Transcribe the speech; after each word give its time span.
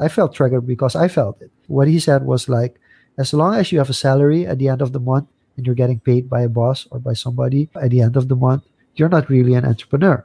I 0.00 0.06
felt 0.08 0.32
triggered 0.32 0.66
because 0.66 0.94
I 0.94 1.08
felt 1.08 1.42
it. 1.42 1.50
What 1.66 1.88
he 1.88 1.98
said 1.98 2.22
was 2.22 2.48
like, 2.48 2.78
as 3.18 3.34
long 3.34 3.54
as 3.54 3.72
you 3.72 3.78
have 3.78 3.90
a 3.90 3.94
salary 3.94 4.46
at 4.46 4.58
the 4.58 4.68
end 4.68 4.80
of 4.80 4.92
the 4.92 5.00
month 5.00 5.26
and 5.56 5.66
you're 5.66 5.74
getting 5.74 5.98
paid 5.98 6.30
by 6.30 6.42
a 6.42 6.48
boss 6.48 6.86
or 6.92 7.00
by 7.00 7.14
somebody 7.14 7.68
at 7.74 7.90
the 7.90 8.00
end 8.00 8.16
of 8.16 8.28
the 8.28 8.36
month, 8.36 8.62
you're 8.94 9.08
not 9.08 9.28
really 9.28 9.54
an 9.54 9.64
entrepreneur. 9.64 10.24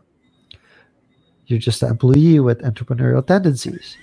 You're 1.48 1.60
just 1.60 1.82
an 1.82 1.90
employee 1.90 2.40
with 2.40 2.62
entrepreneurial 2.62 3.26
tendencies. 3.26 3.98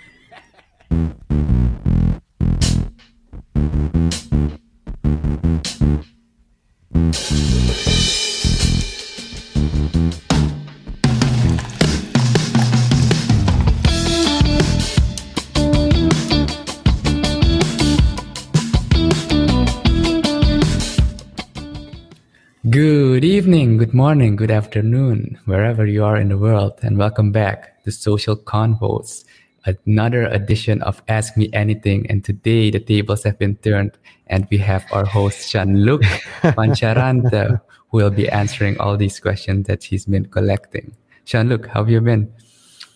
Good 23.21 23.37
evening, 23.37 23.77
good 23.77 23.93
morning, 23.93 24.35
good 24.35 24.51
afternoon, 24.51 25.39
wherever 25.45 25.85
you 25.85 26.03
are 26.05 26.17
in 26.17 26.31
the 26.31 26.39
world, 26.39 26.79
and 26.81 26.97
welcome 26.97 27.33
back 27.33 27.85
to 27.85 27.93
Social 27.93 28.35
Convos, 28.35 29.27
another 29.67 30.25
edition 30.25 30.81
of 30.81 31.03
Ask 31.07 31.37
Me 31.37 31.51
Anything. 31.53 32.07
And 32.09 32.25
today 32.25 32.71
the 32.71 32.81
tables 32.81 33.25
have 33.25 33.39
been 33.39 33.57
turned, 33.57 33.93
and 34.29 34.49
we 34.51 34.57
have 34.65 34.87
our 34.91 35.05
host 35.05 35.53
Jean-Luc 35.53 36.01
van 36.41 36.73
Charante, 36.73 37.61
who 37.91 37.99
will 37.99 38.09
be 38.09 38.27
answering 38.31 38.81
all 38.81 38.97
these 38.97 39.21
questions 39.21 39.67
that 39.67 39.85
he's 39.85 40.07
been 40.07 40.25
collecting. 40.25 40.97
Jean-Luc, 41.27 41.67
how 41.67 41.81
have 41.81 41.91
you 41.91 42.01
been? 42.01 42.33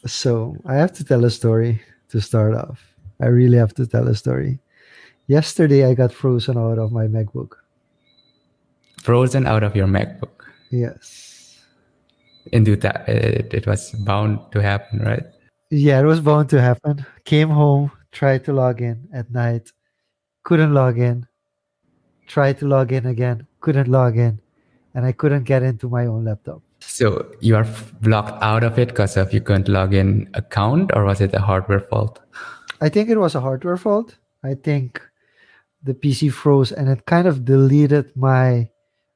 So 0.06 0.56
I 0.64 0.76
have 0.76 0.94
to 0.94 1.04
tell 1.04 1.26
a 1.26 1.30
story 1.30 1.82
to 2.08 2.22
start 2.22 2.54
off. 2.54 2.80
I 3.20 3.26
really 3.26 3.58
have 3.58 3.74
to 3.74 3.86
tell 3.86 4.08
a 4.08 4.14
story. 4.14 4.58
Yesterday 5.26 5.84
I 5.84 5.92
got 5.92 6.14
frozen 6.14 6.56
out 6.56 6.78
of 6.78 6.92
my 6.92 7.08
MacBook. 7.08 7.56
Frozen 9.04 9.46
out 9.46 9.62
of 9.62 9.76
your 9.76 9.86
MacBook. 9.86 10.48
Yes. 10.70 11.60
Into 12.52 12.74
that, 12.76 13.06
it, 13.06 13.52
it 13.52 13.66
was 13.66 13.92
bound 13.92 14.40
to 14.52 14.62
happen, 14.62 15.00
right? 15.00 15.24
Yeah, 15.70 16.00
it 16.00 16.04
was 16.04 16.20
bound 16.20 16.48
to 16.50 16.60
happen. 16.60 17.04
Came 17.26 17.50
home, 17.50 17.92
tried 18.12 18.44
to 18.46 18.54
log 18.54 18.80
in 18.80 19.06
at 19.12 19.30
night, 19.30 19.72
couldn't 20.42 20.72
log 20.72 20.98
in. 20.98 21.26
Tried 22.26 22.58
to 22.60 22.66
log 22.66 22.92
in 22.92 23.04
again, 23.04 23.46
couldn't 23.60 23.88
log 23.88 24.16
in, 24.16 24.40
and 24.94 25.04
I 25.04 25.12
couldn't 25.12 25.44
get 25.44 25.62
into 25.62 25.90
my 25.90 26.06
own 26.06 26.24
laptop. 26.24 26.62
So 26.80 27.30
you 27.40 27.56
are 27.56 27.66
blocked 28.00 28.42
out 28.42 28.64
of 28.64 28.78
it 28.78 28.88
because 28.88 29.18
of 29.18 29.34
you 29.34 29.42
couldn't 29.42 29.68
log 29.68 29.92
in 29.92 30.30
account, 30.32 30.92
or 30.94 31.04
was 31.04 31.20
it 31.20 31.34
a 31.34 31.40
hardware 31.40 31.80
fault? 31.80 32.20
I 32.80 32.88
think 32.88 33.10
it 33.10 33.18
was 33.18 33.34
a 33.34 33.40
hardware 33.42 33.76
fault. 33.76 34.16
I 34.42 34.54
think 34.54 35.02
the 35.82 35.92
PC 35.92 36.32
froze 36.32 36.72
and 36.72 36.88
it 36.88 37.04
kind 37.04 37.28
of 37.28 37.44
deleted 37.44 38.16
my 38.16 38.70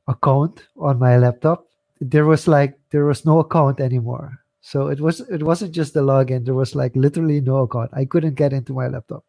account 0.08 0.66
on 0.76 0.98
my 0.98 1.16
laptop. 1.18 1.66
There 2.00 2.26
was 2.26 2.48
like 2.48 2.78
there 2.90 3.04
was 3.04 3.24
no 3.24 3.38
account 3.40 3.80
anymore. 3.80 4.40
So 4.60 4.88
it 4.88 5.00
was 5.00 5.20
it 5.20 5.42
wasn't 5.42 5.72
just 5.72 5.94
the 5.94 6.00
login. 6.02 6.44
There 6.44 6.54
was 6.54 6.74
like 6.74 6.96
literally 6.96 7.40
no 7.40 7.58
account. 7.68 7.90
I 7.92 8.04
couldn't 8.04 8.34
get 8.34 8.52
into 8.52 8.72
my 8.72 8.88
laptop. 8.88 9.24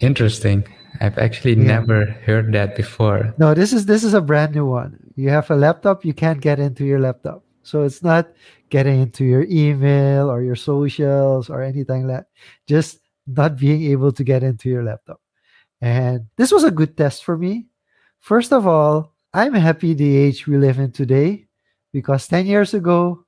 Interesting. 0.00 0.64
I've 1.00 1.18
actually 1.18 1.54
Yeah. 1.54 1.78
never 1.80 2.04
heard 2.26 2.52
that 2.52 2.76
before. 2.76 3.34
No, 3.38 3.54
this 3.54 3.72
is 3.72 3.86
this 3.86 4.04
is 4.04 4.14
a 4.14 4.20
brand 4.20 4.54
new 4.54 4.66
one. 4.66 4.98
You 5.16 5.30
have 5.30 5.50
a 5.50 5.56
laptop, 5.56 6.04
you 6.04 6.14
can't 6.14 6.40
get 6.40 6.58
into 6.58 6.84
your 6.84 7.00
laptop. 7.00 7.44
So 7.62 7.82
it's 7.82 8.02
not 8.02 8.28
getting 8.70 9.00
into 9.00 9.24
your 9.24 9.44
email 9.50 10.30
or 10.30 10.42
your 10.42 10.56
socials 10.56 11.50
or 11.50 11.62
anything 11.62 12.06
like 12.08 12.24
that. 12.24 12.26
Just 12.66 12.98
not 13.26 13.58
being 13.58 13.84
able 13.92 14.12
to 14.12 14.24
get 14.24 14.42
into 14.42 14.68
your 14.70 14.82
laptop. 14.82 15.20
And 15.80 16.26
this 16.36 16.50
was 16.52 16.64
a 16.64 16.70
good 16.70 16.96
test 16.96 17.22
for 17.24 17.36
me. 17.36 17.66
First 18.20 18.52
of 18.52 18.66
all, 18.66 19.12
I'm 19.32 19.54
happy 19.54 19.94
the 19.94 20.16
age 20.16 20.46
we 20.46 20.58
live 20.58 20.78
in 20.78 20.92
today 20.92 21.46
because 21.92 22.26
10 22.26 22.46
years 22.46 22.74
ago, 22.74 23.24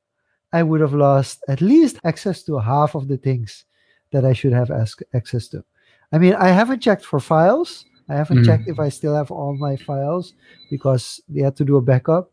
I 0.52 0.62
would 0.62 0.80
have 0.80 0.94
lost 0.94 1.42
at 1.48 1.60
least 1.60 1.98
access 2.04 2.42
to 2.44 2.58
half 2.58 2.94
of 2.94 3.08
the 3.08 3.16
things 3.16 3.64
that 4.10 4.24
I 4.24 4.32
should 4.32 4.52
have 4.52 4.70
ask, 4.70 5.00
access 5.14 5.48
to. 5.48 5.64
I 6.12 6.18
mean, 6.18 6.34
I 6.34 6.48
haven't 6.48 6.80
checked 6.80 7.04
for 7.04 7.20
files. 7.20 7.86
I 8.08 8.14
haven't 8.16 8.38
Mm. 8.40 8.46
checked 8.46 8.68
if 8.68 8.78
I 8.78 8.88
still 8.90 9.14
have 9.14 9.30
all 9.30 9.54
my 9.56 9.76
files 9.76 10.34
because 10.70 11.20
they 11.28 11.40
had 11.42 11.56
to 11.56 11.64
do 11.64 11.76
a 11.76 11.80
backup. 11.80 12.30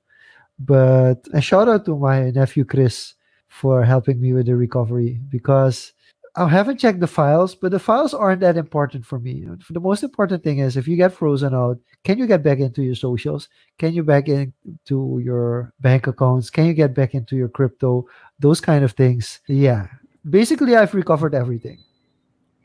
But 0.59 1.27
a 1.33 1.41
shout 1.41 1.69
out 1.69 1.85
to 1.85 1.97
my 1.97 2.31
nephew 2.31 2.65
Chris 2.65 3.13
for 3.47 3.83
helping 3.83 4.19
me 4.19 4.33
with 4.33 4.47
the 4.47 4.55
recovery 4.55 5.21
because 5.29 5.93
I 6.39 6.47
haven't 6.47 6.79
checked 6.79 7.01
the 7.01 7.07
files, 7.07 7.53
but 7.53 7.71
the 7.71 7.79
files 7.79 8.13
aren't 8.13 8.39
that 8.39 8.55
important 8.55 9.05
for 9.05 9.19
me. 9.19 9.45
The 9.69 9.79
most 9.79 10.03
important 10.03 10.41
thing 10.41 10.59
is 10.59 10.77
if 10.77 10.87
you 10.87 10.95
get 10.95 11.11
frozen 11.11 11.53
out, 11.53 11.77
can 12.05 12.17
you 12.17 12.27
get 12.27 12.43
back 12.43 12.59
into 12.59 12.81
your 12.81 12.95
socials? 12.95 13.49
Can 13.77 13.91
you 13.93 14.03
back 14.03 14.29
into 14.29 15.19
your 15.21 15.73
bank 15.81 16.07
accounts? 16.07 16.49
Can 16.49 16.65
you 16.65 16.73
get 16.73 16.93
back 16.95 17.13
into 17.13 17.35
your 17.35 17.49
crypto? 17.49 18.07
Those 18.39 18.61
kind 18.61 18.85
of 18.85 18.93
things. 18.93 19.41
Yeah. 19.47 19.87
Basically, 20.29 20.75
I've 20.77 20.93
recovered 20.95 21.35
everything. 21.35 21.79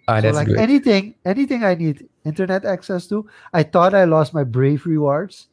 Ah, 0.06 0.18
So 0.18 0.22
that's 0.22 0.36
like 0.36 0.46
good. 0.48 0.58
anything, 0.58 1.14
anything 1.24 1.64
I 1.64 1.74
need 1.74 2.06
internet 2.24 2.64
access 2.64 3.08
to. 3.08 3.26
I 3.52 3.64
thought 3.64 3.94
I 3.94 4.04
lost 4.04 4.34
my 4.34 4.44
Brave 4.44 4.86
rewards. 4.86 5.48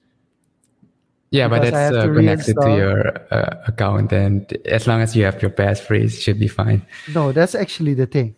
Yeah, 1.31 1.47
but 1.47 1.62
that's 1.64 1.96
uh, 1.96 2.03
connected 2.03 2.56
to 2.62 2.69
your 2.75 3.18
uh, 3.31 3.64
account, 3.68 4.12
and 4.12 4.52
as 4.66 4.86
long 4.88 5.02
as 5.02 5.16
you 5.16 5.24
have 5.24 5.42
your 5.42 5.52
passphrase, 5.52 6.14
it 6.14 6.22
should 6.22 6.40
be 6.40 6.47
fine. 6.47 6.86
No, 7.14 7.31
that's 7.31 7.56
actually 7.56 7.94
the 7.96 8.06
thing. 8.06 8.36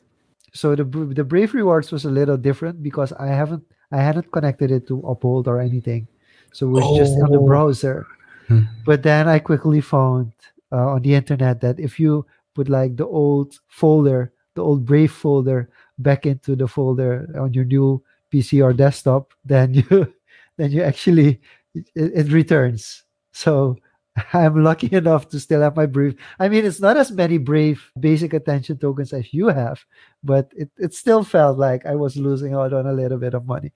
So 0.54 0.76
the 0.76 0.84
the 0.86 1.24
Brave 1.24 1.54
rewards 1.54 1.92
was 1.92 2.06
a 2.06 2.10
little 2.14 2.38
different 2.38 2.84
because 2.84 3.12
I 3.14 3.28
haven't 3.28 3.64
I 3.92 3.98
hadn't 3.98 4.32
connected 4.32 4.70
it 4.72 4.88
to 4.88 5.02
Uphold 5.02 5.48
or 5.48 5.60
anything, 5.60 6.08
so 6.54 6.68
it 6.68 6.70
was 6.70 6.98
just 6.98 7.14
on 7.22 7.32
the 7.32 7.40
Oh. 7.40 7.48
browser. 7.48 8.06
Hmm. 8.48 8.70
But 8.86 9.02
then 9.04 9.28
I 9.28 9.40
quickly 9.40 9.82
found 9.82 10.32
uh, 10.72 10.94
on 10.94 11.02
the 11.02 11.16
internet 11.16 11.62
that 11.62 11.80
if 11.80 12.00
you 12.00 12.26
put 12.54 12.70
like 12.70 12.98
the 12.98 13.08
old 13.08 13.58
folder, 13.70 14.32
the 14.54 14.62
old 14.62 14.86
Brave 14.86 15.12
folder, 15.12 15.70
back 15.98 16.26
into 16.26 16.56
the 16.56 16.68
folder 16.68 17.26
on 17.40 17.54
your 17.54 17.66
new 17.66 18.04
PC 18.32 18.62
or 18.64 18.74
desktop, 18.74 19.34
then 19.46 19.74
you 19.80 20.14
then 20.58 20.70
you 20.72 20.84
actually 20.84 21.42
it, 21.74 21.88
it 21.96 22.32
returns. 22.32 23.04
So 23.32 23.78
I'm 24.34 24.64
lucky 24.64 24.94
enough 24.96 25.30
to 25.30 25.40
still 25.40 25.62
have 25.62 25.76
my 25.76 25.86
Brave. 25.88 26.16
I 26.40 26.48
mean, 26.50 26.66
it's 26.66 26.80
not 26.80 26.98
as 26.98 27.12
many 27.12 27.38
Brave 27.38 27.92
basic 28.00 28.34
attention 28.34 28.78
tokens 28.78 29.12
as 29.14 29.34
you 29.34 29.48
have, 29.48 29.84
but 30.24 30.52
it, 30.56 30.70
it 30.78 30.94
still 30.94 31.24
felt 31.24 31.58
like 31.58 31.86
I 31.86 31.96
was 31.96 32.16
losing 32.16 32.54
out 32.54 32.74
on 32.74 32.86
a 32.86 32.94
little 32.94 33.18
bit 33.18 33.34
of 33.34 33.46
money. 33.48 33.72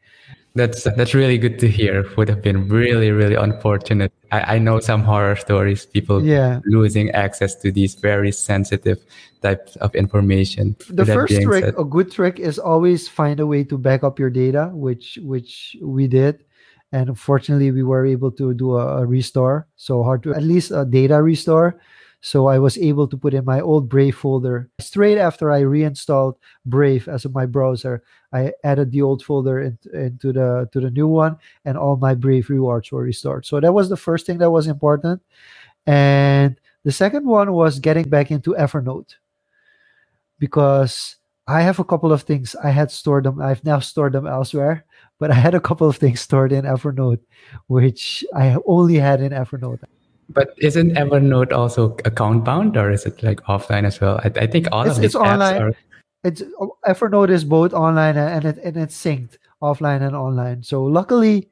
That's 0.53 0.83
that's 0.83 1.13
really 1.13 1.37
good 1.37 1.59
to 1.59 1.67
hear. 1.67 2.03
Would 2.17 2.29
have 2.29 2.41
been 2.41 2.67
really 2.67 3.11
really 3.11 3.35
unfortunate. 3.35 4.11
I, 4.31 4.55
I 4.55 4.59
know 4.59 4.79
some 4.79 5.03
horror 5.03 5.35
stories. 5.35 5.85
People 5.85 6.25
Yeah. 6.25 6.61
losing 6.65 7.11
access 7.11 7.53
to 7.61 7.71
these 7.71 7.93
very 7.93 8.31
sensitive 8.31 8.97
types 9.41 9.75
of 9.77 9.93
information. 9.93 10.75
the 10.89 11.05
first 11.05 11.41
trick 11.41 11.63
said- 11.63 11.75
a 11.77 11.83
good 11.83 12.11
trick 12.11 12.39
is 12.39 12.57
always 12.57 13.07
find 13.07 13.39
a 13.39 13.45
way 13.45 13.63
to 13.65 13.77
back 13.77 14.03
up 14.03 14.17
your 14.17 14.31
data 14.31 14.71
which 14.73 15.19
which 15.21 15.77
we 15.81 16.07
did 16.07 16.43
and 16.91 17.09
unfortunately 17.09 17.71
we 17.71 17.83
were 17.83 18.05
able 18.05 18.31
to 18.31 18.53
do 18.53 18.75
a, 18.77 19.01
a 19.01 19.05
restore 19.05 19.67
so 19.75 20.03
hard 20.03 20.23
to 20.23 20.33
at 20.33 20.43
least 20.43 20.71
a 20.71 20.85
data 20.85 21.21
restore. 21.21 21.79
So 22.21 22.47
i 22.47 22.57
was 22.59 22.77
able 22.79 23.07
to 23.07 23.17
put 23.17 23.33
in 23.33 23.45
my 23.45 23.61
old 23.61 23.89
brave 23.89 24.15
folder. 24.17 24.69
Straight 24.79 25.17
after 25.19 25.51
i 25.51 25.59
reinstalled 25.59 26.37
brave 26.65 27.07
as 27.07 27.25
my 27.29 27.45
browser 27.45 28.03
i 28.33 28.51
added 28.63 28.91
the 28.91 29.01
old 29.03 29.23
folder 29.23 29.61
in- 29.61 29.79
into 29.93 30.33
the 30.33 30.67
to 30.73 30.79
the 30.81 30.89
new 30.91 31.07
one 31.07 31.37
and 31.65 31.77
all 31.77 31.95
my 31.97 32.15
brave 32.15 32.49
rewards 32.49 32.91
were 32.91 33.03
restored. 33.03 33.45
So 33.45 33.59
that 33.59 33.73
was 33.73 33.89
the 33.89 33.97
first 33.97 34.25
thing 34.25 34.39
that 34.39 34.51
was 34.51 34.67
important. 34.67 35.21
And 35.85 36.59
the 36.83 36.91
second 36.91 37.25
one 37.25 37.53
was 37.53 37.79
getting 37.79 38.09
back 38.09 38.31
into 38.31 38.55
evernote. 38.55 39.15
Because 40.39 41.17
I 41.47 41.61
have 41.61 41.79
a 41.79 41.83
couple 41.85 42.11
of 42.11 42.23
things. 42.23 42.55
I 42.55 42.71
had 42.71 42.91
stored 42.91 43.25
them. 43.25 43.41
I've 43.41 43.63
now 43.63 43.79
stored 43.79 44.13
them 44.13 44.27
elsewhere, 44.27 44.85
but 45.19 45.31
I 45.31 45.35
had 45.35 45.55
a 45.55 45.59
couple 45.59 45.87
of 45.87 45.97
things 45.97 46.21
stored 46.21 46.51
in 46.51 46.65
Evernote, 46.65 47.19
which 47.67 48.23
I 48.35 48.55
only 48.65 48.95
had 48.95 49.21
in 49.21 49.31
Evernote. 49.31 49.79
But 50.29 50.49
isn't 50.57 50.91
Evernote 50.91 51.53
also 51.53 51.95
account 52.05 52.43
bound, 52.43 52.75
or 52.77 52.91
is 52.91 53.05
it 53.05 53.23
like 53.23 53.41
offline 53.43 53.85
as 53.85 54.01
well? 54.01 54.19
I, 54.23 54.31
I 54.41 54.47
think 54.47 54.67
all 54.71 54.81
It's- 54.81 54.97
of 54.97 55.01
these 55.01 55.15
it's 55.15 55.15
apps 55.15 55.33
online. 55.33 55.61
are. 55.61 55.73
It's 56.23 56.41
Evernote 56.85 57.29
is 57.29 57.45
both 57.45 57.73
online 57.73 58.17
and 58.17 58.43
it, 58.43 58.57
and 58.63 58.75
it's 58.75 58.97
synced 59.01 59.37
offline 59.61 60.01
and 60.01 60.15
online. 60.15 60.63
So 60.63 60.83
luckily, 60.83 61.49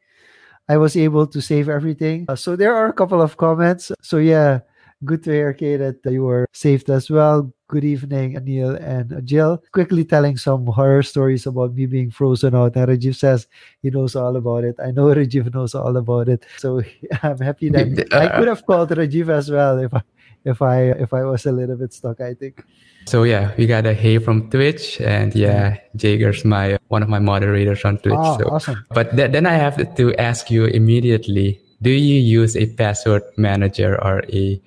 I 0.67 0.77
was 0.77 0.97
able 0.97 1.27
to 1.27 1.41
save 1.41 1.69
everything. 1.69 2.25
Uh, 2.27 2.35
so 2.35 2.56
there 2.57 2.75
are 2.75 2.88
a 2.89 2.94
couple 2.94 3.21
of 3.21 3.38
comments. 3.38 3.91
So 4.01 4.17
yeah, 4.17 4.59
good 5.06 5.23
to 5.23 5.31
hear, 5.31 5.53
Kay, 5.53 5.77
that 5.77 6.00
you 6.03 6.23
were 6.23 6.47
saved 6.51 6.89
as 6.89 7.09
well. 7.09 7.53
Good 7.67 7.83
evening, 7.83 8.35
Anil 8.38 8.77
and 8.77 9.25
Jill. 9.25 9.63
Quickly 9.71 10.06
telling 10.06 10.38
some 10.38 10.67
horror 10.67 11.01
stories 11.01 11.47
about 11.47 11.73
me 11.73 11.88
being 11.88 12.12
frozen 12.12 12.53
out. 12.53 12.75
And 12.75 12.88
Rajiv 12.88 13.15
says 13.15 13.47
he 13.81 13.89
knows 13.89 14.15
all 14.15 14.35
about 14.35 14.63
it. 14.63 14.75
I 14.77 14.91
know 14.91 15.06
Rajiv 15.15 15.51
knows 15.51 15.73
all 15.73 15.97
about 15.97 16.29
it. 16.29 16.45
So 16.57 16.83
I'm 17.23 17.39
happy 17.39 17.69
that 17.69 18.07
I 18.13 18.38
could 18.38 18.47
have 18.47 18.63
called 18.67 18.91
Rajiv 18.91 19.29
as 19.29 19.50
well 19.50 19.79
if 19.79 19.91
I, 19.95 20.03
if 20.45 20.62
I 20.62 20.81
if 20.91 21.12
I 21.12 21.23
was 21.23 21.47
a 21.47 21.51
little 21.51 21.75
bit 21.75 21.91
stuck. 21.91 22.21
I 22.21 22.35
think. 22.35 22.63
So 23.07 23.23
yeah, 23.23 23.51
we 23.57 23.65
got 23.65 23.88
a 23.88 23.95
hey 23.95 24.19
from 24.19 24.47
Twitch, 24.51 25.01
and 25.01 25.33
yeah, 25.33 25.77
Jager's 25.95 26.45
my 26.45 26.77
one 26.89 27.01
of 27.01 27.09
my 27.09 27.19
moderators 27.19 27.83
on 27.83 27.97
Twitch. 27.97 28.13
Oh, 28.13 28.38
so. 28.38 28.45
awesome. 28.45 28.85
But 28.89 29.15
th- 29.15 29.31
then 29.31 29.47
I 29.47 29.53
have 29.53 29.95
to 29.95 30.13
ask 30.21 30.51
you 30.51 30.65
immediately: 30.65 31.59
Do 31.81 31.89
you 31.89 32.19
use 32.21 32.56
a 32.56 32.67
password 32.77 33.23
manager 33.38 33.97
or 34.06 34.21
a 34.29 34.62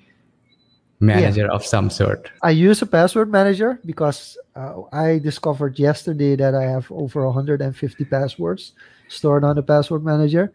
manager 0.99 1.45
yeah. 1.45 1.55
of 1.55 1.65
some 1.65 1.89
sort? 1.89 2.29
I 2.43 2.51
use 2.51 2.81
a 2.81 2.85
password 2.85 3.31
manager 3.31 3.79
because 3.85 4.37
uh, 4.55 4.81
I 4.91 5.19
discovered 5.19 5.79
yesterday 5.79 6.35
that 6.35 6.55
I 6.55 6.63
have 6.63 6.91
over 6.91 7.25
150 7.25 8.05
passwords 8.05 8.73
stored 9.07 9.43
on 9.43 9.55
the 9.55 9.63
password 9.63 10.03
manager. 10.03 10.53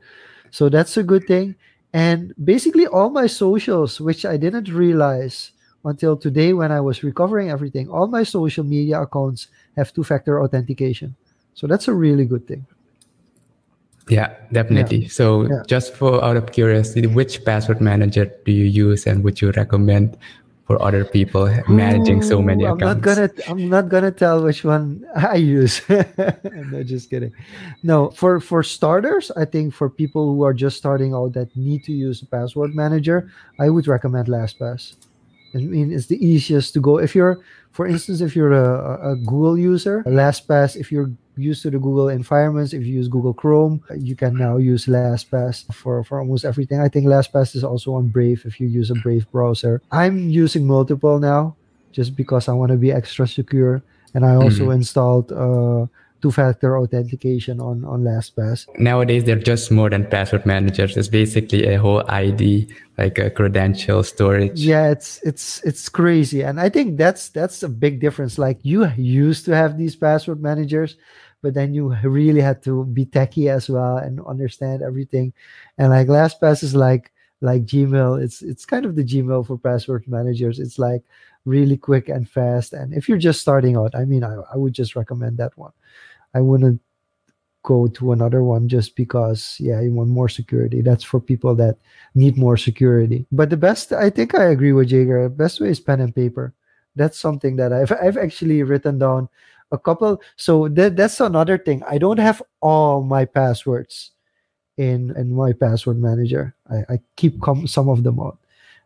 So 0.51 0.69
that's 0.69 0.97
a 0.97 1.03
good 1.03 1.27
thing. 1.27 1.57
And 1.93 2.35
basically, 2.43 2.87
all 2.87 3.11
my 3.11 3.27
socials, 3.27 4.01
which 4.01 4.25
I 4.25 4.37
didn't 4.37 4.69
realize 4.69 5.53
until 5.85 6.17
today 6.17 6.53
when 6.53 6.73
I 6.73 6.81
was 6.81 7.05
recovering 7.05 7.51
everything, 7.51 7.89
all 7.89 8.07
my 8.07 8.25
social 8.25 8.65
media 8.65 9.03
accounts 9.03 9.49
have 9.77 9.93
two 9.93 10.03
factor 10.03 10.43
authentication. 10.43 11.15
So 11.55 11.67
that's 11.67 11.89
a 11.89 11.95
really 11.95 12.25
good 12.25 12.49
thing. 12.49 12.67
Yeah, 14.09 14.35
definitely. 14.53 15.05
Yeah. 15.05 15.09
So, 15.09 15.49
yeah. 15.49 15.63
just 15.67 15.95
for 15.95 16.23
out 16.23 16.37
of 16.37 16.53
curiosity, 16.53 17.07
which 17.07 17.45
password 17.45 17.81
manager 17.81 18.31
do 18.45 18.53
you 18.53 18.65
use 18.65 19.07
and 19.07 19.25
would 19.25 19.41
you 19.41 19.51
recommend 19.53 20.17
for 20.67 20.81
other 20.81 21.05
people 21.05 21.49
managing 21.69 22.19
Ooh, 22.19 22.27
so 22.27 22.43
many 22.43 22.65
I'm 22.67 22.77
accounts? 22.77 23.07
not 23.07 23.17
gonna 23.17 23.31
I'm 23.49 23.69
not 23.69 23.89
gonna 23.89 24.11
tell 24.11 24.43
which 24.43 24.65
one 24.65 25.07
I 25.17 25.37
use. 25.37 25.81
I'm 25.89 26.85
just 26.87 27.11
kidding. 27.11 27.33
No, 27.83 28.11
for 28.11 28.41
for 28.41 28.63
starters, 28.63 29.31
I 29.37 29.45
think 29.45 29.75
for 29.75 29.89
people 29.91 30.35
who 30.35 30.43
are 30.43 30.55
just 30.55 30.77
starting 30.77 31.15
out 31.15 31.33
that 31.35 31.55
need 31.57 31.85
to 31.85 31.93
use 31.93 32.23
a 32.23 32.27
password 32.27 32.75
manager, 32.75 33.31
I 33.59 33.69
would 33.69 33.87
recommend 33.87 34.29
LastPass. 34.29 34.97
I 35.55 35.59
mean, 35.59 35.93
it's 35.93 36.07
the 36.07 36.19
easiest 36.25 36.75
to 36.75 36.81
go. 36.81 36.99
If 36.99 37.15
you're, 37.15 37.39
for 37.71 37.87
instance, 37.87 38.21
if 38.21 38.35
you're 38.35 38.53
a, 38.53 39.13
a 39.13 39.17
Google 39.17 39.57
user, 39.57 40.03
LastPass, 40.05 40.77
if 40.77 40.91
you're 40.91 41.11
used 41.37 41.63
to 41.63 41.71
the 41.71 41.79
Google 41.79 42.09
environments, 42.09 42.73
if 42.73 42.83
you 42.83 42.95
use 42.95 43.09
Google 43.09 43.35
Chrome, 43.35 43.83
you 43.97 44.17
can 44.17 44.37
now 44.37 44.57
use 44.57 44.87
LastPass 44.87 45.73
for, 45.73 46.05
for 46.05 46.19
almost 46.21 46.45
everything. 46.45 46.81
I 46.81 46.89
think 46.89 47.07
LastPass 47.07 47.57
is 47.57 47.65
also 47.65 47.95
on 47.95 48.09
Brave 48.09 48.43
if 48.45 48.61
you 48.61 48.67
use 48.67 48.91
a 48.91 48.95
Brave 48.95 49.31
browser. 49.31 49.83
I'm 49.91 50.31
using 50.31 50.67
multiple 50.67 51.19
now 51.19 51.57
just 51.93 52.17
because 52.17 52.49
I 52.49 52.53
want 52.53 52.73
to 52.73 52.79
be 52.79 52.93
extra 52.93 53.27
secure. 53.27 53.83
And 54.15 54.25
I 54.25 54.37
also 54.37 54.65
mm-hmm. 54.65 54.73
installed 54.73 55.33
uh, 55.33 55.87
two-factor 56.25 56.79
authentication 56.79 57.61
on 57.61 57.85
on 57.85 58.03
LastPass. 58.03 58.65
Nowadays, 58.79 59.25
they're 59.25 59.47
just 59.53 59.71
more 59.71 59.91
than 59.91 60.07
password 60.07 60.47
managers. 60.47 60.97
It's 60.97 61.09
basically 61.09 61.67
a 61.69 61.77
whole 61.77 62.03
ID, 62.09 62.67
like 62.97 63.19
a 63.19 63.29
credential 63.29 64.03
storage. 64.03 64.59
Yeah, 64.59 64.89
it's 64.89 65.21
it's 65.23 65.61
it's 65.69 65.91
crazy, 65.91 66.41
and 66.41 66.57
I 66.59 66.71
think 66.71 66.97
that's 66.97 67.29
that's 67.29 67.63
a 67.63 67.69
big 67.69 68.01
difference. 68.01 68.39
Like 68.39 68.59
you 68.63 68.89
used 68.97 69.45
to 69.45 69.53
have 69.55 69.77
these 69.77 69.97
password 69.97 70.41
managers, 70.41 70.97
but 71.45 71.53
then 71.53 71.75
you 71.75 71.95
really 72.03 72.41
had 72.41 72.63
to 72.63 72.87
be 72.87 73.05
techie 73.05 73.53
as 73.53 73.69
well 73.69 73.99
and 73.99 74.19
understand 74.25 74.83
everything. 74.83 75.33
And 75.77 75.91
like 75.91 76.09
LastPass 76.09 76.65
is 76.65 76.75
like 76.75 77.13
like 77.43 77.67
Gmail. 77.67 78.21
It's 78.25 78.41
it's 78.41 78.65
kind 78.65 78.87
of 78.87 78.97
the 78.97 79.05
Gmail 79.05 79.47
for 79.47 79.59
password 79.59 80.09
managers. 80.09 80.59
It's 80.59 80.79
like 80.79 81.05
really 81.45 81.77
quick 81.77 82.09
and 82.09 82.27
fast. 82.27 82.73
And 82.73 82.95
if 82.95 83.07
you're 83.07 83.19
just 83.19 83.43
starting 83.43 83.77
out, 83.77 83.95
I 83.95 84.07
mean, 84.07 84.25
I, 84.25 84.41
I 84.53 84.57
would 84.57 84.73
just 84.73 84.97
recommend 84.97 85.37
that 85.37 85.53
one. 85.59 85.73
I 86.33 86.41
wouldn't 86.41 86.81
go 87.63 87.87
to 87.89 88.13
another 88.13 88.43
one 88.43 88.69
just 88.69 88.95
because 88.95 89.57
yeah 89.59 89.81
you 89.81 89.91
want 89.91 90.11
more 90.11 90.29
security 90.29 90.83
that's 90.83 91.03
for 91.03 91.19
people 91.19 91.55
that 91.55 91.79
need 92.15 92.37
more 92.37 92.59
security 92.59 93.25
but 93.33 93.49
the 93.49 93.57
best 93.57 93.91
i 93.91 94.11
think 94.11 94.35
i 94.35 94.53
agree 94.53 94.75
with 94.75 94.89
jager 94.89 95.31
best 95.31 95.63
way 95.63 95.71
is 95.71 95.81
pen 95.81 96.03
and 96.03 96.15
paper 96.15 96.53
that's 96.95 97.19
something 97.19 97.57
that 97.57 97.73
i've 97.73 97.91
i've 98.03 98.19
actually 98.19 98.63
written 98.63 98.99
down 98.99 99.31
a 99.75 99.79
couple 99.79 100.23
so 100.37 100.69
that, 100.71 100.97
that's 100.97 101.21
another 101.21 101.59
thing 101.59 101.83
i 101.91 101.99
don't 101.99 102.21
have 102.21 102.43
all 102.63 103.03
my 103.05 103.27
passwords 103.27 104.13
in 104.79 105.15
in 105.19 105.35
my 105.35 105.53
password 105.53 105.99
manager 106.01 106.55
i, 106.71 106.95
I 106.95 107.01
keep 107.17 107.41
com- 107.43 107.67
some 107.69 107.89
of 107.91 108.05
them 108.05 108.21
out 108.21 108.39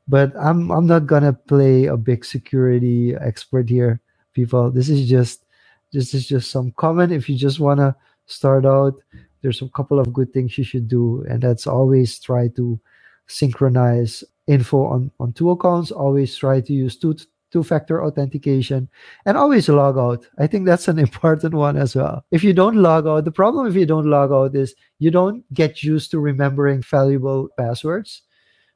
but 0.08 0.32
i'm 0.38 0.70
i'm 0.72 0.86
not 0.88 1.06
gonna 1.06 1.34
play 1.34 1.86
a 1.86 1.96
big 1.98 2.24
security 2.24 3.14
expert 3.16 3.68
here 3.70 4.00
people 4.34 4.70
this 4.72 4.88
is 4.90 5.08
just 5.08 5.42
this 5.92 6.14
is 6.14 6.26
just 6.28 6.50
some 6.50 6.72
comment. 6.72 7.12
If 7.12 7.28
you 7.28 7.36
just 7.36 7.60
want 7.60 7.80
to 7.80 7.94
start 8.26 8.66
out, 8.66 8.94
there's 9.42 9.62
a 9.62 9.68
couple 9.70 9.98
of 9.98 10.12
good 10.12 10.32
things 10.32 10.58
you 10.58 10.64
should 10.64 10.88
do. 10.88 11.24
And 11.28 11.42
that's 11.42 11.66
always 11.66 12.18
try 12.20 12.48
to 12.48 12.78
synchronize 13.26 14.24
info 14.46 14.84
on, 14.84 15.10
on 15.20 15.32
two 15.32 15.50
accounts. 15.50 15.90
Always 15.90 16.36
try 16.36 16.60
to 16.60 16.72
use 16.72 16.96
two 16.96 17.16
two 17.50 17.62
factor 17.62 18.04
authentication 18.04 18.88
and 19.24 19.36
always 19.36 19.68
log 19.68 19.98
out. 19.98 20.26
I 20.38 20.46
think 20.46 20.66
that's 20.66 20.88
an 20.88 20.98
important 21.08 21.54
one 21.54 21.76
as 21.76 21.94
well. 21.94 22.24
If 22.30 22.44
you 22.44 22.52
don't 22.52 22.76
log 22.76 23.06
out, 23.06 23.24
the 23.24 23.32
problem 23.32 23.66
if 23.66 23.74
you 23.74 23.86
don't 23.86 24.06
log 24.06 24.32
out 24.32 24.54
is 24.54 24.74
you 24.98 25.10
don't 25.10 25.42
get 25.52 25.82
used 25.82 26.10
to 26.12 26.20
remembering 26.20 26.82
valuable 26.82 27.48
passwords. 27.58 28.22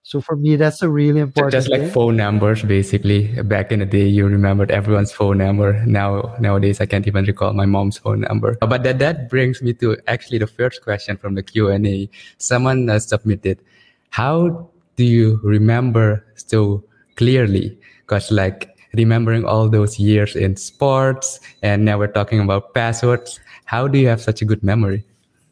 So 0.05 0.21
for 0.21 0.35
me, 0.35 0.57
that's 0.57 0.83
a 0.83 0.89
really 0.89 1.21
important. 1.21 1.53
Thing. 1.53 1.61
Just 1.61 1.71
like 1.71 1.83
thing. 1.83 1.91
phone 1.91 2.17
numbers, 2.17 2.63
basically. 2.63 3.29
Back 3.43 3.71
in 3.71 3.79
the 3.79 3.87
day, 3.87 4.07
you 4.07 4.27
remembered 4.27 4.73
everyone's 4.73 5.13
phone 5.13 5.39
number. 5.39 5.85
Now, 5.87 6.35
nowadays, 6.41 6.81
I 6.81 6.87
can't 6.87 7.07
even 7.07 7.25
recall 7.25 7.53
my 7.53 7.67
mom's 7.67 7.99
phone 7.99 8.21
number. 8.21 8.59
But 8.61 8.83
that 8.83 8.99
that 8.99 9.31
brings 9.31 9.63
me 9.63 9.75
to 9.75 9.97
actually 10.09 10.39
the 10.39 10.49
first 10.49 10.83
question 10.83 11.17
from 11.17 11.37
the 11.37 11.43
Q 11.43 11.69
and 11.69 11.87
A. 11.87 12.11
Someone 12.39 12.91
uh, 12.91 12.99
submitted, 12.99 13.63
"How 14.11 14.69
do 14.97 15.05
you 15.05 15.39
remember 15.45 16.27
so 16.35 16.83
clearly?" 17.15 17.79
Because 18.13 18.31
like 18.31 18.77
remembering 18.93 19.47
all 19.47 19.71
those 19.71 19.99
years 19.99 20.37
in 20.37 20.55
sports, 20.55 21.41
and 21.63 21.83
now 21.83 21.97
we're 21.97 22.13
talking 22.13 22.41
about 22.41 22.75
passwords. 22.75 23.41
How 23.65 23.89
do 23.89 23.97
you 23.97 24.07
have 24.09 24.21
such 24.21 24.43
a 24.43 24.45
good 24.45 24.63
memory? 24.63 25.03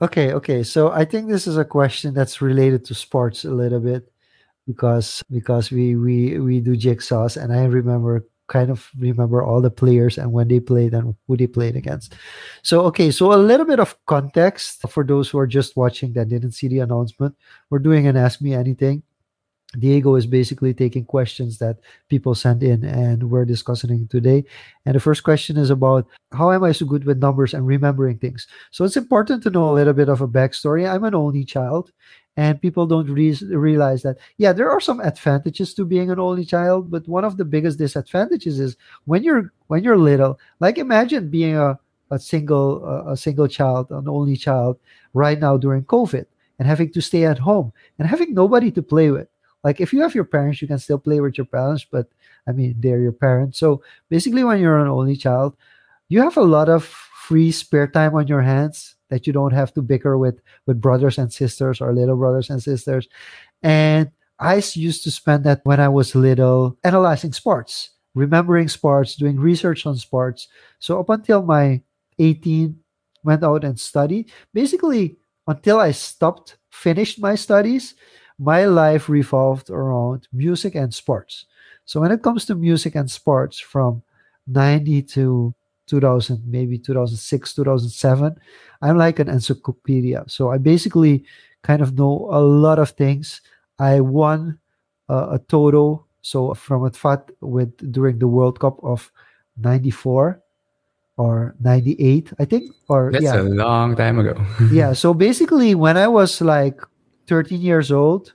Okay, 0.03 0.35
okay. 0.35 0.63
So 0.63 0.93
I 0.93 1.07
think 1.07 1.31
this 1.31 1.47
is 1.47 1.57
a 1.57 1.65
question 1.65 2.13
that's 2.13 2.43
related 2.43 2.85
to 2.85 2.95
sports 2.95 3.47
a 3.47 3.51
little 3.51 3.81
bit 3.81 4.13
because 4.67 5.25
because 5.31 5.71
we 5.71 5.97
we 5.97 6.39
we 6.39 6.61
do 6.61 6.77
jigsaws 6.77 7.41
and 7.41 7.51
I 7.51 7.65
remember 7.65 8.29
kind 8.47 8.69
of 8.69 8.91
remember 8.99 9.43
all 9.43 9.63
the 9.63 9.71
players 9.71 10.19
and 10.19 10.31
when 10.31 10.49
they 10.49 10.61
played 10.61 10.93
and 10.93 11.17
who 11.27 11.37
they 11.39 11.47
played 11.47 11.77
against. 11.77 12.13
So 12.61 12.83
okay, 12.93 13.11
so 13.11 13.33
a 13.33 13.41
little 13.41 13.65
bit 13.65 13.81
of 13.81 13.97
context 14.05 14.85
for 14.91 15.03
those 15.03 15.31
who 15.31 15.39
are 15.39 15.47
just 15.47 15.79
watching 15.79 16.13
that 16.13 16.29
didn't 16.29 16.53
see 16.53 16.69
the 16.69 16.81
announcement. 16.81 17.35
We're 17.71 17.81
doing 17.81 18.07
an 18.07 18.19
ask 18.19 18.43
me 18.43 18.53
anything. 18.53 19.03
Diego 19.79 20.17
is 20.17 20.27
basically 20.27 20.75
taking 20.75 21.05
questions 21.05 21.59
that 21.59 21.79
people 22.09 22.35
send 22.35 22.63
in 22.63 22.85
and 22.85 23.31
we're 23.31 23.45
discussing 23.45 24.09
today. 24.09 24.45
And 24.85 24.97
the 24.97 25.01
first 25.01 25.23
question 25.23 25.57
is 25.57 25.71
about 25.71 26.09
how 26.33 26.51
am 26.51 26.65
I 26.65 26.73
so 26.73 26.87
good 26.87 27.05
with 27.05 27.19
numbers 27.19 27.55
and 27.55 27.67
remembering 27.67 28.19
things? 28.19 28.49
So 28.73 28.85
it's 28.85 28.97
important 28.97 29.45
to 29.45 29.51
know 29.51 29.71
a 29.71 29.75
little 29.75 29.93
bit 29.93 30.09
of 30.09 30.21
a 30.21 30.29
backstory. 30.29 30.91
I'm 30.91 31.05
an 31.05 31.15
only 31.15 31.45
child 31.45 31.93
and 32.37 32.61
people 32.63 32.87
don't 32.87 33.11
re- 33.11 33.37
realize 33.51 34.03
that 34.03 34.17
yeah 34.39 34.53
there 34.53 34.71
are 34.71 34.81
some 34.81 35.01
advantages 35.01 35.75
to 35.75 35.85
being 35.85 36.11
an 36.11 36.21
only 36.21 36.45
child 36.45 36.91
but 36.91 37.07
one 37.09 37.25
of 37.25 37.37
the 37.37 37.45
biggest 37.45 37.79
disadvantages 37.79 38.61
is 38.61 38.77
when 39.05 39.23
you're 39.23 39.53
when 39.67 39.83
you're 39.83 39.99
little 39.99 40.39
like 40.61 40.79
imagine 40.79 41.29
being 41.29 41.57
a, 41.57 41.79
a 42.11 42.19
single 42.19 42.85
a 43.09 43.17
single 43.17 43.49
child 43.49 43.91
an 43.91 44.09
only 44.09 44.37
child 44.37 44.79
right 45.13 45.41
now 45.41 45.57
during 45.57 45.83
covid 45.85 46.27
and 46.59 46.69
having 46.69 46.91
to 46.93 47.03
stay 47.03 47.25
at 47.25 47.39
home 47.39 47.73
and 47.99 48.07
having 48.07 48.33
nobody 48.33 48.71
to 48.71 48.83
play 48.83 49.11
with 49.11 49.29
like 49.65 49.81
if 49.81 49.93
you 49.93 50.01
have 50.01 50.15
your 50.15 50.25
parents 50.25 50.63
you 50.63 50.69
can 50.69 50.79
still 50.79 50.99
play 50.99 51.21
with 51.21 51.37
your 51.37 51.47
parents 51.47 51.87
but 51.91 52.09
i 52.47 52.53
mean 52.53 52.75
they're 52.79 53.01
your 53.01 53.13
parents. 53.13 53.59
So 53.59 53.83
basically 54.09 54.45
when 54.45 54.61
you're 54.61 54.79
an 54.79 54.89
only 54.89 55.17
child 55.17 55.57
you 56.09 56.21
have 56.23 56.37
a 56.37 56.43
lot 56.43 56.69
of 56.69 56.85
free 56.85 57.53
spare 57.53 57.87
time 57.87 58.15
on 58.15 58.27
your 58.27 58.43
hands 58.43 58.97
that 59.09 59.27
you 59.27 59.33
don't 59.33 59.53
have 59.53 59.73
to 59.75 59.83
bicker 59.83 60.19
with 60.19 60.41
with 60.67 60.81
brothers 60.81 61.19
and 61.19 61.33
sisters 61.33 61.81
or 61.81 61.93
little 61.93 62.17
brothers 62.17 62.51
and 62.51 62.63
sisters. 62.63 63.09
And 63.63 64.11
i 64.39 64.63
used 64.75 65.05
to 65.05 65.11
spend 65.11 65.45
that 65.45 65.61
when 65.65 65.81
i 65.81 65.89
was 65.89 66.15
little 66.15 66.79
analyzing 66.85 67.33
sports 67.33 67.91
remembering 68.15 68.69
sports 68.69 69.17
doing 69.17 69.39
research 69.39 69.87
on 69.87 69.97
sports. 69.97 70.49
So 70.79 71.01
up 71.01 71.09
until 71.11 71.43
my 71.43 71.83
18 72.19 72.79
went 73.25 73.45
out 73.45 73.65
and 73.65 73.79
studied 73.79 74.31
basically 74.55 75.17
until 75.47 75.79
i 75.79 75.91
stopped 75.91 76.57
finished 76.71 77.21
my 77.21 77.35
studies 77.35 77.95
my 78.41 78.65
life 78.65 79.09
revolved 79.09 79.69
around 79.69 80.27
music 80.33 80.75
and 80.75 80.93
sports. 80.95 81.45
So 81.85 82.01
when 82.01 82.11
it 82.11 82.23
comes 82.23 82.47
to 82.47 82.55
music 82.55 82.95
and 82.95 83.11
sports 83.11 83.61
from 83.61 84.03
90 84.47 85.03
to 85.03 85.55
2000 85.87 86.41
maybe 86.47 86.79
2006 86.79 87.55
2007 87.55 88.37
i'm 88.81 88.97
like 88.97 89.19
an 89.19 89.29
encyclopedia. 89.29 90.25
So 90.27 90.51
i 90.51 90.59
basically 90.59 91.25
kind 91.63 91.83
of 91.83 91.99
know 91.99 92.29
a 92.33 92.41
lot 92.41 92.79
of 92.79 92.91
things. 92.91 93.43
I 93.79 94.01
won 94.01 94.59
uh, 95.11 95.37
a 95.37 95.39
total 95.39 96.07
so 96.23 96.55
from 96.55 96.85
a 96.85 96.91
fat 96.91 97.31
with 97.41 97.77
during 97.93 98.19
the 98.19 98.29
world 98.29 98.61
cup 98.61 98.79
of 98.83 99.11
94 99.59 100.41
or 101.17 101.55
98 101.61 102.33
i 102.39 102.45
think 102.45 102.71
or 102.89 103.11
that's 103.13 103.25
yeah. 103.25 103.41
a 103.41 103.43
long 103.43 103.97
time 103.97 104.19
ago. 104.19 104.37
Yeah 104.73 104.93
so 104.93 105.13
basically 105.13 105.75
when 105.75 105.97
i 105.97 106.07
was 106.09 106.41
like 106.41 106.81
13 107.31 107.63
years 107.63 107.93
old 107.93 108.35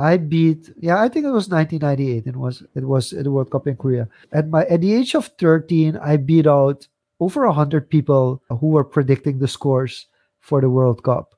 I 0.00 0.16
beat 0.16 0.72
yeah, 0.80 0.98
I 0.98 1.10
think 1.10 1.26
it 1.26 1.36
was 1.36 1.50
1998. 1.50 2.26
It 2.26 2.36
was 2.36 2.64
it 2.74 2.84
was 2.84 3.10
the 3.10 3.30
World 3.30 3.50
Cup 3.50 3.66
in 3.66 3.76
Korea. 3.76 4.08
At 4.32 4.48
my 4.48 4.64
at 4.64 4.80
the 4.80 4.94
age 4.94 5.14
of 5.14 5.28
13, 5.38 5.98
I 5.98 6.16
beat 6.16 6.46
out 6.46 6.88
over 7.20 7.44
100 7.44 7.90
people 7.90 8.42
who 8.48 8.68
were 8.68 8.82
predicting 8.82 9.38
the 9.38 9.46
scores 9.46 10.06
for 10.40 10.62
the 10.62 10.70
World 10.70 11.04
Cup. 11.04 11.34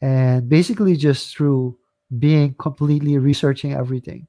And 0.00 0.48
basically 0.48 0.94
just 0.94 1.36
through 1.36 1.76
being 2.20 2.54
completely 2.54 3.18
researching 3.18 3.74
everything. 3.74 4.28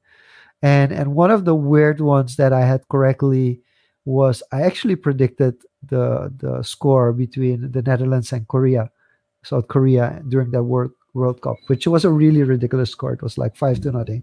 And 0.62 0.90
and 0.90 1.14
one 1.14 1.30
of 1.30 1.44
the 1.44 1.54
weird 1.54 2.00
ones 2.00 2.34
that 2.36 2.52
I 2.52 2.66
had 2.66 2.82
correctly 2.88 3.62
was 4.04 4.42
I 4.50 4.62
actually 4.62 4.96
predicted 4.96 5.54
the 5.86 6.34
the 6.36 6.64
score 6.64 7.12
between 7.12 7.70
the 7.70 7.82
Netherlands 7.82 8.32
and 8.32 8.48
Korea, 8.48 8.90
South 9.44 9.68
Korea 9.68 10.20
during 10.26 10.50
that 10.50 10.64
World 10.64 10.90
World 11.14 11.42
Cup, 11.42 11.56
which 11.66 11.86
was 11.86 12.04
a 12.04 12.10
really 12.10 12.42
ridiculous 12.42 12.90
score. 12.90 13.12
It 13.12 13.22
was 13.22 13.38
like 13.38 13.56
five 13.56 13.80
to 13.82 13.92
nothing. 13.92 14.22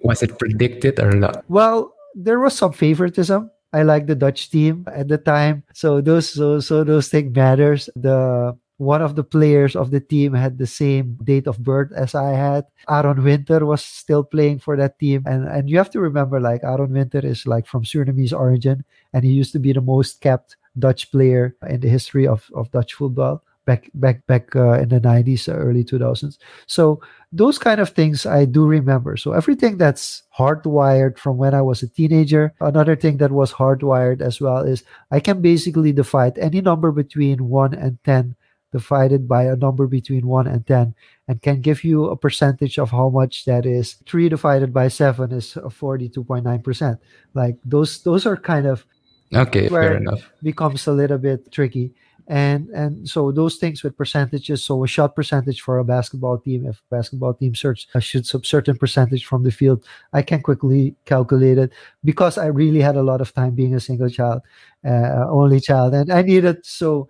Was 0.00 0.22
it 0.22 0.38
predicted 0.38 1.00
or 1.00 1.12
not? 1.12 1.44
Well, 1.48 1.94
there 2.14 2.40
was 2.40 2.56
some 2.56 2.72
favoritism. 2.72 3.50
I 3.72 3.82
like 3.82 4.06
the 4.06 4.14
Dutch 4.14 4.50
team 4.50 4.86
at 4.92 5.08
the 5.08 5.18
time, 5.18 5.64
so 5.72 6.00
those 6.00 6.30
so 6.30 6.60
so 6.60 6.84
those 6.84 7.08
things 7.08 7.34
matters. 7.34 7.90
The 7.96 8.56
one 8.78 9.02
of 9.02 9.14
the 9.14 9.24
players 9.24 9.76
of 9.76 9.90
the 9.90 10.00
team 10.00 10.34
had 10.34 10.58
the 10.58 10.66
same 10.66 11.16
date 11.22 11.46
of 11.46 11.62
birth 11.62 11.92
as 11.92 12.14
I 12.14 12.32
had. 12.32 12.66
Aron 12.88 13.22
Winter 13.22 13.64
was 13.64 13.82
still 13.84 14.24
playing 14.24 14.58
for 14.58 14.76
that 14.76 14.98
team. 14.98 15.22
And 15.26 15.46
and 15.46 15.70
you 15.70 15.78
have 15.78 15.90
to 15.90 16.00
remember 16.00 16.40
like 16.40 16.64
Aron 16.64 16.92
Winter 16.92 17.24
is 17.24 17.46
like 17.46 17.66
from 17.66 17.84
Surinamese 17.84 18.32
origin 18.32 18.84
and 19.12 19.24
he 19.24 19.30
used 19.30 19.52
to 19.52 19.58
be 19.58 19.72
the 19.72 19.80
most 19.80 20.20
capped 20.20 20.56
Dutch 20.78 21.10
player 21.12 21.54
in 21.68 21.80
the 21.80 21.88
history 21.88 22.26
of, 22.26 22.50
of 22.54 22.70
Dutch 22.72 22.94
football 22.94 23.42
back 23.64 23.90
back 23.94 24.26
back 24.26 24.54
uh, 24.56 24.72
in 24.72 24.88
the 24.88 25.00
90s 25.00 25.48
early 25.52 25.84
2000s 25.84 26.38
so 26.66 27.00
those 27.32 27.58
kind 27.58 27.80
of 27.80 27.90
things 27.90 28.26
i 28.26 28.44
do 28.44 28.66
remember. 28.66 29.16
So 29.16 29.32
everything 29.32 29.78
that's 29.78 30.22
hardwired 30.36 31.18
from 31.18 31.36
when 31.36 31.54
i 31.54 31.62
was 31.62 31.82
a 31.82 31.88
teenager 31.88 32.54
another 32.60 32.96
thing 32.96 33.18
that 33.18 33.32
was 33.32 33.52
hardwired 33.52 34.20
as 34.20 34.40
well 34.40 34.62
is 34.62 34.84
i 35.10 35.20
can 35.20 35.40
basically 35.40 35.92
divide 35.92 36.38
any 36.38 36.60
number 36.60 36.92
between 36.92 37.48
1 37.48 37.74
and 37.74 37.98
10 38.04 38.36
divided 38.74 39.28
by 39.28 39.44
a 39.44 39.54
number 39.54 39.86
between 39.86 40.26
1 40.26 40.48
and 40.48 40.66
10 40.66 40.94
and 41.28 41.40
can 41.42 41.60
give 41.60 41.84
you 41.84 42.06
a 42.10 42.16
percentage 42.16 42.76
of 42.76 42.90
how 42.90 43.08
much 43.08 43.44
that 43.44 43.64
is. 43.64 44.02
3 44.04 44.28
divided 44.28 44.74
by 44.74 44.88
7 44.88 45.30
is 45.30 45.54
42.9% 45.54 46.98
like 47.34 47.56
those 47.64 48.02
those 48.02 48.26
are 48.26 48.36
kind 48.36 48.66
of 48.66 48.84
okay 49.32 49.68
fair 49.68 49.96
enough. 50.02 50.26
becomes 50.42 50.90
a 50.90 50.92
little 50.92 51.18
bit 51.18 51.50
tricky 51.54 51.94
and 52.26 52.68
and 52.70 53.08
so 53.08 53.30
those 53.30 53.56
things 53.56 53.82
with 53.82 53.96
percentages 53.96 54.64
so 54.64 54.82
a 54.82 54.86
shot 54.86 55.14
percentage 55.14 55.60
for 55.60 55.78
a 55.78 55.84
basketball 55.84 56.38
team 56.38 56.66
if 56.66 56.78
a 56.78 56.94
basketball 56.96 57.34
team 57.34 57.54
search 57.54 57.86
shoots 58.00 58.32
a 58.32 58.42
certain 58.42 58.78
percentage 58.78 59.26
from 59.26 59.42
the 59.42 59.50
field 59.50 59.84
i 60.14 60.22
can 60.22 60.40
quickly 60.40 60.94
calculate 61.04 61.58
it 61.58 61.70
because 62.02 62.38
i 62.38 62.46
really 62.46 62.80
had 62.80 62.96
a 62.96 63.02
lot 63.02 63.20
of 63.20 63.34
time 63.34 63.54
being 63.54 63.74
a 63.74 63.80
single 63.80 64.08
child 64.08 64.40
uh, 64.86 65.26
only 65.28 65.60
child 65.60 65.92
and 65.92 66.10
i 66.10 66.22
needed 66.22 66.64
so 66.64 67.06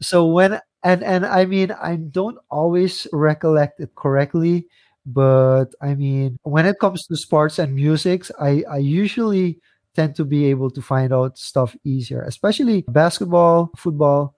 so 0.00 0.26
when 0.26 0.60
and 0.82 1.02
and 1.02 1.26
I 1.26 1.44
mean 1.44 1.70
I 1.72 1.96
don't 1.96 2.38
always 2.50 3.06
recollect 3.12 3.80
it 3.80 3.94
correctly, 3.94 4.66
but 5.06 5.66
I 5.80 5.94
mean 5.94 6.38
when 6.42 6.66
it 6.66 6.78
comes 6.78 7.06
to 7.06 7.16
sports 7.16 7.58
and 7.58 7.74
music, 7.74 8.26
I 8.40 8.64
I 8.68 8.78
usually 8.78 9.60
tend 9.94 10.14
to 10.16 10.24
be 10.24 10.46
able 10.46 10.70
to 10.70 10.82
find 10.82 11.12
out 11.12 11.36
stuff 11.38 11.76
easier, 11.84 12.22
especially 12.22 12.84
basketball, 12.88 13.70
football, 13.76 14.36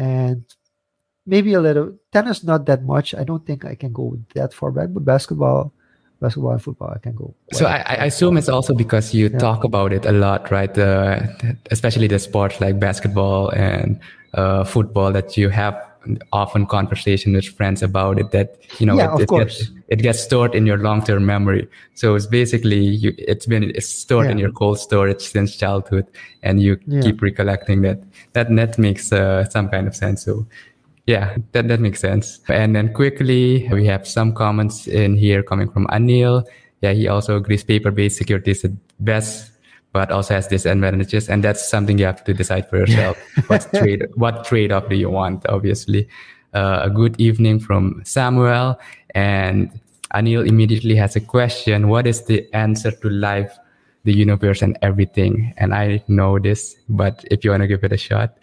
and 0.00 0.44
maybe 1.26 1.52
a 1.52 1.60
little 1.60 1.92
tennis. 2.12 2.42
Not 2.42 2.66
that 2.66 2.82
much. 2.84 3.14
I 3.14 3.24
don't 3.24 3.44
think 3.46 3.64
I 3.64 3.74
can 3.74 3.92
go 3.92 4.18
that 4.34 4.54
far 4.54 4.70
back, 4.70 4.88
but 4.92 5.04
basketball. 5.04 5.72
Basketball 6.20 6.52
and 6.52 6.62
football, 6.62 6.92
I 6.94 6.98
can 6.98 7.14
go. 7.14 7.34
So 7.54 7.64
I, 7.64 7.78
I, 7.78 8.04
assume 8.04 8.36
it's 8.36 8.50
also 8.50 8.74
because 8.74 9.14
you 9.14 9.30
yeah. 9.30 9.38
talk 9.38 9.64
about 9.64 9.90
it 9.90 10.04
a 10.04 10.12
lot, 10.12 10.50
right? 10.50 10.76
Uh, 10.76 11.20
especially 11.70 12.08
the 12.08 12.18
sports 12.18 12.60
like 12.60 12.78
basketball 12.78 13.48
and 13.48 13.98
uh, 14.34 14.64
football 14.64 15.12
that 15.12 15.38
you 15.38 15.48
have 15.48 15.82
often 16.30 16.66
conversation 16.66 17.32
with 17.32 17.46
friends 17.46 17.82
about 17.82 18.18
it 18.18 18.32
that 18.32 18.58
you 18.78 18.84
know 18.84 18.98
yeah, 18.98 19.14
it, 19.14 19.22
it 19.22 19.28
gets, 19.30 19.70
it 19.90 20.02
gets 20.02 20.20
stored 20.20 20.54
in 20.54 20.66
your 20.66 20.78
long-term 20.78 21.26
memory. 21.26 21.68
So 21.94 22.14
it's 22.14 22.26
basically 22.26 22.78
you, 22.78 23.12
it's 23.18 23.44
been 23.44 23.64
it's 23.74 23.88
stored 23.88 24.26
yeah. 24.26 24.32
in 24.32 24.38
your 24.38 24.52
cold 24.52 24.78
storage 24.78 25.20
since 25.20 25.56
childhood 25.56 26.06
and 26.42 26.62
you 26.62 26.78
yeah. 26.86 27.02
keep 27.02 27.20
recollecting 27.20 27.82
that. 27.82 28.00
That 28.32 28.54
that 28.54 28.78
makes 28.78 29.12
uh, 29.12 29.44
some 29.50 29.68
kind 29.68 29.88
of 29.88 29.96
sense. 29.96 30.24
So 30.24 30.46
yeah 31.06 31.36
that, 31.52 31.66
that 31.68 31.80
makes 31.80 32.00
sense. 32.00 32.38
And 32.48 32.74
then 32.76 32.94
quickly 32.94 33.68
we 33.72 33.84
have 33.86 34.06
some 34.06 34.32
comments 34.32 34.86
in 34.86 35.16
here 35.16 35.42
coming 35.42 35.68
from 35.68 35.86
anil. 35.88 36.46
Yeah 36.80 36.92
he 36.92 37.08
also 37.08 37.36
agrees 37.36 37.64
paper-based 37.64 38.16
security 38.16 38.52
is 38.52 38.62
the 38.62 38.74
best 39.00 39.50
but 39.92 40.12
also 40.12 40.34
has 40.34 40.46
disadvantages 40.46 41.28
and 41.28 41.42
that's 41.42 41.68
something 41.68 41.98
you 41.98 42.06
have 42.06 42.22
to 42.22 42.32
decide 42.32 42.70
for 42.70 42.78
yourself. 42.78 43.18
What 43.48 43.68
trade 43.74 44.06
what 44.14 44.44
trade-off 44.44 44.88
do 44.88 44.94
you 44.94 45.10
want 45.10 45.46
obviously. 45.48 46.08
Uh, 46.52 46.80
a 46.82 46.90
good 46.90 47.14
evening 47.20 47.60
from 47.60 48.02
samuel 48.04 48.76
and 49.14 49.70
anil 50.14 50.46
immediately 50.46 50.96
has 50.96 51.16
a 51.16 51.20
question 51.20 51.88
what 51.88 52.06
is 52.06 52.24
the 52.24 52.46
answer 52.54 52.90
to 52.90 53.08
life 53.08 53.56
the 54.04 54.12
universe 54.12 54.62
and 54.62 54.78
everything 54.82 55.52
and 55.58 55.74
i 55.74 56.02
know 56.08 56.38
this 56.38 56.76
but 56.88 57.24
if 57.30 57.44
you 57.44 57.50
want 57.50 57.62
to 57.62 57.66
give 57.66 57.84
it 57.84 57.92
a 57.92 57.98
shot 57.98 58.36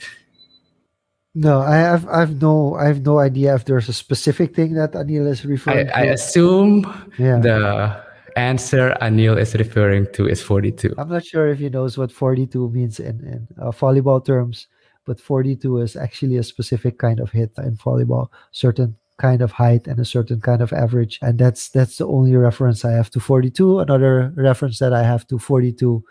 no, 1.37 1.61
I 1.61 1.75
have 1.75 2.07
I've 2.09 2.41
no 2.41 2.73
I 2.73 2.87
have 2.87 3.05
no 3.05 3.19
idea 3.19 3.53
if 3.53 3.65
there's 3.65 3.87
a 3.87 3.93
specific 3.93 4.55
thing 4.55 4.73
that 4.73 4.93
Anil 4.93 5.27
is 5.29 5.45
referring 5.45 5.89
I, 5.89 5.91
to. 5.91 5.97
I 5.97 6.03
assume 6.17 6.81
yeah. 7.19 7.37
the 7.37 8.03
answer 8.35 8.97
Anil 9.01 9.37
is 9.37 9.53
referring 9.53 10.07
to 10.13 10.27
is 10.27 10.41
42. 10.41 10.95
I'm 10.97 11.09
not 11.09 11.23
sure 11.23 11.47
if 11.49 11.59
he 11.59 11.69
knows 11.69 11.95
what 11.95 12.11
42 12.11 12.71
means 12.71 12.99
in, 12.99 13.21
in 13.21 13.47
uh, 13.61 13.69
volleyball 13.69 14.25
terms, 14.25 14.65
but 15.05 15.19
42 15.19 15.77
is 15.77 15.95
actually 15.95 16.37
a 16.37 16.43
specific 16.43 16.97
kind 16.97 17.19
of 17.19 17.29
hit 17.29 17.51
in 17.57 17.77
volleyball, 17.77 18.29
certain 18.51 18.97
kind 19.17 19.41
of 19.41 19.51
height 19.51 19.87
and 19.87 19.99
a 19.99 20.05
certain 20.05 20.39
kind 20.41 20.61
of 20.61 20.71
average. 20.73 21.19
And 21.21 21.39
that's 21.39 21.69
that's 21.69 21.97
the 21.97 22.07
only 22.07 22.35
reference 22.35 22.85
I 22.85 22.91
have 22.91 23.09
to 23.11 23.19
42. 23.19 23.79
Another 23.79 24.31
reference 24.35 24.79
that 24.79 24.93
I 24.93 25.03
have 25.03 25.27
to 25.27 25.39
42 25.39 26.03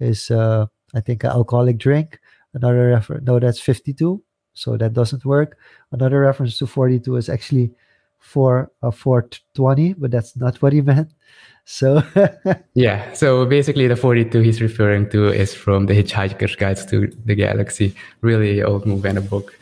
is 0.00 0.30
uh, 0.30 0.66
I 0.94 1.00
think 1.00 1.24
an 1.24 1.30
alcoholic 1.30 1.78
drink. 1.78 2.18
Another 2.54 2.88
reference, 2.88 3.24
no, 3.26 3.38
that's 3.38 3.60
52. 3.60 4.22
So 4.54 4.76
that 4.76 4.92
doesn't 4.92 5.24
work. 5.24 5.56
Another 5.92 6.20
reference 6.20 6.58
to 6.58 6.66
42 6.66 7.16
is 7.16 7.28
actually 7.28 7.70
for 8.18 8.70
a 8.82 8.88
uh, 8.88 8.90
420, 8.90 9.94
but 9.94 10.10
that's 10.10 10.36
not 10.36 10.60
what 10.60 10.72
he 10.72 10.80
meant. 10.92 11.12
So 11.64 12.02
yeah, 12.74 13.12
so 13.12 13.46
basically 13.46 13.86
the 13.86 13.94
42 13.94 14.40
he's 14.40 14.60
referring 14.60 15.08
to 15.10 15.28
is 15.28 15.54
from 15.54 15.86
the 15.86 15.94
Hitchhiker's 15.94 16.56
Guides 16.56 16.84
to 16.86 17.06
the 17.24 17.34
Galaxy, 17.34 17.94
really 18.22 18.62
old 18.62 18.86
movie 18.86 19.08
and 19.08 19.18
a 19.18 19.20
book. 19.20 19.56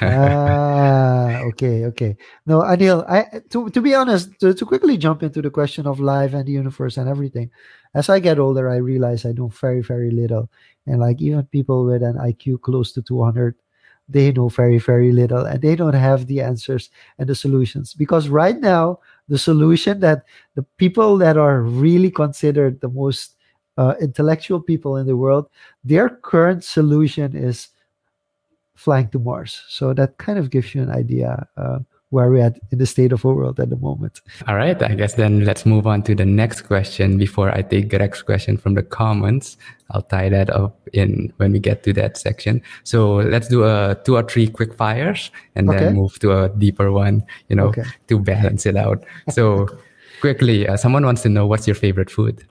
Ah, 0.00 1.40
okay, 1.52 1.84
okay. 1.86 2.16
No, 2.46 2.60
Anil, 2.62 3.04
I 3.08 3.40
to 3.50 3.68
to 3.70 3.80
be 3.80 3.94
honest, 3.94 4.30
to, 4.40 4.54
to 4.54 4.64
quickly 4.64 4.96
jump 4.96 5.22
into 5.22 5.42
the 5.42 5.50
question 5.50 5.86
of 5.86 6.00
life 6.00 6.34
and 6.34 6.46
the 6.46 6.52
universe 6.52 6.96
and 6.96 7.08
everything. 7.08 7.50
As 7.94 8.08
I 8.08 8.20
get 8.20 8.38
older, 8.38 8.70
I 8.70 8.76
realize 8.76 9.26
I 9.26 9.32
know 9.32 9.48
very, 9.48 9.82
very 9.82 10.10
little, 10.10 10.48
and 10.86 11.00
like 11.00 11.20
even 11.20 11.44
people 11.46 11.84
with 11.84 12.02
an 12.02 12.16
IQ 12.16 12.62
close 12.62 12.92
to 12.92 13.02
200 13.02 13.54
they 14.08 14.32
know 14.32 14.48
very 14.48 14.78
very 14.78 15.12
little 15.12 15.46
and 15.46 15.62
they 15.62 15.76
don't 15.76 15.94
have 15.94 16.26
the 16.26 16.40
answers 16.40 16.90
and 17.18 17.28
the 17.28 17.34
solutions 17.34 17.94
because 17.94 18.28
right 18.28 18.58
now 18.58 18.98
the 19.28 19.38
solution 19.38 20.00
that 20.00 20.24
the 20.54 20.62
people 20.76 21.16
that 21.16 21.36
are 21.36 21.62
really 21.62 22.10
considered 22.10 22.80
the 22.80 22.88
most 22.88 23.36
uh, 23.78 23.94
intellectual 24.00 24.60
people 24.60 24.96
in 24.96 25.06
the 25.06 25.16
world 25.16 25.46
their 25.84 26.08
current 26.08 26.64
solution 26.64 27.34
is 27.36 27.68
flying 28.74 29.08
to 29.08 29.18
mars 29.18 29.62
so 29.68 29.92
that 29.94 30.18
kind 30.18 30.38
of 30.38 30.50
gives 30.50 30.74
you 30.74 30.82
an 30.82 30.90
idea 30.90 31.46
uh, 31.56 31.78
where 32.12 32.30
we're 32.30 32.44
at 32.44 32.60
in 32.70 32.78
the 32.78 32.84
state 32.84 33.10
of 33.10 33.22
the 33.22 33.28
world 33.28 33.58
at 33.58 33.70
the 33.70 33.76
moment. 33.76 34.20
All 34.46 34.54
right. 34.54 34.80
I 34.82 34.94
guess 34.94 35.14
then 35.14 35.46
let's 35.46 35.64
move 35.64 35.86
on 35.86 36.02
to 36.02 36.14
the 36.14 36.26
next 36.26 36.60
question 36.60 37.16
before 37.16 37.50
I 37.50 37.62
take 37.62 37.88
Greg's 37.88 38.20
question 38.20 38.58
from 38.58 38.74
the 38.74 38.82
comments. 38.82 39.56
I'll 39.90 40.02
tie 40.02 40.28
that 40.28 40.50
up 40.50 40.76
in 40.92 41.32
when 41.38 41.52
we 41.52 41.58
get 41.58 41.82
to 41.84 41.94
that 41.94 42.18
section. 42.18 42.60
So 42.84 43.14
let's 43.16 43.48
do 43.48 43.64
a 43.64 43.96
two 44.04 44.16
or 44.16 44.24
three 44.24 44.46
quick 44.46 44.74
fires 44.74 45.30
and 45.54 45.70
okay. 45.70 45.78
then 45.78 45.94
move 45.94 46.18
to 46.18 46.36
a 46.36 46.48
deeper 46.50 46.92
one, 46.92 47.22
you 47.48 47.56
know, 47.56 47.68
okay. 47.68 47.84
to 48.08 48.18
balance 48.18 48.66
it 48.66 48.76
out. 48.76 49.02
So 49.30 49.68
quickly, 50.20 50.68
uh, 50.68 50.76
someone 50.76 51.06
wants 51.06 51.22
to 51.22 51.30
know 51.30 51.46
what's 51.46 51.66
your 51.66 51.76
favorite 51.76 52.10
food? 52.10 52.46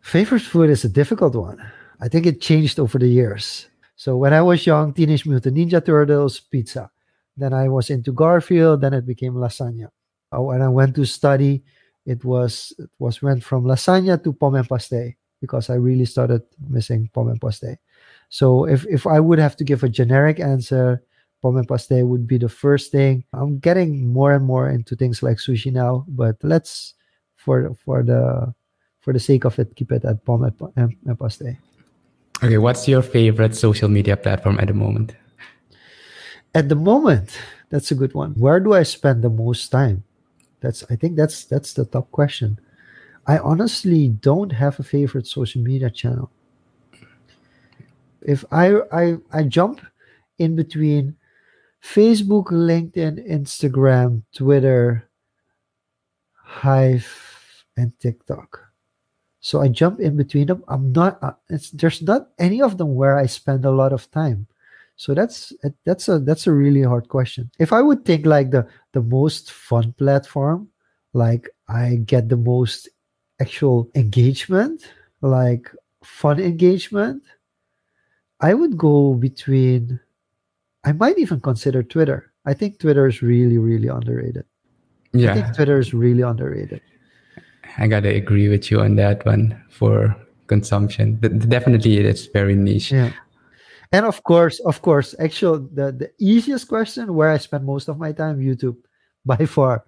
Favorite 0.00 0.42
food 0.42 0.68
is 0.68 0.84
a 0.84 0.88
difficult 0.88 1.36
one. 1.36 1.62
I 2.00 2.08
think 2.08 2.26
it 2.26 2.40
changed 2.40 2.80
over 2.80 2.98
the 2.98 3.08
years. 3.08 3.68
So 3.96 4.16
when 4.16 4.32
I 4.32 4.42
was 4.42 4.66
young, 4.66 4.92
Teenage 4.92 5.26
Mutant 5.26 5.56
Ninja 5.56 5.84
Turtles, 5.84 6.40
pizza. 6.40 6.90
Then 7.36 7.52
I 7.52 7.68
was 7.68 7.90
into 7.90 8.12
Garfield. 8.12 8.80
Then 8.80 8.94
it 8.94 9.06
became 9.06 9.34
lasagna. 9.34 9.88
Uh, 10.34 10.42
when 10.42 10.62
I 10.62 10.68
went 10.68 10.94
to 10.96 11.04
study, 11.04 11.64
it 12.04 12.24
was 12.24 12.72
it 12.78 12.90
was 12.98 13.22
went 13.22 13.42
from 13.42 13.64
lasagna 13.64 14.22
to 14.22 14.32
pom 14.32 14.54
and 14.54 14.68
paste 14.68 15.16
because 15.40 15.70
I 15.70 15.74
really 15.74 16.04
started 16.04 16.42
missing 16.68 17.10
pom 17.12 17.28
and 17.28 17.40
paste. 17.40 17.76
So 18.28 18.66
if 18.66 18.86
if 18.86 19.06
I 19.06 19.20
would 19.20 19.38
have 19.38 19.56
to 19.56 19.64
give 19.64 19.82
a 19.82 19.88
generic 19.88 20.40
answer, 20.40 21.02
pom 21.42 21.56
and 21.56 21.68
Paste 21.68 22.02
would 22.02 22.26
be 22.26 22.38
the 22.38 22.48
first 22.48 22.92
thing. 22.92 23.24
I'm 23.32 23.58
getting 23.58 24.12
more 24.12 24.32
and 24.32 24.44
more 24.44 24.68
into 24.70 24.96
things 24.96 25.22
like 25.22 25.38
sushi 25.38 25.72
now, 25.72 26.04
but 26.08 26.36
let's 26.42 26.94
for 27.36 27.74
for 27.84 28.02
the 28.02 28.52
for 29.00 29.12
the 29.12 29.20
sake 29.20 29.44
of 29.44 29.58
it, 29.58 29.76
keep 29.76 29.92
it 29.92 30.04
at 30.04 30.24
pom 30.24 30.44
and, 30.76 31.18
Paste. 31.18 31.56
Okay, 32.42 32.58
what's 32.58 32.86
your 32.86 33.02
favorite 33.02 33.56
social 33.56 33.88
media 33.88 34.16
platform 34.16 34.58
at 34.60 34.68
the 34.68 34.74
moment? 34.74 35.16
At 36.54 36.68
the 36.68 36.74
moment, 36.74 37.38
that's 37.70 37.90
a 37.90 37.94
good 37.94 38.14
one. 38.14 38.32
Where 38.32 38.60
do 38.60 38.74
I 38.74 38.82
spend 38.82 39.22
the 39.22 39.30
most 39.30 39.68
time? 39.68 40.04
That's 40.60 40.84
I 40.90 40.96
think 40.96 41.16
that's 41.16 41.44
that's 41.44 41.72
the 41.72 41.84
top 41.84 42.10
question. 42.10 42.58
I 43.26 43.38
honestly 43.38 44.08
don't 44.08 44.50
have 44.52 44.78
a 44.78 44.82
favorite 44.82 45.26
social 45.26 45.62
media 45.62 45.90
channel. 45.90 46.30
If 48.22 48.44
I 48.52 48.80
I 48.92 49.16
I 49.32 49.42
jump 49.44 49.80
in 50.38 50.56
between 50.56 51.16
Facebook, 51.82 52.46
LinkedIn, 52.46 53.28
Instagram, 53.30 54.22
Twitter, 54.34 55.08
Hive, 56.34 57.64
and 57.76 57.92
TikTok. 57.98 58.65
So 59.40 59.60
I 59.60 59.68
jump 59.68 60.00
in 60.00 60.16
between 60.16 60.46
them. 60.48 60.64
I'm 60.68 60.92
not. 60.92 61.18
Uh, 61.22 61.32
it's 61.48 61.70
there's 61.70 62.02
not 62.02 62.30
any 62.38 62.62
of 62.62 62.78
them 62.78 62.94
where 62.94 63.16
I 63.16 63.26
spend 63.26 63.64
a 63.64 63.70
lot 63.70 63.92
of 63.92 64.10
time. 64.10 64.46
So 64.96 65.14
that's 65.14 65.52
that's 65.84 66.08
a 66.08 66.18
that's 66.18 66.46
a 66.46 66.52
really 66.52 66.82
hard 66.82 67.08
question. 67.08 67.50
If 67.58 67.72
I 67.72 67.82
would 67.82 68.04
think 68.04 68.26
like 68.26 68.50
the 68.50 68.66
the 68.92 69.02
most 69.02 69.52
fun 69.52 69.92
platform, 69.92 70.68
like 71.12 71.48
I 71.68 71.96
get 72.04 72.28
the 72.28 72.36
most 72.36 72.88
actual 73.40 73.90
engagement, 73.94 74.90
like 75.20 75.70
fun 76.02 76.40
engagement, 76.40 77.22
I 78.40 78.54
would 78.54 78.76
go 78.76 79.14
between 79.14 80.00
I 80.84 80.92
might 80.92 81.18
even 81.18 81.40
consider 81.40 81.82
Twitter. 81.82 82.32
I 82.46 82.54
think 82.54 82.78
Twitter 82.78 83.06
is 83.06 83.20
really, 83.20 83.58
really 83.58 83.88
underrated. 83.88 84.44
Yeah. 85.12 85.32
I 85.32 85.34
think 85.34 85.56
Twitter 85.56 85.78
is 85.78 85.92
really 85.92 86.22
underrated. 86.22 86.80
I 87.78 87.86
gotta 87.86 88.08
agree 88.14 88.48
with 88.48 88.70
you 88.70 88.80
on 88.80 88.96
that 88.96 89.24
one 89.26 89.60
for 89.68 90.16
consumption. 90.46 91.16
Definitely, 91.48 91.98
it's 91.98 92.26
very 92.26 92.54
niche. 92.54 92.92
Yeah. 92.92 93.12
And 93.92 94.04
of 94.06 94.22
course, 94.24 94.58
of 94.60 94.82
course, 94.82 95.14
actual 95.18 95.58
the, 95.60 95.92
the 95.92 96.10
easiest 96.18 96.68
question 96.68 97.14
where 97.14 97.30
I 97.30 97.38
spend 97.38 97.64
most 97.64 97.88
of 97.88 97.98
my 97.98 98.12
time, 98.12 98.40
YouTube, 98.40 98.76
by 99.24 99.46
far. 99.46 99.84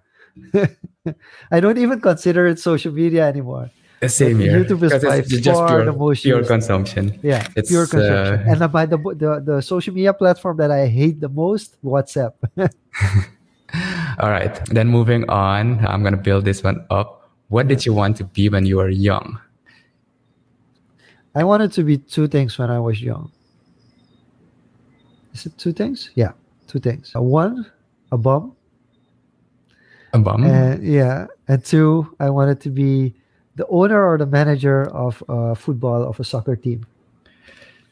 I 1.51 1.59
don't 1.59 1.77
even 1.77 1.99
consider 1.99 2.47
it 2.47 2.59
social 2.59 2.93
media 2.93 3.27
anymore. 3.27 3.69
Same 4.07 4.39
here. 4.39 4.63
YouTube 4.63 4.83
is 4.83 5.03
by 5.03 5.17
it's 5.17 5.45
far 5.45 5.67
pure, 5.67 5.85
the 5.85 5.91
most 5.91 6.23
pure 6.23 6.37
used. 6.37 6.47
consumption. 6.49 7.19
Yeah, 7.21 7.45
It's, 7.57 7.69
pure 7.69 7.85
consumption. 7.85 8.47
uh, 8.47 8.63
and 8.63 8.71
by 8.71 8.85
the, 8.85 8.97
the 8.97 9.43
the 9.45 9.61
social 9.61 9.93
media 9.93 10.13
platform 10.13 10.55
that 10.57 10.71
I 10.71 10.87
hate 10.87 11.19
the 11.19 11.27
most, 11.27 11.75
WhatsApp. 11.83 12.31
All 14.19 14.29
right. 14.31 14.55
Then 14.71 14.87
moving 14.87 15.29
on, 15.29 15.85
I'm 15.85 16.01
gonna 16.03 16.15
build 16.15 16.45
this 16.45 16.63
one 16.63 16.85
up. 16.89 17.18
What 17.49 17.67
did 17.67 17.85
you 17.85 17.93
want 17.93 18.17
to 18.17 18.23
be 18.23 18.47
when 18.47 18.65
you 18.65 18.77
were 18.77 18.89
young? 18.89 19.39
I 21.35 21.43
wanted 21.43 21.71
to 21.73 21.83
be 21.83 21.97
two 21.97 22.27
things 22.27 22.57
when 22.57 22.69
I 22.69 22.79
was 22.79 23.01
young. 23.01 23.31
Is 25.33 25.45
it 25.45 25.57
two 25.57 25.73
things? 25.73 26.09
Yeah, 26.15 26.33
two 26.67 26.79
things. 26.79 27.11
Uh, 27.15 27.21
One, 27.21 27.65
a 28.11 28.17
bum. 28.17 28.55
A 30.13 30.19
bum? 30.19 30.43
And 30.43 30.83
yeah, 30.83 31.27
and 31.47 31.63
two, 31.63 32.15
I 32.19 32.29
wanted 32.29 32.61
to 32.61 32.69
be 32.69 33.13
the 33.55 33.65
owner 33.67 34.01
or 34.05 34.17
the 34.17 34.25
manager 34.25 34.89
of 34.89 35.23
uh, 35.29 35.53
football 35.53 36.03
of 36.03 36.19
a 36.19 36.23
soccer 36.23 36.55
team. 36.55 36.85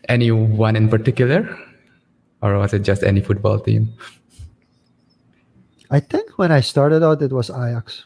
Anyone 0.09 0.75
in 0.75 0.89
particular? 0.89 1.57
Or 2.41 2.57
was 2.57 2.73
it 2.73 2.83
just 2.83 3.03
any 3.03 3.21
football 3.21 3.59
team? 3.59 3.93
I 5.89 5.99
think 5.99 6.37
when 6.37 6.51
I 6.51 6.61
started 6.61 7.03
out, 7.03 7.21
it 7.21 7.31
was 7.31 7.49
Ajax. 7.49 8.05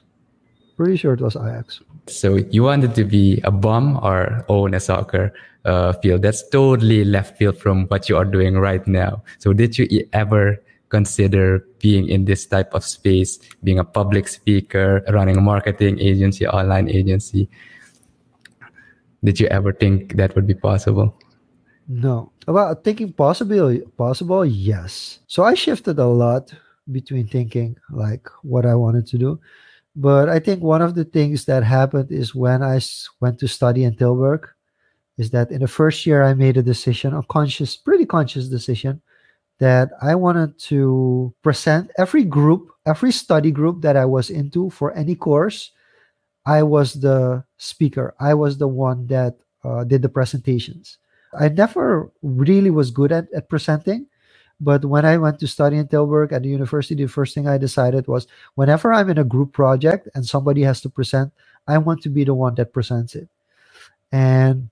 Pretty 0.81 0.97
sure 0.97 1.13
it 1.13 1.21
was 1.21 1.35
Ajax. 1.35 1.79
So 2.07 2.38
you 2.50 2.63
wanted 2.63 2.95
to 2.95 3.03
be 3.03 3.39
a 3.43 3.51
bum 3.51 4.01
or 4.01 4.43
own 4.50 4.73
a 4.73 4.79
soccer 4.79 5.31
uh, 5.63 5.93
field. 5.93 6.23
That's 6.23 6.41
totally 6.50 7.05
left 7.05 7.38
field 7.38 7.59
from 7.59 7.85
what 7.85 8.09
you 8.09 8.17
are 8.17 8.25
doing 8.25 8.57
right 8.57 8.81
now. 8.88 9.21
So 9.38 9.53
did 9.53 9.77
you 9.77 9.85
ever 10.11 10.57
consider 10.89 11.67
being 11.77 12.09
in 12.09 12.25
this 12.25 12.47
type 12.47 12.73
of 12.73 12.83
space, 12.83 13.38
being 13.63 13.77
a 13.77 13.83
public 13.83 14.27
speaker, 14.27 15.06
running 15.13 15.38
a 15.38 15.41
marketing 15.41 15.99
agency, 15.99 16.47
online 16.47 16.89
agency? 16.89 17.47
Did 19.23 19.39
you 19.39 19.45
ever 19.53 19.73
think 19.73 20.17
that 20.17 20.34
would 20.34 20.47
be 20.47 20.56
possible? 20.56 21.13
No. 21.88 22.32
About 22.47 22.84
thinking 22.84 23.13
possible, 23.13 23.77
possible, 23.99 24.47
yes. 24.47 25.19
So 25.27 25.43
I 25.43 25.53
shifted 25.53 25.99
a 25.99 26.08
lot 26.08 26.51
between 26.91 27.27
thinking 27.27 27.77
like 27.91 28.27
what 28.41 28.65
I 28.65 28.73
wanted 28.73 29.06
to 29.13 29.19
do. 29.19 29.39
But 29.95 30.30
I 30.30 30.39
think 30.39 30.63
one 30.63 30.82
of 30.82 30.95
the 30.95 31.04
things 31.04 31.45
that 31.45 31.63
happened 31.63 32.12
is 32.12 32.34
when 32.34 32.63
I 32.63 32.80
went 33.19 33.39
to 33.39 33.47
study 33.47 33.84
in 33.84 33.95
Tilburg, 33.95 34.47
is 35.17 35.32
that 35.32 35.51
in 35.51 35.62
the 35.62 35.67
first 35.67 36.06
year 36.06 36.23
I 36.23 36.34
made 36.34 36.58
a 36.58 36.63
decision, 36.63 37.13
a 37.13 37.23
conscious, 37.23 37.75
pretty 37.75 38.06
conscious 38.06 38.47
decision, 38.47 39.01
that 39.60 39.91
I 40.01 40.15
wanted 40.15 40.58
to 40.71 41.34
present 41.43 41.91
every 41.97 42.23
group, 42.23 42.71
every 42.86 43.12
study 43.12 43.51
group 43.51 43.82
that 43.84 43.95
I 43.95 44.06
was 44.06 44.30
into 44.30 44.69
for 44.71 44.91
any 44.93 45.13
course. 45.13 45.71
I 46.45 46.63
was 46.63 46.93
the 46.95 47.43
speaker. 47.58 48.15
I 48.19 48.34
was 48.34 48.58
the 48.58 48.67
one 48.67 49.06
that 49.08 49.38
uh, 49.63 49.84
did 49.84 50.01
the 50.01 50.10
presentations. 50.10 50.97
I 51.38 51.49
never 51.49 52.12
really 52.23 52.71
was 52.71 52.89
good 52.89 53.12
at, 53.12 53.32
at 53.34 53.49
presenting. 53.49 54.08
But 54.62 54.86
when 54.86 55.06
I 55.06 55.17
went 55.17 55.39
to 55.39 55.47
study 55.47 55.78
in 55.78 55.88
Tilburg 55.88 56.34
at 56.34 56.43
the 56.43 56.50
university, 56.50 56.95
the 56.95 57.10
first 57.10 57.36
thing 57.36 57.47
I 57.47 57.58
decided 57.58 58.08
was 58.08 58.28
whenever 58.56 58.93
I'm 58.93 59.10
in 59.10 59.17
a 59.17 59.26
group 59.26 59.54
project 59.54 60.08
and 60.15 60.26
somebody 60.26 60.62
has 60.63 60.82
to 60.82 60.89
present, 60.89 61.34
I 61.67 61.80
want 61.80 62.04
to 62.04 62.10
be 62.10 62.26
the 62.26 62.36
one 62.36 62.56
that 62.56 62.74
presents 62.74 63.15
it. 63.15 63.28
And 64.12 64.69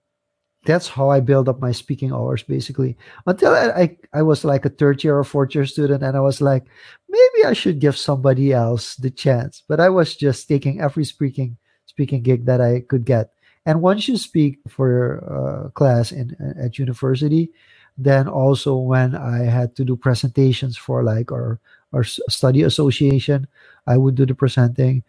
that's 0.65 0.88
how 0.89 1.10
I 1.10 1.21
build 1.21 1.49
up 1.49 1.60
my 1.60 1.71
speaking 1.71 2.13
hours 2.13 2.43
basically. 2.43 2.97
Until 3.25 3.54
I, 3.54 3.69
I, 3.69 3.97
I 4.13 4.21
was 4.21 4.45
like 4.45 4.65
a 4.65 4.69
third 4.69 5.04
year 5.04 5.17
or 5.17 5.23
fourth 5.23 5.56
year 5.56 5.65
student, 5.65 6.04
and 6.04 6.15
I 6.15 6.21
was 6.21 6.41
like, 6.41 6.65
maybe 7.10 7.45
I 7.45 7.54
should 7.54 7.80
give 7.80 7.97
somebody 7.97 8.54
else 8.54 8.95
the 8.95 9.10
chance. 9.10 9.63
But 9.67 9.80
I 9.80 9.89
was 9.89 10.15
just 10.15 10.47
taking 10.47 10.82
every 10.82 11.06
speaking 11.06 11.58
speaking 11.88 12.21
gig 12.21 12.45
that 12.45 12.62
I 12.62 12.82
could 12.82 13.06
get. 13.06 13.32
And 13.65 13.82
once 13.82 14.08
you 14.08 14.17
speak 14.17 14.60
for 14.67 15.23
uh, 15.25 15.69
class 15.71 16.12
in 16.12 16.36
at 16.60 16.78
university, 16.80 17.52
then 17.99 18.27
also 18.27 18.75
when 18.77 19.15
I 19.15 19.43
had 19.45 19.75
to 19.77 19.85
do 19.85 19.95
presentations 19.97 20.77
for 20.77 21.03
like 21.03 21.31
our 21.31 21.59
our 21.93 22.03
study 22.03 22.63
association, 22.63 23.47
I 23.88 23.97
would 23.97 24.15
do 24.15 24.25
the 24.25 24.35
presenting, 24.35 25.03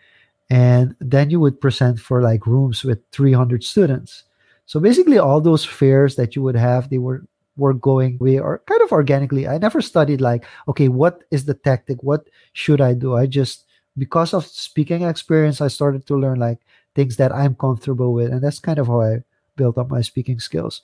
and 0.51 0.97
then 1.01 1.31
you 1.31 1.41
would 1.41 1.61
present 1.61 2.01
for 2.01 2.23
like 2.23 2.47
rooms 2.47 2.85
with 2.85 3.01
300 3.13 3.65
students. 3.65 4.25
So 4.67 4.81
basically, 4.81 5.19
all 5.19 5.41
those 5.41 5.65
fairs 5.65 6.17
that 6.17 6.37
you 6.37 6.43
would 6.43 6.57
have, 6.57 6.91
they 6.91 6.99
were 6.99 7.25
were 7.57 7.75
going 7.75 8.19
way 8.19 8.39
or 8.39 8.63
kind 8.67 8.83
of 8.83 8.93
organically. 8.93 9.47
I 9.49 9.59
never 9.59 9.83
studied 9.83 10.21
like, 10.21 10.47
okay, 10.69 10.89
what 10.89 11.25
is 11.31 11.45
the 11.45 11.55
tactic? 11.55 12.03
What 12.03 12.29
should 12.55 12.81
I 12.81 12.95
do? 12.95 13.17
I 13.17 13.27
just 13.27 13.67
because 13.99 14.35
of 14.35 14.47
speaking 14.47 15.03
experience, 15.03 15.61
I 15.61 15.69
started 15.69 16.07
to 16.07 16.17
learn 16.17 16.39
like 16.39 16.61
things 16.95 17.17
that 17.17 17.33
I'm 17.35 17.55
comfortable 17.55 18.13
with, 18.15 18.33
and 18.33 18.43
that's 18.43 18.61
kind 18.61 18.79
of 18.79 18.87
how 18.89 19.03
I 19.03 19.23
built 19.57 19.79
up 19.79 19.91
my 19.91 20.01
speaking 20.01 20.41
skills. 20.41 20.83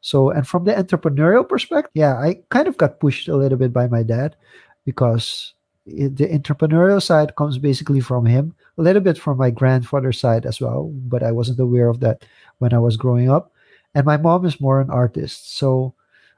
So, 0.00 0.30
and 0.30 0.46
from 0.46 0.64
the 0.64 0.72
entrepreneurial 0.72 1.48
perspective, 1.48 1.90
yeah, 1.94 2.14
I 2.14 2.40
kind 2.50 2.68
of 2.68 2.76
got 2.76 3.00
pushed 3.00 3.28
a 3.28 3.36
little 3.36 3.58
bit 3.58 3.72
by 3.72 3.88
my 3.88 4.02
dad 4.02 4.36
because 4.84 5.54
the 5.86 6.28
entrepreneurial 6.28 7.02
side 7.02 7.34
comes 7.36 7.58
basically 7.58 8.00
from 8.00 8.26
him, 8.26 8.54
a 8.76 8.82
little 8.82 9.02
bit 9.02 9.18
from 9.18 9.38
my 9.38 9.50
grandfather's 9.50 10.20
side 10.20 10.46
as 10.46 10.60
well, 10.60 10.92
but 11.08 11.22
I 11.22 11.32
wasn't 11.32 11.60
aware 11.60 11.88
of 11.88 12.00
that 12.00 12.24
when 12.58 12.72
I 12.72 12.78
was 12.78 12.96
growing 12.96 13.30
up. 13.30 13.52
And 13.94 14.04
my 14.04 14.16
mom 14.16 14.44
is 14.44 14.60
more 14.60 14.80
an 14.80 14.90
artist. 14.90 15.56
So 15.56 15.94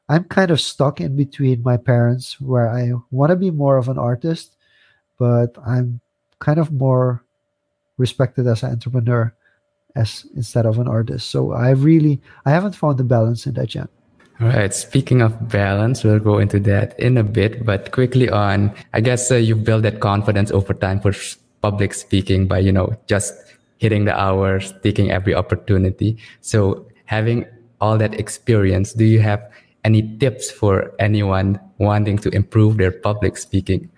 I'm 0.08 0.24
kind 0.24 0.50
of 0.50 0.60
stuck 0.60 1.00
in 1.00 1.16
between 1.16 1.62
my 1.62 1.76
parents 1.76 2.40
where 2.40 2.68
I 2.68 2.92
want 3.10 3.30
to 3.30 3.36
be 3.36 3.50
more 3.50 3.76
of 3.76 3.88
an 3.88 3.98
artist, 3.98 4.56
but 5.18 5.56
I'm 5.66 6.00
kind 6.38 6.58
of 6.58 6.72
more 6.72 7.22
respected 7.98 8.46
as 8.46 8.62
an 8.62 8.70
entrepreneur 8.70 9.34
as 9.96 10.26
instead 10.34 10.66
of 10.66 10.78
an 10.78 10.88
artist. 10.88 11.30
So 11.30 11.52
I 11.52 11.70
really 11.70 12.20
I 12.46 12.50
haven't 12.50 12.74
found 12.74 12.98
the 12.98 13.04
balance 13.04 13.46
in 13.46 13.54
that 13.54 13.74
yet. 13.74 13.88
All 14.40 14.48
right. 14.48 14.72
Speaking 14.72 15.20
of 15.20 15.48
balance, 15.48 16.02
we'll 16.02 16.18
go 16.18 16.38
into 16.38 16.58
that 16.60 16.98
in 16.98 17.18
a 17.18 17.22
bit, 17.22 17.64
but 17.64 17.92
quickly 17.92 18.30
on, 18.30 18.72
I 18.94 19.02
guess 19.02 19.30
uh, 19.30 19.34
you 19.34 19.54
build 19.54 19.82
that 19.82 20.00
confidence 20.00 20.50
over 20.50 20.72
time 20.72 20.98
for 21.00 21.12
public 21.60 21.92
speaking 21.92 22.48
by, 22.48 22.60
you 22.60 22.72
know, 22.72 22.96
just 23.06 23.34
hitting 23.76 24.06
the 24.06 24.18
hours, 24.18 24.72
taking 24.82 25.10
every 25.10 25.34
opportunity. 25.34 26.16
So 26.40 26.86
having 27.04 27.44
all 27.82 27.98
that 27.98 28.18
experience, 28.18 28.94
do 28.94 29.04
you 29.04 29.20
have 29.20 29.42
any 29.84 30.16
tips 30.18 30.50
for 30.50 30.94
anyone 30.98 31.60
wanting 31.76 32.16
to 32.18 32.30
improve 32.30 32.78
their 32.78 32.92
public 32.92 33.36
speaking? 33.36 33.90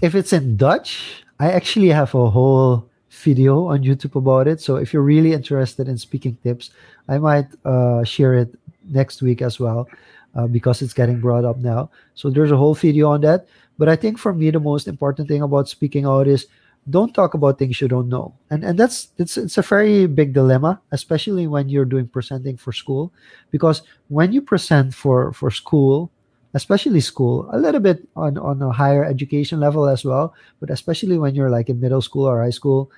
If 0.00 0.14
it's 0.14 0.32
in 0.32 0.56
Dutch, 0.56 1.24
I 1.40 1.50
actually 1.50 1.88
have 1.88 2.14
a 2.14 2.30
whole 2.30 2.88
video 3.12 3.66
on 3.66 3.82
YouTube 3.84 4.16
about 4.16 4.48
it. 4.48 4.60
So 4.60 4.76
if 4.76 4.92
you're 4.92 5.02
really 5.04 5.32
interested 5.32 5.88
in 5.88 5.98
speaking 5.98 6.36
tips, 6.42 6.70
I 7.08 7.18
might 7.18 7.46
uh, 7.64 8.04
share 8.04 8.34
it 8.34 8.54
next 8.88 9.22
week 9.22 9.42
as 9.42 9.60
well. 9.60 9.88
uh, 10.34 10.46
because 10.46 10.82
it's 10.82 10.94
getting 10.94 11.20
brought 11.20 11.44
up 11.44 11.58
now. 11.58 11.90
So 12.14 12.30
there's 12.30 12.50
a 12.50 12.56
whole 12.56 12.74
video 12.74 13.10
on 13.10 13.20
that. 13.22 13.46
But 13.78 13.88
I 13.88 13.96
think 13.96 14.18
for 14.18 14.32
me, 14.32 14.50
the 14.50 14.60
most 14.60 14.88
important 14.88 15.28
thing 15.28 15.42
about 15.42 15.68
speaking 15.68 16.06
out 16.06 16.28
is 16.28 16.46
don't 16.90 17.14
talk 17.14 17.34
about 17.34 17.58
things 17.58 17.80
you 17.80 17.88
don't 17.88 18.08
know. 18.08 18.34
And 18.50 18.64
and 18.64 18.78
that's 18.78 19.08
it's 19.18 19.36
it's 19.36 19.58
a 19.58 19.62
very 19.62 20.06
big 20.06 20.32
dilemma, 20.34 20.80
especially 20.90 21.46
when 21.46 21.68
you're 21.68 21.84
doing 21.84 22.08
presenting 22.08 22.56
for 22.56 22.72
school, 22.72 23.12
because 23.50 23.82
when 24.08 24.32
you 24.32 24.42
present 24.42 24.94
for 24.94 25.32
for 25.32 25.50
school, 25.50 26.10
especially 26.54 27.00
school, 27.00 27.48
a 27.52 27.58
little 27.58 27.80
bit 27.80 28.06
on 28.16 28.38
on 28.38 28.60
a 28.62 28.72
higher 28.72 29.04
education 29.04 29.60
level 29.60 29.88
as 29.88 30.04
well, 30.04 30.34
but 30.60 30.70
especially 30.70 31.18
when 31.18 31.34
you're 31.34 31.50
like 31.50 31.68
in 31.68 31.80
middle 31.80 32.02
school 32.02 32.24
or 32.24 32.42
high 32.42 32.50
school, 32.50 32.90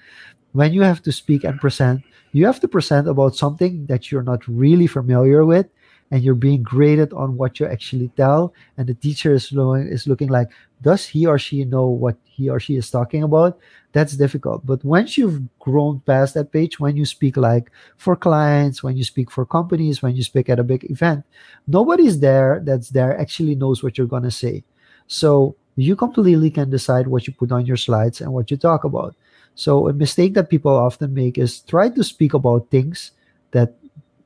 when 0.53 0.73
you 0.73 0.83
have 0.83 1.03
to 1.03 1.13
speak 1.13 1.45
and 1.45 1.61
present, 1.61 2.03
you 2.33 2.47
have 2.47 2.61
to 2.61 2.69
present 2.69 3.09
about 3.09 3.37
something 3.37 3.87
that 3.87 4.11
you're 4.11 4.23
not 4.27 4.47
really 4.49 4.87
familiar 4.87 5.45
with 5.45 5.67
and 6.15 6.23
you're 6.23 6.37
being 6.37 6.63
graded 6.63 7.13
on 7.13 7.37
what 7.37 7.59
you 7.59 7.67
actually 7.67 8.07
tell 8.17 8.55
and 8.79 8.87
the 8.87 8.95
teacher 8.95 9.35
is 9.35 9.51
looking, 9.51 9.89
is 9.89 10.07
looking 10.07 10.29
like 10.29 10.49
does 10.81 11.05
he 11.05 11.27
or 11.27 11.41
she 11.41 11.65
know 11.65 11.87
what 11.87 12.17
he 12.23 12.49
or 12.49 12.61
she 12.61 12.77
is 12.77 12.89
talking 12.89 13.25
about? 13.25 13.59
That's 13.91 14.17
difficult. 14.17 14.65
But 14.65 14.85
once 14.85 15.19
you've 15.19 15.43
grown 15.59 16.01
past 16.07 16.35
that 16.35 16.53
page 16.53 16.79
when 16.79 16.97
you 16.97 17.05
speak 17.05 17.37
like 17.37 17.69
for 17.97 18.15
clients 18.15 18.81
when 18.81 18.97
you 18.97 19.03
speak 19.03 19.29
for 19.29 19.45
companies 19.45 20.03
when 20.03 20.15
you 20.15 20.23
speak 20.23 20.49
at 20.49 20.61
a 20.61 20.63
big 20.63 20.89
event 20.89 21.25
nobody's 21.67 22.21
there 22.21 22.63
that's 22.63 22.91
there 22.91 23.19
actually 23.19 23.57
knows 23.57 23.83
what 23.83 23.99
you're 23.99 24.07
going 24.07 24.23
to 24.23 24.31
say. 24.31 24.63
So 25.09 25.57
you 25.75 25.97
completely 25.97 26.51
can 26.53 26.71
decide 26.71 27.09
what 27.09 27.27
you 27.27 27.33
put 27.33 27.51
on 27.51 27.67
your 27.67 27.77
slides 27.77 28.21
and 28.21 28.33
what 28.33 28.53
you 28.53 28.57
talk 28.57 28.85
about. 28.85 29.17
So 29.57 29.89
a 29.89 29.93
mistake 29.93 30.35
that 30.35 30.49
people 30.49 30.71
often 30.71 31.13
make 31.13 31.39
is 31.39 31.59
try 31.63 31.89
to 31.89 32.05
speak 32.05 32.35
about 32.35 32.71
things 32.71 33.11
that 33.51 33.75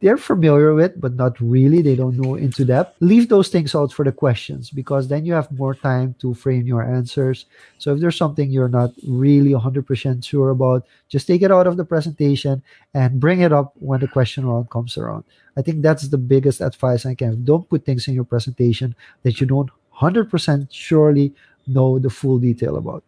they're 0.00 0.16
familiar 0.16 0.74
with, 0.74 1.00
but 1.00 1.14
not 1.14 1.40
really. 1.40 1.82
They 1.82 1.96
don't 1.96 2.16
know 2.16 2.36
into 2.36 2.64
depth. 2.64 2.96
Leave 3.00 3.28
those 3.28 3.48
things 3.48 3.74
out 3.74 3.92
for 3.92 4.04
the 4.04 4.12
questions 4.12 4.70
because 4.70 5.08
then 5.08 5.24
you 5.24 5.32
have 5.32 5.50
more 5.50 5.74
time 5.74 6.14
to 6.20 6.34
frame 6.34 6.66
your 6.66 6.82
answers. 6.82 7.46
So 7.78 7.94
if 7.94 8.00
there's 8.00 8.16
something 8.16 8.50
you're 8.50 8.68
not 8.68 8.92
really 9.06 9.50
100% 9.50 10.24
sure 10.24 10.50
about, 10.50 10.86
just 11.08 11.26
take 11.26 11.42
it 11.42 11.50
out 11.50 11.66
of 11.66 11.76
the 11.76 11.84
presentation 11.84 12.62
and 12.94 13.18
bring 13.18 13.40
it 13.40 13.52
up 13.52 13.72
when 13.80 13.98
the 14.00 14.08
question 14.08 14.46
round 14.46 14.70
comes 14.70 14.96
around. 14.96 15.24
I 15.56 15.62
think 15.62 15.82
that's 15.82 16.08
the 16.08 16.18
biggest 16.18 16.60
advice 16.60 17.04
I 17.04 17.14
can. 17.14 17.44
Don't 17.44 17.68
put 17.68 17.84
things 17.84 18.06
in 18.06 18.14
your 18.14 18.24
presentation 18.24 18.94
that 19.24 19.40
you 19.40 19.46
don't 19.46 19.70
100% 20.00 20.68
surely 20.70 21.34
know 21.66 21.98
the 21.98 22.10
full 22.10 22.38
detail 22.38 22.76
about. 22.76 23.02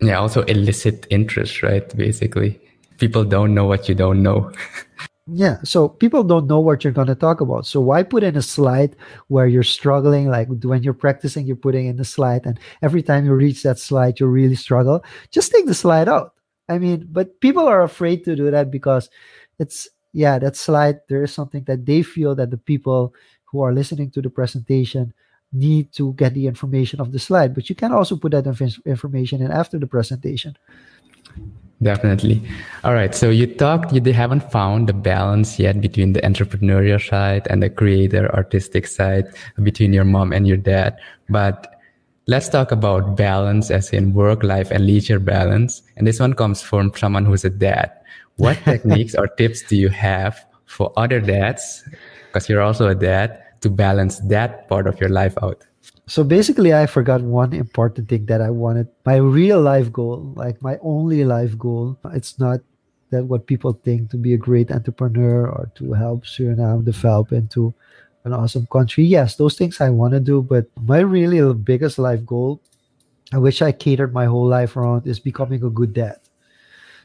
Yeah, 0.00 0.18
also 0.18 0.42
elicit 0.42 1.06
interest, 1.08 1.62
right? 1.62 1.96
Basically, 1.96 2.60
people 2.98 3.24
don't 3.24 3.54
know 3.54 3.64
what 3.64 3.88
you 3.88 3.94
don't 3.94 4.22
know. 4.22 4.52
Yeah, 5.26 5.56
so 5.64 5.88
people 5.88 6.22
don't 6.22 6.46
know 6.48 6.60
what 6.60 6.84
you're 6.84 6.92
going 6.92 7.06
to 7.06 7.14
talk 7.14 7.40
about. 7.40 7.64
So 7.64 7.80
why 7.80 8.02
put 8.02 8.22
in 8.22 8.36
a 8.36 8.42
slide 8.42 8.94
where 9.28 9.46
you're 9.46 9.62
struggling? 9.62 10.28
Like 10.28 10.48
when 10.62 10.82
you're 10.82 10.92
practicing, 10.92 11.46
you're 11.46 11.56
putting 11.56 11.86
in 11.86 11.96
the 11.96 12.04
slide, 12.04 12.44
and 12.44 12.60
every 12.82 13.02
time 13.02 13.24
you 13.24 13.32
reach 13.32 13.62
that 13.62 13.78
slide, 13.78 14.20
you 14.20 14.26
really 14.26 14.54
struggle. 14.54 15.02
Just 15.30 15.50
take 15.50 15.64
the 15.64 15.74
slide 15.74 16.10
out. 16.10 16.34
I 16.68 16.76
mean, 16.78 17.08
but 17.10 17.40
people 17.40 17.66
are 17.66 17.82
afraid 17.82 18.24
to 18.24 18.36
do 18.36 18.50
that 18.50 18.70
because 18.70 19.08
it's 19.58 19.88
yeah, 20.12 20.38
that 20.40 20.56
slide. 20.56 21.00
There 21.08 21.24
is 21.24 21.32
something 21.32 21.64
that 21.64 21.86
they 21.86 22.02
feel 22.02 22.34
that 22.34 22.50
the 22.50 22.58
people 22.58 23.14
who 23.46 23.62
are 23.62 23.72
listening 23.72 24.10
to 24.12 24.20
the 24.22 24.30
presentation 24.30 25.14
need 25.54 25.90
to 25.92 26.12
get 26.14 26.34
the 26.34 26.46
information 26.46 27.00
of 27.00 27.12
the 27.12 27.18
slide. 27.18 27.54
But 27.54 27.70
you 27.70 27.74
can 27.74 27.92
also 27.92 28.16
put 28.16 28.32
that 28.32 28.46
inf- 28.46 28.84
information 28.84 29.40
in 29.40 29.50
after 29.50 29.78
the 29.78 29.86
presentation. 29.86 30.54
Definitely. 31.84 32.40
All 32.82 32.94
right. 32.94 33.14
So 33.14 33.28
you 33.28 33.46
talked, 33.46 33.92
you 33.92 34.00
haven't 34.12 34.50
found 34.50 34.88
the 34.88 34.94
balance 34.94 35.58
yet 35.58 35.82
between 35.82 36.14
the 36.14 36.20
entrepreneurial 36.22 36.98
side 36.98 37.46
and 37.50 37.62
the 37.62 37.68
creator 37.68 38.34
artistic 38.34 38.86
side 38.86 39.26
between 39.62 39.92
your 39.92 40.04
mom 40.04 40.32
and 40.32 40.48
your 40.48 40.56
dad. 40.56 40.96
But 41.28 41.78
let's 42.26 42.48
talk 42.48 42.72
about 42.72 43.16
balance 43.16 43.70
as 43.70 43.90
in 43.90 44.14
work 44.14 44.42
life 44.42 44.70
and 44.70 44.86
leisure 44.86 45.20
balance. 45.20 45.82
And 45.98 46.06
this 46.06 46.18
one 46.18 46.32
comes 46.32 46.62
from 46.62 46.90
someone 46.96 47.26
who's 47.26 47.44
a 47.44 47.50
dad. 47.50 47.92
What 48.36 48.56
techniques 48.64 49.14
or 49.14 49.28
tips 49.28 49.60
do 49.62 49.76
you 49.76 49.90
have 49.90 50.42
for 50.64 50.90
other 50.96 51.20
dads? 51.20 51.86
Because 52.28 52.48
you're 52.48 52.62
also 52.62 52.88
a 52.88 52.94
dad 52.94 53.42
to 53.60 53.68
balance 53.68 54.20
that 54.20 54.68
part 54.68 54.86
of 54.86 54.98
your 54.98 55.10
life 55.10 55.34
out. 55.42 55.62
So 56.06 56.22
basically, 56.22 56.74
I 56.74 56.86
forgot 56.86 57.22
one 57.22 57.52
important 57.52 58.08
thing 58.08 58.26
that 58.26 58.40
I 58.40 58.50
wanted. 58.50 58.88
My 59.06 59.16
real 59.16 59.60
life 59.60 59.90
goal, 59.92 60.32
like 60.36 60.60
my 60.60 60.78
only 60.82 61.24
life 61.24 61.56
goal, 61.56 61.98
it's 62.12 62.38
not 62.38 62.60
that 63.10 63.24
what 63.24 63.46
people 63.46 63.72
think 63.84 64.10
to 64.10 64.16
be 64.16 64.34
a 64.34 64.38
great 64.38 64.70
entrepreneur 64.70 65.46
or 65.46 65.70
to 65.76 65.92
help 65.92 66.24
Suriname 66.24 66.84
develop 66.84 67.32
into 67.32 67.72
an 68.24 68.32
awesome 68.32 68.66
country. 68.66 69.04
Yes, 69.04 69.36
those 69.36 69.56
things 69.56 69.80
I 69.80 69.90
want 69.90 70.12
to 70.14 70.20
do, 70.20 70.42
but 70.42 70.66
my 70.80 71.00
really 71.00 71.40
biggest 71.54 71.98
life 71.98 72.24
goal, 72.26 72.60
which 73.32 73.62
I 73.62 73.72
catered 73.72 74.12
my 74.12 74.26
whole 74.26 74.46
life 74.46 74.76
around, 74.76 75.06
is 75.06 75.20
becoming 75.20 75.62
a 75.64 75.70
good 75.70 75.94
dad. 75.94 76.18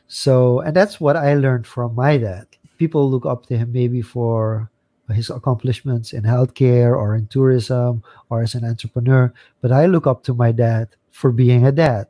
So, 0.07 0.61
and 0.61 0.75
that's 0.75 0.99
what 0.99 1.15
I 1.15 1.35
learned 1.35 1.67
from 1.67 1.95
my 1.95 2.17
dad. 2.17 2.47
People 2.77 3.09
look 3.09 3.25
up 3.25 3.45
to 3.47 3.57
him 3.57 3.71
maybe 3.71 4.01
for 4.01 4.71
Uh, 5.09 5.13
his 5.13 5.29
accomplishments 5.29 6.13
in 6.13 6.23
healthcare 6.23 6.95
or 6.95 7.15
in 7.15 7.27
tourism 7.27 8.03
or 8.29 8.41
as 8.41 8.55
an 8.55 8.65
entrepreneur. 8.65 9.33
But 9.61 9.71
I 9.71 9.85
look 9.87 10.05
up 10.05 10.23
to 10.23 10.33
my 10.33 10.51
dad 10.51 10.89
for 11.11 11.31
being 11.31 11.65
a 11.65 11.71
dad, 11.71 12.07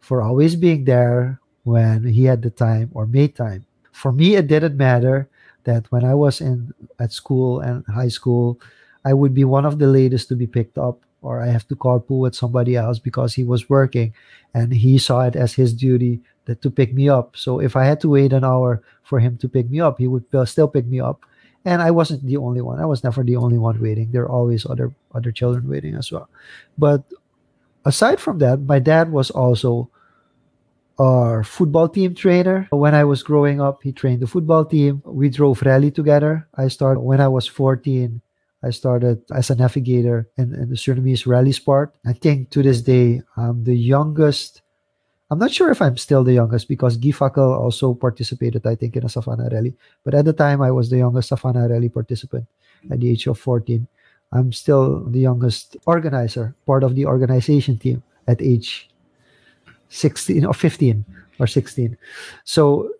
for 0.00 0.22
always 0.22 0.56
being 0.56 0.84
there 0.84 1.40
when 1.62 2.04
he 2.04 2.24
had 2.24 2.42
the 2.42 2.50
time 2.50 2.90
or 2.94 3.06
made 3.06 3.36
time. 3.36 3.64
For 3.92 4.10
me, 4.12 4.34
it 4.34 4.48
didn't 4.48 4.76
matter 4.76 5.28
that 5.64 5.86
when 5.92 6.04
I 6.04 6.14
was 6.14 6.40
in 6.40 6.74
at 6.98 7.12
school 7.12 7.60
and 7.60 7.86
high 7.86 8.08
school, 8.08 8.58
I 9.04 9.14
would 9.14 9.34
be 9.34 9.44
one 9.44 9.64
of 9.64 9.78
the 9.78 9.86
latest 9.86 10.28
to 10.28 10.36
be 10.36 10.46
picked 10.46 10.78
up, 10.78 11.02
or 11.22 11.40
I 11.40 11.46
have 11.46 11.68
to 11.68 11.76
carpool 11.76 12.20
with 12.20 12.34
somebody 12.34 12.74
else 12.74 12.98
because 12.98 13.34
he 13.34 13.44
was 13.44 13.70
working, 13.70 14.14
and 14.54 14.72
he 14.72 14.98
saw 14.98 15.26
it 15.26 15.36
as 15.36 15.54
his 15.54 15.72
duty 15.72 16.20
that 16.46 16.62
to 16.62 16.70
pick 16.70 16.92
me 16.92 17.08
up. 17.08 17.36
So 17.36 17.60
if 17.60 17.76
I 17.76 17.84
had 17.84 18.00
to 18.00 18.08
wait 18.08 18.32
an 18.32 18.44
hour 18.44 18.82
for 19.04 19.20
him 19.20 19.38
to 19.38 19.48
pick 19.48 19.70
me 19.70 19.80
up, 19.80 19.98
he 19.98 20.08
would 20.08 20.26
still 20.46 20.66
pick 20.66 20.86
me 20.86 20.98
up 20.98 21.22
and 21.64 21.82
I 21.82 21.90
wasn't 21.90 22.24
the 22.26 22.36
only 22.36 22.60
one. 22.60 22.80
I 22.80 22.86
was 22.86 23.04
never 23.04 23.22
the 23.22 23.36
only 23.36 23.58
one 23.58 23.80
waiting. 23.80 24.10
There 24.10 24.22
are 24.22 24.30
always 24.30 24.66
other 24.66 24.92
other 25.14 25.32
children 25.32 25.68
waiting 25.68 25.94
as 25.94 26.10
well. 26.10 26.28
But 26.76 27.04
aside 27.84 28.20
from 28.20 28.38
that, 28.38 28.60
my 28.60 28.78
dad 28.78 29.12
was 29.12 29.30
also 29.30 29.90
our 30.98 31.42
football 31.44 31.88
team 31.88 32.14
trainer. 32.14 32.68
When 32.70 32.94
I 32.94 33.04
was 33.04 33.22
growing 33.22 33.60
up, 33.60 33.82
he 33.82 33.92
trained 33.92 34.20
the 34.20 34.26
football 34.26 34.64
team. 34.64 35.02
We 35.04 35.30
drove 35.30 35.62
rally 35.62 35.90
together. 35.90 36.48
I 36.54 36.68
started 36.68 37.00
when 37.00 37.20
I 37.20 37.28
was 37.28 37.46
14. 37.46 38.20
I 38.62 38.70
started 38.70 39.22
as 39.34 39.50
a 39.50 39.56
navigator 39.56 40.28
in, 40.36 40.54
in 40.54 40.68
the 40.68 40.76
Surinamese 40.76 41.26
rally 41.26 41.52
sport. 41.52 41.94
I 42.06 42.12
think 42.12 42.50
to 42.50 42.62
this 42.62 42.80
day, 42.82 43.22
I'm 43.36 43.64
the 43.64 43.74
youngest 43.74 44.61
I'm 45.32 45.38
not 45.38 45.50
sure 45.50 45.70
if 45.70 45.80
I'm 45.80 45.96
still 45.96 46.22
the 46.22 46.34
youngest 46.34 46.68
because 46.68 46.98
Guy 46.98 47.08
Fackel 47.08 47.56
also 47.56 47.94
participated, 47.94 48.66
I 48.66 48.74
think, 48.74 48.96
in 48.96 49.04
a 49.04 49.06
Safana 49.06 49.50
rally. 49.50 49.72
But 50.04 50.12
at 50.12 50.26
the 50.26 50.34
time, 50.34 50.60
I 50.60 50.70
was 50.70 50.90
the 50.90 50.98
youngest 50.98 51.30
Safana 51.30 51.70
rally 51.70 51.88
participant 51.88 52.44
at 52.90 53.00
the 53.00 53.08
age 53.08 53.26
of 53.26 53.38
14. 53.38 53.88
I'm 54.30 54.52
still 54.52 55.00
the 55.08 55.20
youngest 55.20 55.78
organizer, 55.86 56.54
part 56.66 56.84
of 56.84 56.94
the 56.94 57.06
organization 57.06 57.78
team 57.78 58.02
at 58.28 58.42
age 58.42 58.90
16 59.88 60.44
or 60.44 60.52
15 60.52 61.02
or 61.40 61.46
16. 61.46 61.96
So 62.44 62.90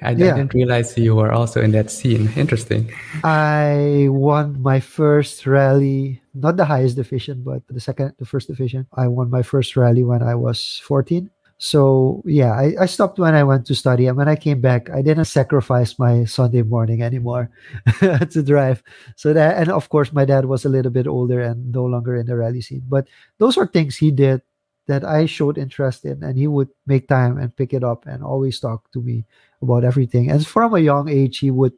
I, 0.00 0.12
yeah. 0.12 0.32
I 0.32 0.36
didn't 0.38 0.54
realize 0.54 0.96
you 0.96 1.14
were 1.14 1.30
also 1.30 1.60
in 1.60 1.72
that 1.72 1.90
scene. 1.90 2.32
Interesting. 2.36 2.90
I 3.22 4.06
won 4.08 4.62
my 4.62 4.80
first 4.80 5.46
rally, 5.46 6.22
not 6.32 6.56
the 6.56 6.64
highest 6.64 6.96
division, 6.96 7.42
but 7.42 7.60
the 7.68 7.80
second, 7.80 8.14
the 8.18 8.24
first 8.24 8.48
division. 8.48 8.86
I 8.94 9.08
won 9.08 9.28
my 9.28 9.42
first 9.42 9.76
rally 9.76 10.04
when 10.04 10.22
I 10.22 10.34
was 10.34 10.80
14 10.86 11.28
so 11.62 12.24
yeah, 12.26 12.52
I, 12.58 12.74
I 12.82 12.86
stopped 12.86 13.20
when 13.20 13.36
I 13.36 13.44
went 13.44 13.66
to 13.68 13.76
study. 13.76 14.08
And 14.08 14.16
when 14.18 14.28
I 14.28 14.34
came 14.34 14.60
back, 14.60 14.90
I 14.90 15.00
didn't 15.00 15.26
sacrifice 15.26 15.96
my 15.96 16.24
Sunday 16.26 16.62
morning 16.62 17.02
anymore 17.02 17.50
to 18.00 18.42
drive. 18.42 18.82
So 19.14 19.32
that 19.32 19.58
and 19.58 19.70
of 19.70 19.88
course 19.88 20.12
my 20.12 20.24
dad 20.26 20.46
was 20.46 20.64
a 20.66 20.68
little 20.68 20.90
bit 20.90 21.06
older 21.06 21.40
and 21.40 21.70
no 21.72 21.84
longer 21.86 22.16
in 22.16 22.26
the 22.26 22.36
rally 22.36 22.62
scene. 22.62 22.82
But 22.88 23.06
those 23.38 23.56
are 23.58 23.66
things 23.68 23.96
he 23.96 24.10
did 24.10 24.42
that 24.88 25.04
I 25.04 25.26
showed 25.26 25.56
interest 25.56 26.04
in 26.04 26.24
and 26.24 26.36
he 26.36 26.48
would 26.48 26.68
make 26.86 27.06
time 27.06 27.38
and 27.38 27.54
pick 27.56 27.72
it 27.72 27.84
up 27.84 28.06
and 28.06 28.24
always 28.24 28.58
talk 28.58 28.90
to 28.92 29.00
me 29.00 29.24
about 29.62 29.84
everything. 29.84 30.30
And 30.32 30.44
from 30.44 30.74
a 30.74 30.80
young 30.80 31.08
age, 31.08 31.38
he 31.38 31.52
would 31.52 31.74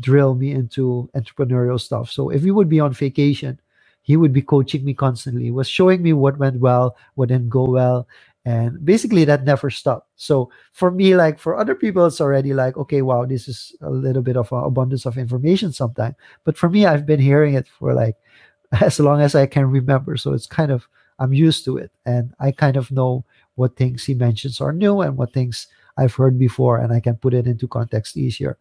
drill 0.00 0.36
me 0.36 0.52
into 0.52 1.10
entrepreneurial 1.16 1.80
stuff. 1.80 2.10
So 2.10 2.30
if 2.30 2.42
we 2.44 2.52
would 2.52 2.68
be 2.68 2.80
on 2.80 2.94
vacation, 2.94 3.60
he 4.02 4.16
would 4.16 4.32
be 4.32 4.42
coaching 4.42 4.84
me 4.84 4.94
constantly, 4.94 5.50
was 5.50 5.68
showing 5.68 6.02
me 6.02 6.12
what 6.12 6.38
went 6.38 6.60
well, 6.60 6.96
what 7.16 7.30
didn't 7.30 7.50
go 7.50 7.64
well, 7.64 8.06
and 8.44 8.84
basically 8.84 9.24
that 9.24 9.44
never 9.44 9.70
stopped. 9.70 10.08
So 10.16 10.50
for 10.72 10.90
me 10.90 11.16
like 11.16 11.38
for 11.38 11.56
other 11.56 11.74
people 11.74 12.04
it's 12.06 12.20
already 12.20 12.52
like 12.52 12.76
okay 12.76 13.02
wow 13.02 13.24
this 13.24 13.48
is 13.48 13.74
a 13.80 13.90
little 13.90 14.22
bit 14.22 14.36
of 14.36 14.52
abundance 14.52 15.06
of 15.06 15.16
information 15.16 15.72
sometimes. 15.72 16.14
But 16.44 16.58
for 16.58 16.68
me 16.68 16.86
i've 16.86 17.06
been 17.06 17.20
hearing 17.20 17.54
it 17.54 17.66
for 17.66 17.94
like 17.94 18.16
as 18.80 19.00
long 19.00 19.20
as 19.20 19.34
i 19.34 19.46
can 19.46 19.66
remember. 19.70 20.16
So 20.16 20.32
it's 20.32 20.46
kind 20.46 20.70
of 20.70 20.88
i'm 21.18 21.32
used 21.32 21.64
to 21.64 21.78
it. 21.78 21.90
And 22.04 22.34
i 22.38 22.50
kind 22.52 22.76
of 22.76 22.90
know 22.90 23.24
what 23.54 23.76
things 23.76 24.04
he 24.04 24.14
mentions 24.14 24.60
are 24.60 24.72
new 24.72 25.00
and 25.00 25.16
what 25.16 25.32
things 25.32 25.68
i've 25.96 26.14
heard 26.14 26.38
before. 26.38 26.78
And 26.78 26.92
i 26.92 27.00
can 27.00 27.16
put 27.16 27.34
it 27.34 27.46
into 27.46 27.66
context 27.68 28.16
easier. 28.16 28.58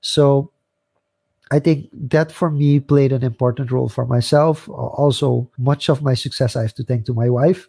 So 0.00 0.52
I 1.50 1.58
think 1.58 1.88
that 1.92 2.32
for 2.32 2.50
me 2.50 2.80
played 2.80 3.12
an 3.12 3.22
important 3.22 3.70
role 3.70 3.88
for 3.88 4.06
myself. 4.06 4.68
Uh, 4.68 4.72
also, 4.72 5.50
much 5.58 5.88
of 5.88 6.02
my 6.02 6.14
success 6.14 6.56
I 6.56 6.62
have 6.62 6.74
to 6.74 6.84
thank 6.84 7.04
to 7.06 7.14
my 7.14 7.28
wife 7.28 7.68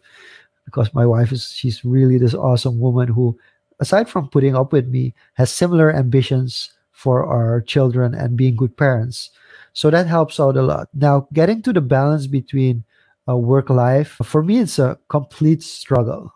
because 0.66 0.94
my 0.94 1.06
wife 1.06 1.32
is 1.32 1.50
she's 1.50 1.84
really 1.86 2.18
this 2.18 2.34
awesome 2.34 2.80
woman 2.80 3.08
who 3.08 3.38
aside 3.80 4.08
from 4.10 4.28
putting 4.28 4.56
up 4.56 4.72
with 4.72 4.88
me 4.88 5.14
has 5.34 5.52
similar 5.52 5.94
ambitions 5.94 6.72
for 6.92 7.26
our 7.26 7.62
children 7.62 8.14
and 8.14 8.36
being 8.36 8.56
good 8.56 8.76
parents. 8.76 9.30
So 9.74 9.90
that 9.90 10.06
helps 10.08 10.40
out 10.40 10.56
a 10.56 10.62
lot. 10.62 10.88
Now, 10.94 11.28
getting 11.34 11.62
to 11.62 11.72
the 11.72 11.82
balance 11.82 12.26
between 12.26 12.84
uh, 13.28 13.36
work 13.36 13.70
life 13.70 14.18
for 14.24 14.42
me 14.42 14.60
it's 14.60 14.78
a 14.78 14.98
complete 15.08 15.62
struggle. 15.62 16.32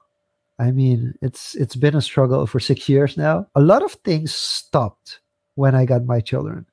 I 0.59 0.73
mean, 0.73 1.15
it's 1.23 1.55
it's 1.57 1.77
been 1.77 1.97
a 1.97 2.03
struggle 2.03 2.47
for 2.47 2.61
6 2.61 2.89
years 2.89 3.17
now. 3.19 3.47
A 3.57 3.61
lot 3.63 3.83
of 3.83 3.93
things 4.05 4.35
stopped 4.35 5.21
when 5.57 5.75
I 5.75 5.85
got 5.87 6.05
my 6.07 6.21
children 6.21 6.67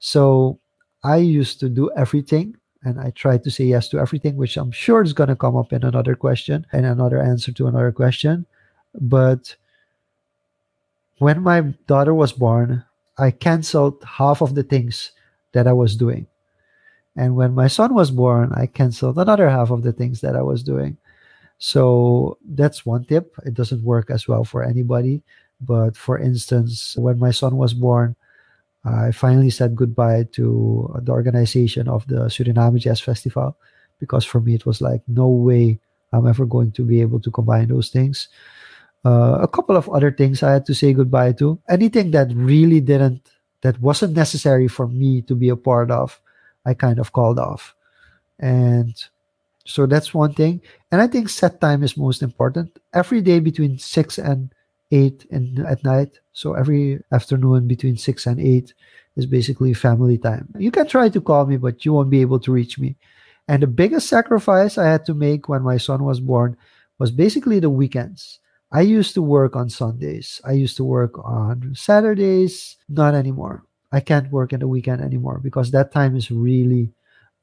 so 0.00 0.58
I 1.04 1.18
used 1.18 1.60
to 1.60 1.68
do 1.68 1.90
everything 1.96 2.56
and 2.82 2.98
I 2.98 3.10
tried 3.10 3.44
to 3.44 3.50
say 3.50 3.64
yes 3.64 3.88
to 3.88 3.98
everything, 3.98 4.36
which 4.36 4.56
I'm 4.56 4.70
sure 4.70 5.02
is 5.02 5.12
going 5.12 5.28
to 5.28 5.36
come 5.36 5.56
up 5.56 5.72
in 5.72 5.84
another 5.84 6.14
question 6.14 6.66
and 6.72 6.86
another 6.86 7.20
answer 7.20 7.52
to 7.52 7.66
another 7.66 7.92
question. 7.92 8.46
But 8.94 9.54
when 11.18 11.42
my 11.42 11.60
daughter 11.86 12.14
was 12.14 12.32
born, 12.32 12.84
I 13.18 13.30
canceled 13.32 14.02
half 14.04 14.40
of 14.40 14.54
the 14.54 14.62
things 14.62 15.12
that 15.52 15.66
I 15.66 15.72
was 15.72 15.94
doing. 15.94 16.26
And 17.16 17.36
when 17.36 17.54
my 17.54 17.68
son 17.68 17.92
was 17.92 18.10
born, 18.10 18.52
I 18.54 18.66
canceled 18.66 19.18
another 19.18 19.50
half 19.50 19.70
of 19.70 19.82
the 19.82 19.92
things 19.92 20.22
that 20.22 20.34
I 20.34 20.42
was 20.42 20.62
doing. 20.62 20.96
So 21.58 22.38
that's 22.48 22.86
one 22.86 23.04
tip. 23.04 23.34
It 23.44 23.52
doesn't 23.52 23.84
work 23.84 24.10
as 24.10 24.26
well 24.26 24.44
for 24.44 24.64
anybody. 24.64 25.22
But 25.60 25.96
for 25.96 26.18
instance, 26.18 26.96
when 26.96 27.18
my 27.18 27.30
son 27.30 27.58
was 27.58 27.74
born, 27.74 28.16
I 28.84 29.12
finally 29.12 29.50
said 29.50 29.76
goodbye 29.76 30.24
to 30.32 30.90
the 31.02 31.12
organization 31.12 31.88
of 31.88 32.06
the 32.06 32.26
Suriname 32.32 32.78
Jazz 32.78 33.00
Festival 33.00 33.56
because 33.98 34.24
for 34.24 34.40
me 34.40 34.54
it 34.54 34.64
was 34.64 34.80
like 34.80 35.02
no 35.06 35.28
way 35.28 35.78
I'm 36.12 36.26
ever 36.26 36.46
going 36.46 36.72
to 36.72 36.82
be 36.82 37.00
able 37.00 37.20
to 37.20 37.30
combine 37.30 37.68
those 37.68 37.90
things. 37.90 38.28
Uh, 39.04 39.38
a 39.40 39.48
couple 39.48 39.76
of 39.76 39.88
other 39.90 40.10
things 40.10 40.42
I 40.42 40.52
had 40.52 40.66
to 40.66 40.74
say 40.74 40.92
goodbye 40.92 41.32
to. 41.32 41.60
Anything 41.68 42.10
that 42.12 42.32
really 42.34 42.80
didn't, 42.80 43.30
that 43.62 43.80
wasn't 43.80 44.16
necessary 44.16 44.68
for 44.68 44.88
me 44.88 45.22
to 45.22 45.34
be 45.34 45.48
a 45.50 45.56
part 45.56 45.90
of, 45.90 46.20
I 46.64 46.74
kind 46.74 46.98
of 46.98 47.12
called 47.12 47.38
off. 47.38 47.74
And 48.38 48.94
so 49.64 49.86
that's 49.86 50.12
one 50.12 50.34
thing. 50.34 50.62
And 50.90 51.00
I 51.00 51.06
think 51.06 51.28
set 51.28 51.60
time 51.60 51.82
is 51.82 51.96
most 51.96 52.22
important. 52.22 52.78
Every 52.92 53.20
day 53.20 53.40
between 53.40 53.78
6 53.78 54.18
and 54.18 54.52
8 54.90 55.26
in, 55.30 55.64
at 55.66 55.84
night. 55.84 56.18
So 56.40 56.54
every 56.54 56.98
afternoon 57.12 57.68
between 57.68 57.98
6 57.98 58.26
and 58.26 58.40
8 58.40 58.72
is 59.16 59.26
basically 59.26 59.74
family 59.74 60.16
time. 60.16 60.48
You 60.56 60.70
can 60.70 60.86
try 60.88 61.10
to 61.10 61.20
call 61.20 61.44
me, 61.44 61.58
but 61.58 61.84
you 61.84 61.92
won't 61.92 62.08
be 62.08 62.22
able 62.22 62.40
to 62.40 62.50
reach 62.50 62.78
me. 62.78 62.96
And 63.46 63.62
the 63.62 63.66
biggest 63.66 64.08
sacrifice 64.08 64.78
I 64.78 64.88
had 64.88 65.04
to 65.04 65.12
make 65.12 65.50
when 65.50 65.60
my 65.60 65.76
son 65.76 66.02
was 66.02 66.18
born 66.18 66.56
was 66.98 67.10
basically 67.10 67.60
the 67.60 67.68
weekends. 67.68 68.38
I 68.72 68.80
used 68.80 69.12
to 69.14 69.22
work 69.22 69.54
on 69.54 69.68
Sundays. 69.68 70.40
I 70.42 70.52
used 70.52 70.78
to 70.78 70.84
work 70.84 71.12
on 71.22 71.74
Saturdays. 71.74 72.78
Not 72.88 73.14
anymore. 73.14 73.66
I 73.92 74.00
can't 74.00 74.32
work 74.32 74.54
in 74.54 74.60
the 74.60 74.68
weekend 74.68 75.02
anymore 75.02 75.40
because 75.44 75.72
that 75.72 75.92
time 75.92 76.16
is 76.16 76.30
really 76.30 76.88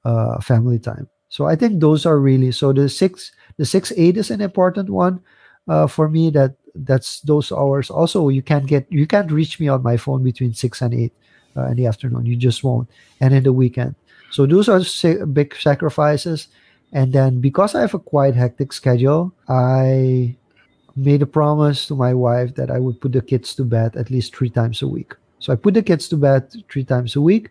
uh, 0.06 0.42
family 0.42 0.80
time. 0.80 1.08
So 1.30 1.46
I 1.46 1.56
think 1.56 1.82
those 1.82 2.08
are 2.08 2.18
really 2.18 2.52
so 2.52 2.74
the 2.74 2.90
six 2.90 3.32
the 3.58 3.66
six 3.66 3.94
eight 3.96 4.18
is 4.18 4.32
an 4.32 4.42
important 4.42 4.90
one 4.90 5.22
uh, 5.68 5.86
for 5.86 6.10
me 6.10 6.32
that 6.32 6.56
that's 6.86 7.22
those 7.22 7.52
hours. 7.52 7.90
Also 7.90 8.30
you 8.30 8.42
can't 8.42 8.66
get 8.66 8.86
you 8.90 9.08
can't 9.08 9.32
reach 9.32 9.60
me 9.60 9.68
on 9.68 9.84
my 9.84 9.98
phone 9.98 10.24
between 10.24 10.54
6 10.54 10.82
and 10.82 10.94
8 10.94 11.14
uh, 11.58 11.66
in 11.68 11.78
the 11.78 11.86
afternoon. 11.86 12.26
You 12.26 12.36
just 12.36 12.64
won't. 12.64 12.90
And 13.22 13.34
in 13.34 13.44
the 13.44 13.54
weekend. 13.54 13.96
So 14.32 14.46
those 14.46 14.70
are 14.70 14.84
sa- 14.84 15.26
big 15.26 15.56
sacrifices. 15.56 16.48
And 16.94 17.12
then 17.12 17.42
because 17.42 17.76
i 17.76 17.82
have 17.82 17.94
a 17.94 18.00
quite 18.00 18.34
hectic 18.34 18.72
schedule 18.72 19.34
i 19.50 20.34
made 20.96 21.22
a 21.22 21.28
promise 21.28 21.86
to 21.88 21.96
my 21.96 22.14
wife 22.14 22.56
that 22.56 22.72
i 22.72 22.80
would 22.80 23.02
put 23.02 23.12
the 23.12 23.22
kids 23.22 23.54
to 23.56 23.64
bed 23.66 23.98
at 23.98 24.10
least 24.10 24.34
three 24.36 24.50
times 24.50 24.82
a 24.82 24.88
week. 24.88 25.14
So 25.40 25.52
i 25.52 25.56
put 25.56 25.74
the 25.74 25.84
kids 25.84 26.08
to 26.10 26.18
bed 26.18 26.48
three 26.72 26.86
times 26.86 27.16
a 27.16 27.22
week. 27.22 27.50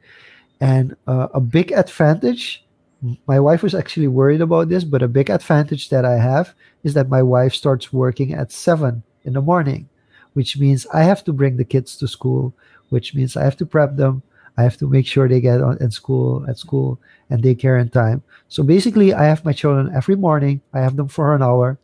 And 0.60 0.96
uh, 1.06 1.28
a 1.34 1.40
big 1.40 1.70
advantage 1.72 2.66
my 3.26 3.38
wife 3.38 3.62
was 3.62 3.74
actually 3.74 4.08
worried 4.08 4.40
about 4.40 4.68
this, 4.68 4.84
but 4.84 5.02
a 5.02 5.08
big 5.08 5.30
advantage 5.30 5.90
that 5.90 6.04
I 6.04 6.16
have 6.16 6.54
is 6.82 6.94
that 6.94 7.08
my 7.08 7.22
wife 7.22 7.54
starts 7.54 7.92
working 7.92 8.32
at 8.32 8.52
seven 8.52 9.02
in 9.26 9.34
the 9.34 9.42
morning, 9.42 9.88
which 10.32 10.56
means 10.56 10.86
I 10.94 11.02
have 11.02 11.24
to 11.24 11.32
bring 11.32 11.56
the 11.56 11.64
kids 11.64 11.96
to 11.98 12.08
school, 12.08 12.54
which 12.88 13.14
means 13.14 13.36
I 13.36 13.44
have 13.44 13.56
to 13.58 13.66
prep 13.66 13.96
them. 13.96 14.22
I 14.56 14.62
have 14.62 14.78
to 14.78 14.88
make 14.88 15.06
sure 15.06 15.28
they 15.28 15.40
get 15.40 15.60
on 15.60 15.76
at 15.82 15.92
school 15.92 16.46
at 16.48 16.58
school 16.58 16.98
and 17.28 17.42
daycare 17.42 17.80
in 17.80 17.90
time. 17.90 18.22
So 18.48 18.62
basically, 18.62 19.12
I 19.12 19.24
have 19.24 19.44
my 19.44 19.52
children 19.52 19.92
every 19.94 20.16
morning. 20.16 20.62
I 20.72 20.80
have 20.80 20.96
them 20.96 21.08
for 21.08 21.34
an 21.34 21.42
hour. 21.42 21.78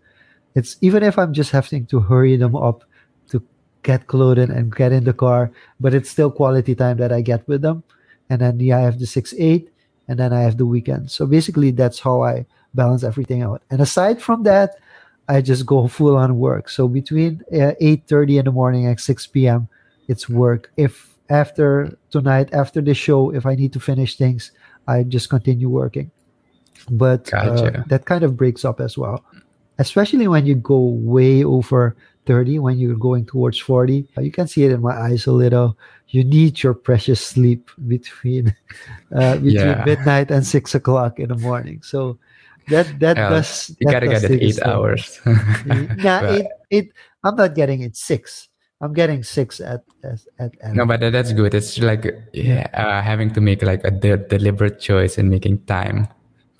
It's 0.54 0.76
even 0.80 1.02
if 1.02 1.18
I'm 1.18 1.32
just 1.32 1.50
having 1.50 1.86
to 1.86 2.00
hurry 2.00 2.36
them 2.36 2.56
up 2.56 2.84
to 3.28 3.42
get 3.82 4.06
clothed 4.06 4.48
and 4.50 4.74
get 4.74 4.92
in 4.92 5.04
the 5.04 5.12
car, 5.12 5.50
but 5.80 5.92
it's 5.92 6.08
still 6.10 6.30
quality 6.30 6.74
time 6.74 6.96
that 6.98 7.12
I 7.12 7.20
get 7.20 7.46
with 7.48 7.60
them. 7.60 7.82
And 8.30 8.40
then 8.40 8.60
yeah, 8.60 8.78
I 8.78 8.80
have 8.80 8.98
the 8.98 9.06
six 9.06 9.34
eight 9.36 9.68
and 10.08 10.18
then 10.18 10.32
I 10.32 10.40
have 10.40 10.56
the 10.56 10.66
weekend. 10.66 11.10
So 11.10 11.26
basically, 11.26 11.72
that's 11.72 12.00
how 12.00 12.22
I 12.22 12.46
balance 12.74 13.04
everything 13.04 13.42
out. 13.42 13.62
And 13.70 13.80
aside 13.80 14.22
from 14.22 14.44
that, 14.44 14.76
I 15.32 15.40
just 15.40 15.64
go 15.64 15.88
full 15.88 16.16
on 16.16 16.38
work. 16.38 16.68
So 16.68 16.86
between 16.86 17.42
uh, 17.52 17.72
8:30 17.80 18.38
in 18.38 18.44
the 18.44 18.52
morning 18.52 18.86
and 18.86 19.00
6 19.00 19.26
p.m., 19.28 19.68
it's 20.08 20.28
work. 20.28 20.70
If 20.76 21.16
after 21.30 21.96
tonight, 22.10 22.52
after 22.52 22.82
the 22.82 22.92
show, 22.92 23.32
if 23.32 23.46
I 23.46 23.54
need 23.54 23.72
to 23.72 23.80
finish 23.80 24.16
things, 24.16 24.52
I 24.86 25.04
just 25.04 25.30
continue 25.30 25.70
working. 25.70 26.10
But 26.90 27.32
uh, 27.32 27.54
gotcha. 27.54 27.80
uh, 27.80 27.82
that 27.86 28.04
kind 28.04 28.24
of 28.24 28.36
breaks 28.36 28.64
up 28.64 28.78
as 28.80 28.98
well, 28.98 29.24
especially 29.78 30.28
when 30.28 30.44
you 30.44 30.54
go 30.54 30.78
way 31.00 31.44
over 31.44 31.96
30 32.26 32.60
when 32.60 32.78
you're 32.78 32.94
going 32.94 33.26
towards 33.26 33.58
40 33.58 34.06
you 34.20 34.30
can 34.30 34.46
see 34.46 34.62
it 34.62 34.70
in 34.70 34.80
my 34.80 34.94
eyes 34.94 35.26
a 35.26 35.32
little 35.32 35.76
you 36.08 36.22
need 36.22 36.62
your 36.62 36.72
precious 36.72 37.20
sleep 37.20 37.68
between 37.88 38.54
uh, 39.16 39.34
between 39.42 39.74
yeah. 39.74 39.82
midnight 39.84 40.30
and 40.30 40.46
six 40.46 40.72
o'clock 40.72 41.18
in 41.18 41.30
the 41.30 41.38
morning 41.38 41.82
so 41.82 42.16
that 42.68 42.98
that 43.00 43.18
uh, 43.18 43.30
does 43.30 43.74
you 43.80 43.86
that 43.86 43.92
gotta 43.92 44.08
does 44.08 44.22
get 44.22 44.30
it 44.30 44.42
eight 44.42 44.62
hours 44.62 45.20
yeah 45.98 46.30
it, 46.30 46.46
it 46.70 46.88
i'm 47.24 47.36
not 47.36 47.54
getting 47.54 47.82
it 47.82 47.96
six 47.96 48.48
i'm 48.80 48.92
getting 48.92 49.22
six 49.22 49.60
at 49.60 49.82
at, 50.04 50.20
at, 50.38 50.52
at 50.62 50.74
no 50.74 50.86
but 50.86 51.00
that's 51.00 51.32
good 51.32 51.54
it's 51.54 51.78
like 51.78 52.14
yeah 52.32 52.68
uh, 52.74 53.02
having 53.02 53.32
to 53.32 53.40
make 53.40 53.62
like 53.62 53.82
a 53.84 53.90
de- 53.90 54.16
deliberate 54.28 54.80
choice 54.80 55.18
and 55.18 55.30
making 55.30 55.58
time 55.64 56.08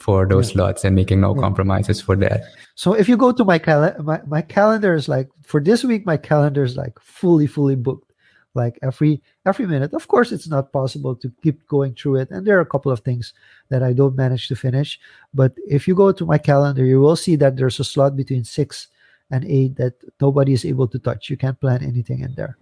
for 0.03 0.27
those 0.27 0.51
yeah. 0.51 0.55
slots 0.55 0.85
and 0.85 0.97
making 0.97 1.21
no 1.21 1.35
yeah. 1.35 1.41
compromises 1.41 2.01
for 2.01 2.17
that. 2.17 2.43
So 2.75 2.93
if 2.93 3.09
you 3.09 3.17
go 3.17 3.31
to 3.31 3.45
my 3.45 3.59
calendar, 3.59 4.03
my, 4.03 4.21
my 4.27 4.43
calendar 4.43 4.95
is 4.95 5.09
like 5.09 5.29
for 5.45 5.61
this 5.61 5.85
week, 5.85 6.05
my 6.05 6.17
calendar 6.17 6.65
is 6.65 6.77
like 6.77 6.99
fully, 7.01 7.47
fully 7.47 7.77
booked. 7.77 8.12
Like 8.55 8.79
every 8.83 9.23
every 9.47 9.67
minute. 9.67 9.95
Of 9.95 10.09
course, 10.09 10.31
it's 10.31 10.49
not 10.49 10.73
possible 10.73 11.17
to 11.17 11.33
keep 11.43 11.67
going 11.67 11.95
through 11.95 12.17
it, 12.17 12.31
and 12.31 12.47
there 12.47 12.59
are 12.59 12.67
a 12.67 12.69
couple 12.69 12.93
of 12.93 13.01
things 13.01 13.33
that 13.71 13.83
I 13.83 13.93
don't 13.93 14.17
manage 14.17 14.49
to 14.49 14.57
finish. 14.57 15.01
But 15.33 15.55
if 15.67 15.89
you 15.89 15.95
go 15.95 16.13
to 16.13 16.27
my 16.27 16.37
calendar, 16.37 16.85
you 16.85 17.01
will 17.01 17.17
see 17.17 17.37
that 17.37 17.57
there's 17.57 17.81
a 17.81 17.85
slot 17.85 18.15
between 18.15 18.45
six 18.45 18.89
and 19.31 19.45
eight 19.47 19.77
that 19.77 19.95
nobody 20.21 20.53
is 20.53 20.67
able 20.67 20.87
to 20.89 20.99
touch. 20.99 21.31
You 21.31 21.39
can't 21.39 21.59
plan 21.59 21.83
anything 21.83 22.21
in 22.21 22.35
there. 22.35 22.59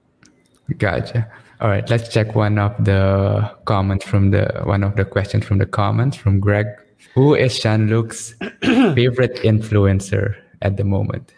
Gotcha. 0.79 1.27
All 1.61 1.69
right, 1.69 1.89
let's 1.91 2.09
check 2.09 2.37
one 2.37 2.57
of 2.59 2.73
the 2.85 3.51
comments 3.65 4.05
from 4.05 4.31
the 4.31 4.63
one 4.63 4.85
of 4.85 4.95
the 4.95 5.05
questions 5.05 5.45
from 5.45 5.59
the 5.59 5.67
comments 5.67 6.17
from 6.17 6.39
Greg 6.39 6.69
who 7.15 7.35
is 7.35 7.59
Jean-Luc's 7.59 8.35
favorite 8.63 9.37
influencer 9.43 10.37
at 10.63 10.77
the 10.77 10.85
moment? 10.85 11.35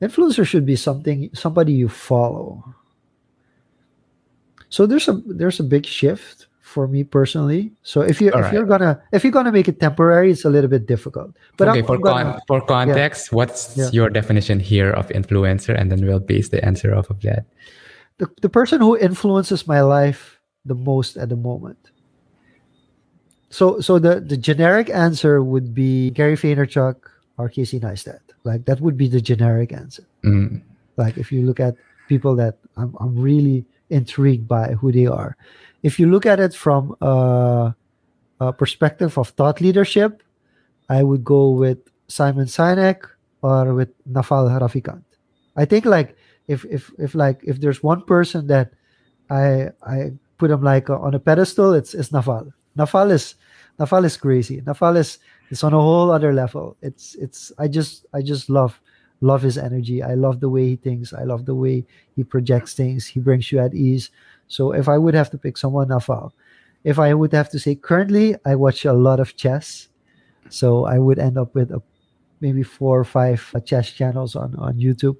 Influencer 0.00 0.46
should 0.46 0.66
be 0.66 0.76
something 0.76 1.30
somebody 1.32 1.72
you 1.72 1.88
follow. 1.88 2.62
So 4.72 4.88
there's 4.88 5.06
a 5.12 5.20
there's 5.28 5.60
a 5.60 5.66
big 5.68 5.84
shift 5.84 6.48
for 6.64 6.88
me 6.88 7.04
personally. 7.04 7.72
So 7.82 8.00
if 8.00 8.20
you 8.20 8.32
All 8.32 8.40
if 8.40 8.48
right. 8.48 8.54
you're 8.54 8.64
gonna 8.64 8.96
if 9.12 9.22
you're 9.22 9.36
gonna 9.36 9.52
make 9.52 9.68
it 9.68 9.78
temporary, 9.78 10.32
it's 10.32 10.48
a 10.48 10.50
little 10.50 10.70
bit 10.72 10.88
difficult. 10.88 11.36
But 11.60 11.68
okay, 11.68 11.80
I'm, 11.80 11.86
for 11.86 11.96
I'm 11.96 12.00
gonna, 12.00 12.32
con- 12.32 12.40
for 12.48 12.60
context, 12.64 13.28
yeah. 13.28 13.36
what's 13.36 13.76
yeah. 13.76 13.90
your 13.92 14.08
definition 14.08 14.58
here 14.58 14.90
of 14.90 15.08
influencer, 15.12 15.78
and 15.78 15.92
then 15.92 16.00
we'll 16.00 16.24
base 16.24 16.48
the 16.48 16.64
answer 16.64 16.96
off 16.96 17.10
of 17.10 17.20
that. 17.20 17.44
The 18.16 18.26
the 18.40 18.48
person 18.48 18.80
who 18.80 18.96
influences 18.96 19.68
my 19.68 19.82
life 19.82 20.40
the 20.64 20.74
most 20.74 21.16
at 21.18 21.28
the 21.28 21.36
moment 21.36 21.92
so 23.52 23.80
so 23.80 23.98
the 24.00 24.18
the 24.18 24.36
generic 24.36 24.88
answer 24.88 25.44
would 25.44 25.74
be 25.74 26.10
Gary 26.10 26.36
Vaynerchuk 26.36 26.96
or 27.36 27.50
Casey 27.50 27.78
Neistat. 27.78 28.24
Like 28.44 28.64
that 28.64 28.80
would 28.80 28.96
be 28.96 29.08
the 29.08 29.20
generic 29.20 29.72
answer. 29.72 30.08
Mm. 30.24 30.62
Like 30.96 31.18
if 31.18 31.30
you 31.30 31.42
look 31.42 31.60
at 31.60 31.76
people 32.08 32.34
that 32.36 32.56
I'm 32.78 32.96
I'm 32.98 33.14
really 33.14 33.66
intrigued 33.92 34.48
by 34.48 34.72
who 34.72 34.90
they 34.90 35.06
are. 35.06 35.36
If 35.82 36.00
you 36.00 36.10
look 36.10 36.26
at 36.26 36.40
it 36.40 36.54
from 36.54 36.96
a, 37.00 37.74
a 38.40 38.52
perspective 38.52 39.18
of 39.18 39.28
thought 39.30 39.60
leadership, 39.60 40.22
I 40.88 41.02
would 41.02 41.24
go 41.24 41.50
with 41.50 41.78
Simon 42.08 42.46
Sinek 42.46 43.04
or 43.42 43.74
with 43.74 43.90
Naval 44.06 44.48
Ravikant. 44.48 45.04
I 45.56 45.64
think 45.64 45.84
like 45.84 46.16
if 46.48 46.64
if 46.64 46.90
if 46.98 47.14
like 47.14 47.40
if 47.44 47.60
there's 47.60 47.82
one 47.82 48.02
person 48.02 48.46
that 48.48 48.72
I 49.30 49.70
I 49.82 50.12
put 50.38 50.50
him 50.50 50.62
like 50.62 50.88
on 50.90 51.14
a 51.14 51.20
pedestal, 51.20 51.74
it's 51.74 51.94
it's 51.94 52.12
Naval. 52.12 52.52
Naval 52.76 53.10
is 53.10 53.34
Naval 53.78 54.04
is 54.04 54.16
crazy. 54.16 54.62
Naval 54.66 54.96
is 54.96 55.18
it's 55.50 55.64
on 55.64 55.74
a 55.74 55.80
whole 55.80 56.10
other 56.10 56.32
level. 56.32 56.76
It's 56.80 57.14
it's 57.16 57.52
I 57.58 57.68
just 57.68 58.06
I 58.14 58.22
just 58.22 58.48
love 58.48 58.80
love 59.22 59.40
his 59.42 59.56
energy. 59.56 60.02
I 60.02 60.14
love 60.14 60.40
the 60.40 60.48
way 60.50 60.66
he 60.68 60.76
thinks. 60.76 61.12
I 61.12 61.22
love 61.22 61.46
the 61.46 61.54
way 61.54 61.86
he 62.14 62.24
projects 62.24 62.74
things. 62.74 63.06
He 63.06 63.20
brings 63.20 63.50
you 63.50 63.60
at 63.60 63.74
ease. 63.74 64.10
So 64.48 64.72
if 64.72 64.88
I 64.88 64.98
would 64.98 65.14
have 65.14 65.30
to 65.30 65.38
pick 65.38 65.56
someone, 65.56 65.88
Naval. 65.88 66.34
If 66.84 66.98
I 66.98 67.14
would 67.14 67.32
have 67.32 67.48
to 67.50 67.58
say 67.58 67.76
currently, 67.76 68.36
I 68.44 68.56
watch 68.56 68.84
a 68.84 68.92
lot 68.92 69.20
of 69.20 69.36
chess. 69.36 69.88
So 70.50 70.84
I 70.84 70.98
would 70.98 71.18
end 71.18 71.38
up 71.38 71.54
with 71.54 71.70
a, 71.70 71.80
maybe 72.40 72.64
four 72.64 72.98
or 72.98 73.04
five 73.04 73.54
chess 73.64 73.90
channels 73.90 74.34
on, 74.34 74.54
on 74.56 74.74
YouTube. 74.74 75.16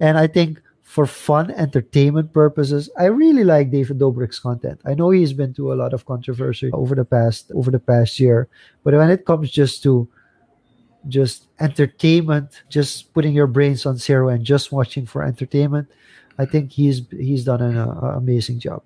And 0.00 0.18
I 0.18 0.26
think 0.26 0.60
for 0.86 1.04
fun 1.04 1.50
entertainment 1.50 2.32
purposes 2.32 2.88
i 2.96 3.06
really 3.06 3.42
like 3.42 3.72
david 3.72 3.98
dobrik's 3.98 4.38
content 4.38 4.80
i 4.86 4.94
know 4.94 5.10
he's 5.10 5.32
been 5.32 5.52
through 5.52 5.72
a 5.72 5.74
lot 5.74 5.92
of 5.92 6.06
controversy 6.06 6.70
over 6.72 6.94
the 6.94 7.04
past 7.04 7.50
over 7.56 7.72
the 7.72 7.78
past 7.78 8.20
year 8.20 8.48
but 8.84 8.94
when 8.94 9.10
it 9.10 9.26
comes 9.26 9.50
just 9.50 9.82
to 9.82 10.08
just 11.08 11.48
entertainment 11.60 12.62
just 12.68 13.12
putting 13.14 13.32
your 13.32 13.46
brains 13.46 13.86
on 13.86 13.96
zero 13.96 14.28
and 14.28 14.44
just 14.44 14.72
watching 14.72 15.06
for 15.06 15.22
entertainment 15.22 15.88
i 16.38 16.44
think 16.44 16.72
he's 16.72 17.02
he's 17.10 17.44
done 17.44 17.62
an 17.62 17.76
uh, 17.76 18.14
amazing 18.16 18.58
job 18.58 18.82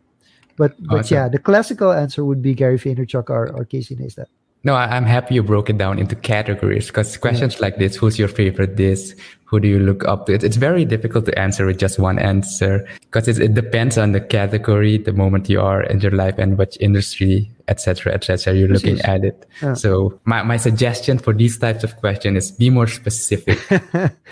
but 0.56 0.74
but 0.84 1.00
awesome. 1.00 1.14
yeah 1.14 1.28
the 1.28 1.38
classical 1.38 1.92
answer 1.92 2.24
would 2.24 2.42
be 2.42 2.54
gary 2.54 2.78
vaynerchuk 2.78 3.30
or, 3.30 3.50
or 3.56 3.64
casey 3.64 3.96
neistat 3.96 4.26
no, 4.62 4.74
I'm 4.74 5.04
happy 5.04 5.34
you 5.34 5.42
broke 5.42 5.70
it 5.70 5.78
down 5.78 5.98
into 5.98 6.14
categories 6.14 6.88
because 6.88 7.16
questions 7.16 7.54
yeah. 7.54 7.62
like 7.62 7.78
this, 7.78 7.96
who's 7.96 8.18
your 8.18 8.28
favorite 8.28 8.76
this, 8.76 9.14
who 9.44 9.58
do 9.58 9.66
you 9.66 9.78
look 9.78 10.04
up 10.04 10.26
to? 10.26 10.34
It's 10.34 10.56
very 10.56 10.84
difficult 10.84 11.24
to 11.26 11.38
answer 11.38 11.64
with 11.64 11.78
just 11.78 11.98
one 11.98 12.18
answer 12.18 12.86
because 13.00 13.26
it 13.26 13.54
depends 13.54 13.96
on 13.96 14.12
the 14.12 14.20
category, 14.20 14.98
the 14.98 15.14
moment 15.14 15.48
you 15.48 15.60
are 15.60 15.82
in 15.82 16.00
your 16.00 16.12
life 16.12 16.38
and 16.38 16.58
which 16.58 16.76
industry, 16.78 17.50
etc., 17.68 18.12
etc. 18.12 18.54
you're 18.54 18.68
looking 18.68 19.00
at 19.00 19.24
it. 19.24 19.46
Yeah. 19.62 19.74
So 19.74 20.20
my, 20.24 20.42
my 20.42 20.58
suggestion 20.58 21.18
for 21.18 21.32
these 21.32 21.58
types 21.58 21.82
of 21.82 21.96
questions 21.96 22.36
is 22.36 22.50
be 22.52 22.68
more 22.68 22.86
specific. 22.86 23.58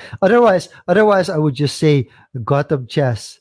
otherwise, 0.23 0.69
otherwise 0.87 1.31
I 1.31 1.39
would 1.39 1.55
just 1.55 1.79
say 1.79 2.09
GothamChess. 2.37 3.39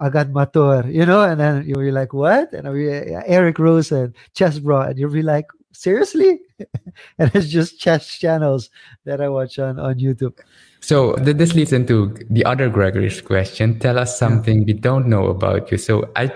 Agad 0.00 0.32
Matur, 0.32 0.94
you 0.94 1.04
know, 1.04 1.22
and 1.22 1.40
then 1.40 1.64
you'll 1.66 1.80
be 1.80 1.90
like, 1.90 2.12
what? 2.12 2.52
And 2.52 2.68
I'll 2.68 2.72
be 2.72 2.88
Eric 2.88 3.58
Rosen, 3.58 4.14
ChessBrah, 4.32 4.90
and 4.90 4.96
you'll 4.96 5.10
be 5.10 5.22
like, 5.22 5.46
seriously? 5.78 6.40
and 7.18 7.30
it's 7.34 7.48
just 7.48 7.78
chess 7.78 8.18
channels 8.18 8.70
that 9.04 9.20
I 9.20 9.28
watch 9.28 9.58
on, 9.58 9.78
on 9.78 9.98
YouTube. 9.98 10.34
So 10.80 11.14
this 11.14 11.54
leads 11.54 11.72
into 11.72 12.14
the 12.30 12.44
other 12.44 12.68
Gregory's 12.68 13.20
question. 13.20 13.78
Tell 13.78 13.98
us 13.98 14.18
something 14.18 14.58
yeah. 14.60 14.64
we 14.66 14.72
don't 14.74 15.06
know 15.06 15.26
about 15.26 15.70
you. 15.70 15.78
So 15.78 16.10
I 16.16 16.30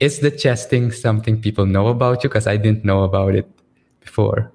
is 0.00 0.18
the 0.18 0.30
chess 0.30 0.66
thing 0.66 0.90
something 0.90 1.40
people 1.40 1.64
know 1.64 1.88
about 1.88 2.24
you? 2.24 2.28
Because 2.28 2.46
I 2.46 2.56
didn't 2.56 2.84
know 2.84 3.04
about 3.04 3.34
it 3.34 3.48
before. 4.00 4.52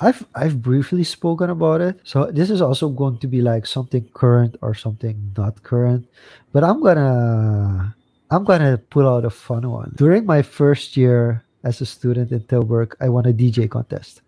I've 0.00 0.24
I've 0.34 0.62
briefly 0.62 1.02
spoken 1.02 1.50
about 1.50 1.80
it. 1.80 1.98
So 2.04 2.30
this 2.30 2.50
is 2.50 2.62
also 2.62 2.88
going 2.88 3.18
to 3.18 3.26
be 3.26 3.42
like 3.42 3.66
something 3.66 4.06
current 4.14 4.56
or 4.62 4.74
something 4.74 5.32
not 5.36 5.62
current. 5.62 6.06
But 6.52 6.62
I'm 6.62 6.82
gonna 6.82 7.96
I'm 8.30 8.44
gonna 8.44 8.78
pull 8.78 9.08
out 9.08 9.24
a 9.24 9.30
fun 9.30 9.68
one. 9.70 9.94
During 9.96 10.26
my 10.26 10.42
first 10.42 10.96
year 10.96 11.42
as 11.64 11.80
a 11.80 11.86
student 11.86 12.32
in 12.32 12.40
Tilburg, 12.40 12.94
I 13.00 13.08
won 13.08 13.26
a 13.26 13.32
DJ 13.32 13.68
contest. 13.68 14.22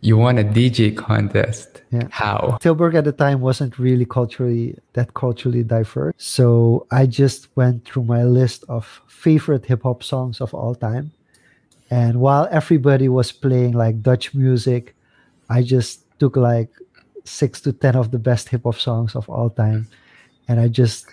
You 0.00 0.18
won 0.18 0.36
a 0.36 0.44
DJ 0.44 0.94
contest. 0.94 1.80
Yeah. 1.90 2.08
How? 2.10 2.58
Tilburg 2.60 2.94
at 2.94 3.04
the 3.04 3.12
time 3.12 3.40
wasn't 3.40 3.78
really 3.78 4.04
culturally 4.04 4.78
that 4.92 5.14
culturally 5.14 5.62
diverse. 5.62 6.14
So 6.18 6.86
I 6.90 7.06
just 7.06 7.48
went 7.56 7.86
through 7.86 8.04
my 8.04 8.22
list 8.24 8.64
of 8.68 9.00
favorite 9.08 9.64
hip 9.64 9.82
hop 9.84 10.02
songs 10.02 10.42
of 10.42 10.52
all 10.52 10.74
time. 10.74 11.12
And 11.90 12.20
while 12.20 12.48
everybody 12.50 13.08
was 13.08 13.32
playing 13.32 13.72
like 13.72 14.02
Dutch 14.02 14.34
music, 14.34 14.94
I 15.48 15.62
just 15.62 16.04
took 16.18 16.36
like 16.36 16.68
six 17.24 17.60
to 17.62 17.72
ten 17.72 17.96
of 17.96 18.10
the 18.10 18.18
best 18.18 18.50
hip 18.50 18.64
hop 18.64 18.76
songs 18.76 19.16
of 19.16 19.28
all 19.30 19.48
time. 19.48 19.88
And 20.48 20.60
I 20.60 20.68
just 20.68 21.06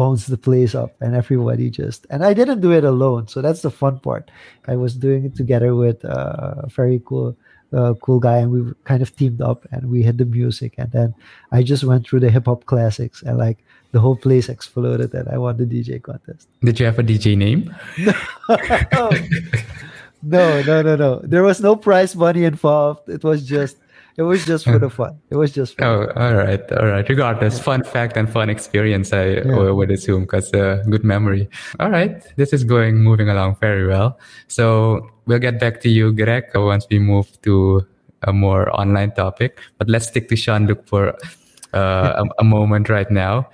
bones 0.00 0.26
the 0.26 0.40
place 0.48 0.74
up 0.82 0.92
and 1.02 1.14
everybody 1.14 1.68
just 1.68 2.06
and 2.10 2.24
i 2.24 2.32
didn't 2.32 2.60
do 2.66 2.72
it 2.72 2.84
alone. 2.84 3.28
So 3.28 3.42
that's 3.44 3.62
the 3.66 3.70
fun 3.82 4.00
part. 4.00 4.30
I 4.72 4.76
was 4.76 4.92
doing 5.06 5.24
it 5.28 5.34
together 5.36 5.74
with 5.74 6.04
uh, 6.04 6.66
a 6.66 6.68
very 6.68 7.02
cool 7.04 7.36
uh, 7.78 7.94
cool 8.04 8.18
guy 8.18 8.38
and 8.42 8.50
we 8.50 8.60
kind 8.84 9.02
of 9.02 9.14
teamed 9.14 9.42
up 9.50 9.66
and 9.72 9.90
we 9.90 10.02
had 10.02 10.16
the 10.18 10.28
music. 10.38 10.74
And 10.78 10.90
then 10.96 11.14
i 11.52 11.62
just 11.62 11.84
went 11.84 12.02
through 12.06 12.22
the 12.24 12.30
hip-hop 12.36 12.64
classics 12.72 13.22
and 13.26 13.36
like 13.46 13.58
the 13.92 14.00
whole 14.00 14.16
place 14.16 14.48
exploded 14.48 15.10
and 15.18 15.28
i 15.28 15.36
won 15.44 15.56
the 15.56 15.68
dj 15.72 16.00
contest. 16.08 16.48
Did 16.62 16.80
you 16.80 16.86
have 16.86 16.98
a 16.98 17.06
dj 17.10 17.36
name? 17.36 17.62
No 20.22 20.60
no 20.62 20.82
no 20.82 20.96
no. 20.96 21.20
There 21.24 21.42
was 21.42 21.60
no 21.60 21.74
prize 21.76 22.14
money 22.14 22.44
involved. 22.44 23.08
It 23.08 23.24
was 23.24 23.46
just 23.46 23.76
it 24.16 24.22
was 24.22 24.44
just 24.44 24.64
for 24.64 24.78
the 24.78 24.90
fun. 24.90 25.18
It 25.30 25.36
was 25.36 25.52
just 25.52 25.76
fun. 25.78 25.86
Oh, 25.86 26.12
all 26.16 26.34
right, 26.34 26.60
all 26.72 26.86
right. 26.86 27.08
Regardless, 27.08 27.58
fun 27.58 27.84
fact 27.84 28.16
and 28.16 28.30
fun 28.30 28.50
experience, 28.50 29.12
I 29.12 29.42
yeah. 29.42 29.70
would 29.70 29.90
assume, 29.90 30.22
because 30.22 30.52
uh, 30.52 30.82
good 30.88 31.04
memory. 31.04 31.48
All 31.78 31.90
right, 31.90 32.22
this 32.36 32.52
is 32.52 32.64
going 32.64 32.98
moving 32.98 33.28
along 33.28 33.56
very 33.60 33.86
well. 33.86 34.18
So 34.48 35.10
we'll 35.26 35.38
get 35.38 35.60
back 35.60 35.80
to 35.82 35.88
you, 35.88 36.12
Greg, 36.12 36.44
once 36.54 36.86
we 36.90 36.98
move 36.98 37.28
to 37.42 37.86
a 38.22 38.32
more 38.32 38.68
online 38.78 39.12
topic. 39.12 39.58
But 39.78 39.88
let's 39.88 40.08
stick 40.08 40.28
to 40.28 40.36
Jean-Luc 40.36 40.86
for 40.86 41.14
uh, 41.72 42.24
a, 42.24 42.24
a 42.40 42.44
moment 42.44 42.88
right 42.88 43.10
now. 43.10 43.48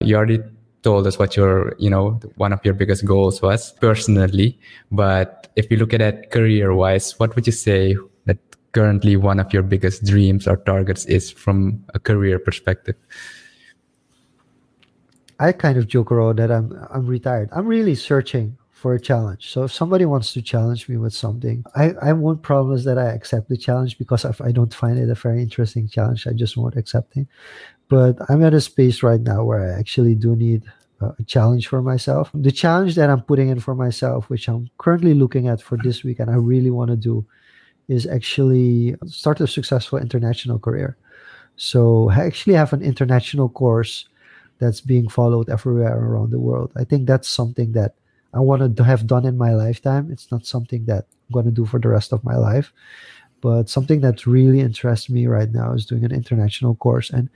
You 0.00 0.16
already 0.16 0.42
told 0.82 1.06
us 1.06 1.18
what 1.18 1.36
your 1.36 1.74
you 1.78 1.90
know 1.90 2.20
one 2.36 2.52
of 2.52 2.60
your 2.64 2.72
biggest 2.72 3.04
goals 3.04 3.42
was 3.42 3.72
personally 3.80 4.56
but 4.92 5.48
if 5.56 5.68
you 5.68 5.76
look 5.76 5.92
at 5.92 6.00
it 6.00 6.30
career 6.30 6.72
wise 6.74 7.18
what 7.18 7.34
would 7.34 7.44
you 7.44 7.52
say 7.52 7.96
currently 8.76 9.16
one 9.16 9.40
of 9.40 9.52
your 9.54 9.62
biggest 9.62 10.04
dreams 10.04 10.46
or 10.46 10.56
targets 10.58 11.06
is 11.06 11.30
from 11.30 11.82
a 11.94 11.98
career 11.98 12.38
perspective? 12.38 12.96
I 15.40 15.52
kind 15.52 15.78
of 15.78 15.88
joke 15.88 16.12
around 16.12 16.36
that 16.38 16.50
I'm 16.50 16.68
I'm 16.92 17.06
retired. 17.06 17.48
I'm 17.56 17.66
really 17.66 17.94
searching 17.94 18.56
for 18.70 18.92
a 18.92 19.00
challenge. 19.00 19.48
So 19.52 19.64
if 19.64 19.72
somebody 19.72 20.04
wants 20.04 20.34
to 20.34 20.42
challenge 20.42 20.88
me 20.90 20.98
with 20.98 21.14
something, 21.14 21.64
I, 21.74 21.94
I 22.02 22.12
won't 22.12 22.42
promise 22.42 22.84
that 22.84 22.98
I 22.98 23.06
accept 23.16 23.48
the 23.48 23.56
challenge 23.56 23.96
because 23.96 24.26
if 24.26 24.40
I 24.42 24.52
don't 24.52 24.74
find 24.82 24.98
it 24.98 25.08
a 25.08 25.14
very 25.14 25.40
interesting 25.40 25.88
challenge, 25.88 26.26
I 26.26 26.34
just 26.34 26.58
won't 26.58 26.76
accept 26.76 27.16
it. 27.16 27.26
But 27.88 28.18
I'm 28.28 28.44
at 28.44 28.52
a 28.52 28.60
space 28.60 29.02
right 29.02 29.20
now 29.20 29.44
where 29.44 29.62
I 29.64 29.78
actually 29.78 30.14
do 30.14 30.36
need 30.36 30.62
a 31.00 31.24
challenge 31.24 31.68
for 31.68 31.80
myself. 31.80 32.30
The 32.34 32.52
challenge 32.52 32.94
that 32.96 33.08
I'm 33.08 33.22
putting 33.22 33.48
in 33.48 33.60
for 33.60 33.74
myself, 33.74 34.28
which 34.28 34.48
I'm 34.48 34.68
currently 34.76 35.14
looking 35.14 35.48
at 35.48 35.62
for 35.62 35.78
this 35.78 36.04
week, 36.04 36.20
and 36.20 36.30
I 36.30 36.36
really 36.52 36.70
want 36.70 36.90
to 36.90 36.96
do, 36.96 37.24
is 37.88 38.06
actually 38.06 38.96
start 39.06 39.40
a 39.40 39.46
successful 39.46 39.98
international 39.98 40.58
career. 40.58 40.96
So 41.56 42.10
I 42.10 42.26
actually 42.26 42.54
have 42.54 42.72
an 42.72 42.82
international 42.82 43.48
course 43.48 44.06
that's 44.58 44.80
being 44.80 45.08
followed 45.08 45.48
everywhere 45.48 45.98
around 45.98 46.30
the 46.30 46.38
world. 46.38 46.72
I 46.76 46.84
think 46.84 47.06
that's 47.06 47.28
something 47.28 47.72
that 47.72 47.94
I 48.34 48.40
want 48.40 48.76
to 48.76 48.84
have 48.84 49.06
done 49.06 49.24
in 49.24 49.38
my 49.38 49.54
lifetime. 49.54 50.10
It's 50.10 50.30
not 50.30 50.46
something 50.46 50.84
that 50.86 51.06
I'm 51.28 51.32
going 51.32 51.46
to 51.46 51.52
do 51.52 51.64
for 51.64 51.78
the 51.78 51.88
rest 51.88 52.12
of 52.12 52.24
my 52.24 52.36
life, 52.36 52.72
but 53.40 53.68
something 53.68 54.00
that 54.00 54.26
really 54.26 54.60
interests 54.60 55.08
me 55.08 55.26
right 55.26 55.50
now 55.50 55.72
is 55.72 55.86
doing 55.86 56.04
an 56.04 56.12
international 56.12 56.74
course. 56.76 57.10
And 57.10 57.28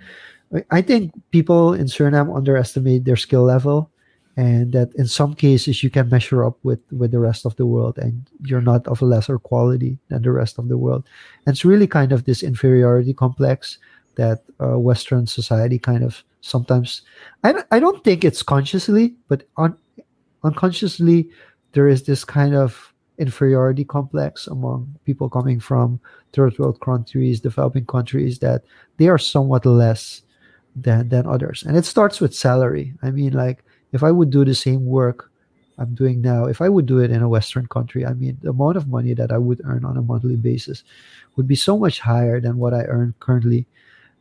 I 0.70 0.82
think 0.82 1.12
people 1.30 1.74
in 1.74 1.86
Suriname 1.86 2.34
underestimate 2.34 3.04
their 3.04 3.16
skill 3.16 3.44
level 3.44 3.90
and 4.40 4.72
that 4.72 4.88
in 4.94 5.06
some 5.06 5.34
cases 5.34 5.82
you 5.82 5.90
can 5.90 6.08
measure 6.08 6.42
up 6.48 6.56
with 6.62 6.80
with 6.90 7.10
the 7.12 7.18
rest 7.28 7.44
of 7.44 7.54
the 7.56 7.66
world 7.66 7.98
and 7.98 8.14
you're 8.48 8.68
not 8.72 8.86
of 8.86 9.02
a 9.02 9.04
lesser 9.04 9.38
quality 9.38 9.98
than 10.08 10.22
the 10.22 10.32
rest 10.32 10.58
of 10.58 10.68
the 10.68 10.78
world. 10.78 11.04
And 11.44 11.52
it's 11.52 11.64
really 11.64 11.86
kind 11.86 12.10
of 12.10 12.24
this 12.24 12.42
inferiority 12.42 13.12
complex 13.12 13.76
that 14.14 14.38
uh, 14.58 14.78
western 14.78 15.26
society 15.26 15.78
kind 15.78 16.02
of 16.02 16.24
sometimes 16.40 17.02
I, 17.44 17.62
I 17.70 17.78
don't 17.80 18.02
think 18.02 18.24
it's 18.24 18.42
consciously 18.42 19.14
but 19.28 19.44
un, 19.58 19.76
unconsciously 20.42 21.28
there 21.72 21.86
is 21.86 22.04
this 22.04 22.24
kind 22.24 22.54
of 22.54 22.94
inferiority 23.18 23.84
complex 23.84 24.46
among 24.46 24.88
people 25.04 25.28
coming 25.28 25.60
from 25.60 26.00
third 26.32 26.58
world 26.58 26.80
countries 26.80 27.40
developing 27.40 27.84
countries 27.84 28.38
that 28.38 28.64
they 28.96 29.08
are 29.08 29.18
somewhat 29.18 29.66
less 29.66 30.22
than 30.74 31.10
than 31.10 31.26
others. 31.26 31.62
And 31.66 31.76
it 31.76 31.84
starts 31.84 32.22
with 32.22 32.34
salary. 32.34 32.94
I 33.02 33.10
mean 33.10 33.34
like 33.34 33.60
if 33.92 34.02
I 34.02 34.10
would 34.10 34.30
do 34.30 34.44
the 34.44 34.54
same 34.54 34.86
work 34.86 35.30
I'm 35.78 35.94
doing 35.94 36.20
now, 36.20 36.44
if 36.44 36.60
I 36.60 36.68
would 36.68 36.84
do 36.84 36.98
it 36.98 37.10
in 37.10 37.22
a 37.22 37.28
Western 37.28 37.66
country, 37.66 38.04
I 38.04 38.12
mean, 38.12 38.36
the 38.42 38.50
amount 38.50 38.76
of 38.76 38.86
money 38.86 39.14
that 39.14 39.32
I 39.32 39.38
would 39.38 39.62
earn 39.64 39.84
on 39.84 39.96
a 39.96 40.02
monthly 40.02 40.36
basis 40.36 40.84
would 41.36 41.48
be 41.48 41.56
so 41.56 41.78
much 41.78 42.00
higher 42.00 42.38
than 42.38 42.58
what 42.58 42.74
I 42.74 42.82
earn 42.84 43.14
currently 43.18 43.66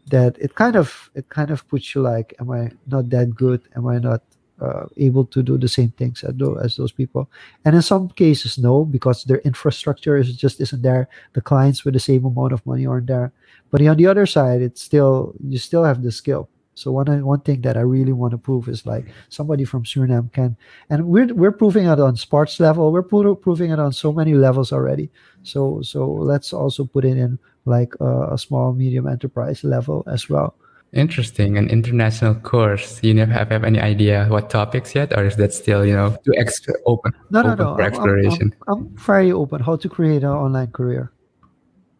that 0.07 0.37
it 0.39 0.55
kind 0.55 0.75
of 0.75 1.09
it 1.15 1.29
kind 1.29 1.51
of 1.51 1.67
puts 1.67 1.93
you 1.93 2.01
like, 2.01 2.33
am 2.39 2.49
I 2.51 2.71
not 2.87 3.09
that 3.09 3.35
good? 3.35 3.61
Am 3.75 3.87
I 3.87 3.99
not 3.99 4.23
uh, 4.61 4.85
able 4.97 5.25
to 5.25 5.43
do 5.43 5.57
the 5.57 5.67
same 5.67 5.91
things 5.91 6.23
as 6.23 6.33
as 6.63 6.77
those 6.77 6.91
people? 6.91 7.29
And 7.65 7.75
in 7.75 7.81
some 7.81 8.09
cases, 8.09 8.57
no, 8.57 8.85
because 8.85 9.25
their 9.25 9.39
infrastructure 9.39 10.17
is 10.17 10.35
just 10.35 10.61
isn't 10.61 10.81
there. 10.81 11.09
The 11.33 11.41
clients 11.41 11.83
with 11.83 11.93
the 11.93 11.99
same 11.99 12.25
amount 12.25 12.53
of 12.53 12.65
money 12.65 12.85
aren't 12.85 13.07
there. 13.07 13.31
But 13.69 13.85
on 13.85 13.97
the 13.97 14.07
other 14.07 14.25
side, 14.25 14.61
it's 14.61 14.81
still 14.81 15.35
you 15.43 15.59
still 15.59 15.83
have 15.83 16.01
the 16.01 16.11
skill 16.11 16.49
So 16.79 16.93
one 16.93 17.09
uh, 17.09 17.19
one 17.19 17.41
thing 17.41 17.59
that 17.61 17.75
I 17.75 17.81
really 17.81 18.13
want 18.13 18.31
to 18.31 18.37
prove 18.37 18.69
is 18.69 18.85
like 18.85 19.05
somebody 19.27 19.65
from 19.65 19.83
Suriname 19.83 20.31
can, 20.31 20.55
and 20.89 21.07
we're 21.07 21.33
we're 21.33 21.51
proving 21.51 21.87
it 21.87 21.99
on 21.99 22.15
sports 22.15 22.59
level. 22.59 22.93
We're 22.93 23.03
proving 23.03 23.71
it 23.71 23.79
on 23.79 23.91
so 23.91 24.13
many 24.13 24.33
levels 24.33 24.71
already. 24.71 25.11
So 25.43 25.81
so 25.81 26.07
let's 26.07 26.53
also 26.53 26.85
put 26.85 27.03
it 27.03 27.17
in 27.17 27.37
like 27.65 27.91
a, 27.99 28.33
a 28.33 28.37
small 28.37 28.71
medium 28.71 29.07
enterprise 29.07 29.65
level 29.65 30.07
as 30.07 30.29
well. 30.29 30.55
Interesting. 30.93 31.57
An 31.57 31.69
international 31.69 32.33
course. 32.33 33.03
You 33.03 33.13
never 33.13 33.33
have, 33.33 33.49
have 33.51 33.63
any 33.63 33.79
idea 33.79 34.25
what 34.29 34.49
topics 34.49 34.95
yet, 34.95 35.11
or 35.15 35.25
is 35.25 35.35
that 35.35 35.53
still 35.53 35.85
you 35.85 35.93
know 35.93 36.15
too 36.23 36.33
ex- 36.37 36.63
open? 36.85 37.11
No, 37.29 37.41
no, 37.41 37.53
open 37.53 37.65
no. 37.65 37.75
For 37.75 37.81
I'm, 37.81 37.87
exploration. 37.91 38.55
I'm, 38.67 38.73
I'm, 38.73 38.87
I'm 38.87 38.97
very 38.97 39.31
open. 39.33 39.61
How 39.61 39.75
to 39.75 39.89
create 39.89 40.23
an 40.23 40.31
online 40.31 40.71
career. 40.71 41.11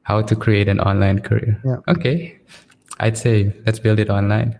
How 0.03 0.21
to 0.23 0.35
create 0.35 0.69
an 0.71 0.79
online 0.79 1.19
career. 1.19 1.59
Yeah. 1.65 1.83
Okay. 1.87 2.39
I'd 2.99 3.17
say 3.17 3.53
let's 3.65 3.79
build 3.79 3.99
it 3.99 4.09
online. 4.09 4.59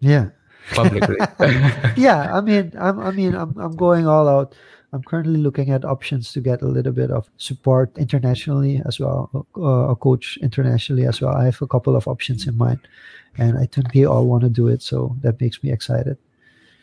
Yeah. 0.00 0.30
Publicly. 0.72 1.16
yeah. 1.96 2.36
I 2.36 2.40
mean, 2.40 2.72
I'm. 2.78 3.00
I 3.00 3.10
mean, 3.10 3.34
I'm. 3.34 3.56
I'm 3.58 3.76
going 3.76 4.06
all 4.06 4.28
out. 4.28 4.54
I'm 4.92 5.02
currently 5.02 5.40
looking 5.40 5.70
at 5.70 5.84
options 5.84 6.32
to 6.32 6.40
get 6.40 6.62
a 6.62 6.66
little 6.66 6.92
bit 6.92 7.10
of 7.10 7.28
support 7.36 7.96
internationally 7.98 8.80
as 8.86 8.98
well, 8.98 9.46
uh, 9.56 9.92
a 9.92 9.96
coach 9.96 10.38
internationally 10.40 11.04
as 11.04 11.20
well. 11.20 11.34
I 11.34 11.44
have 11.44 11.60
a 11.60 11.66
couple 11.66 11.94
of 11.94 12.08
options 12.08 12.46
in 12.46 12.56
mind 12.56 12.80
and 13.36 13.58
I 13.58 13.66
think 13.66 13.92
they 13.92 14.04
all 14.04 14.26
want 14.26 14.44
to 14.44 14.48
do 14.48 14.68
it. 14.68 14.82
So 14.82 15.14
that 15.20 15.40
makes 15.40 15.62
me 15.62 15.70
excited. 15.70 16.16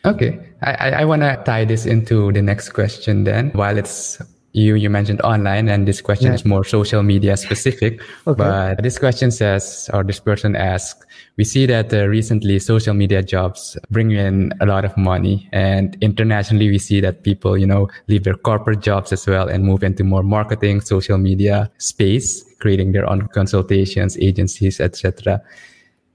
Okay, 0.06 0.40
I, 0.62 0.92
I 0.92 1.06
want 1.06 1.24
to 1.24 1.42
tie 1.46 1.66
this 1.66 1.88
into 1.88 2.32
the 2.32 2.42
next 2.42 2.70
question 2.70 3.24
then. 3.24 3.50
While 3.52 3.78
it's 3.78 4.22
you, 4.56 4.76
you 4.76 4.90
mentioned 4.90 5.20
online, 5.22 5.68
and 5.68 5.86
this 5.86 6.00
question 6.00 6.28
yeah. 6.28 6.36
is 6.36 6.46
more 6.46 6.64
social 6.64 7.04
media 7.04 7.36
specific. 7.36 8.02
okay. 8.26 8.38
But 8.38 8.84
this 8.84 8.98
question 8.98 9.30
says, 9.30 9.90
or 9.94 10.02
this 10.04 10.22
person 10.22 10.56
asks, 10.56 11.06
we 11.36 11.44
see 11.44 11.66
that 11.66 11.94
uh, 11.94 12.08
recently 12.08 12.60
social 12.60 12.94
media 12.94 13.22
jobs 13.22 13.78
bring 13.92 14.12
in 14.12 14.54
a 14.62 14.66
lot 14.66 14.86
of 14.86 14.96
money, 14.96 15.50
and 15.52 15.98
internationally 16.00 16.70
we 16.70 16.80
see 16.80 17.02
that 17.02 17.24
people, 17.24 17.58
you 17.58 17.68
know, 17.68 17.90
leave 18.08 18.24
their 18.24 18.36
corporate 18.36 18.80
jobs 18.80 19.12
as 19.12 19.28
well 19.28 19.50
and 19.50 19.66
move 19.66 19.84
into 19.84 20.06
more 20.06 20.24
marketing, 20.24 20.80
social 20.80 21.18
media 21.18 21.70
space, 21.78 22.46
creating 22.60 22.94
their 22.94 23.10
own 23.10 23.28
consultations, 23.28 24.18
agencies, 24.20 24.80
etc. 24.80 25.42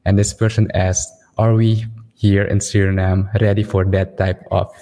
And 0.06 0.18
this 0.18 0.32
person 0.32 0.70
asked, 0.72 1.12
Are 1.36 1.52
we 1.52 1.84
here 2.14 2.44
in 2.44 2.60
Suriname 2.60 3.28
ready 3.42 3.64
for 3.64 3.84
that 3.84 4.16
type 4.16 4.42
of 4.50 4.72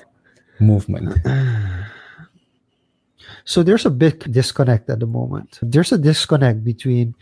movement? 0.61 1.19
So 3.49 3.63
there's 3.63 3.87
a 3.87 3.91
big 4.05 4.31
disconnect 4.31 4.91
at 4.91 5.01
the 5.01 5.07
moment. 5.07 5.59
There's 5.63 5.93
a 5.93 5.99
disconnect 5.99 6.65
between 6.65 7.15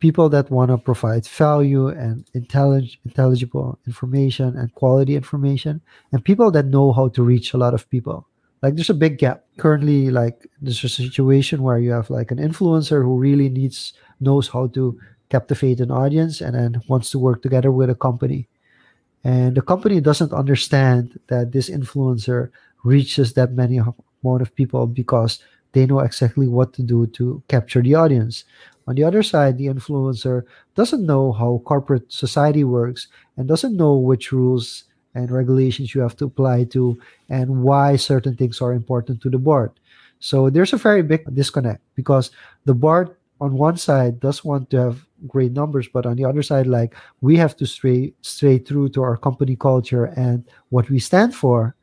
people 0.00 0.28
that 0.30 0.50
want 0.50 0.70
to 0.70 0.78
provide 0.78 1.26
value 1.26 1.88
and 1.88 2.24
intellig- 2.34 2.96
intelligible 3.04 3.78
information 3.86 4.56
and 4.56 4.74
quality 4.74 5.14
information 5.14 5.82
and 6.12 6.24
people 6.24 6.50
that 6.52 6.66
know 6.66 6.92
how 6.92 7.08
to 7.08 7.22
reach 7.22 7.52
a 7.52 7.58
lot 7.58 7.74
of 7.74 7.88
people 7.88 8.26
like 8.64 8.76
there's 8.76 8.90
a 8.90 9.02
big 9.04 9.18
gap 9.18 9.44
currently 9.58 10.10
like 10.10 10.48
there's 10.60 10.82
a 10.84 10.88
situation 10.88 11.62
where 11.62 11.78
you 11.78 11.92
have 11.92 12.08
like 12.08 12.30
an 12.30 12.38
influencer 12.38 13.04
who 13.04 13.18
really 13.18 13.50
needs 13.50 13.92
knows 14.20 14.48
how 14.48 14.66
to 14.68 14.98
captivate 15.28 15.80
an 15.80 15.90
audience 15.90 16.40
and 16.40 16.54
then 16.54 16.80
wants 16.88 17.10
to 17.10 17.18
work 17.18 17.42
together 17.42 17.70
with 17.70 17.90
a 17.90 17.94
company. 17.94 18.48
And 19.22 19.54
the 19.54 19.62
company 19.62 20.00
doesn't 20.00 20.32
understand 20.32 21.20
that 21.28 21.52
this 21.52 21.68
influencer 21.68 22.50
reaches 22.84 23.34
that 23.34 23.52
many 23.52 23.78
amount 23.78 24.42
of 24.42 24.54
people 24.54 24.86
because 24.86 25.40
they 25.74 25.86
know 25.86 26.00
exactly 26.00 26.48
what 26.48 26.72
to 26.74 26.82
do 26.82 27.06
to 27.08 27.42
capture 27.48 27.82
the 27.82 27.94
audience. 27.94 28.44
On 28.86 28.94
the 28.94 29.04
other 29.04 29.22
side, 29.22 29.58
the 29.58 29.66
influencer 29.66 30.42
doesn't 30.74 31.04
know 31.04 31.32
how 31.32 31.62
corporate 31.64 32.12
society 32.12 32.64
works 32.64 33.08
and 33.36 33.48
doesn't 33.48 33.76
know 33.76 33.96
which 33.96 34.32
rules 34.32 34.84
and 35.14 35.30
regulations 35.30 35.94
you 35.94 36.00
have 36.00 36.16
to 36.16 36.26
apply 36.26 36.64
to 36.64 36.98
and 37.28 37.62
why 37.62 37.96
certain 37.96 38.36
things 38.36 38.60
are 38.60 38.72
important 38.72 39.20
to 39.22 39.30
the 39.30 39.38
board. 39.38 39.70
So 40.20 40.50
there's 40.50 40.72
a 40.72 40.78
very 40.78 41.02
big 41.02 41.22
disconnect 41.34 41.82
because 41.94 42.30
the 42.64 42.74
board 42.74 43.14
on 43.40 43.58
one 43.58 43.76
side 43.76 44.20
does 44.20 44.44
want 44.44 44.70
to 44.70 44.76
have 44.78 45.06
great 45.26 45.52
numbers 45.52 45.88
but 45.88 46.06
on 46.06 46.16
the 46.16 46.24
other 46.24 46.42
side 46.42 46.66
like 46.66 46.94
we 47.20 47.36
have 47.36 47.56
to 47.56 47.66
stray 47.66 48.12
stray 48.20 48.58
true 48.58 48.88
to 48.88 49.02
our 49.02 49.16
company 49.16 49.56
culture 49.56 50.06
and 50.16 50.44
what 50.68 50.88
we 50.90 50.98
stand 50.98 51.34
for 51.34 51.74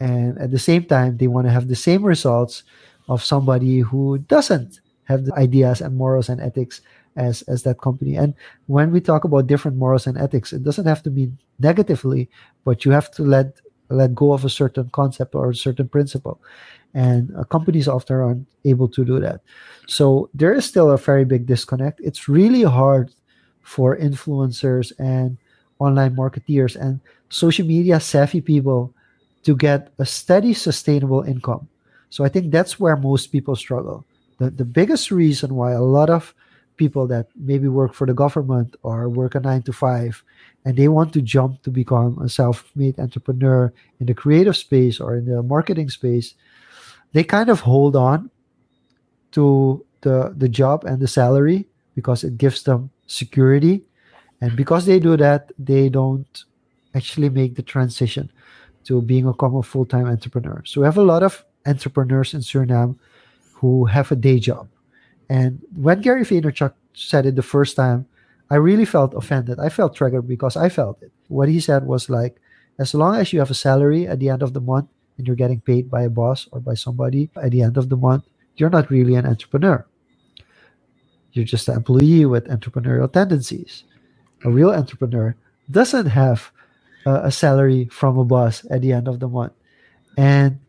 and 0.00 0.38
at 0.38 0.50
the 0.50 0.58
same 0.58 0.84
time 0.84 1.16
they 1.16 1.26
want 1.26 1.46
to 1.46 1.52
have 1.52 1.68
the 1.68 1.76
same 1.76 2.02
results 2.02 2.62
of 3.08 3.24
somebody 3.24 3.80
who 3.80 4.18
doesn't 4.18 4.80
have 5.04 5.24
the 5.24 5.34
ideas 5.34 5.80
and 5.80 5.96
morals 5.96 6.28
and 6.28 6.40
ethics 6.40 6.80
as 7.16 7.42
as 7.42 7.62
that 7.62 7.80
company. 7.80 8.16
And 8.16 8.34
when 8.66 8.90
we 8.90 9.00
talk 9.00 9.24
about 9.24 9.46
different 9.46 9.76
morals 9.76 10.06
and 10.06 10.18
ethics 10.18 10.52
it 10.52 10.62
doesn't 10.62 10.86
have 10.86 11.02
to 11.04 11.10
mean 11.10 11.38
negatively 11.58 12.28
but 12.64 12.84
you 12.84 12.90
have 12.90 13.10
to 13.12 13.22
let 13.22 13.60
let 13.88 14.14
go 14.14 14.32
of 14.32 14.44
a 14.44 14.50
certain 14.50 14.90
concept 14.90 15.34
or 15.34 15.50
a 15.50 15.54
certain 15.54 15.88
principle. 15.88 16.40
And 16.94 17.34
uh, 17.36 17.44
companies 17.44 17.88
often 17.88 18.16
aren't 18.16 18.46
able 18.64 18.88
to 18.88 19.04
do 19.04 19.20
that. 19.20 19.40
So 19.86 20.28
there 20.34 20.54
is 20.54 20.64
still 20.64 20.90
a 20.90 20.96
very 20.96 21.24
big 21.24 21.46
disconnect. 21.46 22.00
It's 22.00 22.28
really 22.28 22.62
hard 22.62 23.12
for 23.62 23.96
influencers 23.96 24.92
and 24.98 25.36
online 25.78 26.16
marketeers 26.16 26.74
and 26.74 27.00
social 27.28 27.66
media 27.66 28.00
savvy 28.00 28.40
people 28.40 28.94
to 29.42 29.54
get 29.54 29.92
a 29.98 30.06
steady 30.06 30.54
sustainable 30.54 31.22
income 31.22 31.68
so 32.10 32.24
i 32.24 32.28
think 32.28 32.50
that's 32.50 32.78
where 32.80 32.96
most 32.96 33.28
people 33.28 33.56
struggle. 33.56 34.04
The, 34.38 34.50
the 34.50 34.64
biggest 34.66 35.10
reason 35.10 35.54
why 35.54 35.72
a 35.72 35.82
lot 35.82 36.10
of 36.10 36.34
people 36.76 37.06
that 37.06 37.28
maybe 37.36 37.68
work 37.68 37.94
for 37.94 38.06
the 38.06 38.12
government 38.12 38.76
or 38.82 39.08
work 39.08 39.34
a 39.34 39.40
nine 39.40 39.62
to 39.62 39.72
five 39.72 40.22
and 40.66 40.76
they 40.76 40.88
want 40.88 41.14
to 41.14 41.22
jump 41.22 41.62
to 41.62 41.70
become 41.70 42.18
a 42.20 42.28
self-made 42.28 43.00
entrepreneur 43.00 43.72
in 43.98 44.06
the 44.06 44.12
creative 44.12 44.56
space 44.56 45.00
or 45.00 45.16
in 45.16 45.24
the 45.24 45.42
marketing 45.42 45.88
space 45.88 46.34
they 47.12 47.24
kind 47.24 47.48
of 47.48 47.60
hold 47.60 47.96
on 47.96 48.30
to 49.32 49.84
the 50.02 50.34
the 50.36 50.48
job 50.48 50.84
and 50.84 51.00
the 51.00 51.08
salary 51.08 51.66
because 51.94 52.24
it 52.24 52.36
gives 52.38 52.62
them 52.62 52.90
security. 53.06 53.84
And 54.40 54.54
because 54.54 54.84
they 54.86 55.00
do 55.00 55.16
that 55.16 55.50
they 55.58 55.88
don't 55.88 56.44
actually 56.94 57.30
make 57.30 57.54
the 57.54 57.62
transition 57.62 58.30
to 58.84 59.00
being 59.02 59.26
a 59.26 59.30
a 59.30 59.62
full-time 59.62 60.06
entrepreneur. 60.06 60.62
So 60.64 60.80
we 60.80 60.84
have 60.84 60.98
a 60.98 61.02
lot 61.02 61.22
of 61.22 61.44
entrepreneurs 61.66 62.34
in 62.34 62.40
suriname 62.40 62.96
who 63.54 63.84
have 63.86 64.12
a 64.12 64.16
day 64.16 64.38
job 64.38 64.68
and 65.28 65.60
when 65.74 66.00
gary 66.00 66.22
vaynerchuk 66.22 66.72
said 66.94 67.26
it 67.26 67.36
the 67.36 67.42
first 67.42 67.76
time 67.76 68.06
i 68.50 68.54
really 68.54 68.84
felt 68.84 69.14
offended 69.14 69.58
i 69.58 69.68
felt 69.68 69.94
triggered 69.94 70.26
because 70.28 70.56
i 70.56 70.68
felt 70.68 71.02
it 71.02 71.12
what 71.28 71.48
he 71.48 71.60
said 71.60 71.86
was 71.86 72.08
like 72.08 72.40
as 72.78 72.94
long 72.94 73.16
as 73.16 73.32
you 73.32 73.38
have 73.38 73.50
a 73.50 73.54
salary 73.54 74.06
at 74.06 74.20
the 74.20 74.28
end 74.28 74.42
of 74.42 74.52
the 74.52 74.60
month 74.60 74.88
and 75.16 75.26
you're 75.26 75.36
getting 75.36 75.60
paid 75.60 75.90
by 75.90 76.02
a 76.02 76.10
boss 76.10 76.48
or 76.52 76.60
by 76.60 76.74
somebody 76.74 77.30
at 77.36 77.50
the 77.50 77.62
end 77.62 77.76
of 77.76 77.88
the 77.88 77.96
month, 77.96 78.24
you're 78.56 78.70
not 78.70 78.90
really 78.90 79.14
an 79.14 79.26
entrepreneur. 79.26 79.86
You're 81.32 81.44
just 81.44 81.68
an 81.68 81.76
employee 81.76 82.26
with 82.26 82.48
entrepreneurial 82.48 83.10
tendencies. 83.10 83.84
A 84.44 84.50
real 84.50 84.70
entrepreneur 84.70 85.34
doesn't 85.70 86.06
have 86.06 86.52
a 87.04 87.30
salary 87.30 87.86
from 87.86 88.18
a 88.18 88.24
boss 88.24 88.64
at 88.70 88.82
the 88.82 88.92
end 88.92 89.08
of 89.08 89.20
the 89.20 89.28
month. 89.28 89.52
And 90.16 90.60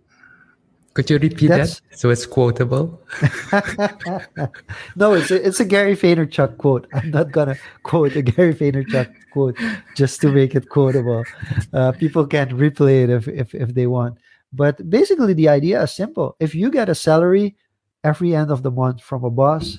could 0.97 1.11
you 1.11 1.19
repeat 1.19 1.49
that 1.49 1.79
so 1.91 2.09
it's 2.09 2.25
quotable? 2.25 2.99
no, 4.95 5.13
it's 5.13 5.29
a, 5.29 5.47
it's 5.47 5.59
a 5.59 5.65
Gary 5.65 5.95
Vaynerchuk 5.95 6.57
quote. 6.57 6.87
I'm 6.91 7.11
not 7.11 7.31
gonna 7.31 7.55
quote 7.83 8.15
a 8.15 8.23
Gary 8.23 8.55
Vaynerchuk 8.55 9.13
quote 9.31 9.55
just 9.95 10.19
to 10.21 10.31
make 10.31 10.55
it 10.55 10.69
quotable. 10.69 11.23
Uh, 11.71 11.91
people 11.91 12.25
can 12.25 12.49
replay 12.49 13.03
it 13.03 13.11
if, 13.11 13.27
if 13.27 13.53
if 13.53 13.75
they 13.75 13.85
want. 13.85 14.17
But 14.51 14.89
basically, 14.89 15.35
the 15.35 15.49
idea 15.49 15.83
is 15.83 15.91
simple. 15.91 16.35
If 16.39 16.55
you 16.55 16.71
get 16.71 16.89
a 16.89 16.95
salary 16.95 17.55
every 18.03 18.33
end 18.33 18.49
of 18.49 18.63
the 18.63 18.71
month 18.71 19.03
from 19.03 19.23
a 19.23 19.29
boss, 19.29 19.77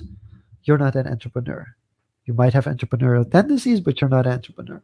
you're 0.63 0.77
not 0.77 0.95
an 0.95 1.05
entrepreneur. 1.05 1.67
You 2.23 2.33
might 2.33 2.53
have 2.53 2.63
entrepreneurial 2.63 3.29
tendencies, 3.29 3.81
but 3.81 3.99
you're 3.99 4.09
not 4.09 4.25
an 4.25 4.31
entrepreneur. 4.39 4.81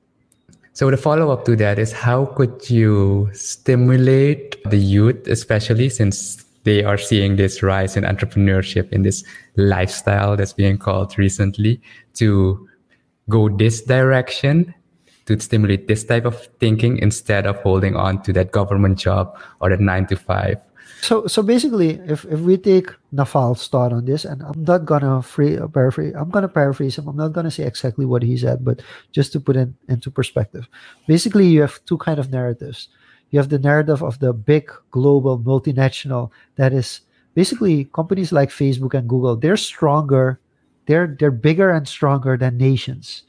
So 0.75 0.91
the 0.91 0.97
follow 0.97 1.31
up 1.31 1.45
to 1.45 1.55
that 1.55 1.79
is 1.79 1.93
how 1.93 2.25
could 2.25 2.69
you 2.69 3.29
stimulate 3.31 4.61
the 4.65 4.77
youth, 4.77 5.25
especially 5.25 5.87
since 5.87 6.43
they 6.65 6.83
are 6.83 6.97
seeing 6.97 7.37
this 7.37 7.63
rise 7.63 7.95
in 7.95 8.03
entrepreneurship 8.03 8.91
in 8.91 9.03
this 9.03 9.23
lifestyle 9.55 10.35
that's 10.35 10.51
being 10.51 10.77
called 10.77 11.17
recently 11.17 11.79
to 12.15 12.67
go 13.29 13.47
this 13.47 13.83
direction 13.83 14.75
to 15.27 15.39
stimulate 15.39 15.87
this 15.87 16.03
type 16.03 16.25
of 16.25 16.45
thinking 16.59 16.97
instead 16.97 17.47
of 17.47 17.55
holding 17.61 17.95
on 17.95 18.21
to 18.23 18.33
that 18.33 18.51
government 18.51 18.99
job 18.99 19.33
or 19.61 19.69
that 19.69 19.79
nine 19.79 20.05
to 20.07 20.17
five. 20.17 20.57
So, 21.05 21.27
so 21.27 21.43
basically, 21.43 21.91
if, 22.07 22.25
if 22.25 22.41
we 22.41 22.57
take 22.57 22.89
Naval's 23.13 23.67
thought 23.69 23.93
on 23.93 24.05
this, 24.05 24.25
and 24.25 24.41
I'm 24.43 24.63
not 24.63 24.85
gonna 24.85 25.21
free, 25.21 25.57
uh, 25.57 25.67
paraphrase, 25.67 26.15
I'm 26.17 26.29
gonna 26.31 26.49
paraphrase 26.49 26.97
him. 26.97 27.07
I'm 27.09 27.17
not 27.17 27.33
gonna 27.33 27.51
say 27.51 27.65
exactly 27.65 28.05
what 28.05 28.23
he 28.23 28.37
said, 28.37 28.65
but 28.65 28.81
just 29.13 29.33
to 29.33 29.41
put 29.41 29.57
it 29.57 29.69
into 29.89 30.11
perspective. 30.11 30.67
Basically, 31.07 31.47
you 31.47 31.61
have 31.61 31.79
two 31.85 31.97
kind 31.99 32.19
of 32.19 32.31
narratives. 32.31 32.89
You 33.31 33.39
have 33.39 33.49
the 33.49 33.59
narrative 33.59 34.03
of 34.03 34.19
the 34.19 34.33
big 34.33 34.71
global 34.91 35.39
multinational 35.39 36.31
that 36.57 36.73
is 36.73 37.01
basically 37.35 37.85
companies 37.85 38.31
like 38.33 38.49
Facebook 38.49 38.95
and 38.95 39.09
Google. 39.09 39.37
They're 39.37 39.57
stronger, 39.57 40.41
they're 40.87 41.15
they're 41.19 41.31
bigger 41.31 41.71
and 41.71 41.87
stronger 41.87 42.37
than 42.37 42.57
nations 42.57 43.23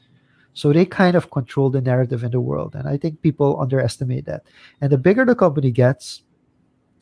So 0.53 0.73
they 0.73 0.85
kind 0.85 1.15
of 1.17 1.31
control 1.31 1.71
the 1.71 1.81
narrative 1.81 2.25
in 2.25 2.31
the 2.31 2.41
world. 2.41 2.75
And 2.75 2.89
I 2.89 2.97
think 2.97 3.23
people 3.23 3.61
underestimate 3.61 4.27
that. 4.27 4.43
And 4.81 4.91
the 4.91 4.99
bigger 4.99 5.25
the 5.25 5.35
company 5.35 5.71
gets, 5.71 6.23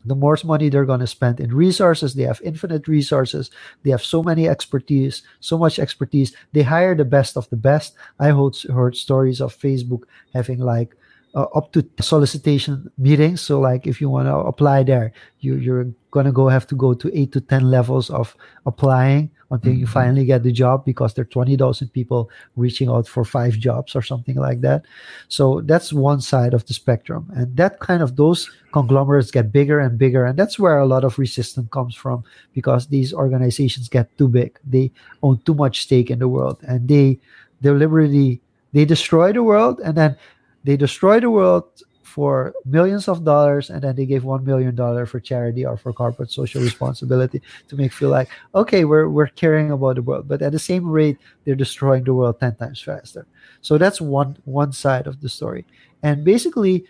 the 0.06 0.16
more 0.16 0.38
money 0.44 0.70
they're 0.70 0.86
going 0.86 1.00
to 1.00 1.08
spend 1.08 1.40
in 1.40 1.54
resources. 1.54 2.14
They 2.14 2.24
have 2.24 2.42
infinite 2.44 2.88
resources. 2.88 3.50
They 3.84 3.92
have 3.92 4.04
so 4.04 4.22
many 4.22 4.48
expertise, 4.48 5.24
so 5.40 5.58
much 5.58 5.80
expertise. 5.80 6.36
They 6.54 6.64
hire 6.64 6.96
the 6.96 7.06
best 7.06 7.38
of 7.38 7.50
the 7.50 7.58
best. 7.58 7.96
I 8.20 8.30
heard, 8.30 8.96
stories 8.96 9.42
of 9.42 9.58
Facebook 9.58 10.04
having 10.34 10.60
like 10.60 10.96
uh, 11.34 11.48
up 11.56 11.72
to 11.74 11.86
solicitation 12.02 12.90
meetings. 12.98 13.42
So 13.42 13.60
like 13.60 13.88
if 13.88 14.00
you 14.00 14.10
want 14.10 14.28
to 14.28 14.36
apply 14.36 14.84
there, 14.84 15.12
you, 15.40 15.56
you're 15.56 15.88
going 16.12 16.26
to 16.26 16.32
go 16.32 16.48
have 16.48 16.68
to 16.68 16.76
go 16.76 16.94
to 16.94 17.18
eight 17.18 17.32
to 17.34 17.42
10 17.42 17.70
levels 17.70 18.10
of 18.10 18.36
applying 18.66 19.32
until 19.56 19.72
mm-hmm. 19.72 19.82
you 19.82 19.88
finally 19.88 20.26
get 20.26 20.44
the 20.44 20.52
job 20.52 20.86
because 20.86 21.14
there 21.14 21.24
are 21.24 21.34
20,000 21.34 21.88
people 21.90 22.30
reaching 22.56 22.90
out 22.90 23.08
for 23.08 23.26
five 23.26 23.54
jobs 23.54 23.96
or 23.96 24.02
something 24.02 24.36
like 24.36 24.62
that. 24.62 24.86
So 25.28 25.62
that's 25.62 25.92
one 25.92 26.22
side 26.22 26.54
of 26.54 26.66
the 26.66 26.74
spectrum. 26.74 27.32
And 27.36 27.56
that 27.58 27.80
kind 27.80 28.04
of 28.04 28.16
those 28.16 28.50
conglomerates 28.72 29.32
get 29.32 29.52
bigger 29.52 29.80
and 29.80 29.98
bigger. 29.98 30.26
And 30.26 30.38
that's 30.38 30.60
where 30.60 30.78
a 30.78 30.86
lot 30.86 31.04
of 31.04 31.18
resistance 31.18 31.70
comes 31.72 31.96
from 31.96 32.24
because 32.54 32.88
these 32.88 33.14
organizations 33.14 33.90
get 33.90 34.16
too 34.18 34.28
big. 34.28 34.60
They 34.64 34.92
own 35.24 35.40
too 35.46 35.56
much 35.56 35.82
stake 35.82 36.12
in 36.12 36.20
the 36.20 36.28
world 36.28 36.60
and 36.68 36.88
they 36.88 37.20
deliberately 37.62 38.42
they 38.74 38.86
destroy 38.86 39.32
the 39.32 39.42
world 39.42 39.80
and 39.80 39.96
then 39.96 40.18
they 40.66 40.76
destroy 40.76 41.20
the 41.20 41.30
world 41.30 41.64
for 42.06 42.54
millions 42.66 43.08
of 43.08 43.26
dollars 43.26 43.72
and 43.72 43.82
then 43.82 43.96
they 43.96 44.06
gave 44.06 44.24
one 44.24 44.46
million 44.46 44.76
dollar 44.76 45.08
for 45.08 45.20
charity 45.20 45.66
or 45.66 45.76
for 45.76 45.92
corporate 45.92 46.32
social 46.32 46.62
responsibility 46.62 47.42
to 47.68 47.76
make 47.76 47.92
feel 47.92 48.10
like 48.10 48.30
okay 48.54 48.86
we're 48.86 49.10
we're 49.10 49.28
caring 49.28 49.72
about 49.72 49.96
the 49.96 50.04
world. 50.04 50.28
But 50.28 50.44
at 50.44 50.52
the 50.52 50.60
same 50.60 50.88
rate 50.88 51.18
they're 51.44 51.56
destroying 51.56 52.04
the 52.04 52.14
world 52.14 52.40
10 52.40 52.56
times 52.58 52.80
faster. 52.80 53.26
So 53.62 53.80
that's 53.80 54.00
one 54.00 54.38
one 54.46 54.72
side 54.72 55.08
of 55.08 55.20
the 55.20 55.30
story. 55.30 55.66
And 56.04 56.24
basically 56.24 56.86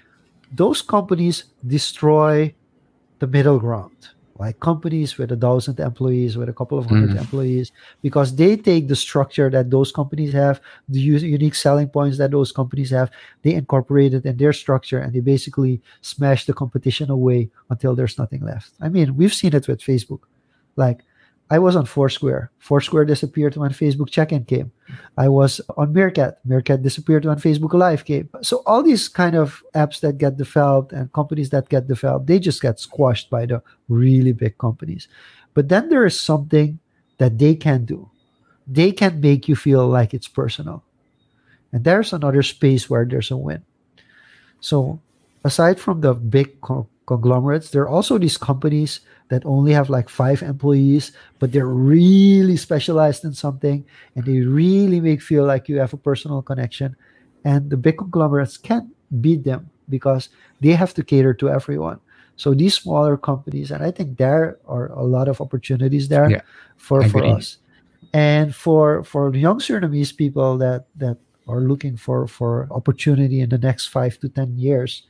those 0.52 0.82
companies 0.82 1.46
destroy 1.66 2.54
the 3.20 3.28
middle 3.28 3.58
ground 3.58 4.10
like 4.38 4.60
companies 4.60 5.18
with 5.18 5.32
a 5.32 5.36
thousand 5.38 5.80
employees, 5.80 6.38
with 6.38 6.50
a 6.50 6.54
couple 6.54 6.78
of 6.78 6.86
100 6.86 7.16
mm. 7.16 7.20
employees, 7.20 7.72
because 8.02 8.36
they 8.36 8.58
take 8.58 8.88
the 8.88 8.96
structure 8.96 9.50
that 9.50 9.70
those 9.70 9.92
companies 9.92 10.34
have, 10.34 10.60
the 10.90 11.00
unique 11.00 11.56
selling 11.56 11.88
points 11.88 12.18
that 12.18 12.32
those 12.32 12.52
companies 12.52 12.90
have, 12.90 13.10
they 13.44 13.54
incorporate 13.54 14.14
it 14.14 14.26
in 14.26 14.36
their 14.36 14.52
structure 14.52 15.00
and 15.00 15.14
they 15.14 15.22
basically 15.22 15.82
smash 16.02 16.46
the 16.46 16.54
competition 16.54 17.10
away 17.10 17.50
until 17.70 17.96
there's 17.96 18.18
nothing 18.18 18.42
left. 18.42 18.72
I 18.82 18.90
mean, 18.90 19.16
we've 19.16 19.34
seen 19.34 19.56
it 19.56 19.68
with 19.68 19.80
Facebook. 19.80 20.22
Like 20.76 21.05
I 21.50 21.60
was 21.60 21.76
on 21.76 21.86
Foursquare. 21.86 22.50
Foursquare 22.58 23.06
disappeared 23.06 23.56
when 23.56 23.70
Facebook 23.70 24.10
check-in 24.10 24.46
came. 24.46 24.72
I 25.16 25.30
was 25.30 25.62
on 25.78 25.94
Meerkat. 25.94 26.40
Meerkat 26.44 26.82
disappeared 26.82 27.26
when 27.26 27.38
Facebook 27.38 27.74
Live 27.74 28.04
came. 28.04 28.30
So 28.42 28.64
all 28.66 28.82
these 28.82 29.08
kind 29.08 29.36
of 29.36 29.62
apps 29.76 30.00
that 30.00 30.18
get 30.18 30.38
developed 30.38 30.92
and 30.92 31.14
companies 31.14 31.52
that 31.52 31.70
get 31.70 31.88
developed, 31.88 32.26
they 32.26 32.40
just 32.40 32.62
get 32.62 32.80
squashed 32.80 33.30
by 33.30 33.46
the 33.46 33.62
really 33.90 34.32
big 34.32 34.58
companies. 34.58 35.08
But 35.54 35.70
then 35.70 35.90
there 35.90 36.06
is 36.06 36.20
something 36.20 36.80
that 37.20 37.38
they 37.38 37.54
can 37.54 37.86
do. 37.86 38.10
They 38.68 38.92
can 38.92 39.22
make 39.22 39.48
you 39.48 39.56
feel 39.56 39.88
like 39.88 40.16
it's 40.16 40.28
personal. 40.28 40.84
And 41.72 41.84
there's 41.84 42.12
another 42.12 42.42
space 42.42 42.90
where 42.90 43.06
there's 43.06 43.30
a 43.30 43.38
win. 43.38 43.64
So 44.62 45.00
aside 45.44 45.80
from 45.80 46.02
the 46.02 46.16
big 46.16 46.60
conglomerates, 47.06 47.70
there 47.70 47.84
are 47.84 47.90
also 47.90 48.18
these 48.18 48.38
companies 48.38 49.02
that 49.30 49.46
only 49.46 49.72
have 49.74 49.90
like 49.90 50.10
five 50.10 50.42
employees, 50.42 51.12
but 51.40 51.52
they're 51.52 51.68
really 51.68 52.58
specialized 52.58 53.26
in 53.26 53.34
something 53.34 53.86
and 54.16 54.26
they 54.26 54.42
really 54.42 55.00
make 55.00 55.22
feel 55.22 55.46
like 55.46 55.68
you 55.68 55.80
have 55.80 55.94
a 55.94 55.98
personal 55.98 56.42
connection. 56.42 56.96
And 57.44 57.70
the 57.70 57.78
big 57.78 57.98
conglomerates 57.98 58.58
can't 58.58 58.90
beat 59.22 59.44
them 59.44 59.70
because 59.90 60.30
they 60.62 60.72
have 60.72 60.94
to 60.96 61.04
cater 61.04 61.34
to 61.36 61.50
everyone. 61.50 62.00
So 62.38 62.54
these 62.54 62.74
smaller 62.74 63.18
companies, 63.18 63.72
and 63.72 63.84
I 63.84 63.92
think 63.92 64.18
there 64.18 64.58
are 64.68 64.92
a 64.92 65.04
lot 65.04 65.28
of 65.28 65.40
opportunities 65.40 66.10
there 66.10 66.30
yeah, 66.30 66.42
for, 66.76 67.08
for 67.08 67.24
us. 67.24 67.58
And 68.14 68.56
for 68.56 69.04
for 69.04 69.34
young 69.34 69.60
Surinamese 69.60 70.16
people 70.16 70.58
that 70.58 70.86
that 70.96 71.18
are 71.48 71.62
looking 71.62 71.98
for 71.98 72.28
for 72.28 72.68
opportunity 72.72 73.42
in 73.42 73.50
the 73.50 73.58
next 73.58 73.88
five 73.88 74.20
to 74.20 74.30
ten 74.30 74.58
years, 74.58 75.04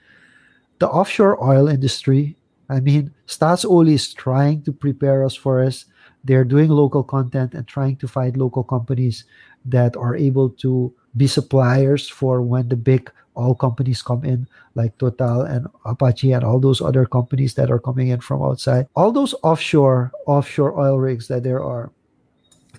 the 0.80 0.88
offshore 0.88 1.42
oil 1.44 1.68
industry 1.68 2.36
I 2.70 2.80
mean, 2.80 3.14
Staatsolie 3.28 3.94
is 3.94 4.14
trying 4.14 4.64
to 4.64 4.72
prepare 4.72 5.24
us 5.24 5.36
for 5.36 5.62
us. 5.62 5.86
They're 6.24 6.44
doing 6.46 6.70
local 6.70 7.04
content 7.04 7.54
and 7.54 7.68
trying 7.68 7.98
to 7.98 8.08
find 8.08 8.36
local 8.38 8.64
companies 8.64 9.26
that 9.66 9.96
are 9.96 10.16
able 10.16 10.50
to 10.62 10.94
be 11.16 11.28
suppliers 11.28 12.10
for 12.10 12.42
when 12.42 12.70
the 12.70 12.76
big 12.76 13.12
oil 13.38 13.54
companies 13.54 14.02
come 14.02 14.24
in, 14.24 14.48
like 14.74 14.98
Total 14.98 15.42
and 15.42 15.68
Apache 15.86 16.32
and 16.32 16.44
all 16.44 16.60
those 16.60 16.82
other 16.82 17.06
companies 17.06 17.54
that 17.56 17.70
are 17.70 17.80
coming 17.80 18.08
in 18.08 18.22
from 18.22 18.42
outside. 18.42 18.88
All 18.96 19.12
those 19.12 19.36
offshore 19.44 20.12
offshore 20.26 20.80
oil 20.80 20.98
rigs 20.98 21.28
that 21.28 21.44
there 21.44 21.62
are, 21.62 21.92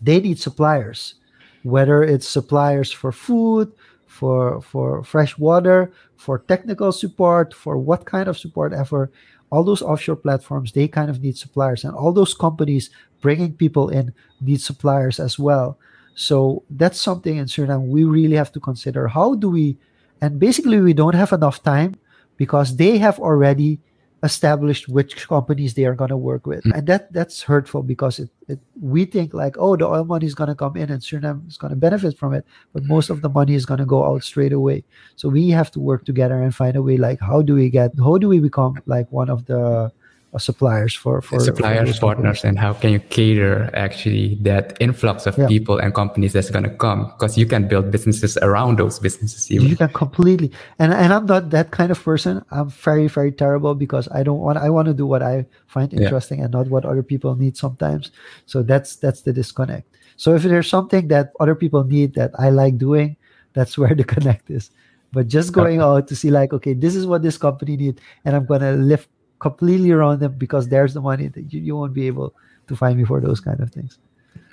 they 0.02 0.20
need 0.20 0.38
suppliers, 0.38 1.14
whether 1.62 2.02
it's 2.02 2.26
suppliers 2.26 2.90
for 2.90 3.12
food, 3.12 3.70
for 4.16 4.60
for 4.62 5.04
fresh 5.04 5.36
water, 5.38 5.92
for 6.16 6.38
technical 6.38 6.90
support, 6.92 7.52
for 7.52 7.76
what 7.76 8.06
kind 8.06 8.28
of 8.28 8.38
support 8.38 8.72
ever 8.72 9.10
all 9.50 9.62
those 9.62 9.82
offshore 9.82 10.16
platforms 10.16 10.72
they 10.72 10.88
kind 10.88 11.10
of 11.10 11.22
need 11.22 11.36
suppliers. 11.36 11.84
And 11.84 11.94
all 11.94 12.12
those 12.12 12.34
companies 12.34 12.90
bringing 13.20 13.52
people 13.52 13.88
in 13.88 14.12
need 14.40 14.60
suppliers 14.60 15.20
as 15.20 15.38
well. 15.38 15.78
So 16.14 16.64
that's 16.70 17.00
something 17.00 17.36
in 17.36 17.46
suriname 17.46 17.88
we 17.88 18.04
really 18.04 18.36
have 18.36 18.52
to 18.52 18.60
consider. 18.60 19.08
How 19.08 19.34
do 19.34 19.50
we 19.50 19.76
and 20.20 20.40
basically 20.40 20.80
we 20.80 20.94
don't 20.94 21.14
have 21.14 21.32
enough 21.32 21.62
time 21.62 21.94
because 22.36 22.76
they 22.76 22.98
have 22.98 23.18
already 23.20 23.78
established 24.22 24.88
which 24.88 25.28
companies 25.28 25.74
they 25.74 25.84
are 25.84 25.94
going 25.94 26.08
to 26.08 26.16
work 26.16 26.46
with 26.46 26.60
mm-hmm. 26.60 26.78
and 26.78 26.86
that 26.86 27.12
that's 27.12 27.42
hurtful 27.42 27.82
because 27.82 28.18
it, 28.18 28.30
it 28.48 28.58
we 28.80 29.04
think 29.04 29.34
like 29.34 29.54
oh 29.58 29.76
the 29.76 29.86
oil 29.86 30.04
money 30.04 30.24
is 30.24 30.34
going 30.34 30.48
to 30.48 30.54
come 30.54 30.74
in 30.74 30.90
and 30.90 31.02
suriname 31.02 31.46
is 31.46 31.58
going 31.58 31.70
to 31.70 31.76
benefit 31.76 32.16
from 32.16 32.32
it 32.32 32.44
but 32.72 32.82
most 32.84 33.10
of 33.10 33.20
the 33.20 33.28
money 33.28 33.54
is 33.54 33.66
going 33.66 33.78
to 33.78 33.84
go 33.84 34.04
out 34.04 34.24
straight 34.24 34.54
away 34.54 34.82
so 35.16 35.28
we 35.28 35.50
have 35.50 35.70
to 35.70 35.78
work 35.78 36.04
together 36.06 36.42
and 36.42 36.54
find 36.54 36.76
a 36.76 36.82
way 36.82 36.96
like 36.96 37.20
how 37.20 37.42
do 37.42 37.54
we 37.54 37.68
get 37.68 37.92
how 37.98 38.16
do 38.16 38.26
we 38.26 38.40
become 38.40 38.74
like 38.86 39.10
one 39.12 39.28
of 39.28 39.44
the 39.46 39.92
Uh, 40.36 40.38
suppliers 40.38 40.94
for 40.94 41.22
for 41.22 41.40
suppliers 41.40 41.98
for 41.98 42.12
partners 42.12 42.44
and 42.44 42.58
how 42.58 42.74
can 42.74 42.92
you 42.92 43.00
cater 43.00 43.70
actually 43.72 44.36
that 44.42 44.76
influx 44.80 45.26
of 45.26 45.38
yeah. 45.38 45.48
people 45.48 45.78
and 45.78 45.94
companies 45.94 46.34
that's 46.34 46.50
going 46.50 46.64
to 46.64 46.76
come? 46.76 47.06
Because 47.06 47.38
you 47.38 47.46
can 47.46 47.66
build 47.66 47.90
businesses 47.90 48.36
around 48.38 48.78
those 48.78 48.98
businesses 48.98 49.50
even. 49.50 49.66
you 49.66 49.76
can 49.76 49.88
completely 49.88 50.52
and 50.78 50.92
and 50.92 51.12
i'm 51.14 51.24
not 51.24 51.48
that 51.50 51.70
kind 51.70 51.90
of 51.90 52.02
person. 52.02 52.44
I'm 52.50 52.68
very 52.68 53.08
very 53.08 53.32
terrible 53.32 53.74
because 53.74 54.08
i 54.12 54.22
don't 54.22 54.40
want 54.40 54.58
i 54.58 54.68
want 54.68 54.88
to 54.88 54.94
do 54.94 55.06
what 55.06 55.22
i 55.22 55.46
find 55.68 55.92
interesting 55.94 56.38
yeah. 56.38 56.44
and 56.44 56.52
not 56.52 56.68
what 56.68 56.84
other 56.84 57.02
people 57.02 57.34
need 57.34 57.56
sometimes. 57.56 58.10
So 58.44 58.62
that's 58.62 58.96
that's 58.96 59.22
the 59.22 59.32
disconnect. 59.32 59.88
So 60.16 60.34
if 60.34 60.42
there's 60.42 60.68
something 60.68 61.08
that 61.08 61.32
other 61.40 61.54
people 61.54 61.82
need 61.84 62.12
that 62.14 62.32
i 62.38 62.50
like 62.50 62.76
doing 62.76 63.16
that's 63.54 63.78
where 63.78 63.94
the 63.94 64.04
connect 64.14 64.50
is. 64.50 64.70
But 65.12 65.28
just 65.28 65.54
going 65.54 65.80
out 65.80 66.08
to 66.08 66.16
see 66.16 66.30
like 66.30 66.52
okay 66.52 66.74
this 66.74 66.94
is 66.94 67.06
what 67.06 67.22
this 67.22 67.38
company 67.38 67.76
need 67.78 68.00
and 68.26 68.36
i'm 68.36 68.44
going 68.44 68.60
to 68.60 68.72
lift 68.72 69.08
completely 69.48 69.90
around 69.92 70.18
them 70.24 70.32
because 70.44 70.64
there's 70.74 70.92
the 70.98 71.04
money 71.10 71.28
that 71.34 71.44
you, 71.52 71.58
you 71.66 71.74
won't 71.78 71.94
be 72.00 72.06
able 72.12 72.28
to 72.68 72.74
find 72.74 72.94
me 72.98 73.04
for 73.10 73.18
those 73.26 73.40
kind 73.48 73.60
of 73.60 73.68
things. 73.76 73.98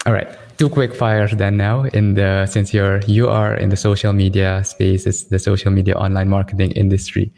All 0.06 0.14
right, 0.14 0.30
two 0.60 0.70
quick 0.70 0.94
fires 0.94 1.32
then 1.42 1.56
now. 1.58 1.78
In 2.00 2.06
the 2.20 2.46
since 2.46 2.68
you're 2.76 3.00
you 3.18 3.26
are 3.40 3.56
in 3.64 3.70
the 3.74 3.80
social 3.88 4.14
media 4.24 4.50
space, 4.64 5.02
it's 5.10 5.24
the 5.34 5.40
social 5.40 5.72
media 5.72 5.96
online 6.06 6.30
marketing 6.38 6.72
industry. 6.84 7.32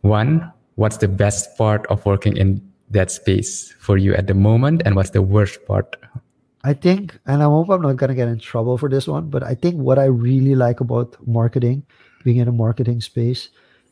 One, 0.00 0.50
what's 0.80 0.98
the 1.04 1.08
best 1.08 1.56
part 1.56 1.86
of 1.92 2.04
working 2.12 2.36
in 2.42 2.48
that 2.90 3.10
space 3.10 3.72
for 3.78 3.96
you 4.04 4.14
at 4.20 4.26
the 4.26 4.34
moment, 4.34 4.82
and 4.84 4.96
what's 4.96 5.10
the 5.10 5.22
worst 5.22 5.64
part? 5.66 5.96
I 6.64 6.74
think, 6.74 7.18
and 7.26 7.42
I 7.42 7.46
hope 7.46 7.68
I'm 7.70 7.82
not 7.82 7.96
gonna 7.96 8.14
get 8.14 8.28
in 8.28 8.38
trouble 8.38 8.76
for 8.78 8.88
this 8.88 9.06
one, 9.06 9.28
but 9.34 9.42
I 9.42 9.54
think 9.54 9.76
what 9.76 9.98
I 9.98 10.06
really 10.28 10.54
like 10.54 10.80
about 10.80 11.16
marketing, 11.26 11.84
being 12.24 12.38
in 12.38 12.48
a 12.48 12.56
marketing 12.64 13.00
space, 13.00 13.50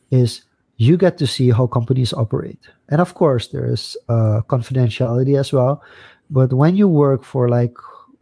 is 0.09 0.41
you 0.81 0.97
get 0.97 1.19
to 1.19 1.27
see 1.27 1.51
how 1.51 1.67
companies 1.67 2.11
operate. 2.11 2.57
And 2.89 2.99
of 2.99 3.13
course, 3.13 3.49
there 3.49 3.71
is 3.71 3.95
uh, 4.09 4.41
confidentiality 4.49 5.37
as 5.37 5.53
well. 5.53 5.83
But 6.31 6.53
when 6.53 6.75
you 6.75 6.87
work 6.87 7.23
for 7.23 7.49
like 7.49 7.77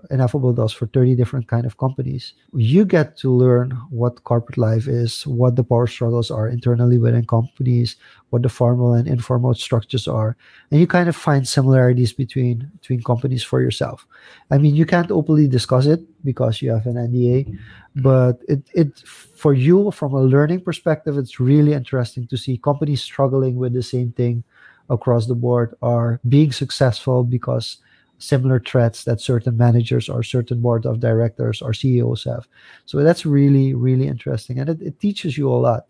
Ineffable 0.10 0.54
does 0.54 0.72
for 0.72 0.88
30 0.88 1.16
different 1.16 1.47
kind 1.47 1.66
of 1.66 1.78
companies, 1.78 2.34
you 2.54 2.86
get 2.86 3.18
to 3.18 3.32
learn 3.32 3.72
what 3.89 4.24
corporate 4.24 4.58
life 4.58 4.88
is, 4.88 5.26
what 5.28 5.56
the 5.56 5.64
power 5.64 5.88
struggles 5.88 6.32
are 6.32 6.47
internally 6.47 6.97
within 6.97 7.26
companies, 7.26 7.95
what 8.30 8.41
the 8.43 8.50
formal 8.50 8.93
and 8.93 9.08
informal 9.08 9.54
structures 9.54 10.08
are. 10.08 10.38
And 10.72 10.80
you 10.80 10.88
kind 10.88 11.10
of 11.10 11.16
find 11.16 11.47
similarities 11.47 12.14
between 12.14 12.72
between 12.80 13.04
companies 13.04 13.43
for 13.43 13.62
yourself. 13.62 14.08
I 14.52 14.58
mean, 14.58 14.76
you 14.76 14.86
can't 14.86 15.12
openly 15.12 15.47
discuss 15.47 15.86
it 15.86 16.02
because 16.24 16.62
you 16.62 16.72
have 16.72 16.86
an 16.86 16.95
NDA, 16.95 17.58
but 17.95 18.41
it 18.47 18.62
it 18.74 19.00
for 19.00 19.54
you 19.54 19.91
from 19.91 20.14
a 20.14 20.22
learning 20.22 20.62
perspective, 20.62 21.18
it's 21.18 21.39
really 21.39 21.74
interesting 21.74 22.28
to 22.28 22.38
see 22.38 22.58
companies 22.58 23.02
struggling 23.02 23.56
with 23.56 23.74
the 23.74 23.84
same 23.84 24.12
thing 24.12 24.43
across 24.89 25.28
the 25.28 25.36
board 25.36 25.76
are 25.82 26.20
being 26.28 26.52
successful 26.52 27.24
because 27.24 27.78
similar 28.20 28.59
threats 28.59 29.03
that 29.05 29.22
certain 29.22 29.57
managers 29.57 30.09
or 30.09 30.24
certain 30.24 30.61
board 30.61 30.86
of 30.86 30.99
directors 30.99 31.61
or 31.61 31.74
CEOs 31.74 32.26
have. 32.26 32.47
So 32.86 32.99
that's 33.03 33.26
really, 33.26 33.74
really 33.74 34.07
interesting. 34.07 34.59
And 34.59 34.70
it, 34.70 34.82
it 34.82 34.99
teaches 34.99 35.38
you 35.38 35.49
a 35.49 35.55
lot. 35.55 35.88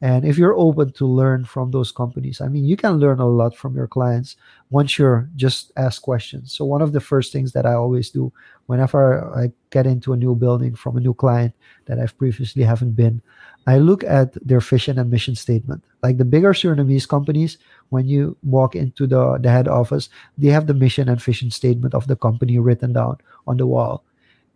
And 0.00 0.24
if 0.24 0.38
you're 0.38 0.56
open 0.56 0.92
to 0.92 1.06
learn 1.06 1.44
from 1.44 1.72
those 1.72 1.90
companies, 1.90 2.40
I 2.40 2.46
mean, 2.46 2.64
you 2.64 2.76
can 2.76 2.98
learn 2.98 3.18
a 3.18 3.26
lot 3.26 3.56
from 3.56 3.74
your 3.74 3.88
clients 3.88 4.36
once 4.70 4.96
you're 4.96 5.28
just 5.34 5.72
ask 5.76 6.02
questions. 6.02 6.52
So 6.52 6.64
one 6.64 6.82
of 6.82 6.92
the 6.92 7.00
first 7.00 7.32
things 7.32 7.52
that 7.52 7.66
I 7.66 7.74
always 7.74 8.10
do 8.10 8.32
whenever 8.66 9.26
I 9.34 9.50
get 9.70 9.86
into 9.86 10.12
a 10.12 10.16
new 10.16 10.36
building 10.36 10.76
from 10.76 10.96
a 10.96 11.00
new 11.00 11.14
client 11.14 11.52
that 11.86 11.98
I've 11.98 12.16
previously 12.16 12.62
haven't 12.62 12.92
been, 12.92 13.20
I 13.66 13.78
look 13.78 14.04
at 14.04 14.34
their 14.46 14.60
vision 14.60 15.00
and 15.00 15.10
mission 15.10 15.34
statement. 15.34 15.82
Like 16.02 16.18
the 16.18 16.24
bigger 16.24 16.52
Surinamese 16.52 17.08
companies, 17.08 17.58
when 17.88 18.06
you 18.06 18.36
walk 18.44 18.76
into 18.76 19.06
the, 19.06 19.38
the 19.38 19.50
head 19.50 19.66
office, 19.66 20.10
they 20.36 20.48
have 20.48 20.68
the 20.68 20.74
mission 20.74 21.08
and 21.08 21.20
vision 21.20 21.50
statement 21.50 21.92
of 21.92 22.06
the 22.06 22.16
company 22.16 22.58
written 22.60 22.92
down 22.92 23.18
on 23.48 23.56
the 23.56 23.66
wall. 23.66 24.04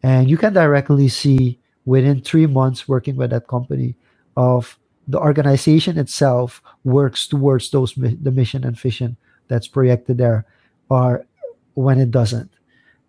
And 0.05 0.31
you 0.31 0.37
can 0.37 0.53
directly 0.53 1.09
see 1.09 1.59
within 1.85 2.21
three 2.21 2.47
months 2.47 2.87
working 2.87 3.17
with 3.17 3.31
that 3.31 3.49
company 3.49 3.97
of 4.37 4.79
the 5.09 5.19
organization 5.19 5.99
itself 5.99 6.63
works 6.85 7.27
towards 7.27 7.71
those 7.71 7.95
the 7.95 8.31
mission 8.31 8.65
and 8.65 8.79
vision 8.79 9.17
that's 9.49 9.69
projected 9.69 10.19
there 10.19 10.47
or 10.89 11.27
when 11.75 11.99
it 11.99 12.11
doesn't. 12.11 12.51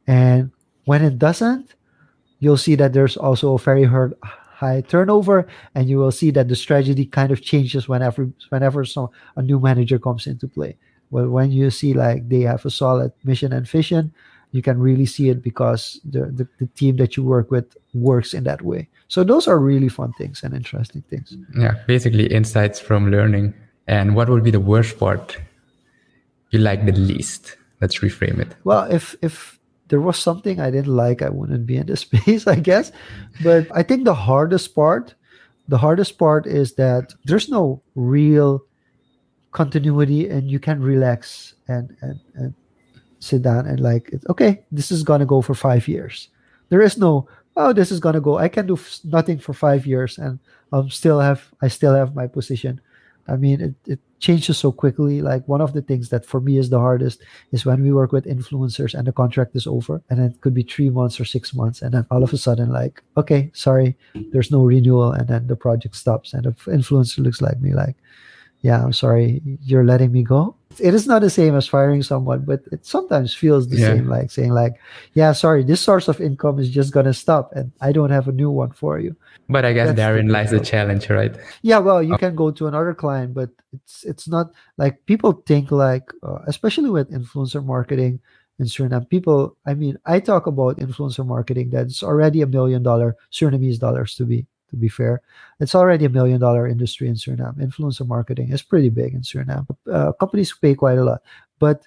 And 0.07 0.51
when 0.85 1.03
it 1.03 1.17
doesn't 1.17 1.75
you'll 2.43 2.57
see 2.57 2.75
that 2.75 2.91
there's 2.91 3.15
also 3.15 3.55
a 3.55 3.57
very 3.57 3.85
high 3.85 4.81
turnover 4.81 5.47
and 5.75 5.89
you 5.89 5.97
will 5.97 6.11
see 6.11 6.29
that 6.29 6.49
the 6.49 6.55
strategy 6.57 7.05
kind 7.05 7.31
of 7.31 7.41
changes 7.41 7.87
whenever 7.87 8.27
whenever 8.49 8.83
some 8.83 9.07
a 9.37 9.41
new 9.41 9.59
manager 9.59 9.97
comes 9.97 10.27
into 10.27 10.47
play. 10.47 10.75
Well 11.09 11.29
when 11.29 11.51
you 11.51 11.69
see 11.69 11.93
like 11.93 12.27
they 12.27 12.41
have 12.41 12.65
a 12.65 12.69
solid 12.69 13.13
mission 13.23 13.53
and 13.53 13.65
vision 13.65 14.13
you 14.53 14.61
can 14.61 14.79
really 14.79 15.05
see 15.05 15.29
it 15.29 15.41
because 15.41 15.99
the, 16.05 16.25
the, 16.25 16.47
the 16.59 16.67
team 16.75 16.97
that 16.97 17.17
you 17.17 17.23
work 17.23 17.49
with 17.49 17.75
works 17.95 18.33
in 18.35 18.43
that 18.43 18.61
way. 18.61 18.87
So 19.07 19.23
those 19.23 19.47
are 19.47 19.57
really 19.57 19.89
fun 19.89 20.13
things 20.13 20.43
and 20.43 20.53
interesting 20.53 21.01
things. 21.09 21.35
Yeah 21.57 21.73
basically 21.87 22.27
insights 22.27 22.79
from 22.79 23.11
learning. 23.11 23.53
And 23.87 24.15
what 24.15 24.29
would 24.29 24.43
be 24.43 24.51
the 24.51 24.59
worst 24.59 24.97
part 24.97 25.37
you 26.51 26.59
like 26.59 26.85
the 26.85 26.93
least? 26.93 27.57
Let's 27.81 27.97
reframe 27.99 28.39
it. 28.39 28.55
Well 28.63 28.83
if 28.91 29.15
if 29.21 29.59
there 29.89 29.99
was 29.99 30.17
something 30.17 30.59
i 30.59 30.71
didn't 30.71 30.95
like 30.95 31.21
i 31.21 31.29
wouldn't 31.29 31.65
be 31.65 31.77
in 31.77 31.87
this 31.87 32.01
space 32.07 32.45
i 32.47 32.55
guess. 32.55 32.91
But 33.43 33.67
i 33.73 33.81
think 33.81 34.05
the 34.05 34.13
hardest 34.13 34.75
part 34.75 35.15
the 35.67 35.79
hardest 35.79 36.19
part 36.19 36.45
is 36.45 36.75
that 36.75 37.13
there's 37.25 37.49
no 37.49 37.81
real 37.95 38.61
continuity 39.51 40.29
and 40.29 40.49
you 40.49 40.59
can 40.59 40.79
relax 40.79 41.55
and 41.67 41.97
and, 42.01 42.19
and 42.35 42.53
sit 43.23 43.41
down 43.41 43.65
and 43.65 43.79
like 43.79 44.13
okay 44.29 44.63
this 44.71 44.91
is 44.91 45.03
gonna 45.03 45.25
go 45.25 45.41
for 45.41 45.53
five 45.53 45.87
years. 45.87 46.29
There 46.69 46.81
is 46.81 46.97
no 46.97 47.27
oh 47.55 47.73
this 47.73 47.91
is 47.91 47.99
gonna 47.99 48.21
go 48.21 48.37
i 48.37 48.47
can 48.47 48.65
do 48.65 48.75
f- 48.75 48.99
nothing 49.03 49.37
for 49.37 49.53
five 49.53 49.85
years 49.85 50.17
and 50.17 50.39
i'm 50.71 50.89
still 50.89 51.19
have 51.19 51.53
i 51.61 51.67
still 51.67 51.93
have 51.93 52.15
my 52.15 52.27
position. 52.27 52.81
I 53.27 53.37
mean 53.37 53.61
it, 53.61 53.75
it 53.87 53.99
changes 54.19 54.57
so 54.57 54.71
quickly. 54.71 55.21
Like 55.21 55.47
one 55.47 55.61
of 55.61 55.71
the 55.71 55.81
things 55.81 56.09
that 56.09 56.25
for 56.25 56.41
me 56.41 56.57
is 56.57 56.69
the 56.69 56.79
hardest 56.79 57.21
is 57.53 57.65
when 57.65 57.81
we 57.81 57.93
work 57.93 58.11
with 58.11 58.25
influencers 58.25 58.93
and 58.93 59.07
the 59.07 59.13
contract 59.13 59.55
is 59.55 59.65
over 59.65 60.01
and 60.09 60.19
it 60.19 60.41
could 60.41 60.53
be 60.53 60.63
three 60.63 60.89
months 60.89 61.19
or 61.21 61.25
six 61.25 61.53
months 61.53 61.81
and 61.81 61.93
then 61.93 62.05
all 62.11 62.23
of 62.23 62.33
a 62.33 62.37
sudden 62.37 62.69
like 62.69 63.01
okay 63.15 63.49
sorry 63.53 63.95
there's 64.31 64.51
no 64.51 64.63
renewal 64.63 65.13
and 65.13 65.29
then 65.29 65.47
the 65.47 65.55
project 65.55 65.95
stops 65.95 66.33
and 66.33 66.43
the 66.43 66.51
influencer 66.71 67.19
looks 67.19 67.41
like 67.41 67.61
me 67.61 67.73
like 67.73 67.95
yeah, 68.63 68.81
I'm 68.81 68.93
sorry, 68.93 69.41
you're 69.61 69.83
letting 69.83 70.11
me 70.11 70.23
go. 70.23 70.55
It 70.79 70.93
is 70.93 71.07
not 71.07 71.21
the 71.21 71.29
same 71.29 71.55
as 71.55 71.67
firing 71.67 72.03
someone, 72.03 72.45
but 72.45 72.61
it 72.71 72.85
sometimes 72.85 73.33
feels 73.33 73.67
the 73.67 73.77
yeah. 73.77 73.87
same, 73.87 74.07
like 74.07 74.31
saying 74.31 74.51
like, 74.51 74.73
yeah, 75.13 75.31
sorry, 75.31 75.63
this 75.63 75.81
source 75.81 76.07
of 76.07 76.21
income 76.21 76.59
is 76.59 76.69
just 76.69 76.93
gonna 76.93 77.13
stop, 77.13 77.51
and 77.53 77.71
I 77.81 77.91
don't 77.91 78.11
have 78.11 78.27
a 78.27 78.31
new 78.31 78.49
one 78.49 78.71
for 78.71 78.99
you. 78.99 79.15
But 79.49 79.65
I 79.65 79.73
guess 79.73 79.87
That's 79.87 79.97
therein 79.97 80.29
lies 80.29 80.51
the 80.51 80.59
challenge, 80.59 81.09
right? 81.09 81.35
Yeah, 81.61 81.79
well, 81.79 82.01
you 82.01 82.15
oh. 82.15 82.17
can 82.17 82.35
go 82.35 82.51
to 82.51 82.67
another 82.67 82.93
client, 82.93 83.33
but 83.33 83.49
it's 83.73 84.03
it's 84.03 84.27
not 84.27 84.51
like 84.77 85.05
people 85.05 85.43
think 85.45 85.71
like, 85.71 86.11
uh, 86.23 86.39
especially 86.47 86.89
with 86.89 87.11
influencer 87.11 87.63
marketing 87.63 88.19
in 88.59 88.65
Suriname. 88.65 89.09
People, 89.09 89.57
I 89.65 89.73
mean, 89.73 89.97
I 90.05 90.19
talk 90.19 90.47
about 90.47 90.77
influencer 90.77 91.25
marketing 91.25 91.69
that's 91.71 92.03
already 92.03 92.41
a 92.41 92.47
million 92.47 92.83
dollar 92.83 93.15
Surinamese 93.31 93.79
dollars 93.79 94.15
to 94.15 94.25
be 94.25 94.45
to 94.73 94.77
be 94.77 94.89
fair. 94.89 95.21
It's 95.61 95.75
already 95.75 96.05
a 96.05 96.09
million 96.09 96.41
dollar 96.41 96.67
industry 96.67 97.07
in 97.07 97.13
Suriname. 97.13 97.61
Influencer 97.61 98.07
marketing 98.07 98.51
is 98.51 98.63
pretty 98.65 98.89
big 98.89 99.13
in 99.13 99.21
Suriname. 99.21 99.69
Uh, 99.85 100.11
companies 100.13 100.51
pay 100.51 100.73
quite 100.73 100.97
a 100.97 101.03
lot, 101.05 101.21
but 101.59 101.85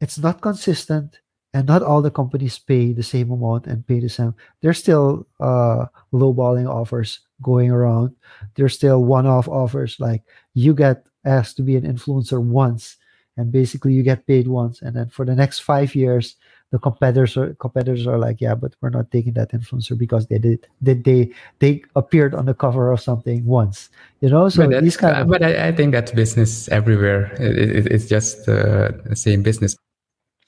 it's 0.00 0.18
not 0.18 0.42
consistent 0.42 1.20
and 1.54 1.66
not 1.66 1.82
all 1.82 2.02
the 2.02 2.10
companies 2.10 2.58
pay 2.58 2.92
the 2.92 3.06
same 3.06 3.30
amount 3.30 3.66
and 3.66 3.86
pay 3.86 4.00
the 4.00 4.08
same. 4.08 4.34
There's 4.60 4.78
still 4.78 5.26
uh, 5.38 5.86
lowballing 6.12 6.68
offers 6.68 7.20
going 7.40 7.70
around. 7.70 8.16
There's 8.56 8.74
still 8.74 9.04
one-off 9.04 9.46
offers 9.48 10.00
like 10.00 10.22
you 10.54 10.74
get 10.74 11.06
asked 11.24 11.56
to 11.58 11.62
be 11.62 11.76
an 11.76 11.86
influencer 11.86 12.42
once, 12.42 12.96
and 13.36 13.52
basically 13.52 13.92
you 13.94 14.02
get 14.02 14.26
paid 14.26 14.48
once, 14.48 14.82
and 14.82 14.94
then 14.94 15.08
for 15.08 15.24
the 15.24 15.36
next 15.36 15.60
five 15.60 15.94
years 15.94 16.34
the 16.70 16.78
competitors 16.78 17.36
are 17.36 17.54
competitors 17.54 18.06
are 18.06 18.18
like, 18.18 18.40
yeah, 18.40 18.54
but 18.54 18.74
we're 18.80 18.90
not 18.90 19.10
taking 19.10 19.32
that 19.34 19.52
influencer 19.52 19.96
because 19.96 20.26
they 20.26 20.38
did 20.38 20.66
did 20.82 21.04
they 21.04 21.30
they 21.60 21.82
appeared 21.96 22.34
on 22.34 22.44
the 22.44 22.54
cover 22.54 22.92
of 22.92 23.00
something 23.00 23.44
once, 23.46 23.88
you 24.20 24.28
know. 24.28 24.48
So 24.48 24.68
but 24.68 24.82
these 24.82 24.96
kind 24.96 25.16
of. 25.16 25.28
But 25.28 25.42
I, 25.42 25.68
I, 25.68 25.72
think 25.72 25.92
that's 25.92 26.12
business 26.12 26.68
everywhere. 26.68 27.32
It, 27.40 27.58
it, 27.58 27.86
it's 27.86 28.06
just 28.06 28.48
uh, 28.48 28.92
the 29.04 29.16
same 29.16 29.42
business. 29.42 29.76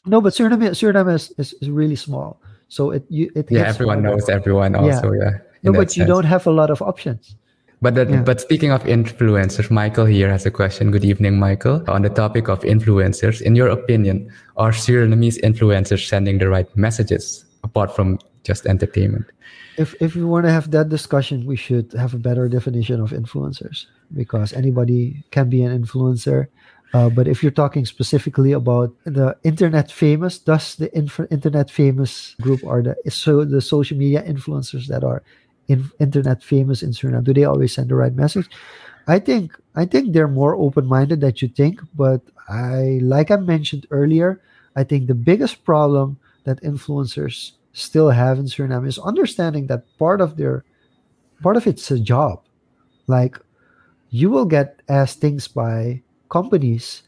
No, 0.05 0.21
but 0.21 0.35
Suriname 0.35 0.71
Suriname 0.71 1.15
is, 1.15 1.33
is, 1.39 1.55
is 1.61 1.71
really 1.71 1.97
small, 1.97 2.41
so 2.69 2.91
it 2.91 3.05
you 3.09 3.31
it. 3.35 3.51
Yeah, 3.51 3.63
everyone 3.63 4.03
knows 4.03 4.29
everyone. 4.29 4.75
Also, 4.75 5.13
yeah. 5.13 5.25
yeah 5.25 5.39
no, 5.63 5.73
but 5.73 5.91
sense. 5.91 5.97
you 5.97 6.05
don't 6.05 6.25
have 6.25 6.47
a 6.47 6.51
lot 6.51 6.71
of 6.71 6.83
options. 6.83 7.37
But 7.83 7.95
that, 7.95 8.11
yeah. 8.11 8.23
but 8.23 8.41
speaking 8.41 8.71
of 8.73 8.85
influencers, 8.85 9.71
Michael 9.71 10.05
here 10.05 10.29
has 10.31 10.45
a 10.45 10.51
question. 10.51 10.91
Good 10.91 11.05
evening, 11.05 11.39
Michael. 11.39 11.83
On 11.89 12.03
the 12.03 12.11
topic 12.11 12.49
of 12.49 12.61
influencers, 12.61 13.41
in 13.41 13.57
your 13.57 13.69
opinion, 13.69 14.31
are 14.59 14.71
Surinamese 14.71 15.41
influencers 15.41 16.07
sending 16.07 16.39
the 16.39 16.49
right 16.49 16.69
messages 16.77 17.45
apart 17.65 17.97
from 17.97 18.19
just 18.45 18.67
entertainment? 18.67 19.25
If 19.79 19.95
if 20.01 20.15
we 20.15 20.25
want 20.25 20.45
to 20.45 20.53
have 20.53 20.71
that 20.73 20.91
discussion, 20.91 21.47
we 21.47 21.57
should 21.57 21.93
have 21.97 22.13
a 22.13 22.19
better 22.19 22.49
definition 22.49 23.01
of 23.01 23.13
influencers 23.13 23.87
because 24.13 24.53
anybody 24.53 25.25
can 25.31 25.49
be 25.49 25.63
an 25.63 25.73
influencer. 25.73 26.49
Uh, 26.93 27.09
but 27.09 27.29
if 27.29 27.41
you're 27.41 27.55
talking 27.55 27.87
specifically 27.87 28.53
about 28.53 28.93
the 29.05 29.37
internet 29.45 29.91
famous, 29.91 30.39
does 30.39 30.75
the 30.75 30.91
inf- 30.93 31.31
internet 31.31 31.71
famous 31.71 32.35
group 32.43 32.61
are 32.67 32.83
the 32.83 32.97
so 33.09 33.45
the 33.45 33.63
social 33.63 33.97
media 33.97 34.23
influencers 34.27 34.87
that 34.89 35.05
are 35.05 35.23
in, 35.71 35.91
internet 36.01 36.43
famous 36.43 36.83
in 36.83 36.91
Suriname? 36.91 37.25
Do 37.25 37.33
they 37.33 37.45
always 37.45 37.75
send 37.75 37.89
the 37.89 37.95
right 37.95 38.15
message? 38.15 38.51
I 39.07 39.19
think 39.19 39.57
I 39.75 39.87
think 39.87 40.13
they're 40.13 40.29
more 40.29 40.55
open-minded 40.55 41.21
than 41.21 41.33
you 41.37 41.49
think, 41.49 41.81
but 41.95 42.21
I 42.49 42.99
like 43.03 43.31
I 43.31 43.37
mentioned 43.37 43.87
earlier, 43.91 44.41
I 44.77 44.85
think 44.85 45.07
the 45.07 45.15
biggest 45.15 45.65
problem 45.65 46.19
that 46.45 46.63
influencers 46.63 47.53
still 47.73 48.11
have 48.11 48.39
in 48.39 48.47
Suriname 48.47 48.87
is 48.87 48.99
understanding 48.99 49.69
that 49.69 49.87
part 49.99 50.21
of 50.21 50.37
their 50.37 50.65
part 51.43 51.57
of 51.57 51.67
it's 51.67 51.91
a 51.91 51.99
job. 51.99 52.43
Like 53.07 53.39
you 54.11 54.29
will 54.29 54.45
get 54.47 54.83
asked 54.89 55.21
things 55.21 55.47
by 55.47 56.03
companies 56.29 57.03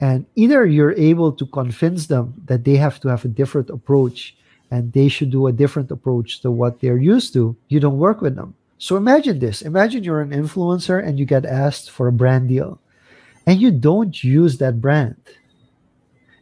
and 0.00 0.26
either 0.34 0.66
you're 0.66 0.98
able 0.98 1.30
to 1.32 1.46
convince 1.46 2.06
them 2.06 2.34
that 2.46 2.64
they 2.64 2.76
have 2.76 2.98
to 3.00 3.08
have 3.08 3.24
a 3.24 3.28
different 3.28 3.70
approach 3.70 4.36
and 4.70 4.92
they 4.92 5.08
should 5.08 5.30
do 5.30 5.46
a 5.46 5.52
different 5.52 5.90
approach 5.90 6.40
to 6.40 6.50
what 6.50 6.80
they're 6.80 6.98
used 6.98 7.32
to, 7.34 7.56
you 7.68 7.80
don't 7.80 7.98
work 7.98 8.20
with 8.20 8.36
them. 8.36 8.54
So 8.78 8.96
imagine 8.96 9.38
this 9.38 9.62
imagine 9.62 10.04
you're 10.04 10.22
an 10.22 10.30
influencer 10.30 11.04
and 11.04 11.18
you 11.18 11.26
get 11.26 11.44
asked 11.44 11.90
for 11.90 12.08
a 12.08 12.12
brand 12.12 12.48
deal 12.48 12.80
and 13.46 13.60
you 13.60 13.70
don't 13.70 14.24
use 14.24 14.58
that 14.58 14.80
brand. 14.80 15.20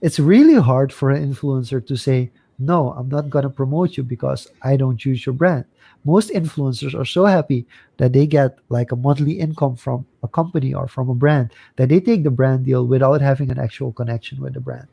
It's 0.00 0.20
really 0.20 0.54
hard 0.54 0.92
for 0.92 1.10
an 1.10 1.34
influencer 1.34 1.84
to 1.84 1.96
say, 1.96 2.30
No, 2.58 2.92
I'm 2.92 3.08
not 3.08 3.30
going 3.30 3.42
to 3.42 3.50
promote 3.50 3.96
you 3.96 4.04
because 4.04 4.46
I 4.62 4.76
don't 4.76 5.04
use 5.04 5.26
your 5.26 5.32
brand. 5.32 5.64
Most 6.04 6.30
influencers 6.30 6.94
are 6.94 7.04
so 7.04 7.24
happy 7.24 7.66
that 7.96 8.12
they 8.12 8.26
get 8.26 8.58
like 8.68 8.92
a 8.92 8.96
monthly 8.96 9.40
income 9.40 9.74
from 9.74 10.06
a 10.22 10.28
company 10.28 10.72
or 10.72 10.86
from 10.86 11.10
a 11.10 11.14
brand 11.14 11.50
that 11.74 11.88
they 11.88 11.98
take 11.98 12.22
the 12.22 12.30
brand 12.30 12.64
deal 12.64 12.86
without 12.86 13.20
having 13.20 13.50
an 13.50 13.58
actual 13.58 13.92
connection 13.92 14.40
with 14.40 14.54
the 14.54 14.60
brand. 14.60 14.86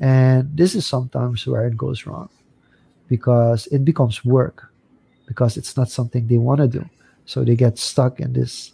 And 0.00 0.56
this 0.56 0.74
is 0.74 0.86
sometimes 0.86 1.46
where 1.46 1.66
it 1.66 1.76
goes 1.76 2.06
wrong 2.06 2.30
because 3.08 3.66
it 3.68 3.84
becomes 3.84 4.24
work 4.24 4.70
because 5.26 5.56
it's 5.56 5.76
not 5.76 5.90
something 5.90 6.26
they 6.26 6.38
want 6.38 6.60
to 6.60 6.68
do. 6.68 6.84
So 7.26 7.44
they 7.44 7.56
get 7.56 7.78
stuck 7.78 8.20
in 8.20 8.32
this 8.32 8.72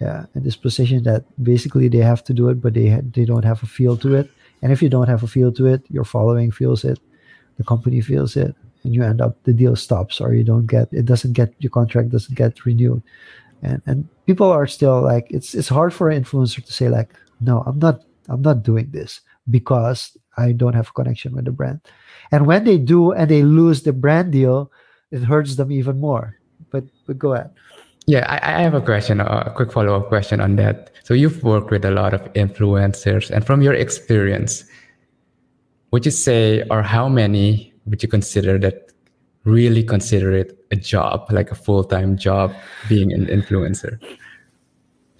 yeah 0.00 0.26
in 0.34 0.42
this 0.42 0.56
position 0.56 1.02
that 1.04 1.24
basically 1.42 1.88
they 1.88 1.98
have 1.98 2.24
to 2.24 2.32
do 2.32 2.48
it 2.48 2.60
but 2.60 2.72
they 2.74 2.88
they 3.12 3.24
don't 3.24 3.44
have 3.44 3.62
a 3.62 3.66
feel 3.66 3.96
to 3.98 4.14
it. 4.14 4.30
And 4.62 4.72
if 4.72 4.82
you 4.82 4.88
don't 4.88 5.08
have 5.08 5.22
a 5.22 5.26
feel 5.26 5.52
to 5.52 5.66
it 5.66 5.82
your 5.88 6.04
following 6.04 6.50
feels 6.50 6.84
it 6.84 6.98
the 7.56 7.64
company 7.64 8.00
feels 8.00 8.36
it 8.36 8.54
and 8.82 8.94
you 8.94 9.02
end 9.02 9.20
up 9.20 9.36
the 9.44 9.52
deal 9.52 9.76
stops 9.76 10.20
or 10.20 10.34
you 10.34 10.44
don't 10.44 10.66
get 10.66 10.88
it 10.92 11.04
doesn't 11.04 11.32
get 11.32 11.54
your 11.58 11.70
contract 11.70 12.10
doesn't 12.10 12.34
get 12.34 12.64
renewed. 12.64 13.02
And 13.62 13.82
and 13.86 14.08
people 14.26 14.50
are 14.50 14.66
still 14.66 15.02
like 15.02 15.26
it's 15.30 15.54
it's 15.54 15.68
hard 15.68 15.92
for 15.92 16.08
an 16.08 16.22
influencer 16.22 16.64
to 16.64 16.72
say 16.72 16.88
like 16.88 17.14
no 17.40 17.62
i'm 17.66 17.78
not 17.78 18.02
i'm 18.28 18.42
not 18.42 18.62
doing 18.62 18.88
this 18.90 19.20
because 19.48 20.16
I 20.36 20.52
don't 20.52 20.74
have 20.74 20.94
connection 20.94 21.34
with 21.34 21.44
the 21.44 21.52
brand. 21.52 21.80
And 22.32 22.46
when 22.46 22.64
they 22.64 22.78
do 22.78 23.12
and 23.12 23.30
they 23.30 23.42
lose 23.42 23.82
the 23.82 23.92
brand 23.92 24.32
deal, 24.32 24.70
it 25.10 25.22
hurts 25.22 25.56
them 25.56 25.72
even 25.72 25.98
more. 25.98 26.36
But 26.70 26.84
but 27.06 27.18
go 27.18 27.34
ahead. 27.34 27.50
Yeah, 28.06 28.26
I, 28.28 28.58
I 28.58 28.62
have 28.62 28.74
a 28.74 28.80
question, 28.80 29.20
a 29.20 29.52
quick 29.54 29.70
follow 29.70 29.94
up 29.94 30.08
question 30.08 30.40
on 30.40 30.56
that. 30.56 30.90
So 31.04 31.14
you've 31.14 31.44
worked 31.44 31.70
with 31.70 31.84
a 31.84 31.90
lot 31.90 32.14
of 32.14 32.22
influencers, 32.32 33.30
and 33.30 33.44
from 33.44 33.62
your 33.62 33.74
experience, 33.74 34.64
would 35.92 36.04
you 36.04 36.10
say, 36.10 36.64
or 36.70 36.82
how 36.82 37.08
many 37.08 37.72
would 37.86 38.02
you 38.02 38.08
consider 38.08 38.58
that 38.58 38.92
really 39.44 39.82
consider 39.82 40.32
it 40.32 40.58
a 40.70 40.76
job, 40.76 41.30
like 41.30 41.50
a 41.50 41.54
full 41.54 41.84
time 41.84 42.16
job, 42.16 42.52
being 42.88 43.12
an 43.12 43.26
influencer? 43.26 43.98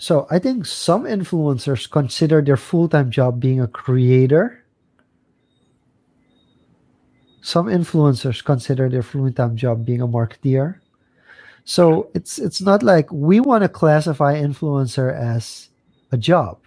So 0.00 0.26
I 0.30 0.38
think 0.38 0.64
some 0.64 1.04
influencers 1.04 1.84
consider 1.84 2.40
their 2.40 2.56
full 2.56 2.88
time 2.88 3.10
job 3.10 3.38
being 3.38 3.60
a 3.60 3.68
creator. 3.68 4.64
Some 7.42 7.66
influencers 7.66 8.42
consider 8.42 8.88
their 8.88 9.02
full 9.02 9.30
time 9.30 9.56
job 9.56 9.84
being 9.84 10.00
a 10.00 10.08
marketeer. 10.08 10.80
So 11.64 12.08
it's 12.14 12.38
it's 12.38 12.62
not 12.62 12.82
like 12.82 13.12
we 13.12 13.40
want 13.40 13.60
to 13.62 13.68
classify 13.68 14.40
influencer 14.40 15.12
as 15.12 15.68
a 16.12 16.16
job. 16.16 16.64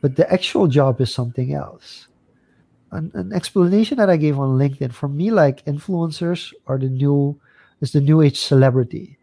But 0.00 0.16
the 0.16 0.26
actual 0.26 0.66
job 0.66 1.00
is 1.00 1.14
something 1.14 1.54
else. 1.54 2.08
An, 2.90 3.12
an 3.14 3.32
explanation 3.32 3.98
that 3.98 4.10
I 4.10 4.16
gave 4.16 4.40
on 4.40 4.58
LinkedIn 4.58 4.92
for 4.92 5.06
me, 5.06 5.30
like 5.30 5.64
influencers 5.66 6.52
are 6.66 6.78
the 6.78 6.90
new 6.90 7.38
is 7.80 7.92
the 7.92 8.00
new 8.00 8.22
age 8.22 8.40
celebrity. 8.40 9.21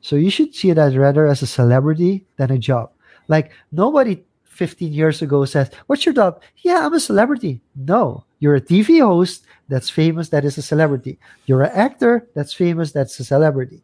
So 0.00 0.16
you 0.16 0.30
should 0.30 0.54
see 0.54 0.70
as 0.70 0.96
rather 0.96 1.26
as 1.26 1.42
a 1.42 1.46
celebrity 1.46 2.24
than 2.36 2.50
a 2.50 2.58
job. 2.58 2.90
Like 3.28 3.52
nobody 3.72 4.22
15 4.44 4.92
years 4.92 5.22
ago 5.22 5.44
says, 5.44 5.70
What's 5.86 6.06
your 6.06 6.14
job? 6.14 6.40
Yeah, 6.58 6.86
I'm 6.86 6.94
a 6.94 7.00
celebrity. 7.00 7.60
No, 7.74 8.24
you're 8.38 8.56
a 8.56 8.60
TV 8.60 9.00
host 9.00 9.44
that's 9.68 9.90
famous, 9.90 10.28
that 10.30 10.44
is 10.44 10.58
a 10.58 10.62
celebrity. 10.62 11.18
You're 11.46 11.62
an 11.62 11.72
actor 11.72 12.26
that's 12.34 12.52
famous, 12.52 12.92
that's 12.92 13.18
a 13.20 13.24
celebrity. 13.24 13.82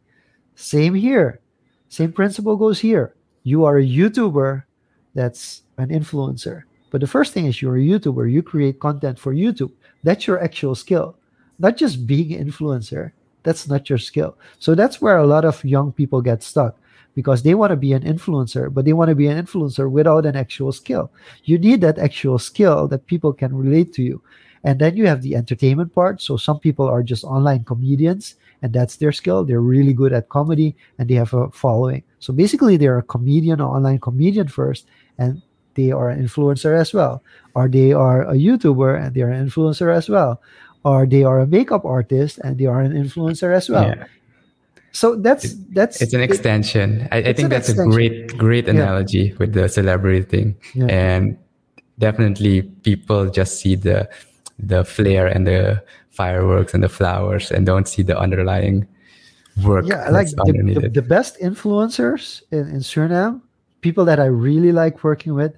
Same 0.55 0.95
here. 0.95 1.41
Same 1.89 2.13
principle 2.13 2.57
goes 2.57 2.81
here. 2.81 3.15
You 3.43 3.65
are 3.65 3.79
a 3.79 3.85
YouTuber 3.85 4.65
that's 5.15 5.63
an 5.79 5.89
influencer. 5.89 6.63
But 6.91 7.01
the 7.01 7.07
first 7.07 7.33
thing 7.33 7.47
is 7.47 7.61
you're 7.61 7.77
a 7.77 7.81
YouTuber. 7.81 8.31
You 8.31 8.43
create 8.43 8.81
content 8.81 9.19
for 9.19 9.35
YouTube. 9.35 9.73
That's 10.03 10.27
your 10.27 10.43
actual 10.43 10.75
skill. 10.75 11.17
Not 11.59 11.77
just 11.77 12.07
being 12.07 12.33
an 12.35 12.51
influencer. 12.51 13.13
That's 13.43 13.69
not 13.69 13.89
your 13.89 13.99
skill. 13.99 14.37
So 14.59 14.75
that's 14.75 15.01
where 15.01 15.19
a 15.19 15.27
lot 15.27 15.45
of 15.45 15.65
young 15.65 15.93
people 15.93 16.23
get 16.23 16.43
stuck 16.43 16.77
because 17.15 17.43
they 17.43 17.55
want 17.55 17.71
to 17.71 17.77
be 17.77 17.93
an 17.93 18.03
influencer, 18.03 18.73
but 18.73 18.85
they 18.85 18.93
want 18.93 19.09
to 19.11 19.15
be 19.15 19.27
an 19.27 19.45
influencer 19.45 19.91
without 19.91 20.25
an 20.27 20.37
actual 20.37 20.73
skill. 20.73 21.11
You 21.45 21.59
need 21.59 21.81
that 21.83 21.99
actual 21.99 22.39
skill 22.39 22.89
that 22.89 23.07
people 23.07 23.33
can 23.33 23.55
relate 23.55 23.93
to 23.95 24.03
you. 24.03 24.23
And 24.65 24.79
then 24.79 24.97
you 24.97 25.07
have 25.07 25.23
the 25.23 25.35
entertainment 25.35 25.93
part. 25.93 26.23
So 26.23 26.37
some 26.37 26.61
people 26.61 26.87
are 26.87 27.03
just 27.03 27.25
online 27.25 27.65
comedians 27.65 28.37
and 28.63 28.73
that's 28.73 28.97
their 28.97 29.13
skill. 29.13 29.45
They're 29.45 29.61
really 29.61 29.93
good 29.93 30.13
at 30.13 30.29
comedy 30.29 30.77
and 30.99 31.09
they 31.09 31.15
have 31.15 31.35
a 31.35 31.51
following. 31.51 32.05
So 32.21 32.33
basically, 32.33 32.77
they're 32.77 32.99
a 32.99 33.03
comedian 33.03 33.61
or 33.61 33.75
online 33.75 33.99
comedian 33.99 34.47
first, 34.47 34.87
and 35.19 35.43
they 35.75 35.91
are 35.91 36.09
an 36.09 36.23
influencer 36.25 36.79
as 36.79 36.95
well. 36.95 37.23
Or 37.55 37.69
they 37.69 37.93
are 37.93 38.23
a 38.23 38.35
YouTuber 38.35 39.05
and 39.05 39.15
they 39.15 39.23
are 39.23 39.31
an 39.31 39.49
influencer 39.49 39.95
as 39.95 40.09
well. 40.09 40.41
Or 40.85 41.07
they 41.07 41.23
are 41.23 41.41
a 41.41 41.47
makeup 41.47 41.85
artist 41.85 42.39
and 42.43 42.59
they 42.59 42.67
are 42.67 42.81
an 42.81 42.93
influencer 42.93 43.55
as 43.55 43.69
well. 43.69 43.87
Yeah. 43.87 44.07
So 44.93 45.17
that's 45.17 45.55
that's 45.73 46.03
it's 46.03 46.13
an 46.13 46.21
extension. 46.21 47.03
It, 47.03 47.09
I, 47.13 47.17
I 47.19 47.33
think 47.33 47.49
that's 47.49 47.71
extension. 47.71 47.93
a 47.93 47.95
great 47.95 48.37
great 48.37 48.69
analogy 48.69 49.33
yeah. 49.33 49.37
with 49.39 49.55
the 49.55 49.69
celebrity 49.69 50.23
thing. 50.23 50.57
Yeah. 50.75 50.87
And 50.87 51.39
definitely 51.99 52.63
people 52.63 53.31
just 53.31 53.59
see 53.59 53.75
the 53.75 54.09
the 54.59 54.85
flair 54.85 55.27
and 55.27 55.47
the 55.47 55.83
fireworks 56.11 56.75
and 56.75 56.83
the 56.83 56.89
flowers 56.89 57.51
and 57.51 57.65
don't 57.65 57.89
see 57.89 58.03
the 58.03 58.19
underlying 58.19 58.87
work. 59.65 59.87
Yeah, 59.87 60.09
like 60.11 60.29
the, 60.29 60.81
the, 60.81 60.89
the, 60.89 61.03
best 61.03 61.39
influencers 61.41 62.43
in, 62.51 62.69
in 62.69 62.81
Suriname, 62.81 63.41
people 63.81 64.05
that 64.05 64.21
I 64.21 64.27
really 64.27 64.73
like 64.73 65.03
working 65.03 65.35
with, 65.35 65.57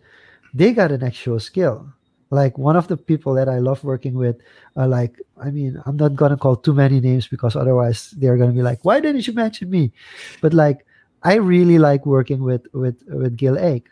they 0.54 0.72
got 0.72 0.92
an 0.92 1.02
actual 1.02 1.40
skill. 1.40 1.86
Like 2.30 2.56
one 2.56 2.76
of 2.76 2.88
the 2.88 2.96
people 2.96 3.34
that 3.34 3.48
I 3.48 3.58
love 3.58 3.84
working 3.84 4.14
with, 4.14 4.36
uh, 4.76 4.88
like 4.88 5.20
I 5.40 5.50
mean, 5.50 5.80
I'm 5.86 5.96
not 5.96 6.16
gonna 6.16 6.36
call 6.36 6.56
too 6.56 6.74
many 6.74 7.00
names 7.00 7.26
because 7.28 7.56
otherwise 7.56 8.10
they're 8.16 8.36
gonna 8.36 8.52
be 8.52 8.62
like, 8.62 8.84
why 8.84 9.00
didn't 9.00 9.26
you 9.26 9.32
mention 9.32 9.70
me? 9.70 9.92
But 10.40 10.54
like, 10.54 10.86
I 11.22 11.34
really 11.34 11.78
like 11.78 12.06
working 12.06 12.42
with 12.42 12.66
with 12.72 12.96
with 13.08 13.36
Gil 13.36 13.58
Ake 13.58 13.88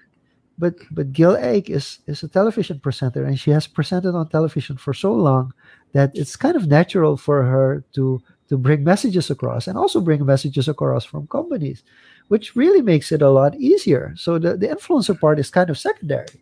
but 0.58 0.74
but 0.90 1.12
Gil 1.12 1.36
Ake 1.36 1.70
is 1.70 1.98
is 2.06 2.22
a 2.22 2.28
television 2.28 2.78
presenter, 2.80 3.24
and 3.24 3.38
she 3.38 3.50
has 3.50 3.66
presented 3.66 4.14
on 4.14 4.28
television 4.28 4.76
for 4.76 4.94
so 4.94 5.12
long 5.12 5.52
that 5.92 6.10
it's 6.14 6.36
kind 6.36 6.56
of 6.56 6.68
natural 6.68 7.16
for 7.16 7.42
her 7.42 7.84
to 7.94 8.22
to 8.48 8.56
bring 8.58 8.84
messages 8.84 9.30
across 9.30 9.66
and 9.66 9.78
also 9.78 10.00
bring 10.00 10.24
messages 10.26 10.68
across 10.68 11.04
from 11.04 11.26
companies, 11.26 11.82
which 12.28 12.54
really 12.54 12.82
makes 12.82 13.10
it 13.10 13.22
a 13.22 13.30
lot 13.30 13.56
easier. 13.56 14.12
So 14.16 14.38
the, 14.38 14.56
the 14.56 14.68
influencer 14.68 15.18
part 15.18 15.38
is 15.38 15.50
kind 15.50 15.70
of 15.70 15.78
secondary. 15.78 16.38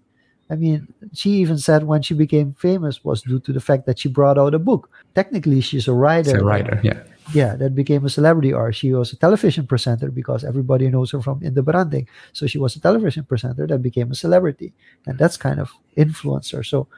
I 0.51 0.57
mean, 0.57 0.93
she 1.13 1.31
even 1.31 1.59
said 1.59 1.85
when 1.85 2.03
she 2.03 2.15
became 2.15 2.55
famous 2.55 3.05
was 3.05 3.23
due 3.23 3.41
to 3.41 3.53
the 3.53 3.61
fact 3.61 3.87
that 3.87 4.01
she 4.01 4.09
brought 4.09 4.37
out 4.37 4.55
a 4.55 4.59
book. 4.59 4.91
Technically, 5.15 5.61
she's 5.61 5.87
a 5.87 5.93
writer. 5.93 6.31
She's 6.31 6.41
a 6.41 6.45
writer, 6.45 6.81
yeah 6.83 7.03
yeah, 7.33 7.55
that 7.57 7.75
became 7.75 8.05
a 8.05 8.09
celebrity. 8.09 8.53
Or 8.53 8.73
she 8.73 8.93
was 8.93 9.13
a 9.13 9.17
television 9.17 9.67
presenter 9.67 10.11
because 10.11 10.45
everybody 10.45 10.89
knows 10.89 11.11
her 11.13 11.21
from 11.21 11.43
In 11.43 11.55
the 11.55 11.63
Branding. 11.63 12.09
So 12.33 12.47
she 12.47 12.59
was 12.59 12.77
a 12.77 12.81
television 12.81 13.25
presenter 13.25 13.67
that 13.67 13.83
became 13.83 14.11
a 14.11 14.15
celebrity, 14.15 14.73
and 15.07 15.19
that's 15.19 15.37
kind 15.37 15.61
of 15.61 15.71
influencer. 15.97 16.65
So, 16.65 16.89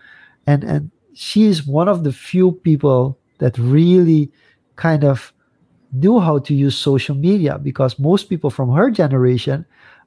and 0.47 0.65
and 0.65 0.91
she's 1.15 1.67
one 1.67 1.89
of 1.89 2.05
the 2.05 2.13
few 2.13 2.53
people 2.53 3.19
that 3.39 3.59
really 3.59 4.31
kind 4.77 5.05
of 5.05 5.33
knew 5.93 6.21
how 6.21 6.39
to 6.39 6.55
use 6.55 6.77
social 6.77 7.15
media 7.15 7.59
because 7.59 7.99
most 7.99 8.31
people 8.31 8.51
from 8.51 8.71
her 8.73 8.91
generation, 8.91 9.67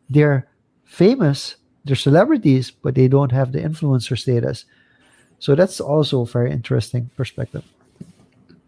they're 0.09 0.47
famous, 0.85 1.57
they're 1.85 1.95
celebrities, 1.95 2.71
but 2.71 2.95
they 2.95 3.07
don't 3.07 3.31
have 3.31 3.51
the 3.51 3.59
influencer 3.59 4.17
status. 4.17 4.65
So 5.39 5.55
that's 5.55 5.79
also 5.79 6.21
a 6.21 6.25
very 6.25 6.51
interesting 6.51 7.09
perspective. 7.15 7.63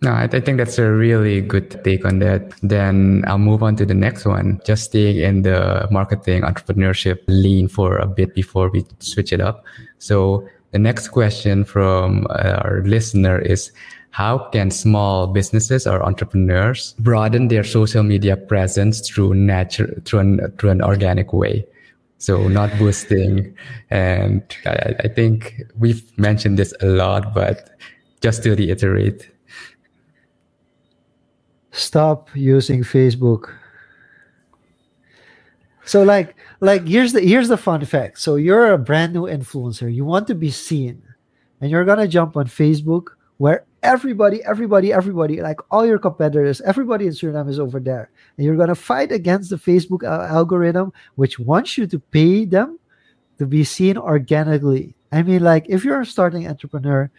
No, 0.01 0.11
I, 0.11 0.23
I, 0.23 0.39
think 0.39 0.59
that's 0.59 0.77
a 0.77 0.91
really 0.91 1.41
good 1.41 1.83
take 1.83 2.05
on 2.05 2.19
that. 2.19 2.53
Then 2.61 3.23
I'll 3.25 3.39
move 3.39 3.63
on 3.63 3.75
to 3.77 3.85
the 3.85 3.95
next 3.95 4.25
one. 4.25 4.61
Just 4.63 4.83
staying 4.83 5.17
in 5.17 5.41
the 5.41 5.87
marketing 5.89 6.43
entrepreneurship 6.43 7.21
lean 7.27 7.67
for 7.67 7.97
a 7.97 8.05
bit 8.05 8.35
before 8.35 8.69
we 8.69 8.85
switch 8.99 9.33
it 9.33 9.41
up. 9.41 9.65
So 9.97 10.47
the 10.71 10.77
next 10.77 11.07
question 11.07 11.63
from 11.63 12.27
uh, 12.29 12.61
our 12.63 12.83
listener 12.85 13.39
is 13.39 13.71
how 14.11 14.37
can 14.37 14.69
small 14.69 15.25
businesses 15.25 15.87
or 15.87 16.03
entrepreneurs 16.03 16.93
broaden 16.99 17.47
their 17.47 17.63
social 17.63 18.03
media 18.03 18.37
presence 18.37 19.07
through 19.07 19.33
natural 19.33 19.89
through 20.05 20.19
an, 20.19 20.53
through 20.59 20.69
an 20.69 20.83
organic 20.83 21.33
way? 21.33 21.65
So 22.17 22.47
not 22.47 22.75
boosting. 22.77 23.55
And 23.89 24.43
I, 24.65 24.95
I 24.99 25.07
think 25.07 25.61
we've 25.77 26.17
mentioned 26.17 26.57
this 26.57 26.73
a 26.81 26.87
lot, 26.87 27.33
but 27.33 27.69
just 28.21 28.43
to 28.43 28.55
reiterate, 28.55 29.29
stop 31.71 32.29
using 32.35 32.83
Facebook. 32.83 33.53
So 35.85 36.03
like 36.03 36.35
like 36.59 36.85
here's 36.87 37.13
the 37.13 37.21
here's 37.21 37.47
the 37.47 37.57
fun 37.57 37.85
fact. 37.85 38.19
So 38.19 38.35
you're 38.35 38.73
a 38.73 38.77
brand 38.77 39.13
new 39.13 39.23
influencer. 39.23 39.93
You 39.93 40.03
want 40.03 40.27
to 40.27 40.35
be 40.35 40.51
seen, 40.51 41.01
and 41.61 41.71
you're 41.71 41.85
gonna 41.85 42.07
jump 42.07 42.35
on 42.35 42.47
Facebook 42.47 43.09
where 43.37 43.65
everybody, 43.87 44.43
everybody, 44.43 44.91
everybody, 44.91 45.41
like 45.41 45.59
all 45.71 45.85
your 45.85 45.97
competitors, 45.97 46.61
everybody 46.61 47.07
in 47.07 47.13
Suriname 47.13 47.49
is 47.49 47.59
over 47.59 47.79
there, 47.79 48.11
and 48.35 48.45
you're 48.45 48.57
gonna 48.57 48.75
fight 48.75 49.11
against 49.11 49.49
the 49.49 49.55
Facebook 49.55 50.03
uh, 50.03 50.27
algorithm, 50.27 50.91
which 51.15 51.39
wants 51.39 51.77
you 51.77 51.87
to 51.87 51.99
pay 51.99 52.45
them 52.45 52.79
to 53.39 53.45
be 53.45 53.63
seen 53.63 53.97
organically. 53.97 54.93
I 55.11 55.23
mean, 55.23 55.41
like 55.41 55.65
if 55.69 55.85
you're 55.85 56.01
a 56.01 56.05
starting 56.05 56.47
entrepreneur, 56.47 57.09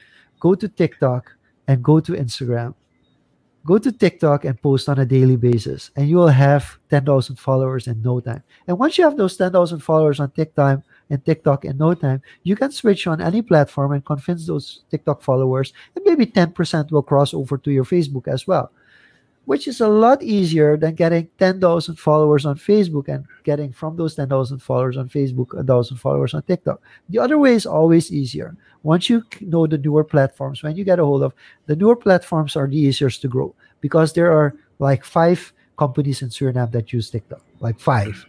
go 0.40 0.54
to 0.54 0.68
TikTok 0.68 1.32
and 1.66 1.82
go 1.82 2.00
to 2.00 2.12
Instagram 2.12 2.74
go 3.68 3.76
to 3.76 3.92
TikTok 3.92 4.46
and 4.46 4.60
post 4.62 4.88
on 4.88 4.98
a 4.98 5.04
daily 5.04 5.36
basis, 5.36 5.90
and 5.94 6.08
you 6.08 6.16
will 6.16 6.28
have 6.32 6.78
10,000 6.88 7.36
followers 7.36 7.86
in 7.86 8.00
no 8.00 8.18
time. 8.18 8.42
And 8.66 8.78
once 8.78 8.96
you 8.96 9.04
have 9.04 9.18
those 9.18 9.36
10,000 9.36 9.80
followers 9.80 10.20
on 10.20 10.30
TikTok 10.30 10.80
and 11.10 11.24
TikTok 11.24 11.64
in 11.64 11.78
no 11.78 11.94
time, 11.94 12.22
you 12.42 12.56
can 12.56 12.70
switch 12.70 13.06
on 13.06 13.20
any 13.20 13.42
platform 13.42 13.92
and 13.92 14.04
convince 14.04 14.46
those 14.46 14.82
TikTok 14.90 15.22
followers, 15.22 15.72
and 15.94 16.04
maybe 16.04 16.26
10% 16.26 16.90
will 16.90 17.02
cross 17.02 17.32
over 17.32 17.58
to 17.58 17.70
your 17.70 17.84
Facebook 17.84 18.28
as 18.28 18.46
well 18.46 18.70
which 19.48 19.66
is 19.66 19.80
a 19.80 19.88
lot 19.88 20.22
easier 20.22 20.76
than 20.76 20.94
getting 20.94 21.26
10,000 21.38 21.94
followers 21.94 22.44
on 22.44 22.54
Facebook 22.54 23.08
and 23.08 23.24
getting 23.44 23.72
from 23.72 23.96
those 23.96 24.14
10,000 24.14 24.58
followers 24.58 24.98
on 24.98 25.08
Facebook, 25.08 25.54
1,000 25.54 25.96
followers 25.96 26.34
on 26.34 26.42
TikTok. 26.42 26.82
The 27.08 27.18
other 27.18 27.38
way 27.38 27.54
is 27.54 27.64
always 27.64 28.12
easier. 28.12 28.54
Once 28.82 29.08
you 29.08 29.24
know 29.40 29.66
the 29.66 29.78
newer 29.78 30.04
platforms, 30.04 30.62
when 30.62 30.76
you 30.76 30.84
get 30.84 30.98
a 30.98 31.04
hold 31.04 31.22
of 31.22 31.32
the 31.64 31.76
newer 31.76 31.96
platforms 31.96 32.56
are 32.56 32.68
the 32.68 32.76
easiest 32.76 33.22
to 33.22 33.28
grow 33.28 33.54
because 33.80 34.12
there 34.12 34.30
are 34.30 34.54
like 34.80 35.02
five 35.02 35.50
companies 35.78 36.20
in 36.20 36.28
Suriname 36.28 36.70
that 36.72 36.92
use 36.92 37.08
TikTok, 37.08 37.40
like 37.60 37.80
five. 37.80 38.26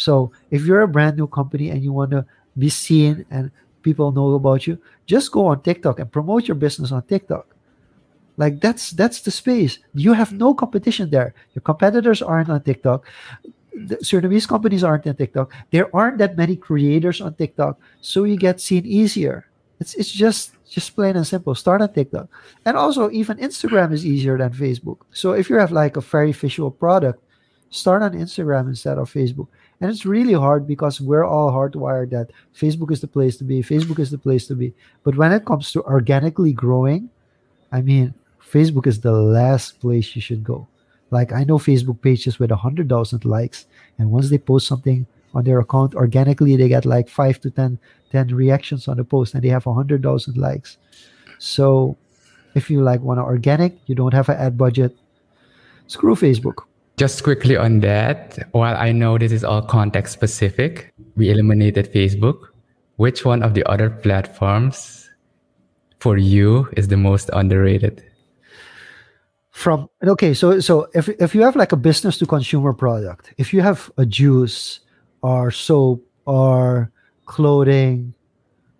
So 0.00 0.32
if 0.50 0.64
you're 0.64 0.80
a 0.80 0.88
brand 0.88 1.16
new 1.20 1.28
company 1.28 1.68
and 1.68 1.84
you 1.84 1.92
want 1.92 2.10
to 2.12 2.24
be 2.56 2.68
seen 2.68 3.26
and 3.30 3.50
people 3.82 4.12
know 4.12 4.34
about 4.34 4.66
you. 4.66 4.78
Just 5.06 5.32
go 5.32 5.46
on 5.46 5.62
TikTok 5.62 5.98
and 5.98 6.10
promote 6.10 6.48
your 6.48 6.54
business 6.54 6.92
on 6.92 7.02
TikTok. 7.02 7.46
Like 8.36 8.60
that's 8.60 8.92
that's 8.92 9.20
the 9.20 9.30
space. 9.30 9.78
You 9.94 10.12
have 10.12 10.32
no 10.32 10.54
competition 10.54 11.10
there. 11.10 11.34
Your 11.54 11.62
competitors 11.62 12.22
aren't 12.22 12.48
on 12.48 12.62
TikTok. 12.62 13.04
The 13.74 13.96
Surinamese 13.96 14.48
companies 14.48 14.84
aren't 14.84 15.06
on 15.06 15.16
TikTok. 15.16 15.52
There 15.70 15.94
aren't 15.94 16.18
that 16.18 16.36
many 16.36 16.56
creators 16.56 17.20
on 17.20 17.34
TikTok, 17.34 17.78
so 18.00 18.24
you 18.24 18.36
get 18.36 18.60
seen 18.60 18.86
easier. 18.86 19.46
It's 19.78 19.94
it's 19.94 20.10
just 20.10 20.52
just 20.68 20.94
plain 20.94 21.16
and 21.16 21.26
simple. 21.26 21.54
Start 21.54 21.82
on 21.82 21.92
TikTok, 21.92 22.28
and 22.64 22.76
also 22.76 23.10
even 23.10 23.36
Instagram 23.38 23.92
is 23.92 24.06
easier 24.06 24.38
than 24.38 24.52
Facebook. 24.52 25.04
So 25.12 25.32
if 25.32 25.50
you 25.50 25.56
have 25.56 25.72
like 25.72 25.96
a 25.96 26.00
very 26.00 26.32
visual 26.32 26.70
product, 26.70 27.20
start 27.68 28.02
on 28.02 28.12
Instagram 28.12 28.68
instead 28.68 28.96
of 28.96 29.12
Facebook. 29.12 29.48
And 29.80 29.90
it's 29.90 30.04
really 30.04 30.34
hard 30.34 30.66
because 30.66 31.00
we're 31.00 31.24
all 31.24 31.50
hardwired 31.50 32.10
that 32.10 32.30
Facebook 32.54 32.92
is 32.92 33.00
the 33.00 33.08
place 33.08 33.36
to 33.38 33.44
be. 33.44 33.62
Facebook 33.62 33.98
is 33.98 34.10
the 34.10 34.18
place 34.18 34.46
to 34.48 34.54
be. 34.54 34.74
But 35.04 35.16
when 35.16 35.32
it 35.32 35.46
comes 35.46 35.72
to 35.72 35.82
organically 35.84 36.52
growing, 36.52 37.08
I 37.72 37.80
mean, 37.80 38.12
Facebook 38.42 38.86
is 38.86 39.00
the 39.00 39.12
last 39.12 39.80
place 39.80 40.14
you 40.14 40.20
should 40.20 40.44
go. 40.44 40.68
Like 41.10 41.32
I 41.32 41.44
know 41.44 41.58
Facebook 41.58 42.02
pages 42.02 42.38
with 42.38 42.50
a 42.50 42.56
hundred 42.56 42.88
thousand 42.88 43.24
likes, 43.24 43.66
and 43.98 44.10
once 44.10 44.30
they 44.30 44.38
post 44.38 44.66
something 44.66 45.06
on 45.34 45.44
their 45.44 45.60
account 45.60 45.94
organically, 45.94 46.56
they 46.56 46.68
get 46.68 46.84
like 46.84 47.08
five 47.08 47.40
to 47.40 47.50
10, 47.50 47.78
10 48.12 48.28
reactions 48.34 48.86
on 48.86 48.96
the 48.96 49.04
post, 49.04 49.34
and 49.34 49.42
they 49.42 49.48
have 49.48 49.66
a 49.66 49.74
hundred 49.74 50.02
thousand 50.02 50.36
likes. 50.36 50.76
So, 51.38 51.96
if 52.54 52.70
you 52.70 52.82
like 52.82 53.00
want 53.00 53.18
to 53.18 53.24
organic, 53.24 53.78
you 53.86 53.94
don't 53.94 54.14
have 54.14 54.28
an 54.28 54.36
ad 54.36 54.58
budget. 54.58 54.96
Screw 55.86 56.14
Facebook. 56.14 56.66
Just 57.00 57.24
quickly 57.24 57.56
on 57.56 57.80
that, 57.80 58.36
while 58.52 58.76
I 58.76 58.92
know 58.92 59.16
this 59.16 59.32
is 59.32 59.42
all 59.42 59.62
context 59.62 60.12
specific, 60.12 60.92
we 61.16 61.30
eliminated 61.30 61.90
Facebook. 61.94 62.48
Which 62.96 63.24
one 63.24 63.42
of 63.42 63.54
the 63.54 63.64
other 63.64 63.88
platforms 63.88 65.08
for 65.98 66.18
you 66.18 66.68
is 66.76 66.88
the 66.88 66.98
most 66.98 67.30
underrated? 67.32 68.04
From 69.48 69.88
okay, 70.04 70.34
so 70.34 70.60
so 70.60 70.88
if 70.92 71.08
if 71.08 71.34
you 71.34 71.40
have 71.40 71.56
like 71.56 71.72
a 71.72 71.80
business 71.80 72.18
to 72.18 72.26
consumer 72.26 72.74
product, 72.74 73.32
if 73.38 73.54
you 73.54 73.62
have 73.62 73.90
a 73.96 74.04
juice 74.04 74.80
or 75.22 75.50
soap 75.50 76.06
or 76.26 76.92
clothing, 77.24 78.12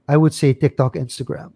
I 0.08 0.18
would 0.18 0.34
say 0.34 0.52
TikTok, 0.52 0.96
Instagram. 0.96 1.54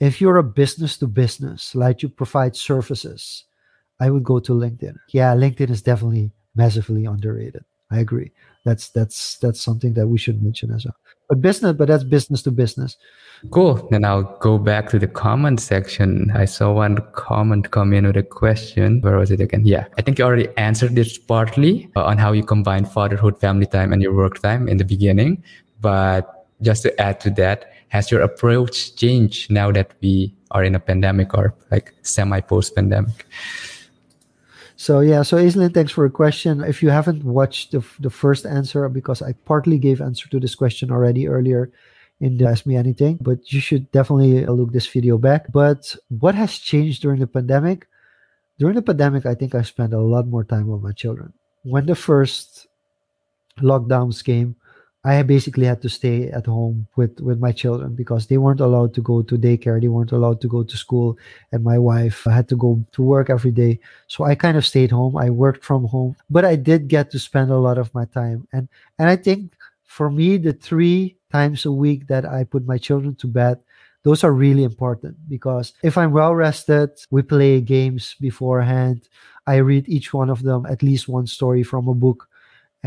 If 0.00 0.20
you're 0.20 0.36
a 0.36 0.44
business 0.44 0.98
to 0.98 1.06
business, 1.06 1.74
like 1.74 2.02
you 2.02 2.10
provide 2.10 2.56
services, 2.56 3.44
I 4.00 4.10
would 4.10 4.24
go 4.24 4.38
to 4.40 4.52
LinkedIn. 4.52 4.96
Yeah, 5.12 5.34
LinkedIn 5.34 5.70
is 5.70 5.82
definitely 5.82 6.30
massively 6.54 7.04
underrated. 7.04 7.64
I 7.90 8.00
agree. 8.00 8.32
That's 8.64 8.90
that's 8.90 9.38
that's 9.38 9.60
something 9.60 9.94
that 9.94 10.06
we 10.08 10.18
should 10.18 10.42
mention 10.42 10.70
as 10.72 10.84
well. 10.84 10.96
But 11.28 11.40
business, 11.40 11.74
but 11.76 11.88
that's 11.88 12.04
business 12.04 12.42
to 12.42 12.50
business. 12.50 12.96
Cool. 13.50 13.86
Then 13.90 14.04
I'll 14.04 14.36
go 14.40 14.58
back 14.58 14.88
to 14.90 14.98
the 14.98 15.06
comment 15.06 15.60
section. 15.60 16.30
I 16.34 16.44
saw 16.44 16.72
one 16.72 16.98
comment 17.12 17.70
come 17.70 17.92
in 17.92 18.06
with 18.06 18.16
a 18.16 18.22
question. 18.22 19.00
Where 19.00 19.16
was 19.16 19.30
it 19.30 19.40
again? 19.40 19.62
Yeah, 19.64 19.86
I 19.96 20.02
think 20.02 20.18
you 20.18 20.24
already 20.24 20.48
answered 20.56 20.94
this 20.94 21.16
partly 21.18 21.90
uh, 21.96 22.04
on 22.04 22.18
how 22.18 22.32
you 22.32 22.44
combine 22.44 22.84
fatherhood, 22.84 23.38
family 23.40 23.66
time, 23.66 23.92
and 23.92 24.02
your 24.02 24.14
work 24.14 24.40
time 24.40 24.68
in 24.68 24.76
the 24.76 24.84
beginning. 24.84 25.42
But 25.80 26.46
just 26.60 26.82
to 26.82 27.00
add 27.00 27.20
to 27.20 27.30
that, 27.30 27.72
has 27.88 28.10
your 28.10 28.20
approach 28.22 28.96
changed 28.96 29.50
now 29.50 29.70
that 29.72 29.94
we 30.02 30.34
are 30.50 30.64
in 30.64 30.74
a 30.74 30.80
pandemic 30.80 31.32
or 31.34 31.54
like 31.70 31.94
semi 32.02 32.40
post 32.40 32.74
pandemic? 32.74 33.24
So 34.78 35.00
yeah, 35.00 35.22
so 35.22 35.36
Aislinn, 35.36 35.74
thanks 35.74 35.90
for 35.90 36.04
a 36.04 36.10
question. 36.10 36.62
If 36.62 36.84
you 36.84 36.90
haven't 36.90 37.24
watched 37.24 37.72
the, 37.72 37.82
the 37.98 38.10
first 38.10 38.46
answer, 38.46 38.88
because 38.88 39.20
I 39.20 39.32
partly 39.44 39.76
gave 39.76 40.00
answer 40.00 40.28
to 40.30 40.38
this 40.38 40.54
question 40.54 40.92
already 40.92 41.26
earlier 41.26 41.72
in 42.20 42.38
the 42.38 42.46
Ask 42.46 42.64
Me 42.64 42.76
Anything, 42.76 43.18
but 43.20 43.52
you 43.52 43.58
should 43.58 43.90
definitely 43.90 44.46
look 44.46 44.70
this 44.70 44.86
video 44.86 45.18
back. 45.18 45.50
But 45.50 45.96
what 46.10 46.36
has 46.36 46.58
changed 46.58 47.02
during 47.02 47.18
the 47.18 47.26
pandemic? 47.26 47.88
During 48.60 48.76
the 48.76 48.82
pandemic, 48.82 49.26
I 49.26 49.34
think 49.34 49.56
I 49.56 49.62
spent 49.62 49.94
a 49.94 50.00
lot 50.00 50.28
more 50.28 50.44
time 50.44 50.68
with 50.68 50.80
my 50.80 50.92
children. 50.92 51.32
When 51.64 51.86
the 51.86 51.96
first 51.96 52.68
lockdowns 53.58 54.22
came, 54.22 54.54
I 55.04 55.22
basically 55.22 55.66
had 55.66 55.80
to 55.82 55.88
stay 55.88 56.28
at 56.30 56.46
home 56.46 56.86
with 56.96 57.20
with 57.20 57.38
my 57.38 57.52
children 57.52 57.94
because 57.94 58.26
they 58.26 58.36
weren't 58.36 58.60
allowed 58.60 58.94
to 58.94 59.00
go 59.00 59.22
to 59.22 59.38
daycare, 59.38 59.80
they 59.80 59.88
weren't 59.88 60.12
allowed 60.12 60.40
to 60.42 60.48
go 60.48 60.62
to 60.64 60.76
school, 60.76 61.16
and 61.52 61.62
my 61.62 61.78
wife 61.78 62.24
had 62.24 62.48
to 62.48 62.56
go 62.56 62.84
to 62.92 63.02
work 63.02 63.30
every 63.30 63.52
day. 63.52 63.78
So 64.08 64.24
I 64.24 64.34
kind 64.34 64.56
of 64.56 64.66
stayed 64.66 64.90
home. 64.90 65.16
I 65.16 65.30
worked 65.30 65.64
from 65.64 65.84
home, 65.86 66.16
but 66.28 66.44
I 66.44 66.56
did 66.56 66.88
get 66.88 67.10
to 67.12 67.18
spend 67.18 67.50
a 67.50 67.58
lot 67.58 67.78
of 67.78 67.94
my 67.94 68.06
time. 68.06 68.46
And 68.52 68.68
and 68.98 69.08
I 69.08 69.16
think 69.16 69.54
for 69.84 70.10
me, 70.10 70.36
the 70.36 70.52
three 70.52 71.16
times 71.30 71.64
a 71.64 71.72
week 71.72 72.08
that 72.08 72.24
I 72.26 72.44
put 72.44 72.66
my 72.66 72.78
children 72.78 73.14
to 73.16 73.26
bed, 73.28 73.60
those 74.02 74.24
are 74.24 74.32
really 74.32 74.64
important 74.64 75.16
because 75.28 75.72
if 75.82 75.96
I'm 75.98 76.12
well 76.12 76.34
rested, 76.34 76.90
we 77.10 77.22
play 77.22 77.60
games 77.60 78.14
beforehand. 78.20 79.08
I 79.46 79.56
read 79.56 79.88
each 79.88 80.12
one 80.12 80.28
of 80.30 80.42
them 80.42 80.66
at 80.66 80.82
least 80.82 81.08
one 81.08 81.26
story 81.26 81.62
from 81.62 81.88
a 81.88 81.94
book 81.94 82.27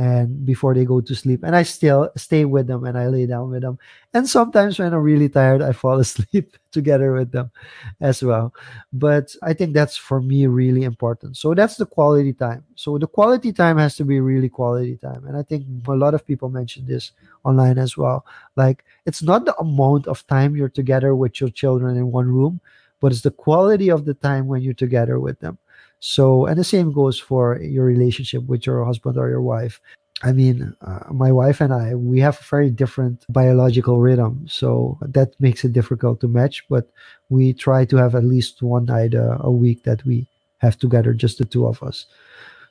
and 0.01 0.45
before 0.45 0.73
they 0.73 0.83
go 0.83 0.99
to 0.99 1.13
sleep. 1.13 1.41
And 1.43 1.55
i 1.55 1.63
still 1.63 2.09
stay 2.17 2.43
with 2.45 2.65
them 2.65 2.85
and 2.85 2.97
i 2.97 3.05
lay 3.07 3.25
down 3.27 3.51
with 3.51 3.61
them. 3.61 3.77
And 4.13 4.27
sometimes 4.27 4.79
when 4.79 4.93
i'm 4.93 5.05
really 5.11 5.29
tired 5.29 5.61
i 5.61 5.71
fall 5.71 5.99
asleep 6.05 6.57
together 6.71 7.13
with 7.13 7.31
them 7.31 7.51
as 7.99 8.23
well. 8.23 8.53
But 8.91 9.35
i 9.43 9.53
think 9.53 9.73
that's 9.73 9.97
for 9.97 10.19
me 10.21 10.47
really 10.47 10.83
important. 10.83 11.37
So 11.37 11.53
that's 11.53 11.77
the 11.77 11.85
quality 11.85 12.33
time. 12.33 12.63
So 12.75 12.97
the 12.97 13.07
quality 13.07 13.53
time 13.53 13.77
has 13.77 13.95
to 13.97 14.05
be 14.05 14.19
really 14.19 14.49
quality 14.49 14.97
time. 14.97 15.25
And 15.27 15.37
i 15.37 15.43
think 15.43 15.65
a 15.87 16.01
lot 16.03 16.13
of 16.15 16.25
people 16.25 16.49
mention 16.49 16.85
this 16.85 17.11
online 17.43 17.77
as 17.77 17.95
well. 17.95 18.25
Like 18.55 18.83
it's 19.05 19.21
not 19.21 19.45
the 19.45 19.55
amount 19.57 20.07
of 20.07 20.25
time 20.27 20.55
you're 20.55 20.77
together 20.81 21.13
with 21.15 21.39
your 21.39 21.51
children 21.51 21.95
in 21.97 22.11
one 22.11 22.27
room 22.27 22.61
but 23.01 23.11
it's 23.11 23.21
the 23.21 23.31
quality 23.31 23.89
of 23.89 24.05
the 24.05 24.13
time 24.13 24.45
when 24.47 24.61
you're 24.61 24.77
together 24.85 25.19
with 25.19 25.39
them 25.39 25.57
so, 26.01 26.47
and 26.47 26.57
the 26.57 26.63
same 26.63 26.91
goes 26.91 27.19
for 27.19 27.61
your 27.61 27.85
relationship 27.85 28.43
with 28.47 28.65
your 28.65 28.83
husband 28.83 29.17
or 29.17 29.29
your 29.29 29.43
wife. 29.43 29.79
I 30.23 30.31
mean, 30.31 30.75
uh, 30.81 31.03
my 31.11 31.31
wife 31.31 31.61
and 31.61 31.71
I, 31.71 31.93
we 31.93 32.19
have 32.19 32.39
a 32.39 32.43
very 32.43 32.71
different 32.71 33.23
biological 33.29 33.99
rhythm. 33.99 34.45
So 34.47 34.97
that 35.01 35.39
makes 35.39 35.63
it 35.63 35.73
difficult 35.73 36.19
to 36.21 36.27
match, 36.27 36.65
but 36.69 36.89
we 37.29 37.53
try 37.53 37.85
to 37.85 37.97
have 37.97 38.15
at 38.15 38.23
least 38.23 38.63
one 38.63 38.85
night 38.85 39.13
uh, 39.13 39.37
a 39.41 39.51
week 39.51 39.83
that 39.83 40.03
we 40.03 40.27
have 40.57 40.77
together, 40.77 41.13
just 41.13 41.37
the 41.37 41.45
two 41.45 41.67
of 41.67 41.83
us. 41.83 42.07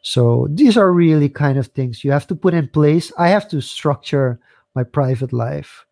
So 0.02 0.48
these 0.50 0.76
are 0.76 0.92
really 0.92 1.28
kind 1.28 1.56
of 1.56 1.68
things 1.68 2.02
you 2.02 2.10
have 2.10 2.26
to 2.28 2.34
put 2.34 2.54
in 2.54 2.66
place. 2.66 3.12
I 3.16 3.28
have 3.28 3.48
to 3.50 3.60
structure 3.60 4.40
my 4.74 4.82
private 4.82 5.32
life 5.32 5.86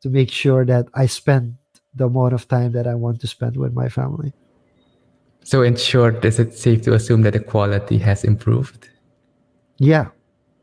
to 0.00 0.08
make 0.08 0.30
sure 0.30 0.64
that 0.64 0.88
I 0.94 1.04
spend 1.04 1.58
the 1.94 2.06
amount 2.06 2.32
of 2.32 2.48
time 2.48 2.72
that 2.72 2.86
I 2.86 2.94
want 2.94 3.20
to 3.20 3.26
spend 3.26 3.58
with 3.58 3.74
my 3.74 3.90
family. 3.90 4.32
So, 5.48 5.62
in 5.62 5.76
short, 5.76 6.22
is 6.26 6.38
it 6.38 6.52
safe 6.52 6.82
to 6.82 6.92
assume 6.92 7.22
that 7.22 7.32
the 7.32 7.40
quality 7.40 7.96
has 8.04 8.22
improved? 8.22 8.90
Yeah, 9.78 10.12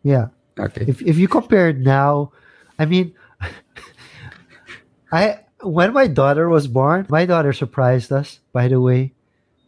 yeah. 0.03 0.29
Okay. 0.59 0.85
If 0.85 1.01
if 1.01 1.17
you 1.17 1.27
compare 1.27 1.73
it 1.73 1.81
now, 1.81 2.29
I 2.77 2.85
mean, 2.85 3.17
I 5.11 5.41
when 5.65 5.89
my 5.89 6.05
daughter 6.05 6.53
was 6.53 6.67
born, 6.67 7.09
my 7.09 7.25
daughter 7.25 7.49
surprised 7.49 8.13
us. 8.13 8.37
By 8.53 8.67
the 8.67 8.77
way, 8.77 9.17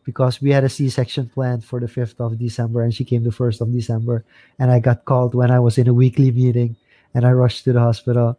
because 0.06 0.38
we 0.38 0.54
had 0.54 0.64
a 0.64 0.70
C-section 0.70 1.34
planned 1.34 1.66
for 1.66 1.82
the 1.82 1.90
fifth 1.90 2.22
of 2.22 2.38
December, 2.38 2.86
and 2.86 2.94
she 2.94 3.02
came 3.02 3.24
the 3.24 3.34
first 3.34 3.58
of 3.58 3.74
December, 3.74 4.22
and 4.62 4.70
I 4.70 4.78
got 4.78 5.10
called 5.10 5.34
when 5.34 5.50
I 5.50 5.58
was 5.58 5.80
in 5.82 5.90
a 5.90 5.98
weekly 5.98 6.30
meeting, 6.30 6.78
and 7.18 7.26
I 7.26 7.34
rushed 7.34 7.66
to 7.66 7.74
the 7.74 7.82
hospital. 7.82 8.38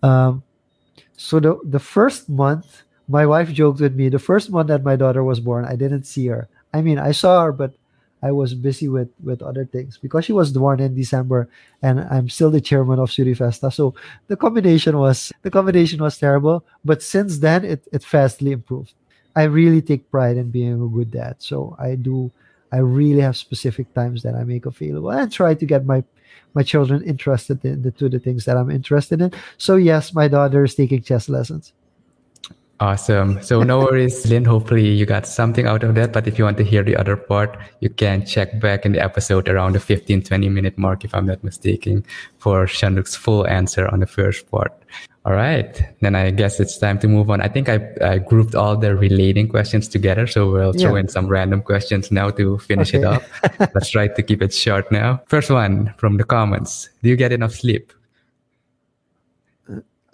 Um, 0.00 0.40
so 1.12 1.44
the 1.44 1.60
the 1.68 1.78
first 1.78 2.32
month 2.32 2.85
my 3.08 3.24
wife 3.26 3.52
joked 3.52 3.80
with 3.80 3.94
me 3.94 4.08
the 4.08 4.18
first 4.18 4.50
month 4.50 4.68
that 4.68 4.84
my 4.84 4.96
daughter 4.96 5.22
was 5.22 5.40
born 5.40 5.64
i 5.64 5.76
didn't 5.76 6.04
see 6.04 6.26
her. 6.26 6.48
I 6.72 6.82
mean 6.82 6.98
i 6.98 7.12
saw 7.12 7.44
her 7.44 7.52
but 7.52 7.74
i 8.22 8.32
was 8.32 8.54
busy 8.54 8.88
with 8.88 9.08
with 9.22 9.42
other 9.42 9.64
things 9.64 9.98
because 9.98 10.24
she 10.24 10.32
was 10.32 10.52
born 10.52 10.80
in 10.80 10.94
december 10.94 11.48
and 11.82 12.00
i'm 12.10 12.28
still 12.28 12.50
the 12.50 12.60
chairman 12.60 12.98
of 12.98 13.10
surifesta 13.10 13.72
so 13.72 13.94
the 14.28 14.36
combination 14.36 14.98
was 14.98 15.32
the 15.42 15.50
combination 15.50 16.02
was 16.02 16.18
terrible 16.18 16.64
but 16.84 17.02
since 17.02 17.38
then 17.38 17.64
it, 17.64 17.86
it 17.92 18.04
vastly 18.04 18.52
improved. 18.52 18.94
I 19.36 19.44
really 19.44 19.82
take 19.82 20.10
pride 20.10 20.38
in 20.38 20.50
being 20.50 20.80
a 20.80 20.88
good 20.88 21.10
dad. 21.10 21.36
So 21.38 21.76
i 21.78 21.94
do 21.94 22.30
i 22.72 22.78
really 22.78 23.20
have 23.20 23.36
specific 23.36 23.92
times 23.94 24.22
that 24.22 24.34
i 24.34 24.44
make 24.44 24.66
available 24.66 25.10
and 25.10 25.30
try 25.30 25.54
to 25.54 25.66
get 25.66 25.86
my 25.86 26.02
my 26.54 26.62
children 26.62 27.02
interested 27.04 27.62
in 27.64 27.82
the 27.82 27.90
to 27.92 28.08
the 28.08 28.18
things 28.18 28.44
that 28.46 28.56
i'm 28.56 28.70
interested 28.70 29.20
in. 29.22 29.32
So 29.58 29.76
yes 29.76 30.12
my 30.14 30.26
daughter 30.28 30.64
is 30.64 30.74
taking 30.74 31.02
chess 31.02 31.28
lessons 31.28 31.72
Awesome. 32.78 33.42
So 33.42 33.62
no 33.62 33.78
worries, 33.78 34.26
Lynn. 34.26 34.44
Hopefully 34.44 34.86
you 34.86 35.06
got 35.06 35.26
something 35.26 35.66
out 35.66 35.82
of 35.82 35.94
that. 35.94 36.12
But 36.12 36.26
if 36.26 36.38
you 36.38 36.44
want 36.44 36.58
to 36.58 36.64
hear 36.64 36.82
the 36.82 36.96
other 36.96 37.16
part, 37.16 37.56
you 37.80 37.88
can 37.88 38.26
check 38.26 38.60
back 38.60 38.84
in 38.84 38.92
the 38.92 39.02
episode 39.02 39.48
around 39.48 39.72
the 39.72 39.80
15, 39.80 40.22
20 40.22 40.48
minute 40.50 40.76
mark, 40.76 41.02
if 41.02 41.14
I'm 41.14 41.24
not 41.24 41.42
mistaken, 41.42 42.04
for 42.36 42.66
Jean-Luc's 42.66 43.16
full 43.16 43.46
answer 43.46 43.88
on 43.88 44.00
the 44.00 44.06
first 44.06 44.50
part. 44.50 44.72
All 45.24 45.32
right. 45.32 45.82
Then 46.02 46.14
I 46.14 46.30
guess 46.30 46.60
it's 46.60 46.76
time 46.76 46.98
to 46.98 47.08
move 47.08 47.30
on. 47.30 47.40
I 47.40 47.48
think 47.48 47.70
I, 47.70 47.80
I 48.02 48.18
grouped 48.18 48.54
all 48.54 48.76
the 48.76 48.94
relating 48.94 49.48
questions 49.48 49.88
together. 49.88 50.26
So 50.26 50.52
we'll 50.52 50.74
throw 50.74 50.94
yeah. 50.94 51.00
in 51.00 51.08
some 51.08 51.28
random 51.28 51.62
questions 51.62 52.12
now 52.12 52.30
to 52.30 52.58
finish 52.58 52.94
okay. 52.94 52.98
it 52.98 53.04
up. 53.04 53.22
Let's 53.74 53.88
try 53.88 54.08
to 54.08 54.22
keep 54.22 54.42
it 54.42 54.52
short 54.52 54.92
now. 54.92 55.22
First 55.28 55.50
one 55.50 55.94
from 55.96 56.18
the 56.18 56.24
comments. 56.24 56.90
Do 57.02 57.08
you 57.08 57.16
get 57.16 57.32
enough 57.32 57.54
sleep? 57.54 57.92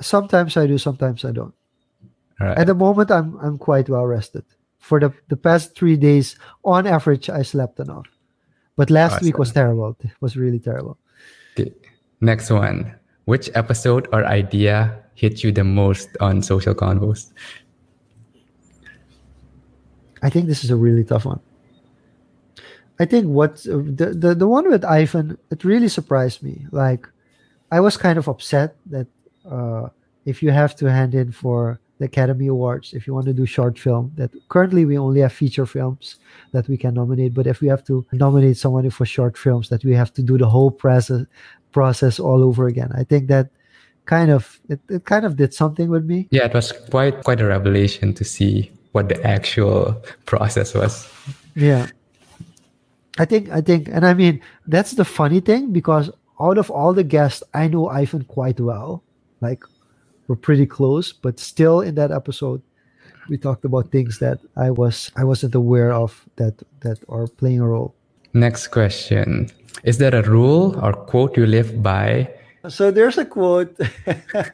Sometimes 0.01 0.57
I 0.57 0.67
do, 0.67 0.79
sometimes 0.79 1.25
I 1.25 1.33
don't. 1.33 1.55
Right. 2.41 2.59
At 2.59 2.67
the 2.67 2.75
moment, 2.75 3.11
I'm 3.11 3.37
I'm 3.41 3.59
quite 3.59 3.89
well 3.89 4.07
rested. 4.07 4.45
For 4.79 4.99
the 5.01 5.13
the 5.29 5.37
past 5.37 5.77
three 5.77 5.97
days, 5.97 6.37
on 6.65 6.87
average, 6.87 7.31
I 7.31 7.43
slept 7.43 7.79
enough. 7.81 8.07
But 8.77 8.91
last 8.91 9.23
week 9.23 9.39
was 9.39 9.53
terrible. 9.53 9.97
It 10.01 10.11
was 10.21 10.37
really 10.37 10.59
terrible. 10.59 10.99
Okay. 11.59 11.73
Next 12.21 12.51
one. 12.51 12.95
Which 13.27 13.51
episode 13.55 14.09
or 14.13 14.25
idea 14.25 14.99
hit 15.15 15.45
you 15.45 15.53
the 15.53 15.65
most 15.65 16.09
on 16.21 16.43
social 16.43 16.75
convos? 16.75 17.31
I 20.23 20.31
think 20.31 20.47
this 20.47 20.65
is 20.65 20.71
a 20.71 20.77
really 20.77 21.05
tough 21.05 21.27
one. 21.27 21.41
I 22.99 23.05
think 23.05 23.27
what 23.27 23.57
the, 23.65 24.15
the 24.17 24.35
the 24.35 24.49
one 24.49 24.71
with 24.71 24.85
Ivan 24.85 25.39
it 25.51 25.65
really 25.65 25.89
surprised 25.89 26.43
me. 26.43 26.67
Like 26.71 27.09
I 27.71 27.81
was 27.81 27.97
kind 27.97 28.19
of 28.19 28.29
upset 28.29 28.77
that 28.87 29.09
uh, 29.45 29.89
if 30.25 30.43
you 30.43 30.51
have 30.51 30.77
to 30.77 30.91
hand 30.91 31.15
in 31.15 31.33
for 31.33 31.81
the 32.03 32.07
Academy 32.07 32.49
Awards, 32.49 32.93
if 32.93 33.07
you 33.07 33.15
want 33.15 33.27
to 33.27 33.33
do 33.33 33.47
short 33.47 33.79
film, 33.79 34.13
that 34.17 34.31
currently 34.49 34.85
we 34.85 34.99
only 34.99 35.21
have 35.21 35.33
feature 35.33 35.67
films 35.67 36.17
that 36.51 36.69
we 36.69 36.77
can 36.77 36.95
nominate. 36.95 37.33
But 37.33 37.47
if 37.47 37.61
we 37.61 37.69
have 37.69 37.85
to 37.85 38.05
nominate 38.13 38.57
someone 38.57 38.91
for 38.91 39.07
short 39.07 39.39
films, 39.39 39.69
that 39.69 39.85
we 39.85 39.95
have 39.95 40.13
to 40.15 40.23
do 40.23 40.37
the 40.37 40.49
whole 40.49 40.71
process 40.71 41.25
process 41.71 42.19
all 42.19 42.43
over 42.43 42.67
again. 42.67 42.91
I 42.95 43.05
think 43.05 43.29
that 43.29 43.51
kind 44.05 44.31
of 44.31 44.61
it, 44.69 44.81
it 44.89 45.05
kind 45.05 45.25
of 45.25 45.37
did 45.37 45.55
something 45.55 45.89
with 45.89 46.05
me. 46.05 46.29
Yeah, 46.31 46.47
it 46.47 46.55
was 46.55 46.73
quite 46.91 47.23
quite 47.23 47.41
a 47.41 47.47
revelation 47.47 48.15
to 48.15 48.25
see 48.25 48.73
what 48.91 49.09
the 49.09 49.25
actual 49.25 50.03
process 50.27 50.75
was. 50.75 51.09
Yeah. 51.55 51.87
I 53.19 53.27
think 53.27 53.49
I 53.51 53.61
think 53.61 53.89
and 53.89 54.05
I 54.05 54.15
mean 54.15 54.41
that's 54.67 54.93
the 54.93 55.05
funny 55.05 55.41
thing 55.41 55.73
because 55.73 56.11
out 56.41 56.59
of 56.59 56.69
all 56.71 56.93
the 56.95 57.05
guests 57.05 57.45
I 57.55 57.69
know 57.69 57.89
Ivan 57.89 58.25
quite 58.25 58.59
well. 58.59 59.05
Like 59.41 59.63
we're 60.33 60.37
pretty 60.37 60.65
close, 60.65 61.13
but 61.13 61.39
still 61.39 61.83
in 61.83 61.95
that 61.95 62.11
episode 62.11 62.63
we 63.29 63.37
talked 63.37 63.67
about 63.67 63.93
things 63.93 64.19
that 64.19 64.41
I 64.57 64.71
was 64.71 65.13
I 65.15 65.25
wasn't 65.25 65.55
aware 65.55 65.93
of 65.93 66.25
that 66.37 66.57
that 66.81 66.99
are 67.11 67.27
playing 67.29 67.61
a 67.61 67.69
role. 67.69 67.95
Next 68.33 68.69
question. 68.69 69.51
Is 69.85 69.99
there 69.99 70.15
a 70.15 70.23
rule 70.23 70.81
or 70.81 70.95
quote 70.95 71.37
you 71.37 71.45
live 71.45 71.83
by? 71.83 72.33
So 72.69 72.91
there's 72.91 73.19
a 73.19 73.27
quote. 73.27 73.77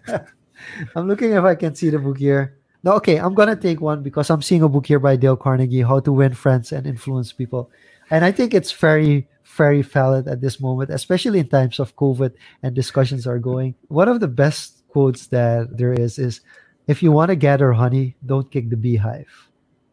I'm 0.96 1.06
looking 1.06 1.30
if 1.32 1.44
I 1.44 1.54
can 1.54 1.76
see 1.76 1.90
the 1.90 2.00
book 2.00 2.18
here. 2.18 2.58
No, 2.82 2.94
okay, 2.98 3.18
I'm 3.18 3.34
gonna 3.34 3.54
take 3.54 3.80
one 3.80 4.02
because 4.02 4.30
I'm 4.30 4.42
seeing 4.42 4.62
a 4.62 4.68
book 4.68 4.86
here 4.86 4.98
by 4.98 5.14
Dale 5.14 5.36
Carnegie, 5.36 5.82
How 5.82 6.00
to 6.00 6.12
Win 6.12 6.34
Friends 6.34 6.72
and 6.72 6.88
Influence 6.88 7.32
People. 7.32 7.70
And 8.10 8.24
I 8.24 8.32
think 8.32 8.52
it's 8.52 8.72
very, 8.72 9.28
very 9.56 9.82
valid 9.82 10.26
at 10.26 10.40
this 10.40 10.58
moment, 10.58 10.90
especially 10.90 11.38
in 11.38 11.48
times 11.48 11.78
of 11.78 11.94
COVID 11.94 12.34
and 12.64 12.74
discussions 12.74 13.28
are 13.28 13.38
going. 13.38 13.76
One 13.86 14.08
of 14.08 14.18
the 14.18 14.28
best 14.28 14.77
quotes 14.88 15.26
that 15.28 15.76
there 15.76 15.92
is 15.92 16.18
is 16.18 16.40
if 16.86 17.02
you 17.02 17.12
want 17.12 17.28
to 17.28 17.36
gather 17.36 17.72
honey, 17.72 18.16
don't 18.26 18.50
kick 18.50 18.70
the 18.70 18.76
beehive. 18.76 19.28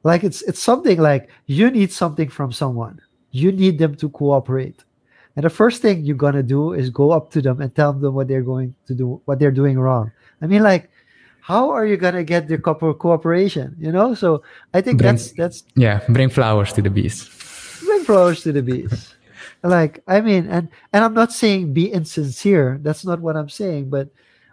Like 0.03 0.23
it's 0.23 0.41
it's 0.43 0.61
something 0.61 0.99
like 0.99 1.29
you 1.47 1.69
need 1.71 1.91
something 1.91 2.29
from 2.29 2.51
someone. 2.51 3.01
You 3.31 3.51
need 3.51 3.77
them 3.79 3.95
to 3.95 4.09
cooperate. 4.09 4.83
And 5.35 5.43
the 5.43 5.49
first 5.49 5.81
thing 5.81 6.05
you're 6.05 6.15
gonna 6.15 6.43
do 6.43 6.73
is 6.73 6.89
go 6.89 7.11
up 7.11 7.31
to 7.31 7.41
them 7.41 7.59
and 7.59 7.73
tell 7.75 7.91
them 7.91 8.13
what 8.13 8.27
they're 8.27 8.43
going 8.45 8.73
to 8.87 8.93
do, 8.93 9.21
what 9.25 9.39
they're 9.39 9.51
doing 9.51 9.77
wrong. 9.77 10.11
I 10.41 10.47
mean, 10.47 10.63
like, 10.63 10.89
how 11.41 11.69
are 11.71 11.85
you 11.85 11.97
gonna 11.97 12.23
get 12.23 12.47
their 12.47 12.57
co- 12.59 12.93
cooperation? 12.93 13.75
You 13.77 13.91
know, 13.91 14.13
so 14.13 14.43
I 14.73 14.79
think 14.81 14.99
Bring- 14.99 15.11
that's 15.11 15.31
that's 15.33 15.63
Yeah, 15.75 15.99
bring 16.07 16.29
flowers 16.29 16.71
to 16.73 16.81
the 16.81 16.89
bees. 16.89 17.27
bring 17.83 18.03
flowers 18.05 18.41
to 18.43 18.53
the 18.53 18.61
bees. 18.61 19.13
like, 19.63 20.01
I 20.07 20.21
mean, 20.21 20.47
and 20.47 20.69
and 20.93 21.03
I'm 21.03 21.13
not 21.13 21.33
saying 21.33 21.73
be 21.73 21.91
insincere. 21.91 22.79
That's 22.81 23.03
not 23.03 23.19
what 23.19 23.35
I'm 23.35 23.49
saying, 23.49 23.89
but 23.89 24.07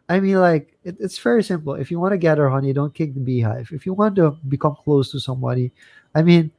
I 0.08 0.20
mean, 0.20 0.36
like, 0.36 0.76
it, 0.84 0.96
it's 1.00 1.18
very 1.18 1.42
simple. 1.42 1.74
If 1.74 1.90
you 1.90 1.98
want 1.98 2.12
to 2.12 2.18
gather 2.18 2.48
honey, 2.48 2.72
don't 2.72 2.94
kick 2.94 3.14
the 3.14 3.20
beehive. 3.20 3.70
If 3.72 3.86
you 3.86 3.94
want 3.94 4.16
to 4.16 4.32
become 4.48 4.76
close 4.84 5.10
to 5.12 5.20
somebody, 5.20 5.72
I 6.14 6.22
mean, 6.22 6.50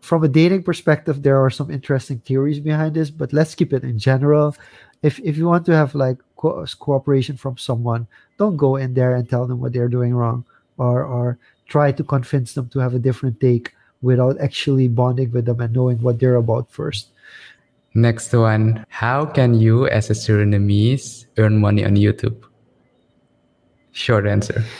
from 0.00 0.22
a 0.22 0.28
dating 0.28 0.62
perspective, 0.62 1.22
there 1.22 1.42
are 1.42 1.50
some 1.50 1.70
interesting 1.70 2.18
theories 2.20 2.60
behind 2.60 2.94
this, 2.94 3.10
but 3.10 3.32
let's 3.32 3.54
keep 3.54 3.72
it 3.72 3.84
in 3.84 3.98
general. 3.98 4.54
If 5.02 5.18
if 5.20 5.36
you 5.36 5.46
want 5.48 5.64
to 5.66 5.74
have 5.74 5.94
like 5.94 6.18
co- 6.36 6.64
cooperation 6.78 7.36
from 7.36 7.56
someone, 7.56 8.06
don't 8.38 8.56
go 8.56 8.76
in 8.76 8.92
there 8.94 9.14
and 9.14 9.28
tell 9.28 9.46
them 9.46 9.60
what 9.60 9.72
they're 9.72 9.88
doing 9.88 10.14
wrong, 10.14 10.44
or 10.76 11.04
or 11.04 11.38
try 11.68 11.90
to 11.92 12.04
convince 12.04 12.52
them 12.52 12.68
to 12.68 12.78
have 12.80 12.94
a 12.94 12.98
different 12.98 13.40
take 13.40 13.72
without 14.02 14.38
actually 14.40 14.88
bonding 14.88 15.32
with 15.32 15.46
them 15.46 15.60
and 15.60 15.72
knowing 15.72 15.96
what 16.02 16.20
they're 16.20 16.36
about 16.36 16.70
first. 16.70 17.08
Next 17.94 18.32
one. 18.32 18.84
How 18.88 19.24
can 19.24 19.54
you, 19.54 19.86
as 19.86 20.10
a 20.10 20.14
Surinamese, 20.14 21.26
earn 21.38 21.60
money 21.60 21.84
on 21.84 21.94
YouTube? 21.94 22.42
Short 23.92 24.26
answer. 24.26 24.64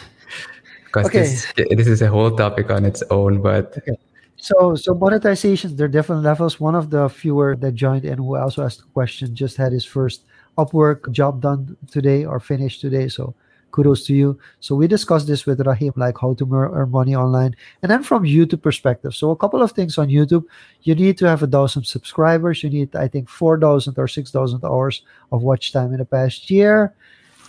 Because 0.84 1.06
Okay. 1.06 1.22
this, 1.22 1.46
this 1.70 1.88
is 1.88 2.02
a 2.02 2.06
whole 2.06 2.30
topic 2.36 2.70
on 2.70 2.84
its 2.84 3.02
own, 3.10 3.42
but 3.42 3.76
okay. 3.78 3.98
So 4.36 4.76
so 4.76 4.94
monetizations, 4.94 5.76
there 5.76 5.86
are 5.86 5.88
different 5.88 6.22
levels. 6.22 6.60
One 6.60 6.76
of 6.76 6.90
the 6.90 7.08
fewer 7.08 7.56
that 7.56 7.74
joined 7.74 8.04
and 8.04 8.18
who 8.18 8.36
also 8.36 8.62
asked 8.62 8.80
a 8.86 8.92
question 8.94 9.34
just 9.34 9.56
had 9.56 9.72
his 9.72 9.84
first 9.84 10.22
Upwork 10.56 11.10
job 11.10 11.42
done 11.42 11.76
today 11.90 12.24
or 12.24 12.38
finished 12.38 12.80
today. 12.80 13.08
So 13.08 13.34
kudos 13.74 14.06
to 14.06 14.14
you. 14.14 14.38
So 14.60 14.76
we 14.76 14.86
discussed 14.86 15.26
this 15.26 15.46
with 15.46 15.66
Rahim, 15.66 15.92
like 15.96 16.18
how 16.18 16.34
to 16.34 16.48
earn 16.54 16.90
money 16.90 17.16
online. 17.16 17.56
And 17.82 17.90
then 17.90 18.04
from 18.04 18.22
YouTube 18.22 18.62
perspective. 18.62 19.14
So 19.14 19.30
a 19.30 19.36
couple 19.36 19.62
of 19.62 19.72
things 19.72 19.98
on 19.98 20.08
YouTube. 20.08 20.44
You 20.82 20.94
need 20.94 21.18
to 21.18 21.28
have 21.28 21.42
a 21.42 21.46
thousand 21.48 21.84
subscribers. 21.84 22.62
You 22.62 22.70
need, 22.70 22.94
I 22.94 23.08
think, 23.08 23.28
4,000 23.28 23.98
or 23.98 24.06
6,000 24.06 24.64
hours 24.64 25.02
of 25.32 25.42
watch 25.42 25.72
time 25.72 25.92
in 25.92 25.98
the 25.98 26.04
past 26.04 26.50
year. 26.50 26.94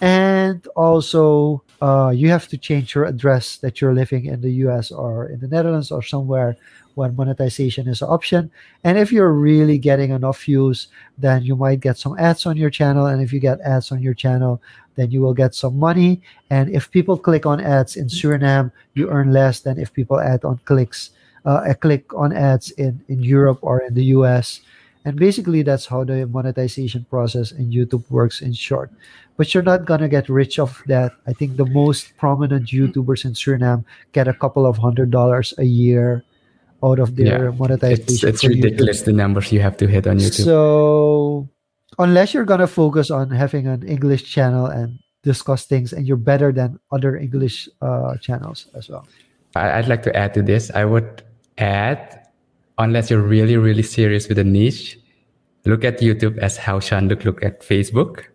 And 0.02 0.66
also, 0.76 1.64
uh, 1.82 2.12
you 2.16 2.30
have 2.30 2.48
to 2.50 2.58
change 2.58 2.96
your 2.96 3.06
address 3.06 3.58
that 3.58 3.80
you're 3.80 3.94
living 3.94 4.26
in 4.26 4.42
the 4.42 4.52
US 4.66 4.92
or 4.92 5.28
in 5.28 5.40
the 5.40 5.48
Netherlands 5.48 5.92
or 5.92 6.02
somewhere 6.02 6.58
when 6.96 7.16
monetization 7.16 7.88
is 7.88 8.02
an 8.02 8.10
option. 8.10 8.52
And 8.84 8.98
if 8.98 9.12
you're 9.12 9.34
really 9.34 9.78
getting 9.78 10.12
enough 10.12 10.44
views, 10.44 10.88
then 11.18 11.44
you 11.44 11.56
might 11.56 11.82
get 11.82 11.98
some 11.98 12.18
ads 12.18 12.46
on 12.46 12.58
your 12.58 12.70
channel. 12.70 13.06
And 13.06 13.22
if 13.22 13.32
you 13.32 13.40
get 13.40 13.60
ads 13.62 13.92
on 13.92 14.02
your 14.02 14.14
channel, 14.14 14.62
then 14.96 15.12
you 15.12 15.22
will 15.22 15.34
get 15.34 15.54
some 15.54 15.78
money. 15.78 16.22
And 16.50 16.70
if 16.70 16.90
people 16.92 17.18
click 17.18 17.46
on 17.46 17.60
ads 17.60 17.96
in 17.96 18.08
Suriname, 18.08 18.72
you 18.94 19.10
earn 19.10 19.32
less 19.32 19.60
than 19.60 19.78
if 19.78 19.94
people 19.94 20.20
add 20.20 20.46
on 20.46 20.60
clicks, 20.66 21.12
uh, 21.46 21.64
a 21.66 21.76
click 21.76 22.14
on 22.14 22.32
ads 22.32 22.72
in, 22.72 23.02
in 23.10 23.22
Europe 23.22 23.60
or 23.62 23.82
in 23.82 23.94
the 23.94 24.06
US. 24.16 24.62
And 25.04 25.18
basically, 25.18 25.62
that's 25.62 25.86
how 25.86 26.04
the 26.04 26.26
monetization 26.26 27.06
process 27.10 27.52
in 27.52 27.70
YouTube 27.70 28.10
works 28.10 28.42
in 28.42 28.54
short. 28.54 28.90
But 29.38 29.54
you're 29.54 29.64
not 29.64 29.86
going 29.86 30.00
to 30.00 30.08
get 30.08 30.30
rich 30.30 30.60
off 30.60 30.82
that. 30.88 31.12
I 31.28 31.34
think 31.34 31.58
the 31.58 31.66
most 31.66 32.16
prominent 32.18 32.68
YouTubers 32.70 33.26
in 33.26 33.34
Suriname 33.34 33.84
get 34.14 34.28
a 34.30 34.34
couple 34.34 34.66
of 34.66 34.78
hundred 34.78 35.12
dollars 35.12 35.54
a 35.58 35.66
year 35.66 36.24
out 36.84 37.00
of 37.00 37.16
their 37.18 37.46
Yeah, 37.46 37.52
monetization. 37.52 38.04
it's, 38.08 38.24
it's 38.24 38.42
for 38.44 38.50
YouTube. 38.50 38.64
ridiculous 38.64 39.02
the 39.02 39.12
numbers 39.14 39.52
you 39.52 39.60
have 39.60 39.76
to 39.78 39.88
hit 39.88 40.08
on 40.08 40.20
YouTube. 40.20 40.44
So, 40.46 41.50
unless 42.00 42.34
you're 42.34 42.46
gonna 42.46 42.68
focus 42.68 43.12
on 43.12 43.30
having 43.32 43.68
an 43.68 43.84
English 43.84 44.24
channel 44.24 44.68
and 44.68 45.00
discuss 45.24 45.66
things, 45.66 45.92
and 45.92 46.08
you're 46.08 46.18
better 46.22 46.52
than 46.52 46.80
other 46.92 47.18
English 47.18 47.68
uh, 47.82 48.16
channels 48.18 48.68
as 48.76 48.88
well. 48.90 49.08
I'd 49.56 49.88
like 49.88 50.04
to 50.04 50.16
add 50.16 50.34
to 50.36 50.42
this. 50.44 50.70
I 50.72 50.86
would 50.86 51.24
add, 51.58 52.28
unless 52.78 53.10
you're 53.10 53.22
really, 53.24 53.58
really 53.58 53.84
serious 53.84 54.28
with 54.30 54.38
a 54.38 54.44
niche, 54.44 55.00
look 55.66 55.84
at 55.84 56.00
YouTube 56.00 56.38
as 56.38 56.58
how 56.58 56.80
Jean-Luc 56.80 57.26
look 57.26 57.44
at 57.44 57.62
Facebook 57.62 58.26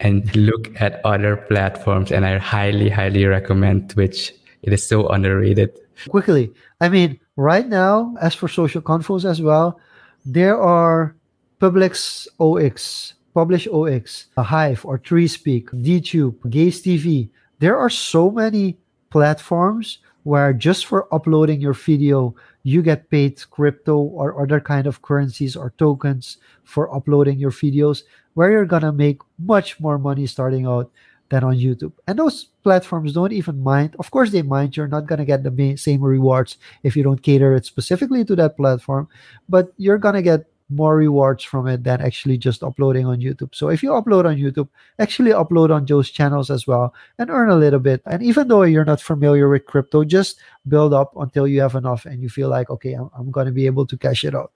and 0.00 0.34
look 0.36 0.70
at 0.80 1.00
other 1.04 1.36
platforms. 1.36 2.12
And 2.12 2.24
I 2.24 2.38
highly, 2.38 2.88
highly 2.88 3.24
recommend 3.24 3.90
Twitch. 3.90 4.34
It 4.62 4.72
is 4.72 4.86
so 4.86 5.08
underrated. 5.08 5.78
Quickly, 6.08 6.52
I 6.80 6.88
mean, 6.88 7.18
right 7.36 7.66
now, 7.66 8.14
as 8.20 8.34
for 8.34 8.48
social 8.48 8.80
confos 8.80 9.24
as 9.24 9.42
well, 9.42 9.80
there 10.24 10.60
are 10.60 11.16
Publix 11.60 12.28
OX, 12.38 13.14
Publish 13.34 13.66
OX, 13.66 14.26
Hive 14.36 14.84
or 14.84 14.98
3Speak, 14.98 15.70
DTube, 15.70 16.50
Gaze 16.50 16.82
TV. 16.82 17.30
There 17.58 17.76
are 17.76 17.90
so 17.90 18.30
many 18.30 18.78
platforms 19.10 19.98
where 20.22 20.52
just 20.52 20.86
for 20.86 21.12
uploading 21.12 21.60
your 21.60 21.72
video, 21.72 22.34
you 22.62 22.82
get 22.82 23.08
paid 23.10 23.42
crypto 23.50 23.96
or 23.96 24.42
other 24.42 24.60
kind 24.60 24.86
of 24.86 25.02
currencies 25.02 25.56
or 25.56 25.72
tokens 25.78 26.36
for 26.64 26.94
uploading 26.94 27.38
your 27.38 27.50
videos, 27.50 28.02
where 28.38 28.54
you're 28.54 28.70
gonna 28.70 28.94
make 28.94 29.18
much 29.42 29.80
more 29.82 29.98
money 29.98 30.22
starting 30.22 30.62
out 30.64 30.86
than 31.28 31.42
on 31.42 31.58
YouTube. 31.58 31.90
And 32.06 32.16
those 32.16 32.44
platforms 32.62 33.12
don't 33.12 33.32
even 33.32 33.58
mind. 33.58 33.96
Of 33.98 34.12
course, 34.12 34.30
they 34.30 34.42
mind. 34.42 34.76
You're 34.76 34.86
not 34.86 35.10
to 35.18 35.26
get 35.26 35.42
the 35.42 35.74
same 35.74 36.00
rewards 36.00 36.56
if 36.86 36.94
you 36.94 37.02
don't 37.02 37.20
cater 37.20 37.56
it 37.58 37.66
specifically 37.66 38.24
to 38.24 38.36
that 38.36 38.56
platform, 38.56 39.08
but 39.48 39.74
you're 39.76 39.98
to 40.14 40.22
get 40.22 40.46
more 40.70 40.96
rewards 40.96 41.42
from 41.42 41.66
it 41.66 41.82
than 41.84 42.00
actually 42.02 42.36
just 42.36 42.62
uploading 42.62 43.06
on 43.06 43.20
YouTube. 43.20 43.54
So 43.54 43.70
if 43.70 43.82
you 43.82 43.90
upload 43.90 44.26
on 44.26 44.36
YouTube, 44.36 44.68
actually 44.98 45.30
upload 45.30 45.74
on 45.74 45.86
Joe's 45.86 46.10
channels 46.10 46.50
as 46.50 46.66
well 46.66 46.94
and 47.18 47.30
earn 47.30 47.48
a 47.48 47.56
little 47.56 47.80
bit. 47.80 48.02
And 48.04 48.22
even 48.22 48.48
though 48.48 48.62
you're 48.62 48.84
not 48.84 49.00
familiar 49.00 49.48
with 49.48 49.66
crypto, 49.66 50.04
just 50.04 50.38
build 50.66 50.92
up 50.92 51.12
until 51.16 51.48
you 51.48 51.60
have 51.62 51.74
enough 51.74 52.04
and 52.04 52.22
you 52.22 52.28
feel 52.28 52.50
like, 52.50 52.68
okay, 52.68 52.92
I'm, 52.92 53.10
I'm 53.16 53.30
going 53.30 53.46
to 53.46 53.52
be 53.52 53.66
able 53.66 53.86
to 53.86 53.96
cash 53.96 54.24
it 54.24 54.34
out. 54.34 54.52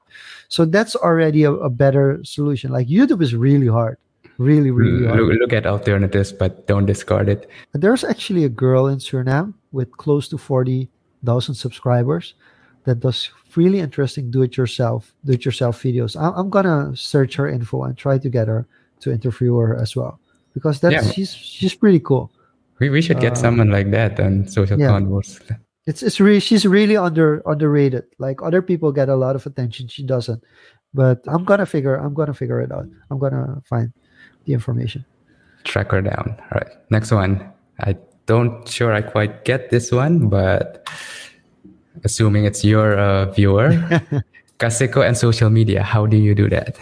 So 0.48 0.64
that's 0.64 0.94
already 0.94 1.44
a, 1.44 1.52
a 1.52 1.70
better 1.70 2.20
solution. 2.24 2.72
Like 2.72 2.88
YouTube 2.88 3.22
is 3.22 3.34
really 3.34 3.68
hard 3.68 3.98
really, 4.38 4.70
really 4.70 5.06
hard. 5.06 5.20
Look, 5.20 5.38
look 5.38 5.52
at 5.52 5.66
alternatives, 5.66 6.32
but 6.32 6.66
don't 6.66 6.86
discard 6.86 7.28
it. 7.28 7.48
There's 7.74 8.02
actually 8.02 8.44
a 8.44 8.48
girl 8.48 8.86
in 8.88 8.98
Suriname 8.98 9.54
with 9.72 9.96
close 9.96 10.26
to 10.28 10.38
40,000 10.38 11.54
subscribers 11.54 12.34
that 12.84 13.00
does 13.00 13.30
really 13.56 13.80
interesting 13.80 14.30
do-it-yourself 14.30 15.12
do-it-yourself 15.24 15.82
videos. 15.82 16.16
I'm, 16.20 16.32
I'm 16.34 16.50
gonna 16.50 16.96
search 16.96 17.36
her 17.36 17.48
info 17.48 17.84
and 17.84 17.96
try 17.96 18.18
to 18.18 18.28
get 18.28 18.48
her 18.48 18.66
to 19.00 19.12
interview 19.12 19.56
her 19.56 19.76
as 19.76 19.96
well 19.96 20.20
because 20.54 20.80
that's 20.80 20.94
yeah. 20.94 21.12
she's 21.12 21.34
she's 21.34 21.74
pretty 21.74 22.00
cool. 22.00 22.30
We, 22.78 22.90
we 22.90 23.02
should 23.02 23.20
get 23.20 23.32
uh, 23.32 23.36
someone 23.36 23.70
like 23.70 23.90
that 23.90 24.18
on 24.18 24.48
social 24.48 24.78
yeah. 24.78 24.88
convos. 24.88 25.40
It's 25.86 26.02
it's 26.02 26.20
really 26.20 26.40
she's 26.40 26.66
really 26.66 26.96
under 26.96 27.42
underrated. 27.46 28.04
Like 28.18 28.42
other 28.42 28.62
people 28.62 28.92
get 28.92 29.08
a 29.08 29.16
lot 29.16 29.36
of 29.36 29.46
attention, 29.46 29.88
she 29.88 30.02
doesn't. 30.02 30.42
But 30.94 31.22
I'm 31.26 31.44
gonna 31.44 31.66
figure 31.66 31.96
I'm 31.96 32.14
gonna 32.14 32.34
figure 32.34 32.60
it 32.60 32.70
out. 32.70 32.86
I'm 33.10 33.18
gonna 33.18 33.62
find 33.64 33.92
the 34.44 34.52
information. 34.52 35.04
Track 35.64 35.92
her 35.92 36.02
down. 36.02 36.36
All 36.38 36.58
right. 36.58 36.72
Next 36.90 37.10
one. 37.12 37.52
I 37.80 37.96
don't 38.26 38.68
sure 38.68 38.92
I 38.92 39.02
quite 39.02 39.44
get 39.44 39.70
this 39.70 39.90
one, 39.90 40.28
but 40.28 40.86
assuming 42.04 42.44
it's 42.44 42.64
your 42.64 42.98
uh, 42.98 43.26
viewer, 43.32 43.70
Kaseko 44.58 45.06
and 45.06 45.16
social 45.16 45.50
media. 45.50 45.82
How 45.82 46.06
do 46.06 46.16
you 46.16 46.34
do 46.34 46.48
that? 46.50 46.78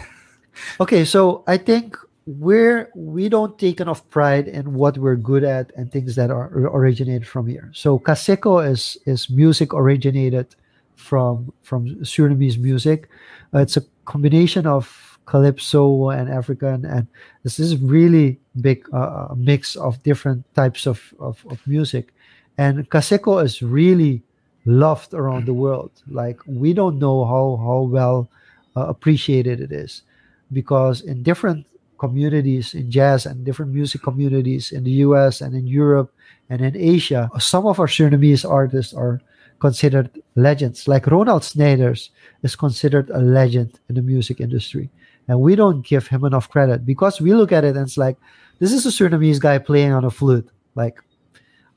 Okay, 0.79 1.05
so 1.05 1.43
I 1.47 1.57
think 1.57 1.97
we're 2.25 2.89
we 2.95 3.29
don't 3.29 3.57
take 3.57 3.79
enough 3.81 4.07
pride 4.09 4.47
in 4.47 4.73
what 4.73 4.97
we're 4.97 5.15
good 5.15 5.43
at 5.43 5.71
and 5.75 5.91
things 5.91 6.15
that 6.15 6.29
are 6.29 6.49
originated 6.53 7.27
from 7.27 7.47
here. 7.47 7.71
So 7.73 7.99
Kaseko 7.99 8.69
is 8.69 8.97
is 9.05 9.29
music 9.29 9.73
originated 9.73 10.55
from 10.95 11.51
from 11.63 11.87
Surinamese 12.03 12.59
music. 12.59 13.09
Uh, 13.53 13.59
it's 13.59 13.77
a 13.77 13.83
combination 14.05 14.67
of 14.67 15.19
calypso 15.25 16.09
and 16.09 16.29
African, 16.29 16.85
and 16.85 17.07
this 17.43 17.59
is 17.59 17.77
really 17.77 18.39
big 18.59 18.87
uh, 18.93 19.33
mix 19.35 19.75
of 19.75 20.01
different 20.03 20.43
types 20.55 20.85
of, 20.85 21.13
of, 21.19 21.45
of 21.49 21.65
music. 21.65 22.13
And 22.57 22.89
Kaseko 22.89 23.43
is 23.43 23.61
really 23.61 24.21
loved 24.65 25.13
around 25.13 25.45
the 25.45 25.53
world. 25.53 25.91
Like 26.07 26.39
we 26.45 26.73
don't 26.73 26.99
know 26.99 27.25
how 27.25 27.57
how 27.57 27.81
well 27.81 28.29
uh, 28.75 28.87
appreciated 28.87 29.59
it 29.59 29.71
is, 29.71 30.03
because 30.51 31.01
in 31.01 31.23
different 31.23 31.65
communities 31.97 32.73
in 32.73 32.89
jazz 32.89 33.27
and 33.27 33.45
different 33.45 33.71
music 33.71 34.01
communities 34.01 34.71
in 34.71 34.83
the 34.83 35.05
U.S. 35.05 35.39
and 35.41 35.53
in 35.53 35.67
Europe 35.67 36.11
and 36.49 36.61
in 36.61 36.75
Asia, 36.75 37.29
some 37.37 37.67
of 37.67 37.79
our 37.79 37.85
Surinamese 37.85 38.43
artists 38.49 38.93
are 38.93 39.21
considered 39.59 40.09
legends. 40.35 40.87
Like 40.87 41.05
Ronald 41.05 41.43
Snijders 41.43 42.09
is 42.41 42.55
considered 42.55 43.11
a 43.11 43.19
legend 43.19 43.79
in 43.87 43.95
the 43.95 44.01
music 44.01 44.41
industry, 44.41 44.89
and 45.27 45.39
we 45.39 45.55
don't 45.55 45.85
give 45.85 46.07
him 46.07 46.25
enough 46.25 46.49
credit 46.49 46.85
because 46.85 47.21
we 47.21 47.33
look 47.33 47.51
at 47.51 47.63
it 47.63 47.77
and 47.77 47.85
it's 47.85 47.97
like 47.97 48.17
this 48.59 48.73
is 48.73 48.85
a 48.85 48.89
Surinamese 48.89 49.39
guy 49.39 49.57
playing 49.57 49.93
on 49.93 50.05
a 50.05 50.11
flute. 50.11 50.49
Like 50.75 51.01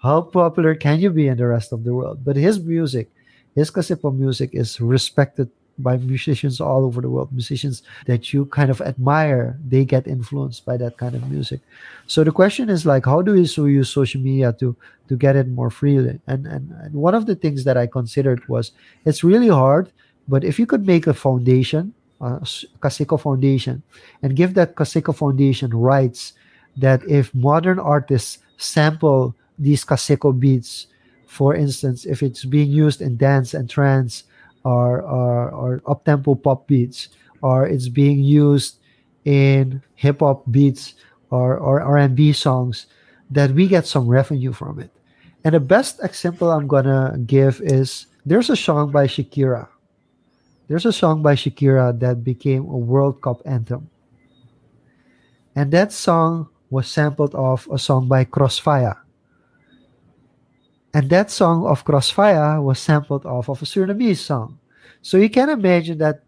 how 0.05 0.21
popular 0.21 0.75
can 0.75 1.01
you 1.01 1.09
be 1.09 1.29
in 1.29 1.39
the 1.39 1.47
rest 1.47 1.73
of 1.73 1.83
the 1.83 1.95
world? 1.95 2.21
But 2.23 2.37
his 2.37 2.61
music, 2.61 3.09
his 3.55 3.71
Kaseko 3.71 4.15
music 4.15 4.51
is 4.53 4.79
respected 4.79 5.49
by 5.79 5.97
musicians 5.97 6.61
all 6.61 6.85
over 6.85 7.01
the 7.01 7.09
world. 7.09 7.33
Musicians 7.33 7.83
that 8.05 8.31
you 8.31 8.45
kind 8.47 8.71
of 8.71 8.83
admire, 8.83 9.59
they 9.67 9.83
get 9.83 10.07
influenced 10.07 10.67
by 10.67 10.77
that 10.77 10.99
kind 10.99 11.15
of 11.15 11.31
music. 11.31 11.61
So 12.07 12.23
the 12.23 12.33
question 12.33 12.69
is 12.69 12.85
like, 12.85 13.07
how 13.07 13.23
do 13.23 13.33
so 13.47 13.65
use 13.65 13.89
social 13.89 14.21
media 14.21 14.53
to 14.61 14.77
to 15.09 15.17
get 15.17 15.37
it 15.37 15.49
more 15.49 15.71
freely? 15.71 16.21
And, 16.27 16.47
and 16.47 16.71
and 16.85 16.93
one 16.95 17.15
of 17.15 17.25
the 17.25 17.35
things 17.35 17.65
that 17.65 17.79
I 17.79 17.87
considered 17.87 18.47
was 18.47 18.73
it's 19.07 19.25
really 19.25 19.49
hard, 19.49 19.91
but 20.29 20.45
if 20.45 20.59
you 20.59 20.67
could 20.67 20.87
make 20.87 21.07
a 21.07 21.15
foundation, 21.15 21.95
a 22.21 22.45
Kaseko 22.85 23.19
Foundation, 23.19 23.83
and 24.23 24.37
give 24.37 24.53
that 24.55 24.77
Kaseko 24.77 25.17
Foundation 25.17 25.73
rights 25.73 26.35
that 26.77 27.01
if 27.09 27.35
modern 27.35 27.79
artists 27.79 28.39
sample 28.59 29.35
these 29.59 29.85
Kaseko 29.85 30.39
beats, 30.39 30.87
for 31.27 31.55
instance, 31.55 32.05
if 32.05 32.23
it's 32.23 32.45
being 32.45 32.71
used 32.71 33.01
in 33.01 33.17
dance 33.17 33.55
and 33.55 33.69
trance 33.69 34.25
or, 34.65 35.03
or, 35.03 35.51
or 35.51 35.83
up-tempo 35.87 36.35
pop 36.37 36.67
beats, 36.67 37.09
or 37.43 37.67
it's 37.67 37.89
being 37.89 38.21
used 38.21 38.79
in 39.25 39.83
hip-hop 39.95 40.45
beats 40.51 40.95
or, 41.31 41.57
or 41.59 41.81
R&B 41.81 42.33
songs, 42.33 42.87
that 43.31 43.51
we 43.51 43.67
get 43.67 43.87
some 43.87 44.07
revenue 44.07 44.53
from 44.53 44.79
it. 44.81 44.91
And 45.45 45.55
the 45.55 45.61
best 45.61 46.03
example 46.03 46.51
I'm 46.51 46.67
gonna 46.67 47.19
give 47.27 47.61
is 47.61 48.07
there's 48.25 48.49
a 48.49 48.57
song 48.57 48.91
by 48.91 49.07
Shakira. 49.07 49.69
There's 50.69 50.87
a 50.87 50.93
song 50.93 51.23
by 51.23 51.35
Shakira 51.35 51.99
that 52.01 52.25
became 52.25 52.65
a 52.65 52.79
World 52.79 53.21
Cup 53.21 53.43
anthem. 53.45 53.91
And 55.55 55.71
that 55.73 55.93
song 55.93 56.49
was 56.71 56.89
sampled 56.89 57.35
off 57.35 57.69
a 57.71 57.79
song 57.79 58.09
by 58.09 58.25
Crossfire. 58.25 59.04
And 60.95 61.11
that 61.11 61.31
song 61.31 61.67
of 61.67 61.85
Crossfire 61.85 62.63
was 62.63 62.79
sampled 62.79 63.27
off 63.27 63.49
of 63.51 63.61
a 63.61 63.65
Surinamese 63.65 64.19
song. 64.19 64.59
So 65.03 65.17
you 65.19 65.29
can 65.29 65.51
imagine 65.51 65.99
that 65.99 66.23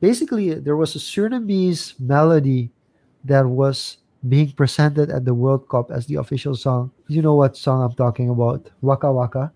basically 0.00 0.52
there 0.54 0.76
was 0.76 0.94
a 0.94 0.98
Surinamese 0.98 1.98
melody 1.98 2.70
that 3.24 3.46
was 3.46 3.96
being 4.28 4.52
presented 4.52 5.10
at 5.10 5.24
the 5.24 5.34
World 5.34 5.68
Cup 5.68 5.90
as 5.90 6.06
the 6.06 6.16
official 6.16 6.54
song. 6.54 6.90
You 7.08 7.22
know 7.22 7.34
what 7.34 7.56
song 7.56 7.82
I'm 7.82 7.94
talking 7.94 8.28
about? 8.28 8.68
Waka 8.82 9.10
Waka 9.10 9.50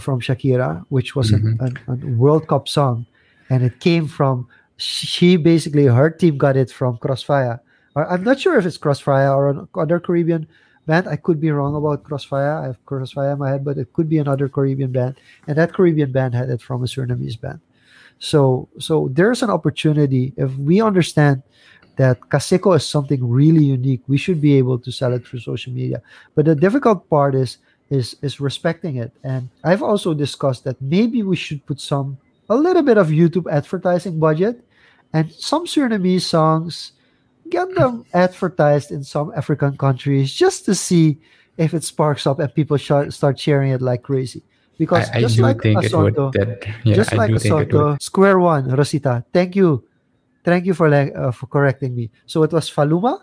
from 0.00 0.20
Shakira, 0.20 0.84
which 0.88 1.14
was 1.14 1.30
mm-hmm. 1.30 1.62
a, 1.62 1.92
a, 1.92 1.94
a 1.94 2.16
World 2.16 2.48
Cup 2.48 2.68
song. 2.68 3.06
And 3.50 3.62
it 3.62 3.78
came 3.80 4.08
from, 4.08 4.48
she 4.78 5.36
basically, 5.36 5.86
her 5.86 6.10
team 6.10 6.38
got 6.38 6.56
it 6.56 6.70
from 6.70 6.98
Crossfire. 6.98 7.60
I'm 7.94 8.24
not 8.24 8.40
sure 8.40 8.58
if 8.58 8.66
it's 8.66 8.78
Crossfire 8.78 9.32
or 9.32 9.68
another 9.74 10.00
Caribbean 10.00 10.46
band. 10.90 11.06
I 11.06 11.16
could 11.16 11.40
be 11.40 11.52
wrong 11.54 11.74
about 11.78 12.02
Crossfire. 12.02 12.58
I 12.62 12.66
have 12.66 12.84
Crossfire 12.84 13.32
in 13.32 13.38
my 13.38 13.50
head, 13.50 13.64
but 13.64 13.78
it 13.78 13.92
could 13.94 14.08
be 14.10 14.18
another 14.18 14.48
Caribbean 14.48 14.90
band. 14.90 15.14
And 15.46 15.56
that 15.56 15.72
Caribbean 15.72 16.10
band 16.10 16.34
had 16.34 16.50
it 16.50 16.60
from 16.60 16.82
a 16.82 16.90
Surinamese 16.90 17.40
band. 17.40 17.60
So 18.18 18.68
so 18.78 19.08
there's 19.14 19.42
an 19.46 19.50
opportunity 19.50 20.34
if 20.36 20.50
we 20.58 20.82
understand 20.82 21.42
that 21.96 22.18
Kaseko 22.32 22.76
is 22.76 22.84
something 22.84 23.22
really 23.22 23.64
unique. 23.64 24.02
We 24.08 24.18
should 24.18 24.40
be 24.40 24.58
able 24.58 24.78
to 24.82 24.90
sell 24.90 25.14
it 25.14 25.22
through 25.24 25.40
social 25.40 25.72
media. 25.72 26.02
But 26.34 26.44
the 26.50 26.58
difficult 26.66 27.08
part 27.08 27.34
is 27.34 27.58
is 27.88 28.16
is 28.26 28.42
respecting 28.42 28.96
it. 29.04 29.12
And 29.22 29.48
I've 29.62 29.86
also 29.86 30.10
discussed 30.12 30.64
that 30.66 30.82
maybe 30.82 31.22
we 31.22 31.36
should 31.36 31.62
put 31.70 31.80
some 31.80 32.18
a 32.50 32.56
little 32.66 32.82
bit 32.82 32.98
of 32.98 33.14
YouTube 33.14 33.46
advertising 33.46 34.18
budget 34.18 34.58
and 35.14 35.30
some 35.30 35.64
Surinamese 35.70 36.26
songs 36.26 36.98
get 37.50 37.74
them 37.74 38.04
advertised 38.14 38.90
in 38.90 39.04
some 39.04 39.32
African 39.36 39.76
countries 39.76 40.32
just 40.32 40.64
to 40.64 40.74
see 40.74 41.18
if 41.58 41.74
it 41.74 41.84
sparks 41.84 42.26
up 42.26 42.38
and 42.38 42.54
people 42.54 42.76
sh- 42.76 43.10
start 43.10 43.38
sharing 43.38 43.72
it 43.72 43.82
like 43.82 44.02
crazy. 44.02 44.42
Because 44.78 45.10
I, 45.10 45.20
just 45.20 45.38
I 45.38 45.42
like 45.42 45.58
Azonto, 45.58 46.32
that, 46.32 46.64
yeah, 46.84 46.94
just 46.94 47.12
I 47.12 47.16
like 47.16 47.30
Azonto, 47.32 48.00
Square 48.00 48.40
One, 48.40 48.64
Rosita, 48.70 49.24
thank 49.32 49.54
you. 49.54 49.84
Thank 50.42 50.64
you 50.64 50.72
for 50.72 50.88
uh, 50.88 51.30
for 51.32 51.46
correcting 51.52 51.94
me. 51.94 52.08
So 52.24 52.42
it 52.44 52.52
was 52.52 52.70
Faluma 52.70 53.20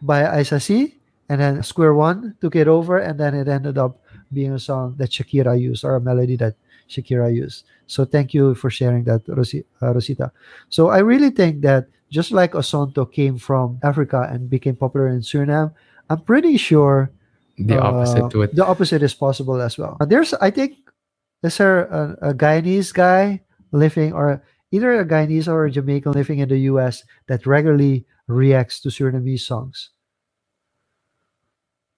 by 0.00 0.42
C, 0.42 0.96
and 1.28 1.40
then 1.40 1.62
Square 1.62 1.92
One 1.92 2.36
took 2.40 2.56
it 2.56 2.68
over, 2.68 2.96
and 2.96 3.20
then 3.20 3.34
it 3.34 3.48
ended 3.48 3.76
up 3.76 4.00
being 4.32 4.52
a 4.52 4.58
song 4.58 4.94
that 4.96 5.10
Shakira 5.10 5.60
used 5.60 5.84
or 5.84 5.96
a 5.96 6.00
melody 6.00 6.36
that 6.36 6.54
Shakira 6.88 7.34
used. 7.34 7.64
So 7.86 8.04
thank 8.04 8.34
you 8.34 8.54
for 8.54 8.70
sharing 8.70 9.04
that, 9.04 9.22
uh, 9.28 9.92
Rosita. 9.92 10.32
So 10.68 10.88
I 10.88 10.98
really 10.98 11.30
think 11.30 11.62
that 11.62 11.88
just 12.10 12.32
like 12.32 12.52
Azonto 12.52 13.10
came 13.10 13.38
from 13.38 13.78
Africa 13.82 14.28
and 14.30 14.48
became 14.48 14.76
popular 14.76 15.08
in 15.08 15.20
Suriname, 15.20 15.72
I'm 16.10 16.20
pretty 16.22 16.56
sure 16.56 17.10
the 17.58 17.78
uh, 17.78 17.86
opposite 17.86 18.30
to 18.30 18.42
it. 18.42 18.54
The 18.54 18.64
opposite 18.64 19.02
is 19.02 19.14
possible 19.14 19.60
as 19.60 19.76
well. 19.76 19.96
But 19.98 20.08
there's, 20.08 20.32
I 20.34 20.50
think, 20.50 20.78
is 21.42 21.56
there 21.58 21.84
a, 21.84 22.30
a 22.30 22.34
Guyanese 22.34 22.94
guy 22.94 23.42
living, 23.72 24.12
or 24.12 24.42
either 24.70 24.98
a 24.98 25.04
Guyanese 25.04 25.48
or 25.48 25.66
a 25.66 25.70
Jamaican 25.70 26.12
living 26.12 26.38
in 26.38 26.48
the 26.48 26.58
U.S. 26.72 27.04
that 27.26 27.46
regularly 27.46 28.06
reacts 28.26 28.80
to 28.80 28.88
Surinamese 28.88 29.40
songs, 29.40 29.90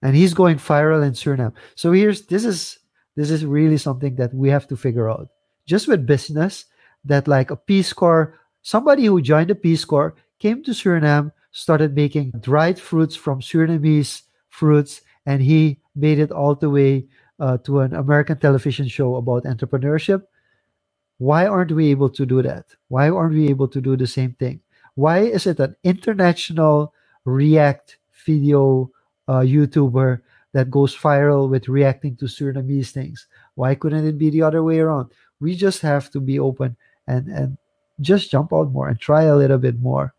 and 0.03 0.17
he's 0.17 0.35
going 0.35 0.57
viral 0.57 1.07
in 1.07 1.13
Suriname. 1.13 1.53
So 1.75 1.93
here's 1.93 2.27
this 2.27 2.45
is 2.45 2.79
this 3.17 3.31
is 3.31 3.45
really 3.45 3.77
something 3.77 4.17
that 4.17 4.33
we 4.35 4.49
have 4.51 4.67
to 4.69 4.77
figure 4.77 5.11
out. 5.11 5.29
Just 5.67 5.89
with 5.89 6.07
business, 6.07 6.67
that 7.05 7.29
like 7.29 7.51
a 7.51 7.57
Peace 7.57 7.93
Corps 7.93 8.35
Somebody 8.63 9.07
who 9.07 9.23
joined 9.23 9.49
the 9.49 9.55
Peace 9.55 9.85
Corps 9.85 10.15
came 10.39 10.63
to 10.65 10.73
Suriname, 10.73 11.33
started 11.53 11.95
making 11.95 12.33
dried 12.41 12.79
fruits 12.79 13.17
from 13.17 13.41
Surinamese 13.41 14.23
fruits, 14.49 15.01
and 15.25 15.41
he 15.41 15.81
made 15.97 16.19
it 16.19 16.31
all 16.31 16.55
the 16.55 16.69
way 16.69 17.07
uh, 17.39 17.57
to 17.59 17.81
an 17.81 17.95
American 17.95 18.39
television 18.39 18.87
show 18.87 19.17
about 19.17 19.45
entrepreneurship. 19.45 20.25
Why 21.19 21.47
aren't 21.47 21.73
we 21.73 21.91
able 21.91 22.11
to 22.11 22.27
do 22.27 22.43
that? 22.43 22.67
Why 22.89 23.09
aren't 23.09 23.35
we 23.35 23.49
able 23.49 23.69
to 23.69 23.81
do 23.81 23.97
the 23.97 24.07
same 24.07 24.33
thing? 24.35 24.61
Why 24.95 25.21
is 25.21 25.47
it 25.47 25.61
an 25.61 25.77
international 25.83 26.93
React 27.25 27.99
video 28.27 28.91
uh, 29.29 29.41
YouTuber 29.41 30.21
that 30.53 30.71
goes 30.71 30.97
viral 30.97 31.49
with 31.49 31.69
reacting 31.69 32.17
to 32.17 32.27
Surinamese 32.27 32.91
things? 32.91 33.27
Why 33.55 33.75
couldn't 33.75 34.07
it 34.07 34.19
be 34.19 34.31
the 34.31 34.43
other 34.43 34.63
way 34.63 34.81
around? 34.81 35.11
We 35.41 35.55
just 35.55 35.81
have 35.83 36.11
to 36.11 36.21
be 36.21 36.39
open 36.39 36.77
and 37.07 37.29
and 37.29 37.59
just 38.01 38.31
jump 38.31 38.53
out 38.53 38.73
more 38.73 38.89
and 38.89 38.99
try 38.99 39.25
a 39.25 39.37
little 39.37 39.59
bit 39.59 39.81
more. 39.81 40.15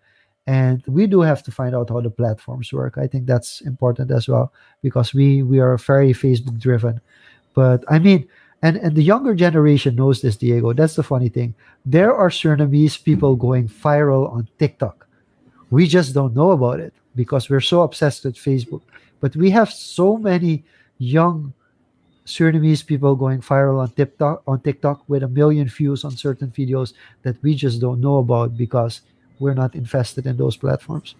And 0.47 0.83
we 0.87 1.07
do 1.07 1.21
have 1.21 1.43
to 1.43 1.51
find 1.51 1.75
out 1.75 1.89
how 1.89 2.01
the 2.01 2.09
platforms 2.09 2.73
work. 2.73 2.97
I 2.97 3.07
think 3.07 3.25
that's 3.25 3.61
important 3.61 4.11
as 4.11 4.27
well 4.27 4.53
because 4.81 5.13
we 5.13 5.43
we 5.43 5.59
are 5.59 5.77
very 5.77 6.13
facebook 6.13 6.59
driven. 6.59 7.01
But 7.53 7.83
i 7.89 7.99
mean 7.99 8.27
and 8.61 8.77
and 8.77 8.95
the 8.95 9.03
younger 9.03 9.35
generation 9.35 9.95
knows 9.95 10.21
this 10.21 10.37
diego. 10.37 10.73
That's 10.73 10.95
the 10.95 11.03
funny 11.03 11.29
thing. 11.29 11.53
There 11.85 12.13
are 12.13 12.29
surinamese 12.29 13.03
people 13.03 13.35
going 13.35 13.67
viral 13.67 14.31
on 14.31 14.47
tiktok. 14.59 15.07
We 15.69 15.87
just 15.87 16.13
don't 16.13 16.35
know 16.35 16.51
about 16.51 16.79
it 16.79 16.93
because 17.15 17.49
we're 17.49 17.67
so 17.73 17.81
obsessed 17.81 18.23
with 18.25 18.35
facebook 18.35 18.81
but 19.21 19.35
we 19.35 19.49
have 19.51 19.71
so 19.71 20.17
many 20.17 20.65
young 20.97 21.53
Surinamese 22.25 22.85
people 22.85 23.15
going 23.15 23.41
viral 23.41 23.79
on 23.79 23.89
TikTok 23.91 24.43
on 24.45 24.61
TikTok 24.61 25.03
with 25.07 25.23
a 25.23 25.27
million 25.27 25.67
views 25.67 26.03
on 26.03 26.11
certain 26.11 26.51
videos 26.51 26.93
that 27.23 27.41
we 27.41 27.55
just 27.55 27.81
don't 27.81 28.01
know 28.01 28.17
about 28.17 28.57
because 28.57 29.01
we're 29.39 29.55
not 29.55 29.75
invested 29.75 30.27
in 30.27 30.37
those 30.37 30.55
platforms. 30.55 31.15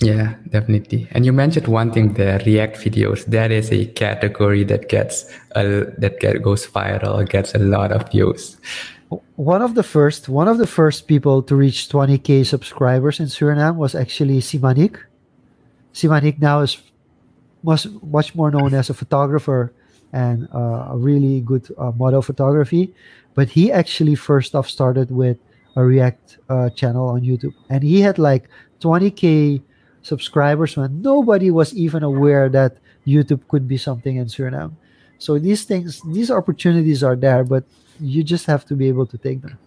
Yeah, 0.00 0.34
definitely. 0.50 1.08
And 1.12 1.24
you 1.24 1.32
mentioned 1.32 1.68
one 1.68 1.90
thing 1.90 2.12
the 2.12 2.42
React 2.44 2.76
videos. 2.76 3.24
That 3.24 3.50
is 3.50 3.72
a 3.72 3.86
category 3.86 4.62
that 4.64 4.90
gets 4.90 5.24
a, 5.52 5.86
that 5.98 6.20
get, 6.20 6.42
goes 6.42 6.66
viral, 6.66 7.26
gets 7.26 7.54
a 7.54 7.58
lot 7.58 7.92
of 7.92 8.10
views. 8.10 8.58
One 9.36 9.62
of 9.62 9.74
the 9.74 9.82
first 9.82 10.28
one 10.28 10.48
of 10.48 10.58
the 10.58 10.66
first 10.66 11.06
people 11.06 11.42
to 11.44 11.56
reach 11.56 11.88
20k 11.88 12.44
subscribers 12.44 13.20
in 13.20 13.26
Suriname 13.26 13.76
was 13.76 13.94
actually 13.94 14.40
Simanik. 14.40 14.98
Simanik 15.96 16.38
now 16.38 16.60
is 16.60 16.76
much 17.62 17.88
much 18.04 18.34
more 18.34 18.50
known 18.50 18.74
as 18.74 18.90
a 18.90 18.94
photographer 18.94 19.72
and 20.12 20.46
uh, 20.52 20.92
a 20.92 20.96
really 20.96 21.40
good 21.40 21.64
uh, 21.78 21.90
model 21.96 22.20
photography. 22.20 22.92
But 23.34 23.48
he 23.48 23.72
actually 23.72 24.14
first 24.14 24.54
off 24.54 24.68
started 24.68 25.10
with 25.10 25.38
a 25.74 25.82
React 25.82 26.38
uh, 26.48 26.68
channel 26.70 27.08
on 27.08 27.22
YouTube, 27.22 27.56
and 27.72 27.82
he 27.82 28.00
had 28.00 28.18
like 28.18 28.44
20k 28.80 29.62
subscribers 30.02 30.76
when 30.76 31.00
nobody 31.00 31.50
was 31.50 31.72
even 31.74 32.02
aware 32.02 32.48
that 32.50 32.76
YouTube 33.06 33.40
could 33.48 33.66
be 33.66 33.76
something 33.76 34.16
in 34.16 34.26
Suriname. 34.26 34.76
So 35.18 35.38
these 35.38 35.64
things, 35.64 36.00
these 36.12 36.30
opportunities 36.30 37.02
are 37.02 37.16
there, 37.16 37.42
but 37.42 37.64
you 38.00 38.22
just 38.22 38.44
have 38.46 38.64
to 38.66 38.74
be 38.76 38.88
able 38.88 39.06
to 39.06 39.16
take 39.16 39.40
them. 39.40 39.58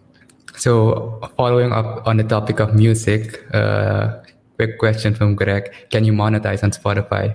So 0.56 1.20
following 1.36 1.72
up 1.72 2.06
on 2.06 2.16
the 2.16 2.24
topic 2.24 2.60
of 2.60 2.74
music, 2.74 3.42
uh, 3.54 4.22
quick 4.60 4.78
question 4.78 5.14
from 5.14 5.34
Greg: 5.34 5.72
Can 5.90 6.04
you 6.04 6.12
monetize 6.12 6.62
on 6.62 6.70
Spotify? 6.70 7.34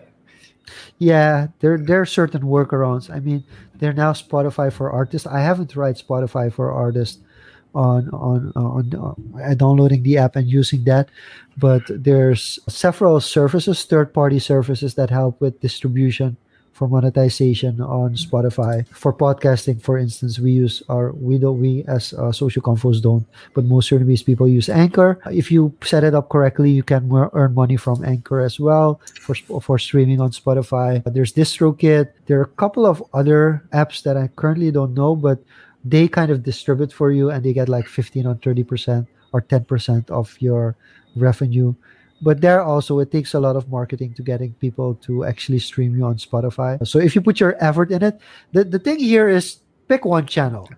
Yeah, 1.00 1.48
there 1.60 1.78
there 1.78 2.02
are 2.02 2.06
certain 2.06 2.42
workarounds. 2.42 3.10
I 3.10 3.20
mean, 3.20 3.44
they're 3.74 3.98
now 3.98 4.14
Spotify 4.14 4.72
for 4.72 4.92
artists. 4.92 5.26
I 5.26 5.42
haven't 5.42 5.72
tried 5.72 5.98
Spotify 5.98 6.54
for 6.54 6.72
artists 6.72 7.26
on 7.74 8.10
on 8.14 8.54
on, 8.56 8.94
on 8.94 9.42
uh, 9.42 9.54
downloading 9.56 10.04
the 10.04 10.18
app 10.18 10.38
and 10.38 10.48
using 10.48 10.86
that 10.86 11.10
but 11.58 11.84
there's 11.90 12.58
several 12.70 13.20
services 13.20 13.84
third 13.84 14.14
party 14.14 14.40
services 14.40 14.96
that 14.96 15.10
help 15.10 15.42
with 15.42 15.60
distribution 15.60 16.38
for 16.76 16.90
monetization 16.90 17.80
on 17.80 18.16
Spotify. 18.16 18.86
For 18.90 19.14
podcasting, 19.14 19.82
for 19.82 19.98
instance, 19.98 20.40
we 20.40 20.52
use 20.52 20.84
our 20.90 21.14
we 21.14 21.40
don't 21.40 21.60
we 21.62 21.86
as 21.88 22.12
uh, 22.14 22.34
social 22.34 22.62
confos 22.62 23.02
don't, 23.02 23.26
but 23.54 23.64
most 23.64 23.90
Surinamese 23.90 24.26
people 24.26 24.46
use 24.46 24.68
Anchor. 24.68 25.18
If 25.32 25.54
you 25.54 25.72
set 25.82 26.04
it 26.04 26.14
up 26.14 26.28
correctly, 26.28 26.72
you 26.72 26.84
can 26.84 27.08
earn 27.32 27.56
money 27.56 27.78
from 27.78 28.04
Anchor 28.04 28.42
as 28.42 28.60
well 28.60 29.00
for 29.24 29.36
for 29.64 29.80
streaming 29.80 30.20
on 30.20 30.32
Spotify. 30.32 31.00
There's 31.08 31.32
DistroKid. 31.32 32.12
There 32.28 32.40
are 32.44 32.50
a 32.52 32.58
couple 32.60 32.86
of 32.86 33.02
other 33.14 33.64
apps 33.72 34.04
that 34.04 34.18
I 34.18 34.28
currently 34.36 34.70
don't 34.70 34.94
know, 34.94 35.16
but 35.16 35.40
they 35.86 36.10
kind 36.12 36.30
of 36.30 36.44
distribute 36.44 36.92
for 36.92 37.10
you 37.10 37.32
and 37.32 37.40
they 37.40 37.54
get 37.54 37.70
like 37.70 37.88
15 37.88 38.28
or 38.28 38.36
30 38.36 38.64
percent 38.68 39.08
or 39.32 39.40
10 39.40 39.64
percent 39.64 40.12
of 40.12 40.36
your 40.44 40.76
revenue 41.16 41.74
but 42.22 42.42
there 42.42 42.62
also 42.62 43.00
it 43.00 43.12
takes 43.12 43.34
a 43.34 43.40
lot 43.40 43.56
of 43.56 43.70
marketing 43.70 44.14
to 44.14 44.24
getting 44.24 44.54
people 44.54 44.96
to 44.96 45.26
actually 45.26 45.60
stream 45.60 45.96
you 45.96 46.06
on 46.06 46.16
spotify. 46.16 46.80
So 46.88 47.00
if 47.00 47.16
you 47.16 47.22
put 47.22 47.40
your 47.40 47.56
effort 47.64 47.92
in 47.92 48.04
it 48.04 48.20
the, 48.52 48.64
the 48.64 48.80
thing 48.80 49.00
here 49.00 49.28
is 49.28 49.60
pick 49.88 50.06
one 50.06 50.26
channel. 50.26 50.70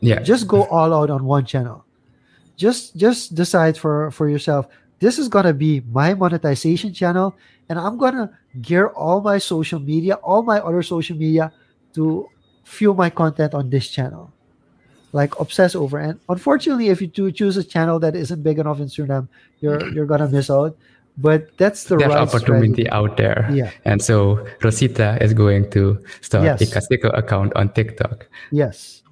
Yeah. 0.00 0.20
Just 0.20 0.46
go 0.46 0.64
all 0.66 0.94
out 0.94 1.10
on 1.10 1.24
one 1.24 1.44
channel. 1.44 1.84
Just 2.56 2.96
just 2.96 3.34
decide 3.34 3.76
for 3.76 4.10
for 4.10 4.28
yourself 4.28 4.66
this 5.00 5.18
is 5.18 5.28
gonna 5.28 5.52
be 5.52 5.82
my 5.92 6.14
monetization 6.14 6.92
channel 6.92 7.34
and 7.68 7.78
i'm 7.78 7.96
gonna 7.96 8.30
gear 8.60 8.88
all 8.88 9.20
my 9.20 9.38
social 9.38 9.78
media 9.78 10.14
all 10.14 10.42
my 10.42 10.58
other 10.60 10.82
social 10.82 11.16
media 11.16 11.52
to 11.94 12.28
fuel 12.64 12.94
my 12.94 13.10
content 13.10 13.54
on 13.54 13.70
this 13.70 13.88
channel 13.88 14.32
like 15.12 15.38
obsess 15.40 15.74
over. 15.74 15.98
And 15.98 16.18
unfortunately, 16.28 16.88
if 16.88 17.00
you 17.00 17.06
do 17.06 17.30
choose 17.32 17.56
a 17.56 17.64
channel 17.64 17.98
that 18.00 18.14
isn't 18.14 18.42
big 18.42 18.58
enough 18.58 18.78
in 18.80 18.86
Suriname, 18.86 19.28
you're 19.60 19.80
you're 19.92 20.06
gonna 20.06 20.28
miss 20.28 20.50
out. 20.50 20.76
But 21.20 21.50
that's 21.58 21.84
the 21.84 21.96
There's 21.96 22.10
right 22.14 22.18
opportunity 22.28 22.84
strategy. 22.84 22.90
out 22.90 23.16
there. 23.16 23.48
Yeah. 23.52 23.70
And 23.84 24.00
so 24.00 24.46
Rosita 24.62 25.18
is 25.20 25.34
going 25.34 25.68
to 25.72 25.98
start 26.20 26.44
Yes. 26.44 26.62
a 26.62 26.66
Kaseko 26.66 27.10
account 27.18 27.52
on 27.56 27.70
TikTok. 27.72 28.28
Yes, 28.52 29.02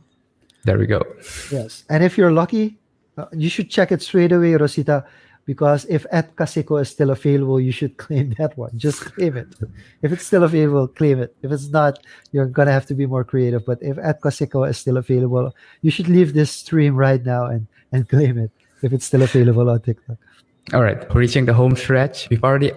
There 0.64 0.78
we 0.78 0.86
go. 0.86 1.02
yes. 1.50 1.82
And 1.90 2.04
if 2.04 2.16
you're 2.16 2.30
lucky, 2.30 2.78
uh, 3.18 3.26
you 3.32 3.48
should 3.48 3.70
check 3.70 3.90
it 3.90 4.02
straight 4.02 4.30
away, 4.30 4.54
Rosita, 4.54 5.04
because 5.46 5.86
if 5.86 6.04
at 6.10 6.34
Kaseko 6.36 6.82
is 6.82 6.90
still 6.90 7.10
available, 7.10 7.60
you 7.60 7.72
should 7.72 7.96
claim 7.96 8.34
that 8.38 8.58
one. 8.58 8.72
Just 8.76 9.00
claim 9.00 9.36
it. 9.36 9.48
If 10.02 10.12
it's 10.12 10.26
still 10.26 10.42
available, 10.42 10.88
claim 10.88 11.20
it. 11.20 11.34
If 11.42 11.52
it's 11.52 11.68
not, 11.68 12.00
you're 12.32 12.46
gonna 12.46 12.72
have 12.72 12.86
to 12.86 12.94
be 12.94 13.06
more 13.06 13.24
creative. 13.24 13.64
But 13.64 13.78
if 13.80 13.96
at 13.98 14.20
Kaseko 14.20 14.68
is 14.68 14.76
still 14.76 14.98
available, 14.98 15.54
you 15.80 15.90
should 15.90 16.08
leave 16.08 16.34
this 16.34 16.50
stream 16.50 16.96
right 16.96 17.24
now 17.24 17.46
and 17.46 17.66
and 17.92 18.08
claim 18.08 18.36
it 18.36 18.50
if 18.82 18.92
it's 18.92 19.06
still 19.06 19.22
available 19.22 19.70
on 19.70 19.80
TikTok. 19.80 20.18
All 20.74 20.82
right, 20.82 20.98
reaching 21.14 21.46
the 21.46 21.54
home 21.54 21.76
stretch. 21.76 22.28
We've 22.28 22.42
already 22.42 22.72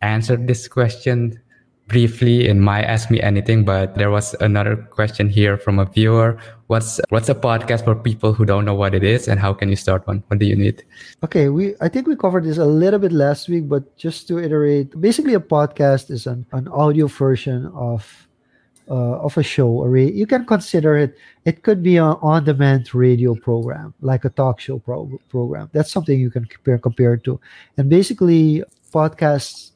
answered 0.00 0.48
this 0.48 0.66
question 0.66 1.40
briefly 1.86 2.48
in 2.48 2.60
my 2.60 2.82
Ask 2.82 3.10
Me 3.10 3.20
Anything, 3.20 3.64
but 3.64 3.94
there 3.94 4.10
was 4.10 4.34
another 4.40 4.76
question 4.76 5.28
here 5.28 5.56
from 5.56 5.78
a 5.78 5.84
viewer. 5.84 6.38
What's 6.66 7.00
what's 7.10 7.28
a 7.28 7.34
podcast 7.34 7.84
for 7.84 7.94
people 7.94 8.32
who 8.32 8.44
don't 8.44 8.64
know 8.64 8.74
what 8.74 8.94
it 8.94 9.04
is, 9.04 9.28
and 9.28 9.38
how 9.38 9.52
can 9.52 9.68
you 9.68 9.76
start 9.76 10.06
one? 10.06 10.22
What 10.28 10.38
do 10.40 10.46
you 10.46 10.56
need? 10.56 10.82
Okay, 11.22 11.48
we 11.48 11.74
I 11.80 11.88
think 11.88 12.06
we 12.06 12.16
covered 12.16 12.44
this 12.44 12.58
a 12.58 12.64
little 12.64 12.98
bit 12.98 13.12
last 13.12 13.48
week, 13.48 13.68
but 13.68 13.96
just 13.96 14.26
to 14.28 14.38
iterate, 14.38 14.98
basically 15.00 15.34
a 15.34 15.40
podcast 15.40 16.10
is 16.10 16.26
an, 16.26 16.46
an 16.52 16.68
audio 16.68 17.06
version 17.06 17.66
of 17.74 18.28
uh, 18.88 19.20
of 19.20 19.36
a 19.36 19.42
show. 19.42 19.84
Ra- 19.84 20.00
you 20.00 20.26
can 20.26 20.46
consider 20.46 20.96
it. 20.96 21.16
It 21.44 21.62
could 21.62 21.82
be 21.82 21.96
an 21.96 22.16
on-demand 22.22 22.94
radio 22.94 23.34
program, 23.34 23.92
like 24.00 24.24
a 24.24 24.30
talk 24.30 24.60
show 24.60 24.78
pro- 24.78 25.20
program. 25.28 25.68
That's 25.72 25.92
something 25.92 26.18
you 26.18 26.30
can 26.30 26.46
compare 26.46 26.78
compare 26.78 27.16
to. 27.18 27.40
And 27.76 27.90
basically, 27.90 28.64
podcasts 28.92 29.73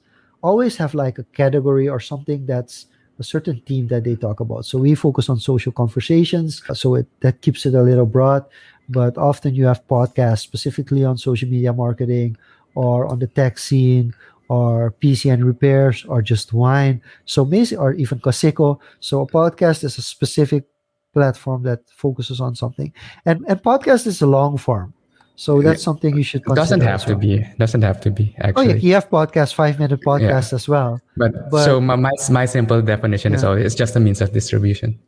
always 0.48 0.76
have 0.82 0.94
like 0.94 1.18
a 1.18 1.26
category 1.40 1.86
or 1.88 2.00
something 2.00 2.46
that's 2.46 2.86
a 3.18 3.24
certain 3.24 3.60
theme 3.66 3.88
that 3.88 4.04
they 4.04 4.16
talk 4.16 4.40
about. 4.40 4.64
So 4.64 4.78
we 4.78 4.94
focus 4.94 5.28
on 5.28 5.38
social 5.38 5.72
conversations. 5.72 6.62
Uh, 6.68 6.74
so 6.74 6.94
it 6.94 7.06
that 7.20 7.42
keeps 7.44 7.66
it 7.66 7.74
a 7.74 7.82
little 7.82 8.06
broad. 8.06 8.44
But 8.88 9.18
often 9.18 9.54
you 9.54 9.66
have 9.66 9.86
podcasts 9.86 10.44
specifically 10.48 11.04
on 11.04 11.18
social 11.18 11.48
media 11.48 11.72
marketing 11.72 12.36
or 12.74 13.06
on 13.06 13.18
the 13.18 13.26
tech 13.26 13.58
scene 13.58 14.14
or 14.48 14.94
PC 15.02 15.32
and 15.32 15.44
repairs 15.44 16.06
or 16.08 16.22
just 16.22 16.52
wine. 16.52 17.02
So 17.26 17.44
basically, 17.44 17.84
or 17.84 17.92
even 17.94 18.18
Kaseko. 18.20 18.78
So 19.00 19.20
a 19.20 19.26
podcast 19.26 19.84
is 19.84 19.98
a 19.98 20.02
specific 20.02 20.64
platform 21.12 21.64
that 21.64 21.80
focuses 21.90 22.40
on 22.40 22.54
something. 22.54 22.92
And 23.26 23.44
and 23.48 23.60
podcast 23.62 24.06
is 24.06 24.22
a 24.22 24.30
long 24.38 24.56
form. 24.56 24.94
So 25.38 25.62
that's 25.62 25.84
something 25.86 26.16
you 26.18 26.24
should 26.26 26.42
consider. 26.42 26.58
It 26.58 26.62
doesn't 26.66 26.80
have 26.82 27.00
as 27.02 27.06
to 27.06 27.14
be. 27.14 27.46
Doesn't 27.62 27.82
have 27.86 28.00
to 28.02 28.10
be 28.10 28.34
Actually. 28.42 28.58
Oh 28.58 28.68
yeah, 28.74 28.82
you 28.82 28.92
have 28.98 29.06
podcast, 29.08 29.54
five 29.54 29.78
minute 29.78 30.00
podcast 30.02 30.52
as 30.52 30.66
well. 30.66 30.98
But, 31.16 31.30
But- 31.54 31.62
so 31.64 31.80
my, 31.80 31.94
my 31.94 32.10
my 32.30 32.42
simple 32.44 32.82
definition 32.82 33.34
is 33.38 33.42
Yeah. 33.42 33.48
always 33.54 33.64
it's 33.70 33.78
just 33.78 33.94
a 33.94 34.00
means 34.02 34.18
of 34.20 34.32
distribution. 34.34 34.98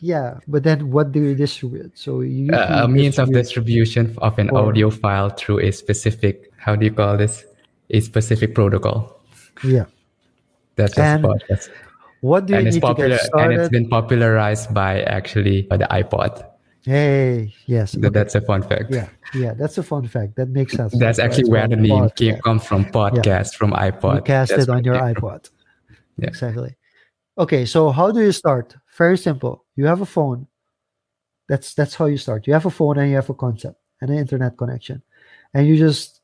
Yeah, 0.00 0.38
but 0.46 0.62
then 0.62 0.92
what 0.92 1.10
do 1.10 1.24
you 1.24 1.34
distribute? 1.34 1.96
So 1.96 2.20
you 2.20 2.52
Uh, 2.52 2.84
a 2.84 2.88
means 2.88 3.18
of 3.18 3.32
distribution 3.32 4.12
of 4.20 4.38
an 4.38 4.50
Or- 4.50 4.68
audio 4.68 4.90
file 4.90 5.30
through 5.30 5.60
a 5.64 5.72
specific 5.72 6.52
how 6.60 6.76
do 6.76 6.84
you 6.84 6.92
call 6.92 7.16
this? 7.16 7.44
A 7.90 8.00
specific 8.04 8.54
protocol. 8.54 9.16
Yeah. 9.64 9.86
That's 10.76 10.94
just 10.94 11.00
And 11.00 11.24
podcast. 11.24 11.70
What 12.20 12.44
do 12.46 12.52
you 12.52 12.58
And 12.60 12.68
it's 12.68 12.76
need 12.76 12.84
to 12.84 12.86
popular 12.92 13.16
get 13.16 13.24
and 13.40 13.52
it's 13.56 13.66
started? 13.66 13.70
been 13.72 13.88
popularized 13.88 14.74
by 14.74 15.00
actually 15.02 15.62
by 15.62 15.78
the 15.80 15.88
iPod. 15.90 16.44
Hey, 16.88 17.54
yes. 17.66 17.92
That- 17.92 18.06
okay. 18.06 18.14
That's 18.14 18.34
a 18.34 18.40
fun 18.40 18.62
fact. 18.62 18.86
Yeah, 18.88 19.08
yeah, 19.34 19.52
that's 19.52 19.76
a 19.76 19.82
fun 19.82 20.08
fact. 20.08 20.36
That 20.36 20.48
makes 20.48 20.72
sense. 20.72 20.96
That's 20.96 21.18
actually 21.18 21.42
it's 21.42 21.50
where 21.50 21.68
the 21.68 21.76
name 21.76 21.90
pod, 21.90 22.16
came 22.16 22.34
yeah. 22.34 22.40
comes 22.40 22.64
from 22.64 22.86
podcast 22.86 23.56
from 23.56 23.72
iPod. 23.72 24.14
You 24.16 24.22
cast 24.22 24.50
That's 24.52 24.62
it 24.62 24.70
on 24.70 24.82
your 24.84 24.94
iPod. 25.12 25.50
Yeah. 26.16 26.28
Exactly. 26.28 26.74
Okay, 27.36 27.66
so 27.66 27.90
how 27.90 28.10
do 28.10 28.22
you 28.22 28.32
start? 28.32 28.74
Very 28.96 29.18
simple. 29.18 29.66
You 29.76 29.84
have 29.84 30.00
a 30.00 30.06
phone. 30.06 30.46
That's 31.46 31.74
that's 31.74 31.94
how 31.94 32.06
you 32.06 32.16
start. 32.16 32.46
You 32.46 32.54
have 32.54 32.64
a 32.64 32.70
phone 32.70 32.96
and 32.96 33.10
you 33.10 33.16
have 33.16 33.28
a 33.28 33.34
concept 33.34 33.76
and 34.00 34.10
an 34.10 34.16
internet 34.16 34.56
connection, 34.56 35.02
and 35.52 35.68
you 35.68 35.76
just 35.76 36.22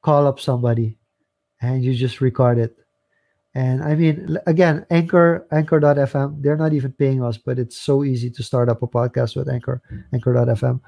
call 0.00 0.26
up 0.26 0.40
somebody, 0.40 0.96
and 1.60 1.84
you 1.84 1.92
just 1.94 2.22
record 2.22 2.56
it. 2.56 2.74
And 3.54 3.84
I 3.84 3.94
mean, 3.94 4.36
again, 4.46 4.84
Anchor, 4.90 5.46
Anchor.fm, 5.52 6.42
they're 6.42 6.56
not 6.56 6.72
even 6.72 6.90
paying 6.92 7.22
us, 7.22 7.38
but 7.38 7.58
it's 7.58 7.76
so 7.76 8.02
easy 8.02 8.28
to 8.30 8.42
start 8.42 8.68
up 8.68 8.82
a 8.82 8.86
podcast 8.88 9.36
with 9.36 9.48
Anchor, 9.48 9.80
Anchor.fm. 10.12 10.80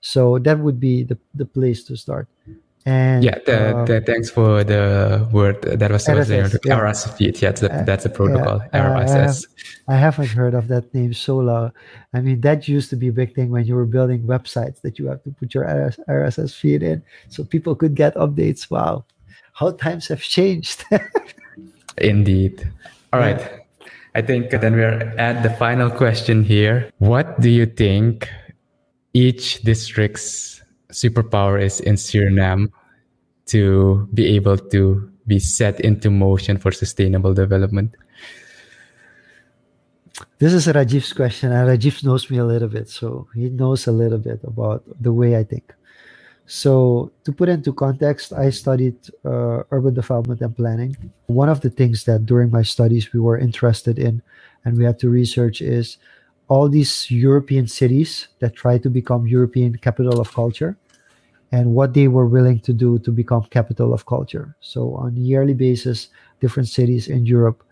So 0.00 0.38
that 0.38 0.58
would 0.58 0.80
be 0.80 1.04
the, 1.04 1.18
the 1.34 1.44
place 1.44 1.84
to 1.84 1.96
start. 1.96 2.26
And 2.86 3.24
yeah, 3.24 3.38
the, 3.46 3.78
um, 3.78 3.86
the, 3.86 4.00
thanks 4.02 4.28
for 4.30 4.62
the 4.62 5.26
word 5.32 5.62
that 5.62 5.90
was 5.90 6.04
there. 6.04 6.16
RSS, 6.16 6.58
yeah. 6.64 6.78
RSS 6.78 7.16
feed. 7.16 7.40
Yeah, 7.40 7.48
that's 7.48 7.60
the, 7.62 7.72
Uh, 7.72 7.82
that's 7.82 8.04
the 8.04 8.10
protocol. 8.10 8.58
yeah, 8.58 8.88
uh, 8.88 8.98
I 8.98 9.08
have- 9.08 9.30
RSS. 9.30 9.46
I 9.88 9.96
haven't 9.96 10.28
heard 10.28 10.54
of 10.54 10.68
that 10.68 10.92
name 10.94 11.12
so 11.14 11.38
long. 11.38 11.72
I 12.12 12.20
mean, 12.20 12.40
that 12.42 12.68
used 12.68 12.90
to 12.90 12.96
be 12.96 13.08
a 13.08 13.12
big 13.12 13.34
thing 13.34 13.48
when 13.50 13.64
you 13.66 13.74
were 13.74 13.86
building 13.86 14.22
websites 14.24 14.80
that 14.82 14.98
you 14.98 15.06
have 15.08 15.22
to 15.24 15.30
put 15.30 15.54
your 15.54 15.64
RSS 16.08 16.54
feed 16.54 16.82
in 16.82 17.02
so 17.28 17.44
people 17.44 17.74
could 17.74 17.94
get 17.94 18.14
updates. 18.16 18.70
Wow, 18.70 19.04
how 19.54 19.72
times 19.72 20.08
have 20.08 20.20
changed. 20.20 20.84
Indeed. 21.98 22.70
All 23.12 23.20
right. 23.20 23.40
I 24.14 24.22
think 24.22 24.50
then 24.50 24.74
we're 24.74 25.14
at 25.18 25.42
the 25.42 25.50
final 25.50 25.90
question 25.90 26.44
here. 26.44 26.90
What 26.98 27.40
do 27.40 27.50
you 27.50 27.66
think 27.66 28.28
each 29.12 29.62
district's 29.62 30.62
superpower 30.92 31.60
is 31.60 31.80
in 31.80 31.94
Suriname 31.94 32.70
to 33.46 34.08
be 34.14 34.34
able 34.36 34.58
to 34.58 35.10
be 35.26 35.38
set 35.38 35.80
into 35.80 36.10
motion 36.10 36.58
for 36.58 36.70
sustainable 36.70 37.34
development? 37.34 37.96
this 40.38 40.52
is 40.52 40.66
Rajiv's 40.66 41.12
question, 41.12 41.52
and 41.52 41.68
Rajiv 41.68 42.04
knows 42.04 42.30
me 42.30 42.38
a 42.38 42.44
little 42.44 42.68
bit, 42.68 42.88
so 42.88 43.26
he 43.34 43.50
knows 43.50 43.86
a 43.86 43.92
little 43.92 44.18
bit 44.18 44.40
about 44.44 44.84
the 45.00 45.12
way 45.12 45.36
I 45.36 45.44
think. 45.44 45.72
So, 46.46 47.10
to 47.24 47.32
put 47.32 47.48
into 47.48 47.72
context, 47.72 48.32
I 48.32 48.50
studied 48.50 48.96
uh, 49.24 49.62
urban 49.70 49.94
development 49.94 50.42
and 50.42 50.54
planning. 50.54 50.96
One 51.26 51.48
of 51.48 51.62
the 51.62 51.70
things 51.70 52.04
that 52.04 52.26
during 52.26 52.50
my 52.50 52.62
studies 52.62 53.12
we 53.12 53.20
were 53.20 53.38
interested 53.38 53.98
in 53.98 54.20
and 54.64 54.76
we 54.76 54.84
had 54.84 54.98
to 54.98 55.08
research 55.08 55.62
is 55.62 55.96
all 56.48 56.68
these 56.68 57.10
European 57.10 57.66
cities 57.66 58.28
that 58.40 58.54
try 58.54 58.76
to 58.78 58.90
become 58.90 59.26
European 59.26 59.78
capital 59.78 60.20
of 60.20 60.34
culture 60.34 60.76
and 61.50 61.74
what 61.74 61.94
they 61.94 62.08
were 62.08 62.26
willing 62.26 62.60
to 62.60 62.72
do 62.72 62.98
to 62.98 63.10
become 63.10 63.44
capital 63.44 63.94
of 63.94 64.04
culture. 64.04 64.54
So, 64.60 64.94
on 64.96 65.16
a 65.16 65.20
yearly 65.20 65.54
basis, 65.54 66.08
different 66.40 66.68
cities 66.68 67.08
in 67.08 67.24
Europe 67.24 67.64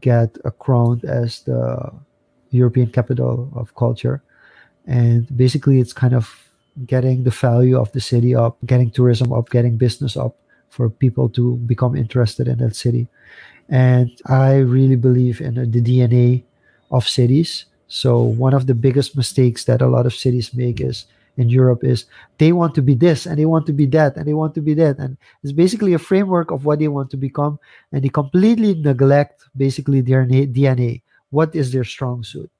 get 0.00 0.36
uh, 0.44 0.50
crowned 0.50 1.04
as 1.04 1.40
the 1.42 1.92
European 2.50 2.90
capital 2.90 3.50
of 3.54 3.74
culture. 3.76 4.22
And 4.86 5.26
basically, 5.36 5.78
it's 5.80 5.92
kind 5.92 6.14
of 6.14 6.45
getting 6.84 7.24
the 7.24 7.30
value 7.30 7.78
of 7.78 7.90
the 7.92 8.00
city 8.00 8.34
up, 8.34 8.58
getting 8.66 8.90
tourism 8.90 9.32
up, 9.32 9.48
getting 9.50 9.76
business 9.76 10.16
up 10.16 10.36
for 10.68 10.90
people 10.90 11.28
to 11.30 11.56
become 11.58 11.96
interested 11.96 12.48
in 12.48 12.58
that 12.58 12.76
city. 12.76 13.08
And 13.68 14.10
I 14.26 14.56
really 14.56 14.96
believe 14.96 15.40
in 15.40 15.58
uh, 15.58 15.64
the 15.68 15.80
DNA 15.80 16.44
of 16.90 17.08
cities. 17.08 17.64
So, 17.88 18.20
one 18.20 18.54
of 18.54 18.66
the 18.66 18.74
biggest 18.74 19.16
mistakes 19.16 19.64
that 19.64 19.82
a 19.82 19.86
lot 19.86 20.06
of 20.06 20.14
cities 20.14 20.54
make 20.54 20.80
is 20.80 21.06
in 21.36 21.48
Europe 21.48 21.84
is 21.84 22.06
they 22.38 22.52
want 22.52 22.74
to 22.74 22.82
be 22.82 22.94
this 22.94 23.26
and 23.26 23.38
they 23.38 23.44
want 23.46 23.66
to 23.66 23.72
be 23.72 23.86
that 23.86 24.16
and 24.16 24.26
they 24.26 24.34
want 24.34 24.54
to 24.54 24.60
be 24.60 24.74
that. 24.74 24.98
And 24.98 25.16
it's 25.42 25.52
basically 25.52 25.94
a 25.94 25.98
framework 25.98 26.50
of 26.50 26.64
what 26.64 26.78
they 26.78 26.88
want 26.88 27.10
to 27.10 27.16
become. 27.16 27.58
And 27.92 28.02
they 28.02 28.08
completely 28.08 28.74
neglect 28.74 29.44
basically 29.56 30.00
their 30.00 30.26
DNA. 30.26 31.02
What 31.30 31.54
is 31.54 31.72
their 31.72 31.84
strong 31.84 32.24
suit? 32.24 32.50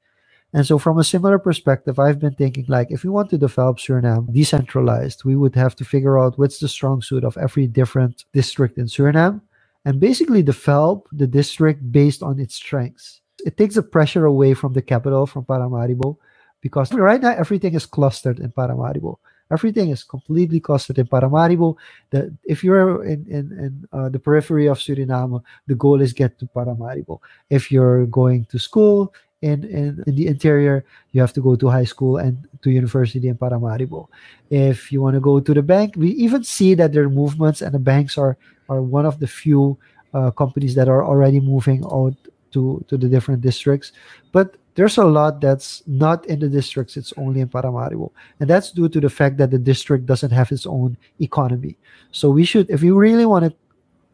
And 0.57 0.67
so, 0.67 0.79
from 0.79 0.99
a 0.99 1.05
similar 1.05 1.39
perspective, 1.39 1.99
I've 1.99 2.19
been 2.19 2.35
thinking 2.35 2.65
like 2.67 2.91
if 2.91 3.05
we 3.05 3.11
want 3.11 3.29
to 3.31 3.39
develop 3.39 3.77
Suriname 3.77 4.33
decentralized, 4.33 5.23
we 5.23 5.37
would 5.37 5.55
have 5.55 5.77
to 5.77 5.85
figure 5.85 6.19
out 6.19 6.39
what's 6.39 6.61
the 6.61 6.69
strong 6.69 7.03
suit 7.03 7.25
of 7.25 7.37
every 7.37 7.67
different 7.67 8.25
district 8.33 8.79
in 8.79 8.87
Suriname 8.87 9.43
and 9.85 10.01
basically 10.01 10.43
develop 10.43 11.09
the 11.13 11.27
district 11.27 11.93
based 11.93 12.23
on 12.23 12.41
its 12.41 12.55
strengths. 12.55 13.21
It 13.45 13.59
takes 13.59 13.75
the 13.75 13.83
pressure 13.83 14.25
away 14.25 14.55
from 14.55 14.73
the 14.73 14.81
capital, 14.81 15.27
from 15.27 15.45
Paramaribo, 15.45 16.17
because 16.63 16.91
right 16.95 17.21
now 17.21 17.35
everything 17.37 17.75
is 17.75 17.85
clustered 17.85 18.41
in 18.41 18.51
Paramaribo. 18.51 19.19
Everything 19.53 19.91
is 19.91 20.03
completely 20.03 20.59
clustered 20.59 20.99
in 20.99 21.07
Paramaribo. 21.07 21.77
The, 22.11 22.35
if 22.45 22.65
you're 22.65 23.05
in, 23.05 23.27
in, 23.29 23.53
in 23.65 23.89
uh, 23.93 24.09
the 24.09 24.19
periphery 24.19 24.67
of 24.69 24.79
Suriname, 24.79 25.43
the 25.69 25.77
goal 25.77 26.01
is 26.01 26.15
get 26.15 26.39
to 26.41 26.47
Paramaribo. 26.47 27.21
If 27.51 27.71
you're 27.71 28.07
going 28.07 28.47
to 28.47 28.59
school, 28.59 29.15
in, 29.43 29.65
in, 29.65 30.03
in 30.07 30.15
the 30.15 30.27
interior, 30.27 30.85
you 31.13 31.21
have 31.21 31.33
to 31.35 31.41
go 31.41 31.57
to 31.57 31.69
high 31.69 31.85
school 31.85 32.17
and 32.17 32.49
to 32.63 32.71
university 32.71 33.29
in 33.29 33.37
Paramaribo. 33.37 34.09
If 34.51 34.91
you 34.91 35.03
want 35.03 35.15
to 35.15 35.21
go 35.21 35.41
to 35.41 35.55
the 35.55 35.63
bank, 35.63 35.95
we 35.97 36.11
even 36.11 36.43
see 36.43 36.75
that 36.75 36.93
there 36.93 37.05
are 37.05 37.11
movements, 37.11 37.61
and 37.61 37.75
the 37.75 37.79
banks 37.79 38.17
are 38.17 38.37
are 38.69 38.83
one 38.83 39.07
of 39.07 39.21
the 39.21 39.27
few 39.27 39.79
uh, 40.15 40.31
companies 40.31 40.75
that 40.75 40.89
are 40.89 41.05
already 41.05 41.41
moving 41.41 41.85
out 41.85 42.15
to 42.53 42.85
to 42.89 42.97
the 42.97 43.09
different 43.09 43.43
districts. 43.43 43.93
But 44.33 44.57
there's 44.75 44.99
a 44.99 45.05
lot 45.05 45.41
that's 45.41 45.83
not 45.87 46.25
in 46.27 46.41
the 46.41 46.49
districts; 46.49 46.97
it's 46.97 47.13
only 47.19 47.41
in 47.41 47.49
Paramaribo, 47.49 48.11
and 48.41 48.49
that's 48.49 48.73
due 48.73 48.89
to 48.89 49.01
the 49.01 49.11
fact 49.11 49.37
that 49.37 49.51
the 49.51 49.59
district 49.59 50.07
doesn't 50.07 50.33
have 50.33 50.51
its 50.51 50.67
own 50.67 50.97
economy. 51.21 51.77
So 52.11 52.31
we 52.31 52.45
should, 52.45 52.71
if 52.71 52.81
we 52.81 52.91
really 52.91 53.27
want 53.27 53.45
to 53.45 53.55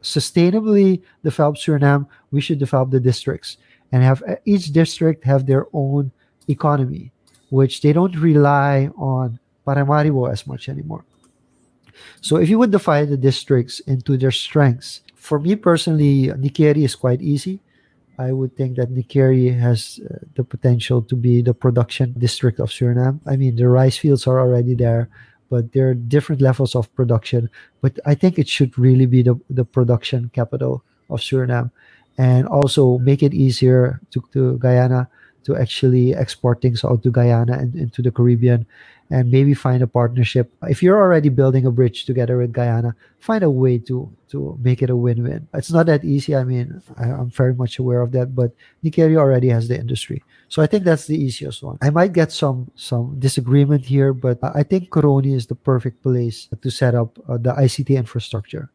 sustainably 0.03 1.01
develop 1.23 1.55
Suriname, 1.55 2.09
we 2.33 2.41
should 2.41 2.59
develop 2.59 2.91
the 2.91 2.99
districts 2.99 3.57
and 3.93 4.03
have 4.03 4.23
each 4.45 4.73
district 4.73 5.25
have 5.25 5.47
their 5.47 5.67
own 5.73 6.11
economy, 6.49 7.13
which 7.51 7.83
they 7.83 7.93
don't 7.93 8.17
rely 8.17 8.91
on 8.97 9.39
Paramaribo 9.67 10.33
as 10.33 10.47
much 10.47 10.69
anymore. 10.69 11.05
So 12.21 12.37
if 12.37 12.49
you 12.49 12.59
would 12.59 12.73
divide 12.73 13.11
the 13.11 13.17
districts 13.17 13.81
into 13.81 14.17
their 14.17 14.31
strengths, 14.31 15.03
for 15.15 15.39
me 15.39 15.55
personally, 15.55 16.33
Nickerie 16.37 16.85
is 16.85 16.97
quite 16.97 17.23
easy. 17.23 17.61
I 18.19 18.33
would 18.33 18.57
think 18.57 18.77
that 18.77 18.91
Nickerie 18.91 19.57
has 19.59 20.01
uh, 20.05 20.19
the 20.35 20.45
potential 20.45 21.03
to 21.03 21.15
be 21.17 21.43
the 21.43 21.55
production 21.55 22.15
district 22.19 22.61
of 22.61 22.71
Suriname. 22.71 23.21
I 23.27 23.37
mean, 23.37 23.57
the 23.57 23.69
rice 23.69 23.97
fields 23.97 24.27
are 24.27 24.41
already 24.41 24.75
there, 24.75 25.09
but 25.49 25.73
there 25.73 25.91
are 25.91 25.95
different 25.95 26.41
levels 26.41 26.75
of 26.75 26.93
production. 26.95 27.49
But 27.81 27.99
I 28.05 28.15
think 28.15 28.39
it 28.39 28.49
should 28.49 28.77
really 28.79 29.07
be 29.07 29.23
the, 29.23 29.39
the 29.49 29.65
production 29.65 30.31
capital 30.35 30.85
of 31.09 31.21
Suriname 31.21 31.71
and 32.19 32.47
also 32.49 32.99
make 32.99 33.23
it 33.23 33.35
easier 33.35 34.01
to, 34.11 34.23
to 34.33 34.59
Guyana 34.59 35.09
to 35.45 35.57
actually 35.57 36.15
export 36.15 36.61
things 36.63 36.85
out 36.85 37.03
to 37.03 37.11
Guyana 37.11 37.55
and 37.55 37.75
into 37.75 38.03
the 38.03 38.11
Caribbean 38.11 38.67
and 39.11 39.31
maybe 39.31 39.53
find 39.53 39.83
a 39.83 39.87
partnership. 39.87 40.51
If 40.63 40.83
you're 40.83 40.99
already 40.99 41.29
building 41.29 41.67
a 41.67 41.71
bridge 41.71 42.07
together 42.07 42.39
with 42.39 42.53
Guyana, 42.53 42.95
find 43.19 43.45
a 43.45 43.51
way 43.51 43.79
to 43.79 44.11
to 44.29 44.57
make 44.63 44.81
it 44.81 44.89
a 44.89 44.97
win-win. 44.97 45.49
It's 45.53 45.71
not 45.71 45.87
that 45.87 46.05
easy. 46.05 46.35
I 46.35 46.45
mean, 46.45 46.81
I, 46.97 47.09
am 47.09 47.29
very 47.29 47.55
much 47.55 47.79
aware 47.79 48.01
of 48.01 48.13
that, 48.13 48.35
but 48.35 48.53
Nickerie 48.83 49.19
already 49.19 49.49
has 49.49 49.69
the 49.69 49.79
industry. 49.79 50.25
So 50.49 50.63
I 50.63 50.67
think 50.67 50.85
that's 50.85 51.07
the 51.07 51.19
easiest 51.19 51.63
one. 51.63 51.77
I 51.83 51.91
might 51.91 52.15
get 52.15 52.33
some 52.33 52.71
some 52.75 53.19
disagreement 53.19 53.85
here, 53.85 54.15
but 54.15 54.39
I 54.43 54.63
think 54.63 54.89
Coronie 54.89 55.35
is 55.35 55.47
the 55.47 55.57
perfect 55.57 56.03
place 56.03 56.49
to 56.49 56.71
set 56.71 56.95
up 56.95 57.19
uh, 57.29 57.37
the 57.37 57.53
ICT 57.53 57.97
infrastructure. 57.97 58.71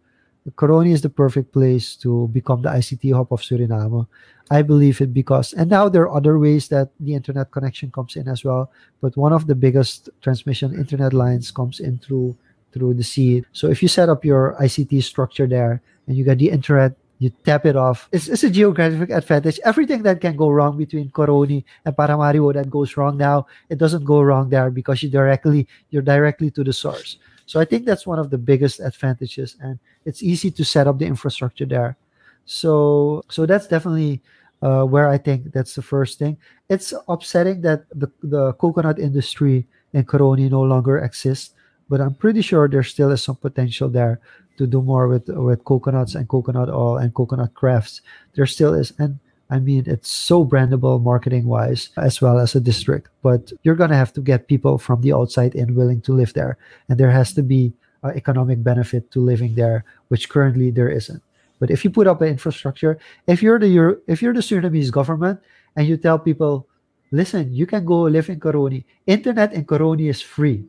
Coronie 0.56 0.94
is 0.94 1.02
the 1.02 1.10
perfect 1.10 1.52
place 1.52 1.96
to 1.98 2.28
become 2.30 2.62
the 2.62 2.70
ICT 2.70 3.14
hub 3.14 3.34
of 3.34 3.42
Suriname. 3.42 4.08
I 4.50 4.62
believe 4.62 5.02
it 5.02 5.14
because, 5.14 5.54
and 5.54 5.70
now 5.70 5.90
there 5.90 6.04
are 6.04 6.16
other 6.16 6.40
ways 6.40 6.70
that 6.70 6.90
the 7.00 7.16
internet 7.16 7.52
connection 7.52 7.92
comes 7.92 8.16
in 8.16 8.28
as 8.30 8.46
well. 8.46 8.72
But 9.02 9.18
one 9.18 9.34
of 9.34 9.48
the 9.48 9.56
biggest 9.56 10.10
transmission 10.22 10.74
internet 10.74 11.14
lines 11.14 11.52
comes 11.52 11.80
in 11.80 12.00
through 12.00 12.38
through 12.72 12.94
the 12.94 13.04
sea. 13.04 13.44
So 13.52 13.68
if 13.68 13.82
you 13.82 13.88
set 13.88 14.10
up 14.10 14.24
your 14.24 14.56
ICT 14.60 15.04
structure 15.04 15.48
there 15.48 15.82
and 16.06 16.16
you 16.16 16.24
get 16.24 16.38
the 16.38 16.50
internet, 16.50 16.96
you 17.20 17.32
tap 17.44 17.66
it 17.66 17.76
off. 17.76 18.08
It's, 18.12 18.28
it's 18.28 18.44
a 18.44 18.50
geographic 18.50 19.10
advantage. 19.10 19.60
Everything 19.66 20.04
that 20.04 20.22
can 20.22 20.36
go 20.36 20.50
wrong 20.50 20.78
between 20.78 21.10
Coronie 21.10 21.66
and 21.84 21.96
Paramaribo 21.96 22.54
that 22.54 22.70
goes 22.70 22.96
wrong 22.96 23.18
now, 23.18 23.48
it 23.70 23.80
doesn't 23.80 24.06
go 24.06 24.22
wrong 24.22 24.50
there 24.50 24.70
because 24.70 25.02
you 25.02 25.10
directly 25.10 25.68
you're 25.90 26.04
directly 26.04 26.52
to 26.52 26.64
the 26.64 26.74
source. 26.74 27.18
So 27.48 27.60
I 27.60 27.66
think 27.66 27.86
that's 27.86 28.06
one 28.06 28.20
of 28.20 28.30
the 28.30 28.38
biggest 28.38 28.80
advantages, 28.80 29.56
and 29.64 29.80
it's 30.06 30.22
easy 30.22 30.52
to 30.52 30.64
set 30.64 30.86
up 30.86 31.00
the 31.00 31.08
infrastructure 31.08 31.66
there. 31.66 31.98
So 32.46 33.24
so 33.30 33.46
that's 33.48 33.68
definitely 33.68 34.22
uh, 34.62 34.84
where 34.84 35.08
I 35.08 35.18
think 35.18 35.54
that's 35.54 35.74
the 35.74 35.82
first 35.82 36.20
thing. 36.20 36.38
It's 36.70 36.94
upsetting 37.08 37.62
that 37.62 37.88
the 37.96 38.12
the 38.22 38.54
coconut 38.60 39.00
industry 39.00 39.66
in 39.94 40.04
Coronie 40.04 40.52
no 40.52 40.62
longer 40.62 41.00
exists, 41.00 41.56
but 41.90 42.02
I'm 42.02 42.14
pretty 42.14 42.42
sure 42.44 42.68
there 42.68 42.84
still 42.84 43.12
is 43.12 43.24
some 43.24 43.38
potential 43.38 43.88
there 43.88 44.20
to 44.58 44.68
do 44.68 44.82
more 44.82 45.08
with 45.08 45.30
with 45.30 45.64
coconuts 45.64 46.16
and 46.16 46.28
coconut 46.28 46.68
oil 46.70 46.98
and 46.98 47.14
coconut 47.16 47.54
crafts. 47.54 48.02
There 48.36 48.46
still 48.46 48.74
is, 48.74 48.92
and 49.00 49.20
I 49.50 49.60
mean, 49.60 49.84
it's 49.88 50.10
so 50.10 50.46
brandable 50.46 51.02
marketing 51.02 51.46
wise 51.46 51.90
as 51.96 52.22
well 52.22 52.38
as 52.38 52.56
a 52.56 52.60
district. 52.60 53.10
But 53.22 53.54
you're 53.64 53.80
going 53.80 53.92
to 53.92 53.96
have 53.96 54.12
to 54.14 54.22
get 54.22 54.48
people 54.48 54.78
from 54.78 55.02
the 55.02 55.14
outside 55.14 55.56
in 55.56 55.76
willing 55.76 56.02
to 56.02 56.14
live 56.14 56.34
there. 56.34 56.58
And 56.90 57.00
there 57.00 57.12
has 57.12 57.34
to 57.34 57.44
be 57.44 57.74
uh, 58.04 58.10
economic 58.10 58.64
benefit 58.64 59.10
to 59.12 59.20
living 59.20 59.56
there, 59.56 59.86
which 60.10 60.30
currently 60.30 60.70
there 60.72 60.90
isn't. 60.90 61.22
But 61.60 61.72
if 61.72 61.84
you 61.84 61.90
put 61.90 62.08
up 62.08 62.22
an 62.22 62.28
infrastructure, 62.28 63.00
if 63.26 63.42
you're 63.42 63.60
the 63.60 63.68
Euro- 63.70 63.98
if 64.06 64.22
you're 64.22 64.34
the 64.34 64.46
Surinamese 64.46 64.92
government 64.92 65.40
and 65.76 65.88
you 65.88 65.98
tell 65.98 66.20
people, 66.20 66.68
listen, 67.12 67.54
you 67.54 67.66
can 67.66 67.86
go 67.86 68.04
live 68.04 68.30
in 68.30 68.40
Coronie. 68.40 68.86
Internet 69.08 69.54
in 69.54 69.66
Coronie 69.66 70.10
is 70.10 70.22
free. 70.22 70.66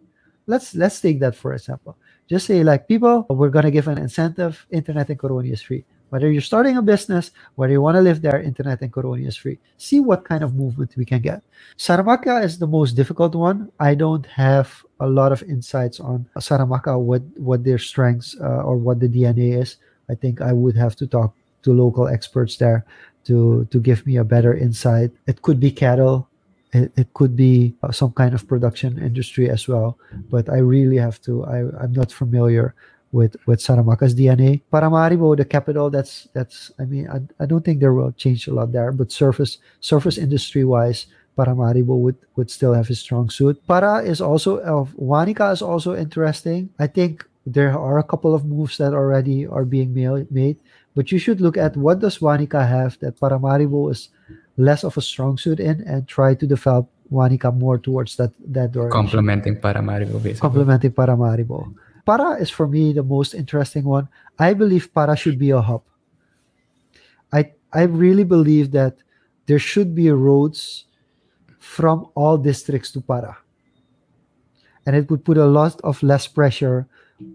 Let's 0.46 0.74
let's 0.74 1.00
take 1.00 1.20
that 1.20 1.36
for 1.36 1.52
example. 1.52 1.96
Just 2.28 2.46
say 2.46 2.64
like 2.64 2.88
people, 2.88 3.26
we're 3.28 3.52
gonna 3.52 3.70
give 3.70 3.88
an 3.88 3.98
incentive. 3.98 4.64
Internet 4.70 5.10
in 5.10 5.16
Coronie 5.18 5.52
is 5.52 5.60
free. 5.60 5.84
Whether 6.10 6.30
you're 6.32 6.40
starting 6.40 6.76
a 6.76 6.82
business, 6.82 7.30
whether 7.56 7.72
you 7.72 7.82
want 7.82 7.96
to 7.96 8.00
live 8.00 8.22
there, 8.22 8.40
internet 8.40 8.80
and 8.80 8.92
Coronie 8.92 9.26
is 9.26 9.36
free. 9.36 9.58
See 9.76 10.00
what 10.00 10.24
kind 10.24 10.42
of 10.42 10.54
movement 10.54 10.94
we 10.96 11.04
can 11.04 11.20
get. 11.20 11.42
Saramacca 11.76 12.42
is 12.44 12.58
the 12.58 12.66
most 12.66 12.92
difficult 12.92 13.34
one. 13.34 13.70
I 13.78 13.94
don't 13.94 14.26
have 14.26 14.84
a 15.00 15.08
lot 15.08 15.32
of 15.32 15.42
insights 15.42 16.00
on 16.00 16.26
Saramacca, 16.38 16.98
what, 16.98 17.22
what 17.36 17.64
their 17.64 17.78
strengths 17.78 18.36
uh, 18.40 18.62
or 18.62 18.76
what 18.76 19.00
the 19.00 19.08
DNA 19.08 19.60
is. 19.60 19.76
I 20.08 20.14
think 20.14 20.40
I 20.40 20.52
would 20.52 20.76
have 20.76 20.96
to 20.96 21.06
talk 21.06 21.34
to 21.62 21.72
local 21.72 22.08
experts 22.08 22.56
there 22.56 22.86
to, 23.24 23.66
to 23.70 23.80
give 23.80 24.06
me 24.06 24.16
a 24.16 24.24
better 24.24 24.54
insight. 24.54 25.10
It 25.26 25.42
could 25.42 25.60
be 25.60 25.70
cattle, 25.70 26.28
it, 26.72 26.92
it 26.96 27.12
could 27.14 27.36
be 27.36 27.74
uh, 27.82 27.92
some 27.92 28.12
kind 28.12 28.34
of 28.34 28.46
production 28.46 28.98
industry 28.98 29.50
as 29.50 29.68
well, 29.68 29.98
but 30.30 30.48
I 30.48 30.58
really 30.58 30.96
have 30.96 31.20
to, 31.22 31.44
I, 31.44 31.58
I'm 31.82 31.92
not 31.92 32.12
familiar 32.12 32.74
with 33.12 33.36
with 33.46 33.60
Saramacca's 33.60 34.14
DNA. 34.14 34.62
Paramaribo, 34.72 35.36
the 35.36 35.44
capital, 35.44 35.90
that's 35.90 36.28
that's. 36.32 36.70
I 36.78 36.84
mean, 36.84 37.08
I, 37.08 37.20
I 37.42 37.46
don't 37.46 37.64
think 37.64 37.80
there 37.80 37.94
will 37.94 38.12
change 38.12 38.46
a 38.48 38.54
lot 38.54 38.72
there. 38.72 38.92
But 38.92 39.12
surface 39.12 39.58
surface 39.80 40.18
industry 40.18 40.64
wise, 40.64 41.06
Paramaribo 41.36 41.96
would 41.98 42.16
would 42.36 42.50
still 42.50 42.74
have 42.74 42.88
his 42.88 43.00
strong 43.00 43.30
suit. 43.30 43.60
Para 43.66 44.02
is 44.04 44.20
also 44.20 44.58
of 44.58 44.90
uh, 44.90 45.00
Wanica 45.00 45.52
is 45.52 45.62
also 45.62 45.96
interesting. 45.96 46.70
I 46.78 46.86
think 46.86 47.24
there 47.46 47.78
are 47.78 47.98
a 47.98 48.04
couple 48.04 48.34
of 48.34 48.44
moves 48.44 48.76
that 48.76 48.92
already 48.92 49.46
are 49.46 49.64
being 49.64 49.94
made, 49.94 50.56
but 50.94 51.10
you 51.10 51.18
should 51.18 51.40
look 51.40 51.56
at 51.56 51.76
what 51.76 52.00
does 52.00 52.18
Wanica 52.18 52.66
have 52.68 52.98
that 53.00 53.18
Paramaribo 53.18 53.90
is 53.90 54.10
less 54.58 54.84
of 54.84 54.96
a 54.98 55.00
strong 55.00 55.38
suit 55.38 55.60
in, 55.60 55.80
and 55.86 56.06
try 56.06 56.34
to 56.34 56.46
develop 56.46 56.90
Wanica 57.10 57.54
more 57.54 57.78
towards 57.78 58.16
that 58.16 58.32
that 58.52 58.72
direction. 58.72 58.92
Complementing 58.92 59.56
Paramaribo, 59.56 60.20
basically. 60.20 60.44
Complementing 60.44 60.92
Paramaribo. 60.92 61.72
Para 62.08 62.40
is 62.40 62.48
for 62.48 62.66
me 62.66 62.94
the 62.94 63.02
most 63.02 63.34
interesting 63.34 63.84
one. 63.84 64.08
I 64.38 64.54
believe 64.54 64.94
Para 64.94 65.14
should 65.14 65.38
be 65.38 65.50
a 65.50 65.60
hub. 65.60 65.82
I 67.30 67.52
I 67.70 67.82
really 67.82 68.24
believe 68.24 68.72
that 68.72 68.96
there 69.44 69.58
should 69.58 69.94
be 69.94 70.08
roads 70.10 70.86
from 71.58 72.08
all 72.14 72.38
districts 72.38 72.90
to 72.92 73.02
Para. 73.02 73.36
And 74.86 74.96
it 74.96 75.10
would 75.10 75.22
put 75.22 75.36
a 75.36 75.44
lot 75.44 75.78
of 75.84 76.02
less 76.02 76.26
pressure 76.26 76.88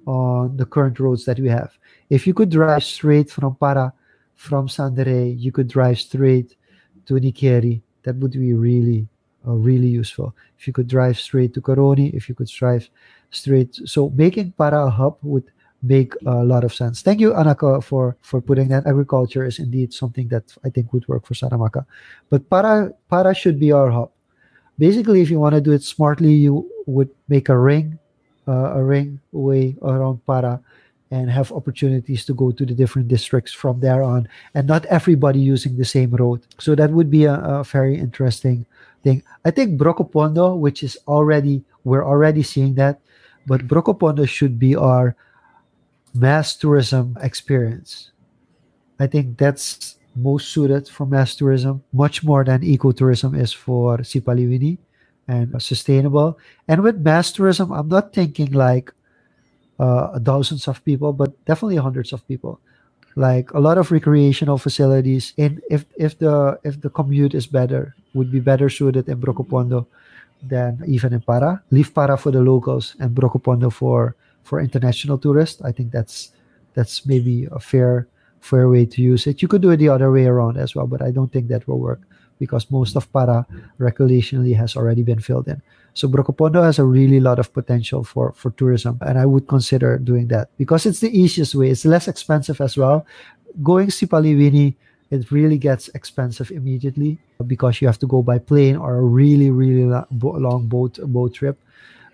on 0.08 0.58
the 0.58 0.66
current 0.66 1.00
roads 1.00 1.26
that 1.26 1.38
we 1.38 1.50
have. 1.50 1.78
If 2.10 2.26
you 2.26 2.34
could 2.34 2.50
drive 2.50 2.84
straight 2.84 3.30
from 3.30 3.54
Para, 3.56 3.94
from 4.34 4.68
Zanderij, 4.68 5.38
you 5.38 5.52
could 5.52 5.68
drive 5.68 6.00
straight 6.00 6.56
to 7.06 7.14
Nickerie. 7.14 7.84
That 8.02 8.16
would 8.16 8.32
be 8.32 8.56
really, 8.56 9.08
uh, 9.46 9.52
really 9.52 9.90
useful. 10.02 10.34
If 10.58 10.66
you 10.66 10.74
could 10.74 10.88
drive 10.88 11.20
straight 11.20 11.54
to 11.54 11.62
Coronie, 11.62 12.10
if 12.16 12.28
you 12.28 12.34
could 12.34 12.48
drive 12.48 12.90
straight. 13.34 13.76
So 13.86 14.10
making 14.12 14.54
para 14.54 14.86
a 14.86 14.90
hub 14.90 15.18
would 15.22 15.44
make 15.84 16.14
a 16.26 16.44
lot 16.44 16.64
of 16.64 16.74
sense. 16.74 17.02
Thank 17.02 17.20
you, 17.20 17.34
Anaka, 17.34 17.84
for 17.84 18.16
for 18.22 18.40
putting 18.40 18.70
that. 18.70 18.88
Agriculture 18.88 19.44
is 19.44 19.60
indeed 19.60 19.94
something 19.94 20.30
that 20.30 20.56
I 20.64 20.70
think 20.70 20.94
would 20.94 21.08
work 21.08 21.26
for 21.26 21.34
Saramacca. 21.34 21.86
But 22.30 22.50
para 22.50 22.94
para 23.10 23.36
should 23.36 23.60
be 23.60 23.72
our 23.72 23.92
hub. 23.92 24.10
Basically, 24.80 25.22
if 25.22 25.30
you 25.30 25.40
want 25.40 25.56
to 25.56 25.62
do 25.62 25.72
it 25.72 25.84
smartly, 25.84 26.34
you 26.34 26.70
would 26.88 27.10
make 27.28 27.50
a 27.50 27.58
ring, 27.58 28.00
uh, 28.48 28.80
a 28.80 28.84
ring 28.84 29.20
way 29.32 29.76
around 29.84 30.26
para, 30.26 30.62
and 31.12 31.30
have 31.30 31.52
opportunities 31.52 32.26
to 32.26 32.34
go 32.34 32.50
to 32.52 32.66
the 32.66 32.74
different 32.74 33.08
districts 33.08 33.54
from 33.54 33.80
there 33.82 34.02
on, 34.02 34.28
and 34.56 34.66
not 34.66 34.86
everybody 34.88 35.40
using 35.40 35.78
the 35.78 35.86
same 35.86 36.10
road. 36.16 36.42
So 36.58 36.74
that 36.76 36.90
would 36.90 37.12
be 37.12 37.26
a, 37.26 37.36
a 37.36 37.64
very 37.64 38.00
interesting 38.00 38.66
thing. 39.04 39.22
I 39.46 39.52
think 39.52 39.78
Brokopondo, 39.78 40.58
which 40.58 40.82
is 40.82 40.98
already 41.08 41.62
we're 41.84 42.08
already 42.08 42.42
seeing 42.42 42.76
that 42.76 43.02
but 43.46 43.68
Brokopondo 43.68 44.28
should 44.28 44.60
be 44.60 44.76
our 44.76 45.16
mass 46.14 46.56
tourism 46.56 47.18
experience. 47.22 48.12
I 49.00 49.08
think 49.08 49.38
that's 49.38 49.98
most 50.16 50.50
suited 50.50 50.88
for 50.88 51.06
mass 51.06 51.36
tourism, 51.36 51.84
much 51.92 52.24
more 52.24 52.44
than 52.44 52.62
ecotourism 52.62 53.38
is 53.38 53.52
for 53.52 53.98
Sipaliwini 54.00 54.78
and 55.28 55.60
sustainable. 55.62 56.38
And 56.68 56.84
with 56.84 57.02
mass 57.02 57.32
tourism, 57.32 57.72
I'm 57.72 57.90
not 57.90 58.14
thinking 58.14 58.52
like 58.52 58.94
uh, 59.80 60.20
thousands 60.20 60.68
of 60.68 60.84
people, 60.86 61.14
but 61.14 61.34
definitely 61.46 61.78
hundreds 61.78 62.14
of 62.14 62.26
people. 62.28 62.60
Like 63.16 63.52
a 63.54 63.60
lot 63.60 63.78
of 63.78 63.92
recreational 63.92 64.58
facilities 64.58 65.34
in 65.38 65.62
if 65.70 65.86
if 65.98 66.18
the 66.18 66.58
if 66.64 66.82
the 66.82 66.90
commute 66.90 67.36
is 67.36 67.46
better, 67.46 67.94
would 68.14 68.32
be 68.32 68.40
better 68.40 68.70
suited 68.70 69.08
in 69.08 69.22
Brokopondo 69.22 69.86
than 70.44 70.84
even 70.86 71.14
in 71.14 71.22
Para. 71.22 71.64
Leave 71.72 71.94
Para 71.94 72.18
for 72.18 72.32
the 72.32 72.42
locals 72.42 72.96
and 73.00 73.16
Brokopondo 73.16 73.72
for 73.72 74.16
for 74.44 74.60
international 74.60 75.18
tourists. 75.18 75.62
I 75.62 75.72
think 75.72 75.92
that's 75.92 76.32
that's 76.74 77.06
maybe 77.06 77.48
a 77.52 77.60
fair 77.60 78.08
fair 78.40 78.68
way 78.68 78.86
to 78.86 79.02
use 79.02 79.26
it. 79.26 79.42
You 79.42 79.48
could 79.48 79.62
do 79.62 79.72
it 79.72 79.78
the 79.78 79.90
other 79.90 80.12
way 80.12 80.26
around 80.26 80.58
as 80.58 80.76
well, 80.76 80.88
but 80.88 81.02
I 81.02 81.12
don't 81.12 81.32
think 81.32 81.48
that 81.48 81.68
will 81.68 81.80
work 81.80 82.02
because 82.40 82.70
most 82.70 82.96
of 82.98 83.12
Para 83.14 83.48
recreationally 83.80 84.56
has 84.56 84.76
already 84.76 85.04
been 85.04 85.20
filled 85.20 85.48
in. 85.48 85.62
So 85.94 86.08
Brokopondo 86.10 86.64
has 86.64 86.80
a 86.80 86.84
really 86.84 87.20
lot 87.20 87.40
of 87.40 87.54
potential 87.54 88.04
for 88.04 88.34
for 88.36 88.52
tourism, 88.52 89.00
and 89.02 89.18
I 89.18 89.26
would 89.26 89.48
consider 89.48 89.98
doing 89.98 90.28
that 90.28 90.50
because 90.58 90.86
it's 90.86 91.00
the 91.00 91.14
easiest 91.14 91.56
way. 91.56 91.70
It's 91.70 91.86
less 91.86 92.08
expensive 92.08 92.60
as 92.60 92.76
well. 92.76 93.06
Going 93.62 93.88
Sipaliwini 93.88 94.76
it 95.14 95.32
really 95.32 95.58
gets 95.58 95.90
expensive 96.00 96.50
immediately 96.52 97.18
because 97.46 97.80
you 97.80 97.88
have 97.88 98.00
to 98.00 98.08
go 98.08 98.22
by 98.24 98.38
plane 98.40 98.76
or 98.76 98.96
a 98.96 99.06
really 99.22 99.52
really 99.52 99.86
long 100.22 100.68
boat 100.68 101.00
boat 101.16 101.34
trip. 101.34 101.58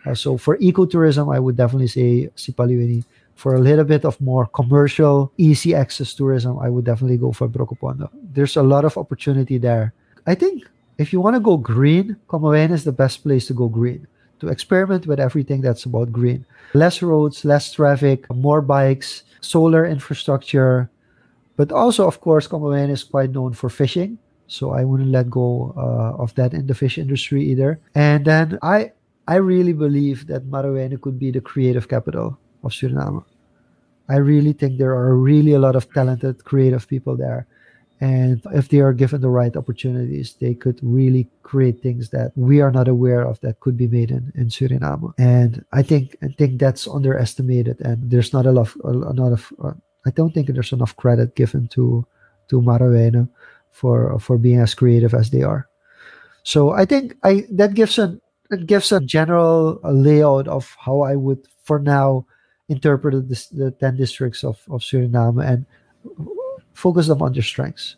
Uh, 0.06 0.16
so 0.16 0.38
for 0.38 0.58
ecotourism, 0.58 1.34
I 1.36 1.40
would 1.40 1.58
definitely 1.58 1.88
say 1.88 2.30
Sipaliwini. 2.36 3.04
For 3.36 3.56
a 3.56 3.60
little 3.60 3.86
bit 3.86 4.04
of 4.04 4.20
more 4.20 4.48
commercial, 4.48 5.32
easy 5.38 5.74
access 5.74 6.14
tourism, 6.14 6.60
I 6.60 6.68
would 6.68 6.84
definitely 6.84 7.16
go 7.16 7.32
for 7.32 7.48
Brokopondo. 7.48 8.10
There's 8.36 8.58
a 8.58 8.64
lot 8.64 8.84
of 8.84 8.98
opportunity 8.98 9.58
there. 9.58 9.94
I 10.28 10.36
think 10.36 10.68
if 10.98 11.14
you 11.14 11.22
want 11.22 11.38
to 11.38 11.40
go 11.40 11.56
green, 11.56 12.18
Commewijne 12.28 12.72
is 12.72 12.84
the 12.84 12.92
best 12.92 13.24
place 13.24 13.48
to 13.48 13.54
go 13.54 13.70
green 13.70 14.08
to 14.40 14.48
experiment 14.48 15.08
with 15.08 15.20
everything 15.20 15.62
that's 15.62 15.86
about 15.86 16.12
green. 16.12 16.46
Less 16.74 17.02
roads, 17.02 17.46
less 17.46 17.72
traffic, 17.72 18.28
more 18.34 18.62
bikes, 18.62 19.24
solar 19.42 19.86
infrastructure, 19.86 20.90
but 21.60 21.74
also, 21.74 22.08
of 22.08 22.22
course, 22.22 22.48
Commewijne 22.48 22.90
is 22.90 23.04
quite 23.04 23.32
known 23.32 23.52
for 23.52 23.70
fishing. 23.70 24.18
So 24.48 24.72
I 24.72 24.86
wouldn't 24.86 25.12
let 25.12 25.30
go 25.30 25.74
uh, 25.76 26.24
of 26.24 26.34
that 26.36 26.54
in 26.54 26.68
the 26.68 26.74
fish 26.74 26.98
industry 26.98 27.44
either. 27.52 27.82
And 27.96 28.24
then 28.24 28.58
I 28.62 28.94
I 29.28 29.36
really 29.36 29.74
believe 29.74 30.28
that 30.28 30.50
Marowijne 30.50 31.02
could 31.02 31.20
be 31.20 31.32
the 31.32 31.42
creative 31.42 31.90
capital 31.90 32.40
of 32.64 32.72
Suriname. 32.72 33.26
I 34.08 34.18
really 34.32 34.54
think 34.54 34.78
there 34.78 34.96
are 34.96 35.18
really 35.18 35.52
a 35.52 35.60
lot 35.60 35.76
of 35.76 35.92
talented, 35.94 36.46
creative 36.46 36.88
people 36.88 37.18
there. 37.18 37.46
And 38.00 38.42
if 38.54 38.70
they 38.70 38.80
are 38.80 38.94
given 38.94 39.20
the 39.20 39.30
right 39.42 39.56
opportunities, 39.58 40.38
they 40.40 40.56
could 40.56 40.80
really 40.82 41.28
create 41.44 41.84
things 41.84 42.10
that 42.12 42.32
we 42.38 42.62
are 42.62 42.72
not 42.72 42.88
aware 42.88 43.28
of 43.28 43.42
that 43.42 43.60
could 43.60 43.76
be 43.76 43.88
made 43.88 44.12
in, 44.12 44.32
in 44.34 44.48
Suriname. 44.48 45.12
And 45.18 45.66
I 45.74 45.84
think 45.84 46.16
I 46.24 46.30
think 46.40 46.58
that's 46.58 46.88
underestimated. 46.88 47.82
And 47.82 48.10
there's 48.10 48.32
not 48.32 48.46
a 48.46 48.54
lot, 48.54 48.72
a 48.86 48.96
lot 48.96 49.34
of 49.34 49.52
uh, 49.62 49.74
I 50.06 50.12
don't 50.12 50.34
think 50.34 50.48
there's 50.48 50.74
enough 50.74 50.96
credit 50.96 51.36
given 51.36 51.68
to 51.70 52.06
to 52.50 52.62
Marowijne 52.62 53.30
for 53.72 54.20
for 54.20 54.38
being 54.38 54.60
as 54.60 54.74
creative 54.74 55.14
as 55.14 55.30
they 55.30 55.44
are. 55.44 55.68
So 56.44 56.72
I 56.72 56.86
think 56.86 57.16
I 57.24 57.46
that 57.52 57.74
gives 57.74 58.00
a 58.00 58.20
it 58.52 58.66
gives 58.66 58.92
a 58.92 59.00
general 59.00 59.80
layout 59.84 60.48
of 60.48 60.76
how 60.80 61.02
I 61.02 61.16
would 61.16 61.48
for 61.64 61.80
now 61.80 62.26
interpret 62.68 63.30
this, 63.30 63.48
the 63.48 63.72
10 63.72 63.98
districts 63.98 64.44
of, 64.44 64.62
of 64.70 64.82
Suriname 64.82 65.44
and 65.44 65.66
focus 66.74 67.08
them 67.08 67.22
on 67.22 67.34
their 67.34 67.44
strengths. 67.44 67.96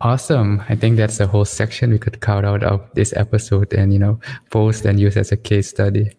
Awesome. 0.00 0.62
I 0.68 0.74
think 0.74 0.96
that's 0.96 1.20
a 1.20 1.26
whole 1.26 1.44
section 1.44 1.90
we 1.90 1.98
could 1.98 2.20
cut 2.20 2.44
out 2.44 2.62
of 2.64 2.80
this 2.94 3.12
episode 3.16 3.72
and, 3.72 3.92
you 3.92 3.98
know, 3.98 4.18
post 4.50 4.84
and 4.84 4.98
use 4.98 5.16
as 5.16 5.30
a 5.30 5.36
case 5.36 5.68
study 5.68 6.10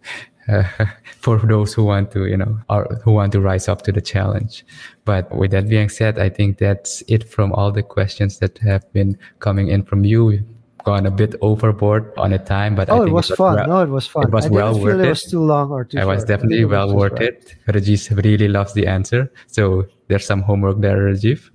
for 1.20 1.38
those 1.38 1.74
who 1.74 1.84
want 1.84 2.10
to, 2.12 2.26
you 2.26 2.36
know, 2.36 2.58
or 2.68 2.84
who 3.02 3.12
want 3.12 3.32
to 3.32 3.40
rise 3.40 3.68
up 3.68 3.82
to 3.82 3.92
the 3.92 4.00
challenge. 4.00 4.64
But 5.04 5.34
with 5.34 5.50
that 5.52 5.68
being 5.68 5.88
said, 5.88 6.18
I 6.18 6.28
think 6.28 6.58
that's 6.58 7.02
it 7.08 7.28
from 7.28 7.52
all 7.52 7.72
the 7.72 7.82
questions 7.82 8.38
that 8.38 8.58
have 8.58 8.90
been 8.92 9.18
coming 9.40 9.68
in 9.68 9.84
from 9.84 10.04
you. 10.04 10.24
We've 10.24 10.44
gone 10.84 11.06
a 11.06 11.10
bit 11.10 11.34
overboard 11.40 12.12
on 12.18 12.30
the 12.30 12.38
time, 12.38 12.74
but 12.74 12.90
oh, 12.90 12.94
I 12.94 12.98
think 12.98 13.08
it 13.08 13.12
was, 13.12 13.30
it 13.30 13.32
was 13.32 13.36
fun. 13.38 13.56
Well, 13.56 13.68
no, 13.68 13.82
it 13.82 13.88
was 13.88 14.06
fun. 14.06 14.24
It 14.24 14.30
was 14.30 14.46
I 14.46 14.48
well 14.50 14.72
didn't 14.74 14.84
worth 14.84 15.00
it. 15.00 15.06
it 15.06 15.08
was 15.08 15.22
too 15.24 15.42
long 15.42 15.70
or 15.70 15.84
too 15.84 15.98
It 15.98 16.06
was 16.06 16.24
definitely 16.24 16.60
it 16.60 16.66
well 16.66 16.94
worth 16.94 17.20
it. 17.20 17.56
Rajiv 17.68 18.22
really 18.22 18.48
loves 18.48 18.74
the 18.74 18.86
answer. 18.86 19.32
So 19.46 19.86
there's 20.08 20.26
some 20.26 20.42
homework 20.42 20.80
there, 20.80 20.98
Rajiv. 20.98 21.50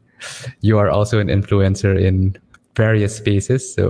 You 0.61 0.77
are 0.79 0.89
also 0.89 1.19
an 1.19 1.27
influencer 1.27 1.99
in 2.01 2.35
various 2.79 3.13
spaces. 3.17 3.61
So 3.75 3.83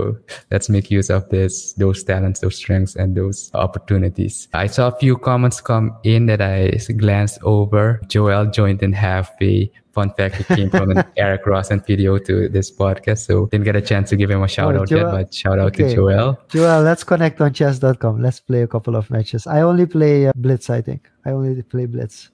let's 0.50 0.68
make 0.68 0.90
use 0.90 1.08
of 1.10 1.22
this, 1.30 1.72
those 1.74 2.02
talents, 2.02 2.40
those 2.40 2.56
strengths, 2.56 2.96
and 2.96 3.16
those 3.16 3.50
opportunities. 3.54 4.48
I 4.52 4.66
saw 4.66 4.88
a 4.88 4.96
few 5.02 5.16
comments 5.16 5.60
come 5.60 5.86
in 6.02 6.26
that 6.26 6.42
I 6.42 6.58
glanced 7.04 7.38
over. 7.42 8.00
Joel 8.08 8.46
joined 8.58 8.82
in 8.82 8.92
a 8.94 9.70
fun 9.92 10.10
fact. 10.18 10.40
It 10.40 10.46
came 10.48 10.70
from 10.70 10.90
an 10.90 11.04
Eric 11.16 11.46
Ross 11.46 11.70
and 11.70 11.80
video 11.86 12.18
to 12.18 12.48
this 12.48 12.68
podcast. 12.70 13.20
So 13.28 13.46
didn't 13.46 13.64
get 13.70 13.76
a 13.76 13.86
chance 13.90 14.10
to 14.10 14.16
give 14.16 14.30
him 14.30 14.42
a 14.42 14.48
shout 14.48 14.74
Oh, 14.74 14.80
out 14.80 14.90
yet, 14.90 15.04
but 15.04 15.32
shout 15.32 15.58
out 15.58 15.68
okay. 15.68 15.88
to 15.88 15.94
Joel. 15.94 16.38
Joel, 16.48 16.82
let's 16.82 17.04
connect 17.04 17.40
on 17.40 17.52
chess.com. 17.52 18.20
Let's 18.20 18.40
play 18.40 18.62
a 18.62 18.70
couple 18.74 18.96
of 18.96 19.10
matches. 19.10 19.46
I 19.46 19.60
only 19.62 19.86
play 19.86 20.26
uh, 20.26 20.32
Blitz, 20.34 20.68
I 20.70 20.80
think. 20.82 21.08
I 21.24 21.30
only 21.30 21.62
play 21.62 21.86
Blitz. 21.86 22.30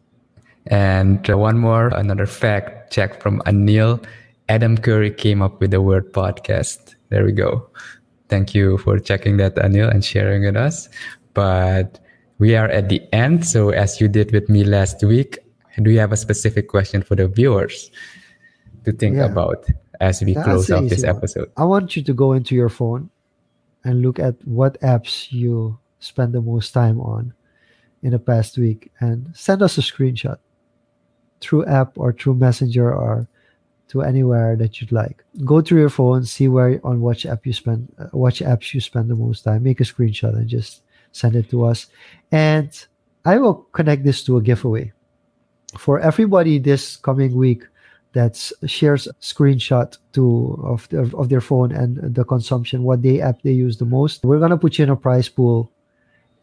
And 0.69 1.28
uh, 1.31 1.39
one 1.39 1.59
more, 1.59 1.89
another 1.89 2.27
fact 2.27 2.93
check 2.93 3.20
from 3.23 3.41
Anil. 3.47 4.03
Adam 4.48 4.77
Curry 4.78 5.10
came 5.10 5.43
up 5.43 5.60
with 5.60 5.73
the 5.73 5.82
word 5.82 6.12
podcast. 6.12 6.94
There 7.09 7.24
we 7.24 7.32
go. 7.32 7.68
Thank 8.28 8.55
you 8.55 8.78
for 8.78 8.98
checking 8.98 9.36
that, 9.39 9.56
Anil, 9.56 9.90
and 9.90 10.05
sharing 10.05 10.43
with 10.43 10.56
us. 10.56 10.89
But 11.35 11.98
we 12.39 12.55
are 12.55 12.68
at 12.68 12.89
the 12.89 13.02
end. 13.12 13.47
So, 13.47 13.70
as 13.70 14.01
you 14.01 14.09
did 14.09 14.32
with 14.32 14.48
me 14.48 14.64
last 14.64 15.02
week, 15.02 15.39
do 15.82 15.90
you 15.90 15.98
have 15.98 16.12
a 16.12 16.16
specific 16.16 16.68
question 16.68 17.02
for 17.02 17.16
the 17.16 17.28
viewers 17.28 17.90
to 18.85 18.93
think 18.93 19.16
yeah. 19.16 19.27
about 19.27 19.66
as 20.01 20.23
we 20.23 20.35
That's 20.35 20.47
close 20.47 20.70
off 20.70 20.89
this 20.89 21.05
episode? 21.05 21.51
I 21.56 21.64
want 21.64 21.97
you 21.97 22.02
to 22.02 22.14
go 22.14 22.32
into 22.32 22.55
your 22.55 22.68
phone 22.68 23.10
and 23.85 24.02
look 24.02 24.18
at 24.18 24.35
what 24.47 24.81
apps 24.81 25.32
you 25.32 25.78
spend 25.98 26.32
the 26.32 26.40
most 26.40 26.73
time 26.73 27.01
on 27.01 27.32
in 28.02 28.10
the 28.10 28.18
past 28.18 28.59
week 28.59 28.93
and 29.01 29.28
send 29.35 29.62
us 29.62 29.78
a 29.78 29.81
screenshot 29.81 30.39
through 31.40 31.64
app 31.66 31.98
or 31.98 32.12
through 32.12 32.35
messenger 32.35 32.93
or 32.93 33.28
to 33.89 34.03
anywhere 34.03 34.57
that 34.57 34.81
you'd 34.81 34.93
like. 34.93 35.25
Go 35.45 35.61
through 35.61 35.81
your 35.81 35.91
phone, 35.91 36.25
see 36.25 36.49
where 36.49 36.81
on 36.85 37.01
which 37.01 37.27
app 37.27 37.47
you 37.47 37.53
spend, 37.53 37.93
uh, 37.99 38.07
which 38.13 38.41
apps 38.41 38.75
you 38.75 38.81
spend 38.81 39.11
the 39.11 39.15
most 39.15 39.43
time. 39.43 39.63
Make 39.63 39.81
a 39.81 39.85
screenshot 39.85 40.35
and 40.35 40.49
just 40.49 40.83
send 41.13 41.37
it 41.37 41.51
to 41.51 41.65
us. 41.65 41.87
And 42.33 42.71
I 43.25 43.39
will 43.39 43.67
connect 43.73 44.05
this 44.05 44.23
to 44.25 44.37
a 44.37 44.43
giveaway 44.43 44.93
for 45.79 46.01
everybody 46.01 46.59
this 46.59 46.97
coming 46.97 47.35
week 47.35 47.65
that 48.13 48.51
shares 48.65 49.07
a 49.07 49.13
screenshot 49.21 49.99
to 50.13 50.59
of, 50.65 50.89
of 51.15 51.29
their 51.29 51.43
phone 51.43 51.71
and 51.71 52.15
the 52.15 52.25
consumption, 52.25 52.83
what 52.83 53.03
they 53.03 53.21
app 53.21 53.43
they 53.43 53.53
use 53.53 53.77
the 53.77 53.85
most. 53.85 54.25
We're 54.25 54.39
gonna 54.39 54.57
put 54.57 54.79
you 54.79 54.85
in 54.85 54.91
a 54.91 54.97
prize 54.97 55.29
pool, 55.29 55.71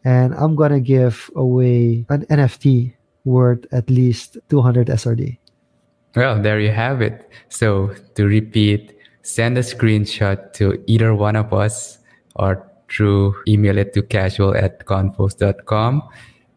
and 0.04 0.34
I'm 0.34 0.54
gonna 0.54 0.78
give 0.78 1.30
away 1.34 2.06
an 2.10 2.26
NFT 2.26 2.94
worth 3.24 3.66
at 3.72 3.90
least 3.90 4.38
200 4.50 4.86
SRD. 4.88 5.38
Well, 6.16 6.40
there 6.40 6.60
you 6.60 6.70
have 6.70 7.02
it. 7.02 7.28
So 7.48 7.94
to 8.14 8.26
repeat, 8.26 8.96
send 9.22 9.58
a 9.58 9.62
screenshot 9.62 10.52
to 10.54 10.82
either 10.86 11.14
one 11.14 11.36
of 11.36 11.52
us 11.52 11.98
or 12.36 12.70
through 12.88 13.34
email 13.48 13.78
it 13.78 13.92
to 13.94 14.02
casual 14.02 14.56
at 14.56 14.86
confoes.com. 14.86 16.02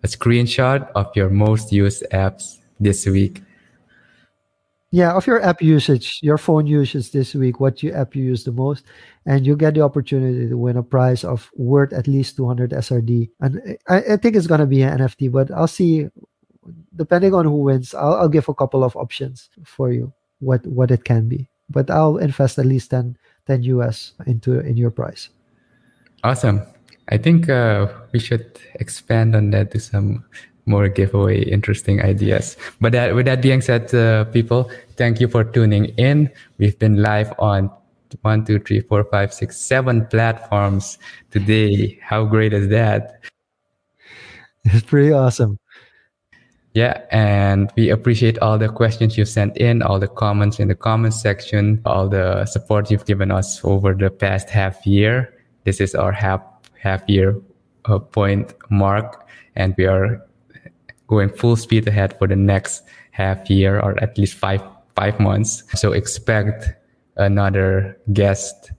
A 0.04 0.08
screenshot 0.08 0.90
of 0.94 1.08
your 1.16 1.30
most 1.30 1.72
used 1.72 2.04
apps 2.12 2.58
this 2.80 3.06
week. 3.06 3.42
Yeah, 4.92 5.14
of 5.14 5.28
your 5.28 5.42
app 5.42 5.62
usage, 5.62 6.20
your 6.22 6.38
phone 6.38 6.66
usage 6.66 7.12
this 7.12 7.36
week, 7.36 7.60
what 7.60 7.84
you 7.84 7.92
app 7.92 8.16
you 8.16 8.24
use 8.24 8.46
the 8.46 8.54
most, 8.54 8.86
and 9.26 9.46
you 9.46 9.58
get 9.58 9.74
the 9.74 9.82
opportunity 9.82 10.48
to 10.48 10.58
win 10.58 10.78
a 10.78 10.84
prize 10.84 11.26
of 11.26 11.52
worth 11.56 11.92
at 11.92 12.08
least 12.08 12.38
200 12.38 12.72
SRD. 12.72 13.30
And 13.42 13.78
I, 13.90 14.14
I 14.14 14.18
think 14.18 14.38
it's 14.38 14.48
gonna 14.48 14.66
be 14.66 14.84
an 14.84 15.00
NFT, 15.00 15.30
but 15.30 15.52
I'll 15.52 15.68
see 15.68 16.08
depending 16.96 17.34
on 17.34 17.46
who 17.46 17.58
wins, 17.64 17.94
I'll, 17.94 18.16
I'll 18.16 18.30
give 18.30 18.50
a 18.50 18.54
couple 18.54 18.84
of 18.84 18.96
options 18.96 19.50
for 19.64 19.92
you 19.92 20.14
what 20.40 20.66
what 20.66 20.92
it 20.92 21.04
can 21.04 21.28
be. 21.28 21.50
But 21.70 21.90
I'll 21.90 22.18
invest 22.18 22.58
at 22.60 22.66
least 22.66 22.92
10, 22.92 23.18
10 23.48 23.64
US 23.64 24.14
into 24.26 24.60
in 24.60 24.78
your 24.78 24.92
price. 24.92 25.30
Awesome. 26.24 26.62
I 27.10 27.18
think 27.18 27.50
uh, 27.50 27.88
we 28.12 28.20
should 28.20 28.60
expand 28.76 29.36
on 29.36 29.52
that 29.52 29.72
to 29.72 29.80
some 29.80 30.24
more 30.66 30.90
giveaway 30.90 31.42
interesting 31.42 32.02
ideas. 32.02 32.58
But 32.82 32.92
that, 32.92 33.16
with 33.16 33.26
that 33.26 33.42
being 33.42 33.62
said, 33.62 33.94
uh, 33.94 34.26
people, 34.26 34.70
thank 34.96 35.22
you 35.22 35.28
for 35.28 35.44
tuning 35.44 35.86
in. 35.98 36.30
We've 36.58 36.78
been 36.78 37.02
live 37.02 37.34
on 37.40 37.72
one, 38.22 38.46
two, 38.46 38.60
three, 38.60 38.82
four, 38.82 39.04
five, 39.06 39.34
six, 39.34 39.58
seven 39.58 40.06
platforms 40.08 40.98
today. 41.32 41.98
How 42.02 42.26
great 42.26 42.54
is 42.54 42.70
that? 42.70 43.22
It's 44.66 44.86
pretty 44.86 45.14
awesome. 45.14 45.60
Yeah, 46.78 47.02
and 47.10 47.74
we 47.76 47.90
appreciate 47.90 48.38
all 48.38 48.60
the 48.60 48.70
questions 48.70 49.18
you 49.18 49.26
sent 49.26 49.58
in, 49.58 49.82
all 49.82 49.98
the 49.98 50.08
comments 50.08 50.60
in 50.60 50.68
the 50.68 50.76
comments 50.76 51.20
section, 51.20 51.82
all 51.88 52.08
the 52.08 52.46
support 52.46 52.92
you've 52.92 53.08
given 53.08 53.32
us 53.32 53.60
over 53.64 53.96
the 53.96 54.12
past 54.12 54.48
half 54.52 54.86
year. 54.86 55.34
This 55.64 55.82
is 55.82 55.96
our 55.96 56.12
half 56.12 56.40
half 56.80 57.02
year 57.10 57.36
uh, 57.86 57.98
point 57.98 58.54
mark, 58.70 59.28
and 59.56 59.74
we 59.76 59.88
are 59.88 60.24
going 61.08 61.30
full 61.30 61.56
speed 61.56 61.88
ahead 61.88 62.16
for 62.20 62.28
the 62.28 62.36
next 62.36 62.84
half 63.10 63.50
year 63.50 63.80
or 63.80 63.98
at 64.00 64.16
least 64.16 64.36
five 64.36 64.62
five 64.96 65.20
months. 65.20 65.64
So 65.74 65.94
expect 65.94 66.70
another 67.16 67.98
guest. 68.14 68.72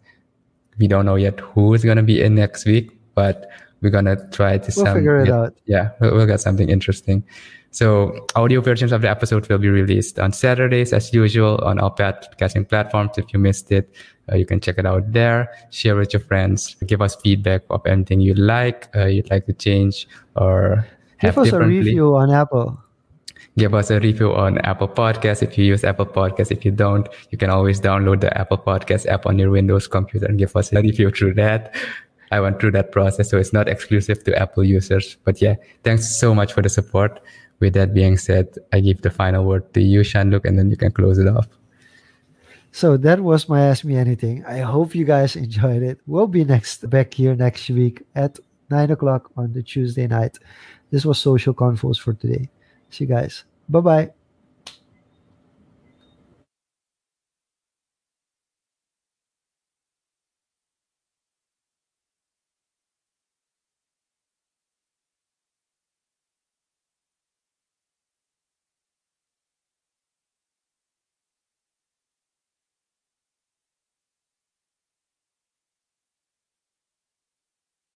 We 0.78 0.86
don't 0.86 1.04
know 1.04 1.16
yet 1.16 1.40
who 1.40 1.74
is 1.74 1.82
gonna 1.82 2.04
be 2.04 2.22
in 2.22 2.36
next 2.36 2.64
week, 2.64 2.96
but 3.16 3.50
we're 3.80 3.90
gonna 3.90 4.16
try 4.30 4.58
to 4.58 4.72
we'll 4.76 4.86
some, 4.86 4.94
figure 4.98 5.18
it 5.18 5.26
get, 5.26 5.34
out. 5.34 5.54
Yeah, 5.66 5.90
we'll, 5.98 6.14
we'll 6.14 6.26
get 6.26 6.40
something 6.40 6.68
interesting. 6.68 7.24
So 7.70 8.26
audio 8.34 8.60
versions 8.60 8.92
of 8.92 9.02
the 9.02 9.10
episode 9.10 9.46
will 9.48 9.58
be 9.58 9.68
released 9.68 10.18
on 10.18 10.32
Saturdays 10.32 10.92
as 10.92 11.12
usual 11.12 11.58
on 11.62 11.78
all 11.78 11.90
podcasting 11.90 12.68
platforms. 12.68 13.18
If 13.18 13.32
you 13.32 13.38
missed 13.38 13.70
it, 13.70 13.94
uh, 14.32 14.36
you 14.36 14.46
can 14.46 14.60
check 14.60 14.78
it 14.78 14.86
out 14.86 15.12
there. 15.12 15.52
Share 15.70 15.96
with 15.96 16.12
your 16.12 16.20
friends. 16.20 16.76
Give 16.86 17.02
us 17.02 17.16
feedback 17.16 17.62
of 17.70 17.84
anything 17.86 18.20
you 18.20 18.34
like, 18.34 18.88
uh, 18.96 19.06
you'd 19.06 19.30
like 19.30 19.46
to 19.46 19.52
change 19.52 20.08
or 20.36 20.86
have 21.18 21.34
Give 21.34 21.44
us 21.44 21.52
a 21.52 21.60
review 21.60 22.16
on 22.16 22.30
Apple. 22.30 22.78
Give 23.56 23.74
us 23.74 23.90
a 23.90 24.00
review 24.00 24.34
on 24.34 24.58
Apple 24.58 24.88
Podcast. 24.88 25.42
If 25.42 25.58
you 25.58 25.64
use 25.64 25.84
Apple 25.84 26.06
Podcast, 26.06 26.50
if 26.50 26.64
you 26.64 26.70
don't, 26.70 27.08
you 27.30 27.38
can 27.38 27.50
always 27.50 27.80
download 27.80 28.20
the 28.20 28.36
Apple 28.38 28.58
Podcast 28.58 29.06
app 29.06 29.26
on 29.26 29.38
your 29.38 29.50
Windows 29.50 29.88
computer 29.88 30.26
and 30.26 30.38
give 30.38 30.54
us 30.56 30.72
a 30.72 30.80
review 30.80 31.10
through 31.10 31.34
that. 31.34 31.74
I 32.30 32.40
went 32.40 32.60
through 32.60 32.72
that 32.72 32.92
process, 32.92 33.30
so 33.30 33.38
it's 33.38 33.52
not 33.52 33.68
exclusive 33.68 34.22
to 34.24 34.38
Apple 34.38 34.62
users. 34.62 35.16
But 35.24 35.42
yeah, 35.42 35.56
thanks 35.82 36.18
so 36.18 36.34
much 36.34 36.52
for 36.52 36.62
the 36.62 36.68
support 36.68 37.20
with 37.60 37.74
that 37.74 37.94
being 37.94 38.16
said, 38.16 38.48
I 38.72 38.80
give 38.80 39.02
the 39.02 39.10
final 39.10 39.44
word 39.44 39.72
to 39.74 39.80
you, 39.80 40.05
Jean-Luc, 40.05 40.44
and 40.44 40.59
then 40.59 40.70
you 40.70 40.76
can 40.76 40.93
close 40.93 41.18
it 41.18 41.26
off. 41.26 41.48
So 42.72 42.97
that 42.98 43.20
was 43.20 43.48
my 43.48 43.62
Ask 43.62 43.85
Me 43.85 43.97
Anything. 43.97 44.44
I 44.44 44.59
hope 44.59 44.94
you 44.94 45.05
guys 45.05 45.36
enjoyed 45.36 45.82
it. 45.82 46.01
We'll 46.06 46.26
be 46.26 46.44
next 46.44 46.89
back 46.90 47.14
here 47.14 47.35
next 47.35 47.68
week 47.70 48.02
at 48.14 48.39
nine 48.70 48.90
o'clock 48.90 49.30
on 49.36 49.52
the 49.52 49.62
Tuesday 49.62 50.06
night. 50.06 50.39
This 50.90 51.05
was 51.05 51.18
Social 51.18 51.55
Confoes 51.55 51.98
for 51.98 52.12
today. 52.12 52.48
See 52.90 53.05
you 53.05 53.09
guys. 53.09 53.44
Bye 53.68 53.80
bye. 53.80 54.17